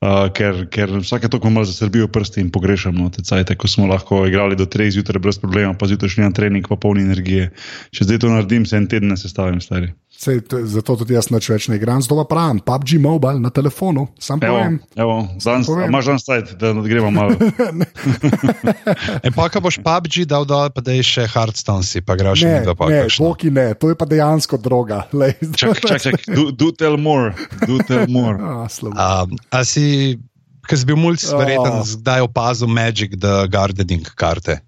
Uh, 0.00 0.30
ker, 0.32 0.62
ker 0.72 0.92
vsake 1.02 1.28
toliko 1.28 1.50
malo 1.52 1.68
zasrbijo 1.68 2.06
prsti 2.08 2.40
in 2.40 2.46
pogrešam 2.52 2.94
no, 2.96 3.10
te 3.12 3.20
cajte, 3.20 3.52
ko 3.60 3.68
smo 3.68 3.84
lahko 3.90 4.22
igrali 4.28 4.56
do 4.56 4.64
3 4.64 4.94
zjutraj 4.96 5.20
brez 5.20 5.36
problema, 5.40 5.74
pa 5.76 5.90
zjutraj 5.90 6.14
šli 6.14 6.24
na 6.24 6.32
trening, 6.32 6.64
pa 6.68 6.78
polni 6.80 7.04
energije. 7.04 7.50
Če 7.92 8.08
zdaj 8.08 8.22
to 8.22 8.30
naredim, 8.32 8.64
se 8.64 8.80
en 8.80 8.88
teden 8.88 9.12
ne 9.12 9.18
sestavim, 9.20 9.60
stari. 9.60 9.92
Sej, 10.20 10.42
to, 10.44 10.58
zato 10.68 11.00
tudi 11.00 11.14
jaz 11.16 11.30
nič 11.32 11.46
več 11.48 11.70
ne 11.72 11.78
igram, 11.80 12.02
pa 12.04 12.24
pravim, 12.28 12.58
PUBG 12.60 12.98
Mobile 13.00 13.40
na 13.40 13.48
telefonu, 13.48 14.02
sam 14.20 14.36
Evo, 14.44 14.52
povem. 14.52 14.74
evo, 14.92 15.14
a 15.24 15.86
imaš 15.88 16.10
danes 16.10 16.24
sajt, 16.28 16.50
da 16.60 16.74
gremo 16.76 17.08
malo. 17.08 17.38
E, 19.24 19.32
pa, 19.32 19.48
ko 19.48 19.62
boš 19.64 19.78
PUBG 19.80 20.28
dal 20.28 20.44
dol, 20.44 20.68
pa 20.76 20.84
da 20.84 20.92
je 20.92 21.06
še 21.08 21.24
Hearthstone 21.24 21.80
si, 21.88 22.04
pa 22.04 22.18
greš 22.20 22.44
še 22.44 22.50
Ne, 22.50 22.58
nekaj 22.60 22.76
pa 22.76 22.90
ne. 22.92 23.00
Boki 23.16 23.48
ne, 23.48 23.66
to 23.80 23.88
je 23.88 23.96
pa 23.96 24.04
dejansko 24.04 24.60
droga. 24.60 25.06
Lej, 25.16 25.40
Čak, 25.56 25.80
čak, 25.88 26.04
čak, 26.04 26.28
do, 26.28 26.50
do 26.52 26.68
tell 26.76 27.00
more, 27.00 27.32
do 27.64 27.80
tell 27.88 28.04
more. 28.12 28.36
A, 28.36 28.68
slabo. 28.68 29.00
Um, 29.00 29.40
a 29.48 29.64
si, 29.64 30.20
ki 30.68 30.74
si 30.76 30.84
bil 30.84 31.00
mulj, 31.00 31.24
verjeten, 31.32 31.80
Oh. 31.80 31.88
zdaj 31.96 32.28
opazil 32.28 32.68
Magic 32.68 33.16
the 33.16 33.48
Gardening 33.48 34.04
karte? 34.12 34.60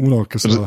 Uno, 0.00 0.24
ki 0.24 0.40
so. 0.40 0.64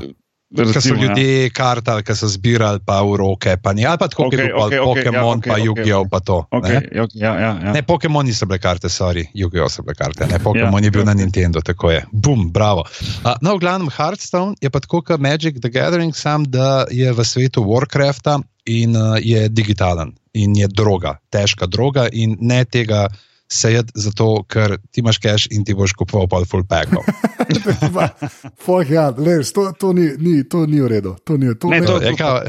Ker 0.55 0.69
so 0.81 0.95
ja. 0.95 1.01
ljudje 1.01 1.49
kartali, 1.51 2.03
ki 2.07 2.13
so 2.15 2.27
zbirali 2.31 2.79
pa 2.85 3.01
v 3.03 3.17
roke, 3.19 3.57
pa 3.59 3.73
ni, 3.75 3.83
ali 3.85 3.99
pa 3.99 4.07
tako 4.07 4.29
okay, 4.29 4.47
okej, 4.47 4.53
okay, 4.55 4.63
okej, 4.63 4.77
ja, 4.77 4.83
Pokémon, 4.87 5.41
okej, 5.41 5.51
pa 5.51 5.57
Yu-Gi-Oh! 5.59 6.01
okej. 6.05 6.11
pa 6.11 6.19
to. 6.23 6.37
Okay, 6.55 6.79
ne? 6.79 7.07
ja, 7.19 7.33
ja, 7.35 7.51
ja. 7.51 7.71
Ne, 7.75 7.81
Pokémon 7.83 8.23
niso 8.23 8.47
bile 8.47 8.61
karte, 8.63 8.87
sorry, 8.87 9.25
Yu-Gi-Oh! 9.35 9.67
so 9.67 9.83
bile 9.83 9.97
karte, 9.99 10.23
ne, 10.31 10.39
Pokémon 10.39 10.79
Ja, 10.79 10.87
je 10.87 10.91
bil 10.95 11.03
ja. 11.03 11.09
na 11.11 11.15
Nintendo, 11.19 11.59
tako 11.59 11.91
je. 11.91 12.05
Bum, 12.11 12.47
bravo. 12.55 12.87
Uh, 13.27 13.35
no, 13.43 13.57
v 13.59 13.65
glavnem 13.65 13.91
Hearthstone 13.91 14.55
je 14.63 14.71
pa 14.71 14.79
tako 14.79 15.03
kot 15.03 15.19
Magic 15.19 15.59
the 15.59 15.67
Gathering, 15.67 16.15
sam 16.15 16.47
da 16.47 16.87
je 16.95 17.11
v 17.11 17.27
svetu 17.27 17.67
Warcrafta 17.67 18.39
in 18.71 18.95
uh, 18.95 19.19
je 19.19 19.49
digitalen 19.51 20.15
in 20.31 20.55
je 20.55 20.67
droga, 20.71 21.17
težka 21.27 21.67
droga 21.67 22.07
in 22.07 22.39
ne 22.39 22.63
tega 22.63 23.09
sejati 23.51 23.91
zato, 23.95 24.43
ker 24.43 24.77
ti 24.91 24.99
imaš 25.01 25.17
cash 25.23 25.47
in 25.51 25.63
ti 25.65 25.73
boš 25.73 25.93
kupoval 25.95 26.27
pol 26.27 26.45
full 26.45 26.65
packov. 26.67 27.03
Fuck, 28.65 28.89
ja, 28.89 29.09
les, 29.17 29.53
to, 29.53 29.71
to, 29.79 29.93
ni, 29.93 30.11
ni, 30.17 30.43
to 30.43 30.65
ni 30.65 30.81
v 30.81 30.87
redu. 30.87 31.15
To 31.23 31.37
ni, 31.37 31.53
to 31.55 31.69
Ne, 31.71 31.79
ne, 31.79 31.87
to- 31.87 32.01
Je 32.01 32.15
kao, 32.15 32.41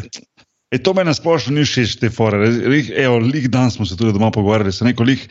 E, 0.68 0.76
to 0.76 0.92
meni 0.92 1.14
splošno 1.16 1.54
ni 1.56 1.62
všeč, 1.64 1.94
te 1.96 2.10
fore. 2.12 2.36
Lih, 2.44 2.90
evo, 2.92 3.16
lik 3.18 3.46
dan 3.48 3.70
smo 3.72 3.86
se 3.88 3.96
tudi 3.96 4.12
doma 4.12 4.28
pogovarjali, 4.30 4.72
se 4.72 4.84
neko 4.84 5.02
lik. 5.02 5.22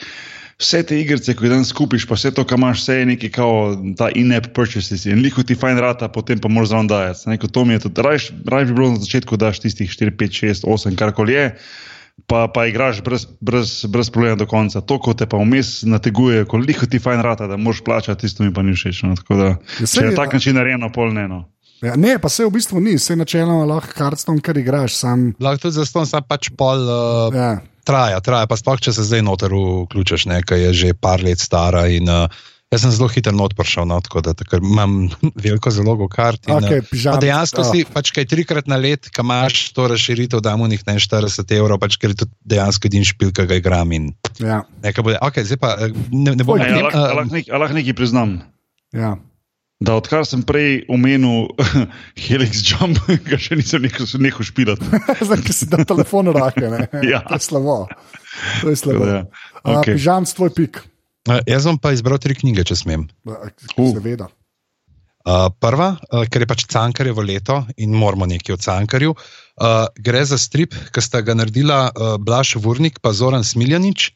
Vse 0.57 0.79
te 0.81 0.97
igrice, 0.97 1.35
ko 1.37 1.45
jih 1.45 1.51
danes 1.53 1.69
skupiš, 1.69 2.07
pa 2.09 2.15
vse 2.17 2.31
to, 2.33 2.41
kar 2.41 2.57
imaš, 2.57 2.79
vse 2.81 2.95
je 2.97 3.05
neki 3.05 3.29
kao 3.29 3.75
ta 3.99 4.07
in-app 4.09 4.47
purchases 4.57 5.05
in 5.05 5.21
liho 5.21 5.43
ti 5.45 5.53
fajn 5.53 5.77
rata, 5.77 6.09
potem 6.09 6.41
pa 6.41 6.49
moraš 6.49 6.71
zraven 6.71 6.89
dajati. 6.89 7.29
Neko, 7.29 7.51
to 7.53 7.65
mi 7.69 7.77
je 7.77 7.83
tudi, 7.85 8.01
rajš, 8.01 8.31
rajš 8.49 8.71
bi 8.71 8.73
bilo 8.79 8.89
na 8.95 9.03
začetku, 9.03 9.37
daš 9.37 9.61
tistih 9.61 9.93
4, 9.93 10.15
5, 10.17 10.41
6, 10.49 10.65
8, 10.65 10.97
karkoli 10.97 11.37
je, 11.37 11.45
pa, 12.25 12.47
pa 12.47 12.65
igraš 12.65 13.01
brez, 13.03 13.27
brez, 13.39 13.85
brez 13.85 14.09
problema 14.09 14.35
do 14.35 14.45
konca. 14.49 14.81
To, 14.81 14.97
ko 14.99 15.13
te 15.13 15.27
pa 15.29 15.37
vmes 15.37 15.83
nateguje, 15.87 16.45
ko 16.45 16.57
liho 16.57 16.85
ti 16.89 16.99
fajn 16.99 17.21
rata, 17.21 17.47
da 17.47 17.57
moraš 17.57 17.83
plačati, 17.85 18.21
tisto 18.25 18.43
mi 18.43 18.53
pa 18.53 18.61
ni 18.65 18.73
všeč. 18.73 19.03
No. 19.03 19.15
Tako 19.15 19.37
da, 19.37 19.45
Ja, 19.45 19.85
če 19.85 19.87
saj, 19.87 20.03
je 20.03 20.09
na 20.11 20.17
tak 20.17 20.33
način 20.33 20.55
narejeno, 20.57 20.89
pol 20.91 21.13
ne. 21.13 21.27
No. 21.27 21.45
ja, 21.81 21.95
ne, 21.95 22.17
pa 22.19 22.29
se 22.29 22.45
v 22.45 22.51
bistvu 22.51 22.81
ni, 22.81 22.97
se 22.99 23.15
načeloma 23.15 23.65
lahko 23.69 23.93
kartston, 23.93 24.41
kar 24.41 24.57
igraš, 24.57 24.95
sam. 24.97 25.31
lahko 25.39 25.67
tudi 25.67 25.77
zaston, 25.77 26.05
sam 26.09 26.25
pač 26.27 26.49
pol. 26.57 26.83
Uh, 26.89 27.35
Ja. 27.35 27.55
Traja, 27.87 28.19
traja, 28.19 28.43
pa 28.51 28.57
sploh 28.59 28.81
če 28.83 28.91
se 28.91 29.03
zdaj 29.07 29.21
noter 29.23 29.53
vključiš, 29.55 30.25
nekaj 30.27 30.59
je 30.59 30.71
že 30.73 30.89
par 30.93 31.21
let 31.23 31.39
stara. 31.39 31.85
In, 31.87 32.09
uh, 32.11 32.27
jaz 32.67 32.81
sem 32.81 32.91
zelo 32.91 33.07
hitro 33.07 33.31
not 33.31 33.53
prišel, 33.53 33.85
no, 33.85 33.95
tako 33.99 34.19
da 34.21 34.33
takrat 34.33 34.59
imam 34.61 35.07
veliko 35.43 35.71
zalogo 35.71 36.07
kart. 36.07 36.41
In, 36.45 36.57
Okej, 36.57 36.79
uh, 36.79 36.89
pižam, 36.89 37.15
pa 37.15 37.21
dejansko 37.21 37.61
oh. 37.61 37.69
si 37.69 37.85
pač 37.85 38.11
kaj 38.11 38.27
trikrat 38.27 38.67
na 38.67 38.75
let, 38.75 39.07
ki 39.07 39.23
imaš 39.23 39.71
to 39.71 39.87
razširitev, 39.87 40.41
da 40.41 40.55
mu 40.55 40.67
njih 40.67 40.83
ne 40.83 40.97
40 40.97 41.55
evrov, 41.55 41.79
pač 41.79 41.95
ker 41.95 42.11
je 42.11 42.21
to 42.21 42.27
dejansko 42.43 42.87
edin 42.87 43.03
špil, 43.03 43.31
ki 43.31 43.45
ga 43.45 43.55
igram. 43.55 43.91
In, 43.91 44.11
Ja, 44.37 44.61
nekaj 44.83 45.01
bude, 45.01 45.17
okay, 45.19 45.41
zdaj 45.41 45.57
pa 45.57 45.69
eh, 45.79 45.89
ne, 46.11 46.35
ne 46.35 46.43
bom 46.43 46.55
Oj, 46.55 46.61
Ej, 46.61 46.67
a 46.67 46.75
tem, 46.75 46.85
lahko- 46.85 47.23
uh, 47.23 47.31
nek- 47.31 47.49
a 47.49 47.57
lahko 47.57 47.73
nekaj 47.73 47.95
priznam. 47.95 48.37
ja. 48.93 49.15
Da, 49.77 49.93
odkar 49.93 50.25
sem 50.25 50.41
prej 50.41 50.87
omenil 50.89 51.53
Helix 52.25 52.65
Jump, 52.65 52.97
ga 53.29 53.37
še 53.37 53.53
nisem 53.55 53.85
nehal 54.17 54.41
špilati. 54.41 54.81
Zdaj, 55.21 55.37
ki 55.39 55.53
si 55.53 55.67
na 55.69 55.85
telefonu 55.85 56.33
rake, 56.33 56.65
ne. 56.65 56.87
Ja. 57.05 57.21
To 57.29 57.37
je 57.37 57.45
slabo. 57.45 57.75
To 58.61 58.73
je 58.73 58.75
slabo. 58.75 59.05
Ja, 59.05 59.19
Okay. 59.61 59.77
okej. 59.77 59.93
Pižam, 59.93 60.25
tvoj 60.25 60.49
pik. 60.51 60.81
Jaz 61.47 61.67
bom 61.67 61.77
pa 61.81 61.93
izbral 61.95 62.19
tri 62.23 62.35
knjige, 62.37 62.65
če 62.71 62.81
smem. 62.83 63.07
Seveda. 63.75 64.29
Uh, 65.27 65.49
prva, 65.59 65.89
uh, 65.99 66.23
ker 66.31 66.45
je 66.45 66.47
pač 66.47 66.63
Cankarjevo 66.71 67.23
leto 67.25 67.57
in 67.83 67.91
moramo 67.91 68.23
nekaj 68.29 68.55
o 68.55 68.59
Cankarju. 68.63 69.11
Uh, 69.11 69.89
gre 69.99 70.21
za 70.23 70.37
strip, 70.39 70.77
ki 70.95 71.03
sta 71.03 71.19
ga 71.19 71.35
naredila 71.35 71.79
uh, 71.89 72.13
Blaž 72.15 72.55
Vurnik 72.63 73.01
in 73.03 73.13
Zoran 73.13 73.43
Smiljanič. 73.43 74.13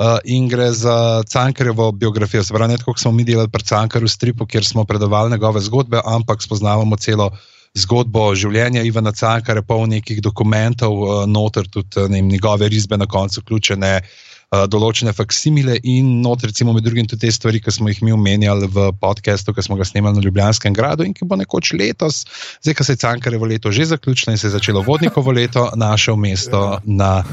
Uh, 0.00 0.16
in 0.24 0.48
gre 0.48 0.72
za 0.72 1.22
Cankarjevo 1.28 1.92
biografijo. 1.92 2.42
Se 2.42 2.54
pravi, 2.54 2.72
ne 2.72 2.78
tako, 2.80 2.94
kot 2.94 3.02
smo 3.02 3.12
mi 3.12 3.24
delali 3.28 3.52
pri 3.52 3.62
Cankarju 3.62 4.08
stripu, 4.08 4.46
kjer 4.46 4.64
smo 4.64 4.84
predavali 4.84 5.30
njegove 5.36 5.60
zgodbe, 5.60 6.00
ampak 6.04 6.42
spoznavamo 6.42 6.96
celo 6.96 7.30
zgodbo 7.76 8.32
življenja 8.34 8.82
Ivana 8.82 9.12
Cankarja, 9.12 9.62
pol 9.62 9.84
nekih 9.86 10.22
dokumentov, 10.22 10.96
uh, 10.96 11.26
noter 11.28 11.68
tudi 11.68 12.08
ne 12.08 12.24
njegove 12.24 12.68
risbe 12.72 12.96
na 12.96 13.06
koncu, 13.06 13.44
vključene 13.44 13.98
uh, 14.00 14.33
določene 14.70 15.12
faksimile 15.16 15.78
in 15.82 16.20
noter, 16.22 16.50
recimo, 16.52 16.74
med 16.74 16.84
drugim 16.86 17.08
tudi 17.10 17.26
te 17.26 17.32
stvari, 17.34 17.60
ki 17.62 17.72
smo 17.74 17.90
jih 17.90 18.02
mi 18.06 18.14
omenjali 18.14 18.68
v 18.70 18.90
podkastu, 19.00 19.54
ki 19.54 19.64
smo 19.66 19.78
ga 19.78 19.86
snemali 19.88 20.18
na 20.18 20.24
Ljubljanskem 20.24 20.74
gradu 20.76 21.06
in 21.06 21.14
ki 21.16 21.26
bo 21.28 21.38
nekoč 21.40 21.72
letos, 21.78 22.22
zdaj, 22.62 22.78
ko 22.78 22.86
se 22.86 22.96
je 22.96 23.02
Cankarjevo 23.02 23.48
leto 23.50 23.72
že 23.74 23.88
zaključilo 23.90 24.34
in 24.34 24.38
se 24.38 24.46
je 24.48 24.54
začelo 24.54 24.84
vodnikovo 24.86 25.32
leto, 25.34 25.70
našel 25.76 26.16
mesto 26.16 26.80
na 26.84 27.24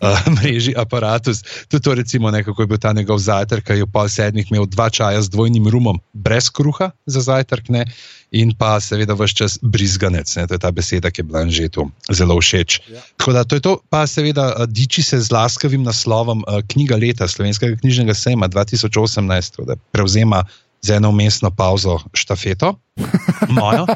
uh, 0.00 0.28
mreži 0.36 0.74
aparatus. 0.76 1.42
Tudi 1.68 1.82
to, 1.84 1.94
recimo, 1.94 2.30
nekako 2.30 2.62
je 2.62 2.66
bil 2.66 2.78
ta 2.78 2.92
njegov 2.92 3.18
zajtrk, 3.18 3.64
ki 3.66 3.82
je 3.82 3.86
v 3.86 3.92
pol 3.92 4.08
sedmih 4.08 4.50
imel 4.50 4.66
dva 4.66 4.90
čaja 4.90 5.22
z 5.22 5.30
dvojnim 5.30 5.68
rumom, 5.68 6.00
brez 6.12 6.50
kruha 6.50 6.90
za 7.06 7.20
zajtrk, 7.20 7.68
ne? 7.68 7.84
in 8.28 8.52
pa 8.52 8.76
seveda 8.76 9.16
vse 9.16 9.34
čas 9.34 9.56
brizganec. 9.64 10.28
Ne? 10.36 10.44
To 10.44 10.58
je 10.58 10.60
ta 10.60 10.68
beseda, 10.68 11.08
ki 11.08 11.24
je 11.24 11.24
bila 11.24 11.48
že 11.48 11.68
tu 11.72 11.88
zelo 12.12 12.36
všeč. 12.36 12.84
Ja. 12.92 13.00
Tako 13.16 13.32
da 13.32 13.44
to 13.44 13.56
je 13.56 13.62
to, 13.64 13.72
pa 13.88 14.04
seveda 14.04 14.52
uh, 14.52 14.68
diči 14.68 15.02
se 15.02 15.20
z 15.20 15.32
laskavim 15.32 15.82
naslovom 15.82 16.44
uh, 16.44 16.60
knjiga 16.68 16.96
leta 17.00 17.28
slovenskega 17.28 17.80
knjižnega 17.80 18.14
sejma 18.14 18.48
2018, 18.48 19.64
da 19.64 19.80
prevzema 19.92 20.44
z 20.82 20.96
eno 20.96 21.10
umestno 21.10 21.50
pauzo 21.50 21.98
štafeto, 22.14 22.74
mojo. 23.56 23.86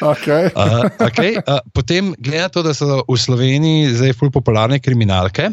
okay. 0.00 0.50
uh, 0.52 0.88
okay. 1.00 1.36
Uh, 1.40 1.60
potem, 1.72 2.14
glede 2.18 2.42
na 2.42 2.48
to, 2.52 2.62
da 2.62 2.74
so 2.76 3.02
v 3.08 3.18
Sloveniji 3.18 3.94
zdaj 3.96 4.16
fulj 4.18 4.32
popularne 4.34 4.80
kriminalke, 4.80 5.52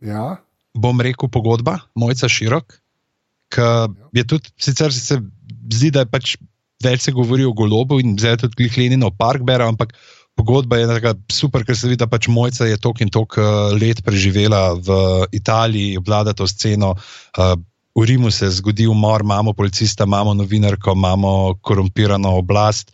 ja. 0.00 0.36
bom 0.74 1.00
rekel 1.00 1.28
pogodba, 1.28 1.78
mojca 1.94 2.28
širok, 2.28 2.78
ki 3.50 3.68
je 4.14 4.24
tudi, 4.24 4.54
sicer 4.60 4.94
se 4.94 5.18
zdi, 5.70 5.90
da 5.90 6.06
je 6.06 6.10
pač 6.10 6.36
več 6.84 7.04
se 7.04 7.12
govori 7.12 7.44
o 7.44 7.52
golobu 7.56 8.00
in 8.00 8.16
zdaj 8.18 8.44
tudi 8.46 8.70
Lenino 8.78 9.12
park 9.12 9.44
bere, 9.46 9.68
ampak. 9.68 9.94
Pogodba 10.38 10.78
je 10.78 10.86
tako 10.88 11.10
super, 11.28 11.64
ker 11.66 11.76
se 11.76 11.88
vidi, 11.90 11.98
da 12.00 12.06
pač 12.08 12.28
mojca 12.30 12.64
je 12.64 12.78
toliko 12.80 13.02
in 13.04 13.10
toliko 13.12 13.42
let 13.76 13.98
preživela 14.06 14.72
v 14.72 14.94
Italiji, 15.36 15.98
vlada 16.06 16.32
to 16.32 16.46
sceno, 16.48 16.94
uh, 16.94 17.58
v 17.94 18.04
Rimu 18.06 18.30
se 18.30 18.44
je 18.44 18.50
zgodil 18.50 18.90
umor, 18.90 19.20
imamo 19.20 19.52
policista, 19.52 20.04
imamo 20.04 20.34
novinarko, 20.34 20.92
imamo 20.92 21.54
korumpirano 21.60 22.36
oblast. 22.38 22.92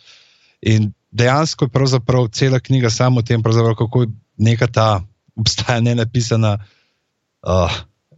In 0.63 0.93
dejansko 1.11 1.65
je 1.65 1.69
pravzaprav 1.69 2.29
cela 2.29 2.61
knjiga 2.61 2.91
samo 2.91 3.21
o 3.21 3.23
tem, 3.23 3.43
kako 3.43 4.03
je 4.03 4.09
neka 4.37 4.67
ta 4.67 5.03
obstaja 5.41 5.81
ne 5.81 5.95
napisana, 5.95 6.59
uh, 7.43 7.73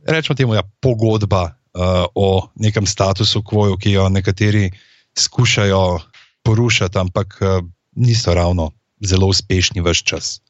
rečemo 0.06 0.36
temu, 0.36 0.54
ja, 0.54 0.62
pogodba 0.80 1.42
uh, 1.44 2.06
o 2.14 2.48
nekem 2.54 2.86
statusu 2.86 3.42
quo, 3.42 3.76
ki 3.76 3.92
jo 3.92 4.08
nekateri 4.08 4.70
skušajo 5.18 5.98
porušiti, 6.42 6.98
ampak 6.98 7.38
uh, 7.40 7.66
niso 7.96 8.34
ravno 8.34 8.70
zelo 9.00 9.26
uspešni 9.26 9.80
v 9.80 9.90
vse 9.90 10.04
čas. 10.04 10.40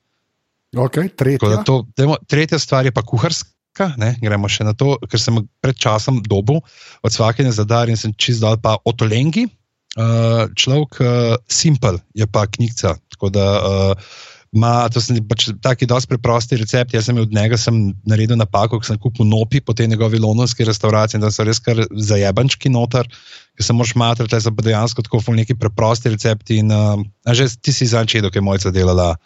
Okay, 0.76 1.08
tretja. 1.08 1.64
To, 1.64 1.86
demo, 1.96 2.16
tretja 2.28 2.58
stvar 2.58 2.84
je 2.84 2.92
pa 2.92 3.02
kuharska 3.02 3.48
skratka, 3.78 3.94
ne, 3.98 4.16
gremo 4.20 4.48
še 4.50 4.66
na 4.66 4.74
to, 4.74 4.98
ker 5.06 5.20
sem 5.20 5.38
pred 5.62 5.76
časom 5.78 6.22
dobil 6.22 6.58
od 7.02 7.10
vsakega 7.12 7.52
zadar 7.54 7.88
in 7.88 7.96
sem 7.96 8.12
čist 8.18 8.42
dal 8.42 8.58
pa 8.58 8.78
o 8.82 8.92
Tolengi. 8.92 9.46
Uh, 9.98 10.46
človek, 10.54 11.00
uh, 11.00 11.36
Simple 11.48 11.98
je 12.14 12.26
pa 12.26 12.46
knjiga. 12.46 12.98
Tako 13.14 13.30
da 13.30 13.46
uh, 13.58 13.94
ima 14.54 14.88
to 14.92 15.00
pač 15.28 15.48
taki 15.62 15.86
dosti 15.86 16.10
preprosti 16.12 16.58
recept. 16.60 16.94
Jaz 16.94 17.08
sem 17.08 17.18
od 17.18 17.32
njega 17.32 17.56
sem 17.58 17.94
naredil 18.06 18.38
napako, 18.38 18.78
ko 18.78 18.86
sem 18.86 18.98
kupil 18.98 19.26
nopi 19.26 19.60
po 19.60 19.74
tej 19.74 19.88
njegovi 19.88 20.20
londonski 20.20 20.64
restavraciji 20.64 21.18
in 21.18 21.24
da 21.24 21.32
so 21.32 21.46
res 21.46 21.58
kar 21.58 21.82
zajebančki 21.90 22.70
noter, 22.70 23.08
ki 23.58 23.64
se 23.64 23.74
moraš 23.74 23.96
matrati, 23.98 24.34
da 24.34 24.42
so 24.44 24.54
dejansko 24.54 25.02
tako 25.02 25.34
neki 25.34 25.58
preprosti 25.58 26.14
recepti. 26.14 26.60
In, 26.62 26.70
uh, 26.70 27.02
že 27.34 27.48
ti 27.58 27.74
si 27.74 27.88
zančil, 27.88 28.22
da 28.22 28.30
je 28.34 28.44
mojca 28.44 28.70
delala 28.70 29.16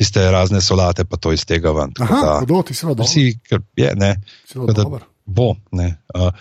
tiste 0.00 0.24
razne 0.32 0.62
solate, 0.64 1.04
pa 1.04 1.20
to 1.20 1.34
iz 1.36 1.44
tega 1.44 1.74
ven. 1.76 1.92
Aha, 2.00 2.38
kdo 2.46 2.62
ti 2.64 2.74
se 2.74 2.88
vodi? 2.88 3.04
Vsi, 3.04 3.26
ker 3.44 3.60
je, 3.76 3.92
ne. 4.00 4.14
Da, 4.72 4.86
bo, 5.26 5.52
ne. 5.76 5.92
Uh, 6.16 6.32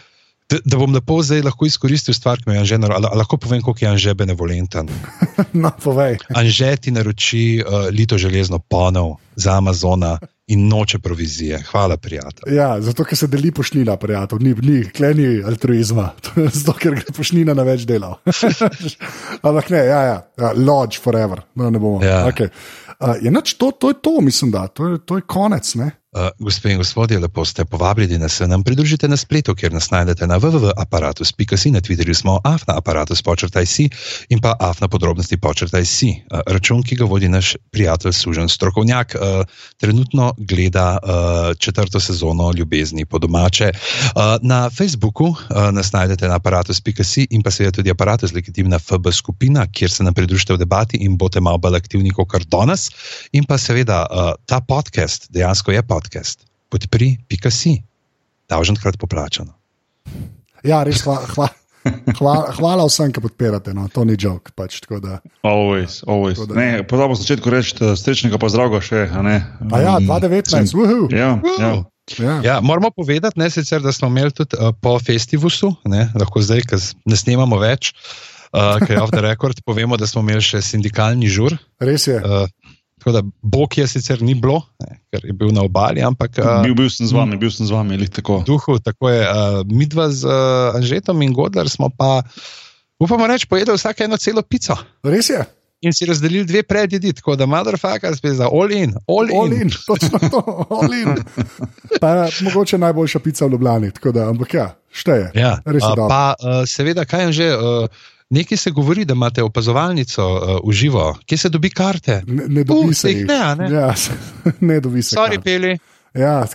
Da, 0.49 0.57
da 0.65 0.77
bom 0.81 0.89
lepo 0.95 1.19
zdaj 1.21 1.43
lahko 1.45 1.67
izkoristil 1.69 2.15
stvar, 2.17 2.39
ki 2.41 2.49
me 2.49 2.55
je 2.55 2.63
že 2.71 2.77
naročil. 2.81 3.05
Lahko 3.21 3.37
povem, 3.37 3.61
koliko 3.61 3.85
je 3.85 3.89
Anže 3.91 4.13
benevolenten. 4.17 4.87
no, 5.63 5.69
povej. 5.83 6.17
Anže 6.33 6.71
ti 6.81 6.91
naroči 6.91 7.61
uh, 7.61 7.85
lito 7.93 8.17
železno 8.17 8.57
ponov 8.57 9.19
za 9.35 9.59
Amazona 9.61 10.15
in 10.49 10.65
noče 10.67 10.99
provizije. 11.05 11.61
Hvala, 11.69 11.97
prijatelj. 12.01 12.55
Ja, 12.55 12.81
zato, 12.81 13.05
ker 13.05 13.17
se 13.17 13.29
deli 13.29 13.51
pošnina, 13.53 13.93
prijatelj, 14.01 14.41
ni, 14.41 14.55
ni 14.65 14.81
kleni 14.89 15.43
altruizma, 15.45 16.09
zato, 16.57 16.73
ker 16.81 16.97
gre 16.97 17.13
pošnina 17.13 17.53
na 17.53 17.67
več 17.69 17.85
delov. 17.85 18.17
Ampak 19.45 19.69
ne, 19.69 19.85
ja, 19.85 20.01
ja, 20.09 20.53
lodge 20.57 20.97
forever, 21.03 21.45
no, 21.53 21.69
ne 21.69 21.77
bomo. 21.77 22.01
Ja. 22.01 22.23
Okay. 22.33 22.49
Uh, 22.99 23.15
je 23.21 23.31
to, 23.57 23.71
to 23.71 23.87
je 23.87 23.93
to, 24.01 24.21
mislim, 24.21 24.51
da 24.51 24.67
to 24.67 24.87
je, 24.87 25.05
to 25.05 25.15
je 25.15 25.21
konec. 25.21 25.75
Ne? 25.75 25.91
Uh, 26.09 26.29
gospe 26.39 26.71
in 26.71 26.77
gospodje, 26.77 27.19
lepo 27.19 27.43
ste 27.45 27.65
povabljeni, 27.65 28.17
da 28.17 28.29
se 28.29 28.47
nam 28.47 28.63
pridružite 28.63 29.07
na 29.07 29.17
spletu, 29.17 29.53
kjer 29.55 29.73
nas 29.73 29.91
najdete 29.91 30.27
na 30.27 30.39
www.aparatus.si, 30.39 31.71
na 31.71 31.81
Twitterju 31.81 32.13
smo 32.13 32.39
afna 32.43 32.77
aparatus 32.77 33.21
počrtaj 33.21 33.65
si 33.65 33.89
in 34.29 34.39
pa 34.41 34.55
afna 34.59 34.87
podrobnosti 34.87 35.37
počrtaj 35.37 35.85
si. 35.85 36.09
Uh, 36.31 36.39
račun, 36.47 36.81
ki 36.83 36.95
ga 36.95 37.05
vodi 37.05 37.29
naš 37.29 37.53
prijatelj, 37.71 38.13
sužen 38.17 38.49
strokovnjak, 38.49 39.15
uh, 39.15 39.45
trenutno 39.77 40.33
gleda 40.37 40.97
četrto 41.59 41.99
sezono 41.99 42.51
ljubezni 42.57 43.05
po 43.05 43.19
domače. 43.19 43.71
Na 44.41 44.69
Facebooku 44.69 45.35
nas 45.71 45.91
najdete 45.91 46.27
na 46.27 46.35
aparatus.si 46.35 47.27
in 47.29 47.41
pa 47.41 47.51
seveda 47.51 47.75
tudi 47.75 47.91
aparatus 47.91 48.33
legitimna 48.33 48.79
FB 48.79 49.11
skupina, 49.11 49.67
kjer 49.71 49.91
se 49.91 50.03
nam 50.03 50.13
pridružite 50.13 50.53
v 50.53 50.57
debati 50.57 50.97
in 50.97 51.17
boste 51.17 51.39
malo 51.39 51.57
bolj 51.57 51.77
aktivni 51.77 52.11
kot 52.11 52.45
danes. 52.47 52.89
In 53.31 53.45
pa 53.45 53.57
seveda 53.57 54.05
ta 54.45 54.61
podcast 54.61 55.27
dejansko 55.29 55.71
je 55.71 55.81
podcast. 55.81 55.98
Podpri, 56.69 57.17
pika 57.27 57.49
si, 57.51 57.81
davženkrat 58.49 58.97
poplačano. 59.01 59.55
Ja, 60.63 60.83
res 60.83 61.01
hvala. 61.03 61.25
Hva. 61.33 61.49
Hvala, 62.19 62.51
hvala 62.57 62.85
vsem, 62.89 63.11
ki 63.15 63.21
podpirate, 63.23 63.71
no, 63.73 63.87
to 63.87 64.03
ni 64.03 64.17
jok. 64.19 64.51
Pač, 64.51 64.81
always, 65.41 66.03
always. 66.03 66.37
Pozabo 66.89 67.15
na 67.15 67.19
začetku 67.19 67.47
reči, 67.47 67.77
srečnega 67.79 68.35
pozdrava 68.35 68.83
še. 68.83 69.07
A, 69.07 69.23
a 69.23 69.77
ja, 69.79 69.95
2019, 70.03 70.75
uhu. 70.75 71.07
Ja, 71.15 71.39
ja. 71.57 71.71
Ja. 72.17 72.41
Ja, 72.41 72.55
moramo 72.61 72.89
povedati, 72.89 73.39
ne, 73.39 73.49
sicer, 73.53 73.81
da 73.85 73.91
smo 73.93 74.07
imeli 74.09 74.33
tudi 74.33 74.57
uh, 74.57 74.73
po 74.81 74.97
festivalu, 74.99 75.75
lahko 76.17 76.41
zdaj, 76.41 76.65
ker 76.65 76.81
ne 77.05 77.17
snemamo 77.17 77.59
več, 77.61 77.91
uh, 78.49 78.81
kaj 78.81 78.95
je 78.95 79.01
off 79.01 79.13
the 79.13 79.21
record, 79.21 79.61
povemo, 79.61 79.97
da 79.97 80.09
smo 80.09 80.23
imeli 80.25 80.41
še 80.41 80.63
sindikalni 80.65 81.29
žur. 81.29 81.53
Res 81.85 82.07
je. 82.09 82.17
Uh, 82.17 82.49
Tako 82.99 83.11
da 83.15 83.21
Bog 83.41 83.77
je 83.77 83.87
sicer 83.87 84.21
ni 84.21 84.33
bilo, 84.35 84.61
ne, 84.83 84.99
ker 85.07 85.23
je 85.25 85.33
bil 85.33 85.53
na 85.55 85.63
obali, 85.63 86.03
ampak. 86.03 86.35
Bil, 86.65 86.75
bil 86.75 86.89
sem 86.91 87.07
z 87.07 87.15
vami, 87.15 87.37
bil 87.39 87.51
sem 87.51 87.63
z 87.63 87.71
vami, 87.71 87.95
ali 87.95 88.09
tako. 88.11 88.41
Duhu, 88.47 88.75
tako 88.83 89.09
je. 89.09 89.21
Uh, 89.23 89.61
mi 89.71 89.87
dva 89.87 90.09
z 90.11 90.27
uh, 90.27 90.75
Anžetom 90.75 91.21
in 91.23 91.31
Godler 91.33 91.69
smo 91.71 91.87
pa, 91.89 92.19
upamo 92.99 93.27
reči, 93.27 93.47
pojedli 93.47 93.77
vsake 93.77 94.03
eno 94.03 94.19
celo 94.19 94.43
pico. 94.43 94.75
Res 95.07 95.31
je. 95.31 95.45
In 95.87 95.95
si 95.95 96.03
razdelili 96.05 96.43
dve 96.43 96.65
predjedi, 96.67 97.13
tako 97.15 97.37
da 97.39 97.47
motherfucker 97.47 98.17
spet 98.17 98.35
za 98.35 98.49
all 98.51 98.71
in, 98.71 98.91
all, 99.07 99.31
all 99.31 99.53
in. 99.53 99.61
in. 99.61 99.71
Točno 99.87 100.19
to, 100.19 100.43
all 100.69 100.93
in. 100.93 101.15
Pa 102.01 102.27
mogoče 102.43 102.77
najboljša 102.77 103.19
pica 103.19 103.45
v 103.45 103.55
Ljubljani, 103.55 103.91
tako 103.95 104.11
da, 104.11 104.27
ampak 104.29 104.53
ja, 104.53 104.75
šteje. 104.91 105.31
Ja. 105.39 105.61
Uh, 105.65 105.79
pa 105.95 106.35
uh, 106.35 106.67
seveda, 106.67 107.07
kaj 107.07 107.25
je 107.25 107.31
že. 107.31 107.53
Uh, 107.55 108.07
Nekaj 108.29 108.57
se 108.57 108.71
govori, 108.71 109.05
da 109.05 109.13
imate 109.13 109.43
opazovalnico 109.43 110.23
uh, 110.23 110.69
v 110.69 110.71
živo, 110.71 111.17
kje 111.25 111.37
se 111.37 111.49
dobi 111.49 111.69
karte. 111.69 112.21
Ne, 112.27 112.43
ne 112.47 112.63
dobi 112.63 112.89
uh, 112.89 112.93
se 112.93 113.11
jih. 113.11 113.25
Ne, 113.27 113.55
ne. 113.55 113.69
Ja, 113.73 113.93
ne 114.69 114.79
dobi 114.79 115.01
se. 115.01 115.15
Sorry, 115.15 115.41
peli. 115.41 115.77
Ja, 116.13 116.45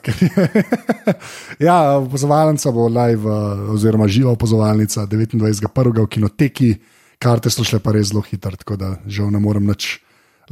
ja, 1.68 1.98
opazovalnica 1.98 2.70
bo 2.70 2.86
live, 2.88 3.26
uh, 3.30 3.72
oziroma 3.74 4.06
živa 4.08 4.30
opazovalnica 4.30 5.06
29.1. 5.06 6.02
v 6.02 6.06
kinoteki, 6.06 6.70
karte 7.18 7.50
so 7.50 7.66
šle 7.66 7.82
pa 7.82 7.94
res 7.94 8.12
zelo 8.12 8.22
hitro, 8.22 8.54
tako 8.54 8.78
da 8.78 8.94
žal 9.06 9.34
ne 9.34 9.42
morem 9.42 9.66
več. 9.74 9.98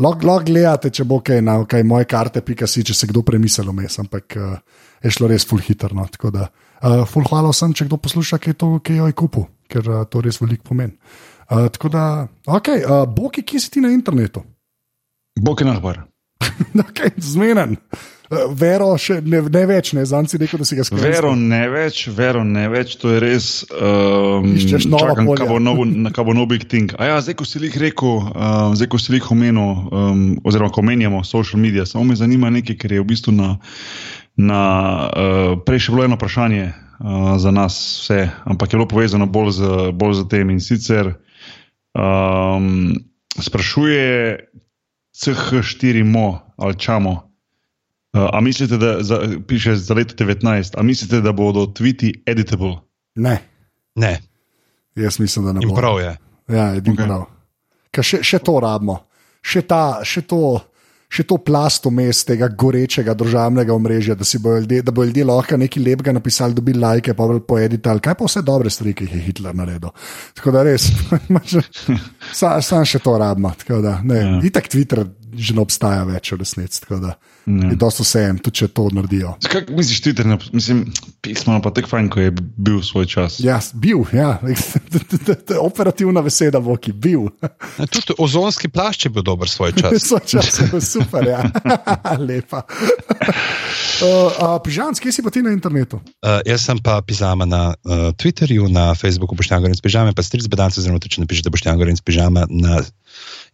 Lahko 0.02 0.40
gledate, 0.42 0.90
če 0.90 1.06
bo 1.06 1.20
kaj 1.22 1.38
na 1.44 1.60
okay, 1.62 1.86
moje 1.86 2.10
karte, 2.10 2.42
pika 2.42 2.66
si, 2.66 2.82
če 2.82 2.98
se 2.98 3.06
kdo 3.06 3.22
premislil 3.22 3.70
vmes, 3.70 3.98
ampak 4.02 4.40
uh, 4.42 4.84
je 5.02 5.14
šlo 5.14 5.30
res 5.30 5.46
full 5.46 5.62
hitro. 5.62 5.94
No, 5.94 6.10
tako 6.10 6.34
da, 6.34 6.50
uh, 6.82 7.02
full 7.06 7.30
hvala 7.30 7.54
vsem, 7.54 7.78
če 7.78 7.86
kdo 7.86 8.02
posluša, 8.02 8.42
kaj, 8.42 8.58
to, 8.58 8.76
kaj 8.82 9.04
jo 9.04 9.10
je 9.12 9.20
kupil 9.22 9.50
ker 9.72 9.90
uh, 9.90 10.04
to 10.08 10.22
res 10.24 10.40
veliko 10.42 10.72
pomeni. 10.72 10.96
Uh, 11.48 11.66
tako 11.72 11.90
da, 11.92 12.06
ok, 12.46 12.72
uh, 12.78 13.02
Boki, 13.08 13.44
kje 13.46 13.60
si 13.60 13.74
ti 13.74 13.84
na 13.84 13.92
internetu? 13.92 14.44
Boki 15.40 15.66
na 15.68 15.78
hvar. 15.80 16.04
okay, 16.86 17.12
zmenen. 17.16 17.78
Vero, 18.32 18.94
še 18.96 19.18
ne, 19.20 19.42
ne 19.52 19.62
več, 19.68 19.90
ne 19.92 20.06
znam 20.08 20.24
si 20.30 20.38
reči, 20.40 20.56
da 20.56 20.64
si 20.64 20.76
ga 20.78 20.86
skrivaj. 20.86 21.10
Vero, 21.12 21.32
ne 21.36 21.66
več, 21.68 22.06
vero, 22.16 22.40
ne 22.48 22.64
več, 22.72 22.94
to 23.00 23.10
je 23.12 23.18
res. 23.20 23.48
Um, 23.76 24.54
Iščeš 24.56 24.86
novo, 24.88 25.10
čakam, 25.10 25.28
kaj 25.36 25.50
bo 25.50 25.58
novo, 25.60 25.84
kaj 26.16 26.26
bo 26.30 26.36
novi 26.36 26.62
ting. 26.64 26.94
A 26.96 27.10
ja, 27.10 27.18
zdaj, 27.24 27.36
ko 27.42 27.48
si 27.48 27.60
jih 27.60 27.76
rekel, 27.82 28.30
um, 28.32 28.76
zdaj, 28.78 28.88
ko 28.94 29.00
si 29.02 29.12
jih 29.18 29.28
omenil, 29.34 29.84
um, 29.92 30.22
oziroma 30.48 30.72
ko 30.72 30.80
omenjamo 30.80 31.20
social 31.28 31.60
medije, 31.60 31.84
samo 31.90 32.06
me 32.08 32.16
zanima 32.16 32.48
nekaj, 32.54 32.78
ker 32.80 32.96
je 32.96 33.04
v 33.04 33.08
bistvu 33.12 33.36
na, 33.36 33.58
na 34.36 34.62
uh, 35.08 35.58
prej 35.66 35.86
še 35.86 35.92
bilo 35.92 36.06
eno 36.06 36.16
vprašanje, 36.16 36.64
uh, 36.72 37.34
za 37.38 37.50
nas 37.50 37.76
vse, 38.04 38.30
ampak 38.48 38.72
je 38.72 38.80
bilo 38.80 38.88
povezano 38.88 39.26
bolj 39.26 39.50
z, 39.58 39.62
bolj 39.92 40.22
z 40.22 40.28
tem 40.32 40.50
in 40.50 40.60
sicer 40.60 41.12
um, 41.92 42.96
sprašuje 43.38 44.38
CH4 45.12 46.04
mo 46.04 46.40
ali 46.56 46.78
čamo. 46.78 47.28
Uh, 48.12 48.28
a 48.32 48.40
mislite, 48.40 48.76
da 48.76 49.00
za, 49.02 49.20
piše 49.48 49.76
za 49.76 49.94
leto 49.94 50.14
19, 50.24 50.76
a 50.76 50.82
mislite, 50.82 51.20
da 51.20 51.32
bodo 51.32 51.66
tviti 51.66 52.12
editable? 52.26 52.76
Ne. 53.14 53.38
ne. 53.94 54.20
Jaz 54.94 55.18
mislim, 55.20 55.44
da 55.44 55.52
ne 55.52 55.60
bodo. 55.60 55.80
Prav 55.80 56.00
je. 56.00 56.16
Ja, 56.48 56.74
edino 56.76 56.96
okay. 56.96 57.06
prav. 57.06 57.24
Še, 58.02 58.20
še 58.24 58.38
to 58.44 58.56
rabimo, 58.60 58.98
še, 59.44 59.62
ta, 59.68 60.00
še 60.04 60.24
to 60.28 60.60
še 61.12 61.26
to 61.28 61.36
plast 61.44 61.86
vmes 61.88 62.22
tega 62.28 62.48
gorečega 62.48 63.14
državnega 63.18 63.74
omrežja, 63.74 64.16
da, 64.16 64.24
bojo 64.40 64.62
ljudje, 64.64 64.82
da 64.86 64.94
bojo 64.96 65.10
ljudje 65.10 65.26
lahko 65.28 65.58
nekaj 65.60 65.84
lepega 65.84 66.14
napisali, 66.16 66.56
dobili 66.56 66.80
lajke, 66.80 67.14
pa 67.14 67.26
bojo 67.28 67.42
poeditali. 67.48 68.00
Kaj 68.00 68.16
pa 68.18 68.28
vse 68.28 68.44
dobre 68.46 68.72
stvari, 68.72 68.94
ki 68.96 69.08
jih 69.08 69.16
je 69.18 69.24
Hitler 69.28 69.56
naredil. 69.56 69.92
Tako 70.38 70.54
da 70.56 70.64
res, 70.68 70.88
sam, 72.40 72.62
sam 72.62 72.88
še 72.88 73.02
to 73.04 73.18
rabimo. 73.20 73.52
Ja. 73.68 74.38
Itak 74.42 74.72
Twitter 74.72 75.04
že 75.32 75.54
ne 75.56 75.62
obstaja 75.64 76.04
več 76.04 76.32
v 76.32 76.42
resnici. 76.42 76.82
Ja. 77.46 77.68
Je 77.72 77.76
dosto 77.76 78.04
vse 78.06 78.20
en, 78.30 78.36
tudi 78.38 78.62
če 78.62 78.68
to 78.70 78.84
naredijo. 78.94 79.32
Kaj 79.50 79.64
misliš, 79.74 80.02
Twitter, 80.04 80.28
mislim, 80.54 80.84
pismo 81.24 81.56
pa 81.62 81.72
tako 81.74 81.90
fajn, 81.90 82.10
ko 82.12 82.22
je 82.22 82.30
bil 82.38 82.78
svoj 82.86 83.08
čas. 83.10 83.40
Ja, 83.42 83.58
bil, 83.74 84.04
ja. 84.14 84.36
operativna 85.68 86.22
beseda, 86.22 86.60
bo 86.62 86.76
ki 86.78 86.94
bil. 86.94 87.26
tudi 87.90 88.14
ozonski 88.22 88.70
plašč 88.70 89.08
je 89.08 89.12
bil 89.16 89.26
dober 89.26 89.50
svoj 89.50 89.74
čas. 89.74 89.98
svoj 90.08 90.22
čas 90.26 90.60
je 90.60 90.68
bil 90.70 90.84
super, 90.86 91.26
ja. 91.26 91.42
lepa. 92.28 92.62
Uh, 94.02 94.30
uh, 94.38 94.56
Pižam, 94.62 94.94
kje 94.94 95.14
si 95.14 95.26
pa 95.26 95.34
ti 95.34 95.42
na 95.42 95.50
internetu? 95.54 95.98
Uh, 96.22 96.38
jaz 96.46 96.62
sem 96.66 96.78
pa 96.78 97.00
pižama 97.02 97.46
na 97.48 97.74
uh, 97.74 98.10
Twitterju, 98.14 98.70
na 98.70 98.92
Facebooku 98.94 99.34
Boštjan 99.34 99.62
Gorenc 99.62 99.82
Pižame, 99.82 100.14
pa 100.14 100.22
stric 100.22 100.46
bedancev, 100.46 100.86
zelo 100.86 101.02
če 101.02 101.22
napišete 101.22 101.50
Boštjan 101.50 101.78
Gorenc 101.78 102.02
Pižama 102.06 102.46
na 102.50 102.82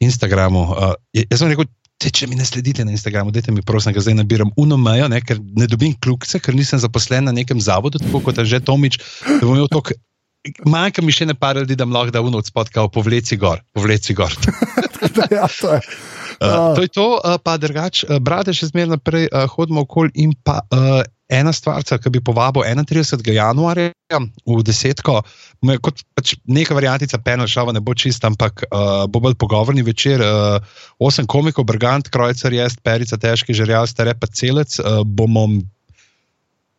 Instagramu. 0.01 0.65
Uh, 0.73 0.94
jaz 1.16 1.40
sem 1.40 1.52
rekel, 1.52 1.69
te, 1.98 2.10
če 2.14 2.28
mi 2.30 2.38
ne 2.38 2.46
sledite 2.46 2.84
na 2.86 2.94
Instagramu, 2.94 3.32
dajte 3.34 3.52
mi 3.54 3.64
prosim, 3.66 3.92
da 3.94 4.02
zdaj 4.02 4.18
nabiram 4.20 4.52
unomejo, 4.56 5.08
ker 5.26 5.40
ne 5.58 5.66
dobim 5.70 5.96
kljukce, 5.98 6.40
ker 6.42 6.56
nisem 6.56 6.80
zaposlen 6.82 7.26
na 7.28 7.34
nekem 7.34 7.60
zavodu, 7.60 8.00
tako 8.02 8.22
kot 8.24 8.38
že 8.46 8.62
Tomič. 8.62 9.00
Manjka 10.64 11.02
mi 11.02 11.12
še 11.12 11.26
ne 11.26 11.34
par 11.34 11.58
ljudi, 11.58 11.74
da 11.76 11.84
lahko 11.84 12.14
da 12.14 12.22
uno 12.22 12.38
odspodka, 12.38 12.86
povleci 12.94 13.36
gor, 13.36 13.58
povleci 13.74 14.14
gor. 14.14 14.32
ja, 15.34 15.48
to 15.50 15.74
je. 15.74 15.80
Uh, 16.38 16.76
to 16.78 16.84
je 16.86 16.90
to, 16.94 17.06
uh, 17.18 17.34
pa 17.42 17.56
drugače, 17.58 18.06
uh, 18.06 18.20
brate, 18.22 18.54
še 18.54 18.70
zmeraj 18.70 18.94
naprej 18.94 19.26
uh, 19.26 19.48
hodimo 19.50 19.82
okoli 19.82 20.14
in 20.22 20.36
pa 20.46 20.60
uh, 20.70 21.02
ena 21.28 21.52
stvar, 21.52 21.84
ki 21.84 22.10
bi 22.10 22.20
povabil 22.24 22.64
31. 22.64 23.20
januarja 23.36 24.20
v 24.48 24.62
desetko, 24.64 25.20
kot 25.84 26.02
pač 26.16 26.34
neka 26.48 26.76
variantica 26.76 27.20
penalšava, 27.20 27.74
ne 27.76 27.82
bo 27.84 27.92
čista, 27.92 28.30
ampak 28.32 28.64
uh, 28.68 29.05
bo 29.06 29.20
bolj 29.20 29.36
pogovorni 29.40 29.84
večer. 29.84 30.24
Uh, 30.24 30.64
osem 30.98 31.28
komikov, 31.28 31.68
Brgant, 31.68 32.09
Krojcer, 32.09 32.56
Jest, 32.56 32.80
Perica, 32.82 33.20
Težki, 33.20 33.56
Žerjal, 33.56 33.86
Stare 33.86 34.16
pa 34.16 34.26
celec. 34.32 34.80
Uh, 34.80 35.05
bomo 35.05 35.46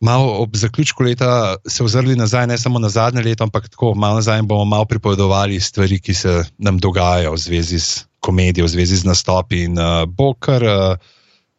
malo 0.00 0.40
ob 0.42 0.56
zaključku 0.56 1.04
leta 1.04 1.56
se 1.68 1.84
ozrli 1.84 2.16
nazaj, 2.16 2.46
ne 2.46 2.58
samo 2.58 2.78
na 2.78 2.88
zadnje 2.88 3.22
leto, 3.22 3.44
ampak 3.44 3.68
tako 3.68 3.94
malo 3.94 4.18
nazaj 4.18 4.42
bomo 4.42 4.64
malo 4.64 4.84
pripovedovali 4.84 5.60
stvari, 5.60 6.00
ki 6.00 6.14
se 6.14 6.42
nam 6.58 6.78
dogajajo 6.78 7.32
v 7.32 7.38
zvezi 7.38 7.80
s 7.80 8.04
komedijo, 8.20 8.64
v 8.64 8.68
zvezi 8.74 8.96
z 8.96 9.04
nastopi 9.04 9.64
in 9.68 9.78
uh, 9.78 10.04
bo 10.08 10.34
kar 10.34 10.64
uh, 10.64 10.96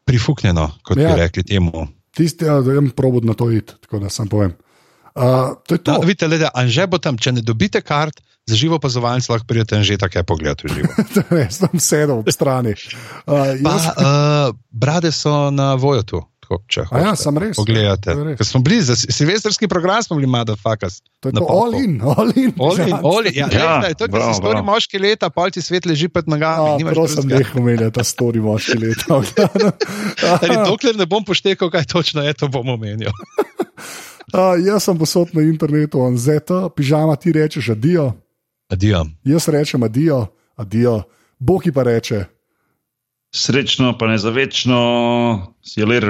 prifuknjeno, 0.06 0.72
kot 0.84 0.98
ja. 0.98 1.14
bi 1.14 1.22
rekli 1.22 1.44
temu. 1.44 1.88
Tisti, 2.16 2.46
ja, 2.46 2.60
da 2.62 2.76
imam 2.76 2.90
probud 2.96 3.26
na 3.26 3.34
to 3.34 3.52
iti, 3.52 3.74
tako 3.82 4.00
da 4.00 4.10
sam 4.10 4.28
povem. 4.28 4.54
Uh, 5.16 5.56
to 5.68 5.78
to. 5.78 5.92
No, 5.92 6.00
vidite, 6.08 6.28
le, 6.28 6.50
Anže 6.54 6.88
bo 6.88 6.98
tam, 6.98 7.18
če 7.20 7.36
ne 7.36 7.42
dobite 7.44 7.82
kart, 7.84 8.22
za 8.48 8.56
živo 8.56 8.76
opazovalce 8.76 9.32
lahko 9.32 9.48
pridete 9.48 9.78
in 9.78 9.84
že 9.84 9.98
tako 9.98 10.20
je 10.20 10.24
pogled 10.24 10.64
v 10.64 10.74
živo. 10.74 10.92
Jaz 11.44 11.60
sem 11.62 11.80
sedel 11.80 12.24
v 12.26 12.32
strani. 12.32 12.74
Uh, 12.74 13.56
pa, 13.64 13.76
jaz... 13.76 13.86
uh, 13.96 14.56
brade 14.72 15.12
so 15.12 15.52
na 15.52 15.76
vojotu. 15.76 16.24
Če 16.68 16.84
ja, 16.92 17.14
sem 17.20 17.38
res. 17.42 17.56
Pogledajte. 17.60 18.16
Ker 18.40 18.48
smo 18.48 18.62
bili 18.66 18.82
za 18.84 18.96
silvestrski 18.96 19.68
program, 19.72 20.04
smo 20.04 20.18
bili 20.20 20.30
madafakas. 20.32 21.00
To 21.22 21.30
je 21.30 21.36
to 21.38 21.46
all 21.50 21.76
in, 21.78 22.00
all 22.02 22.32
in. 22.36 22.54
All 22.60 22.80
in, 22.80 22.94
all 22.94 23.28
in. 23.28 23.38
Ja, 23.38 23.48
ja, 23.52 23.76
je, 23.88 23.96
to 23.96 24.08
je 24.08 24.12
to, 24.12 24.34
stori 24.38 24.64
moški 24.66 25.00
leta, 25.00 25.30
palci 25.30 25.62
svet 25.62 25.86
leži 25.86 26.10
pred 26.10 26.28
nogami. 26.32 26.82
Ja, 26.82 26.94
prosim, 26.94 27.30
ne 27.30 27.44
umeli, 27.60 27.92
ta 27.94 28.04
stori 28.08 28.42
moški 28.44 28.80
leta. 28.82 29.22
Dokler 30.70 30.98
ne 31.00 31.08
bom 31.10 31.26
poštekal, 31.28 31.72
kaj 31.74 31.88
točno 31.92 32.26
je, 32.26 32.34
to 32.34 32.52
bom 32.52 32.74
omenil. 32.76 33.14
Uh, 34.34 34.58
jaz 34.68 34.90
sem 34.90 34.98
posod 34.98 35.36
na 35.38 35.46
internetu, 35.46 36.02
on 36.02 36.18
zeta, 36.18 36.68
pižama 36.76 37.16
ti 37.16 37.36
rečeš 37.36 37.74
adijo. 37.78 38.12
Adijo. 38.72 39.06
Jaz 39.28 39.48
rečem 39.52 39.84
adijo, 39.84 40.26
adijo. 40.56 41.02
Boki 41.40 41.72
pa 41.72 41.84
reče. 41.84 42.26
Srečno, 43.32 43.98
pa 43.98 44.08
ne 44.08 44.18
za 44.18 44.30
večno, 44.30 44.78
si 45.64 45.80
je 45.80 45.86
ler. 45.86 46.08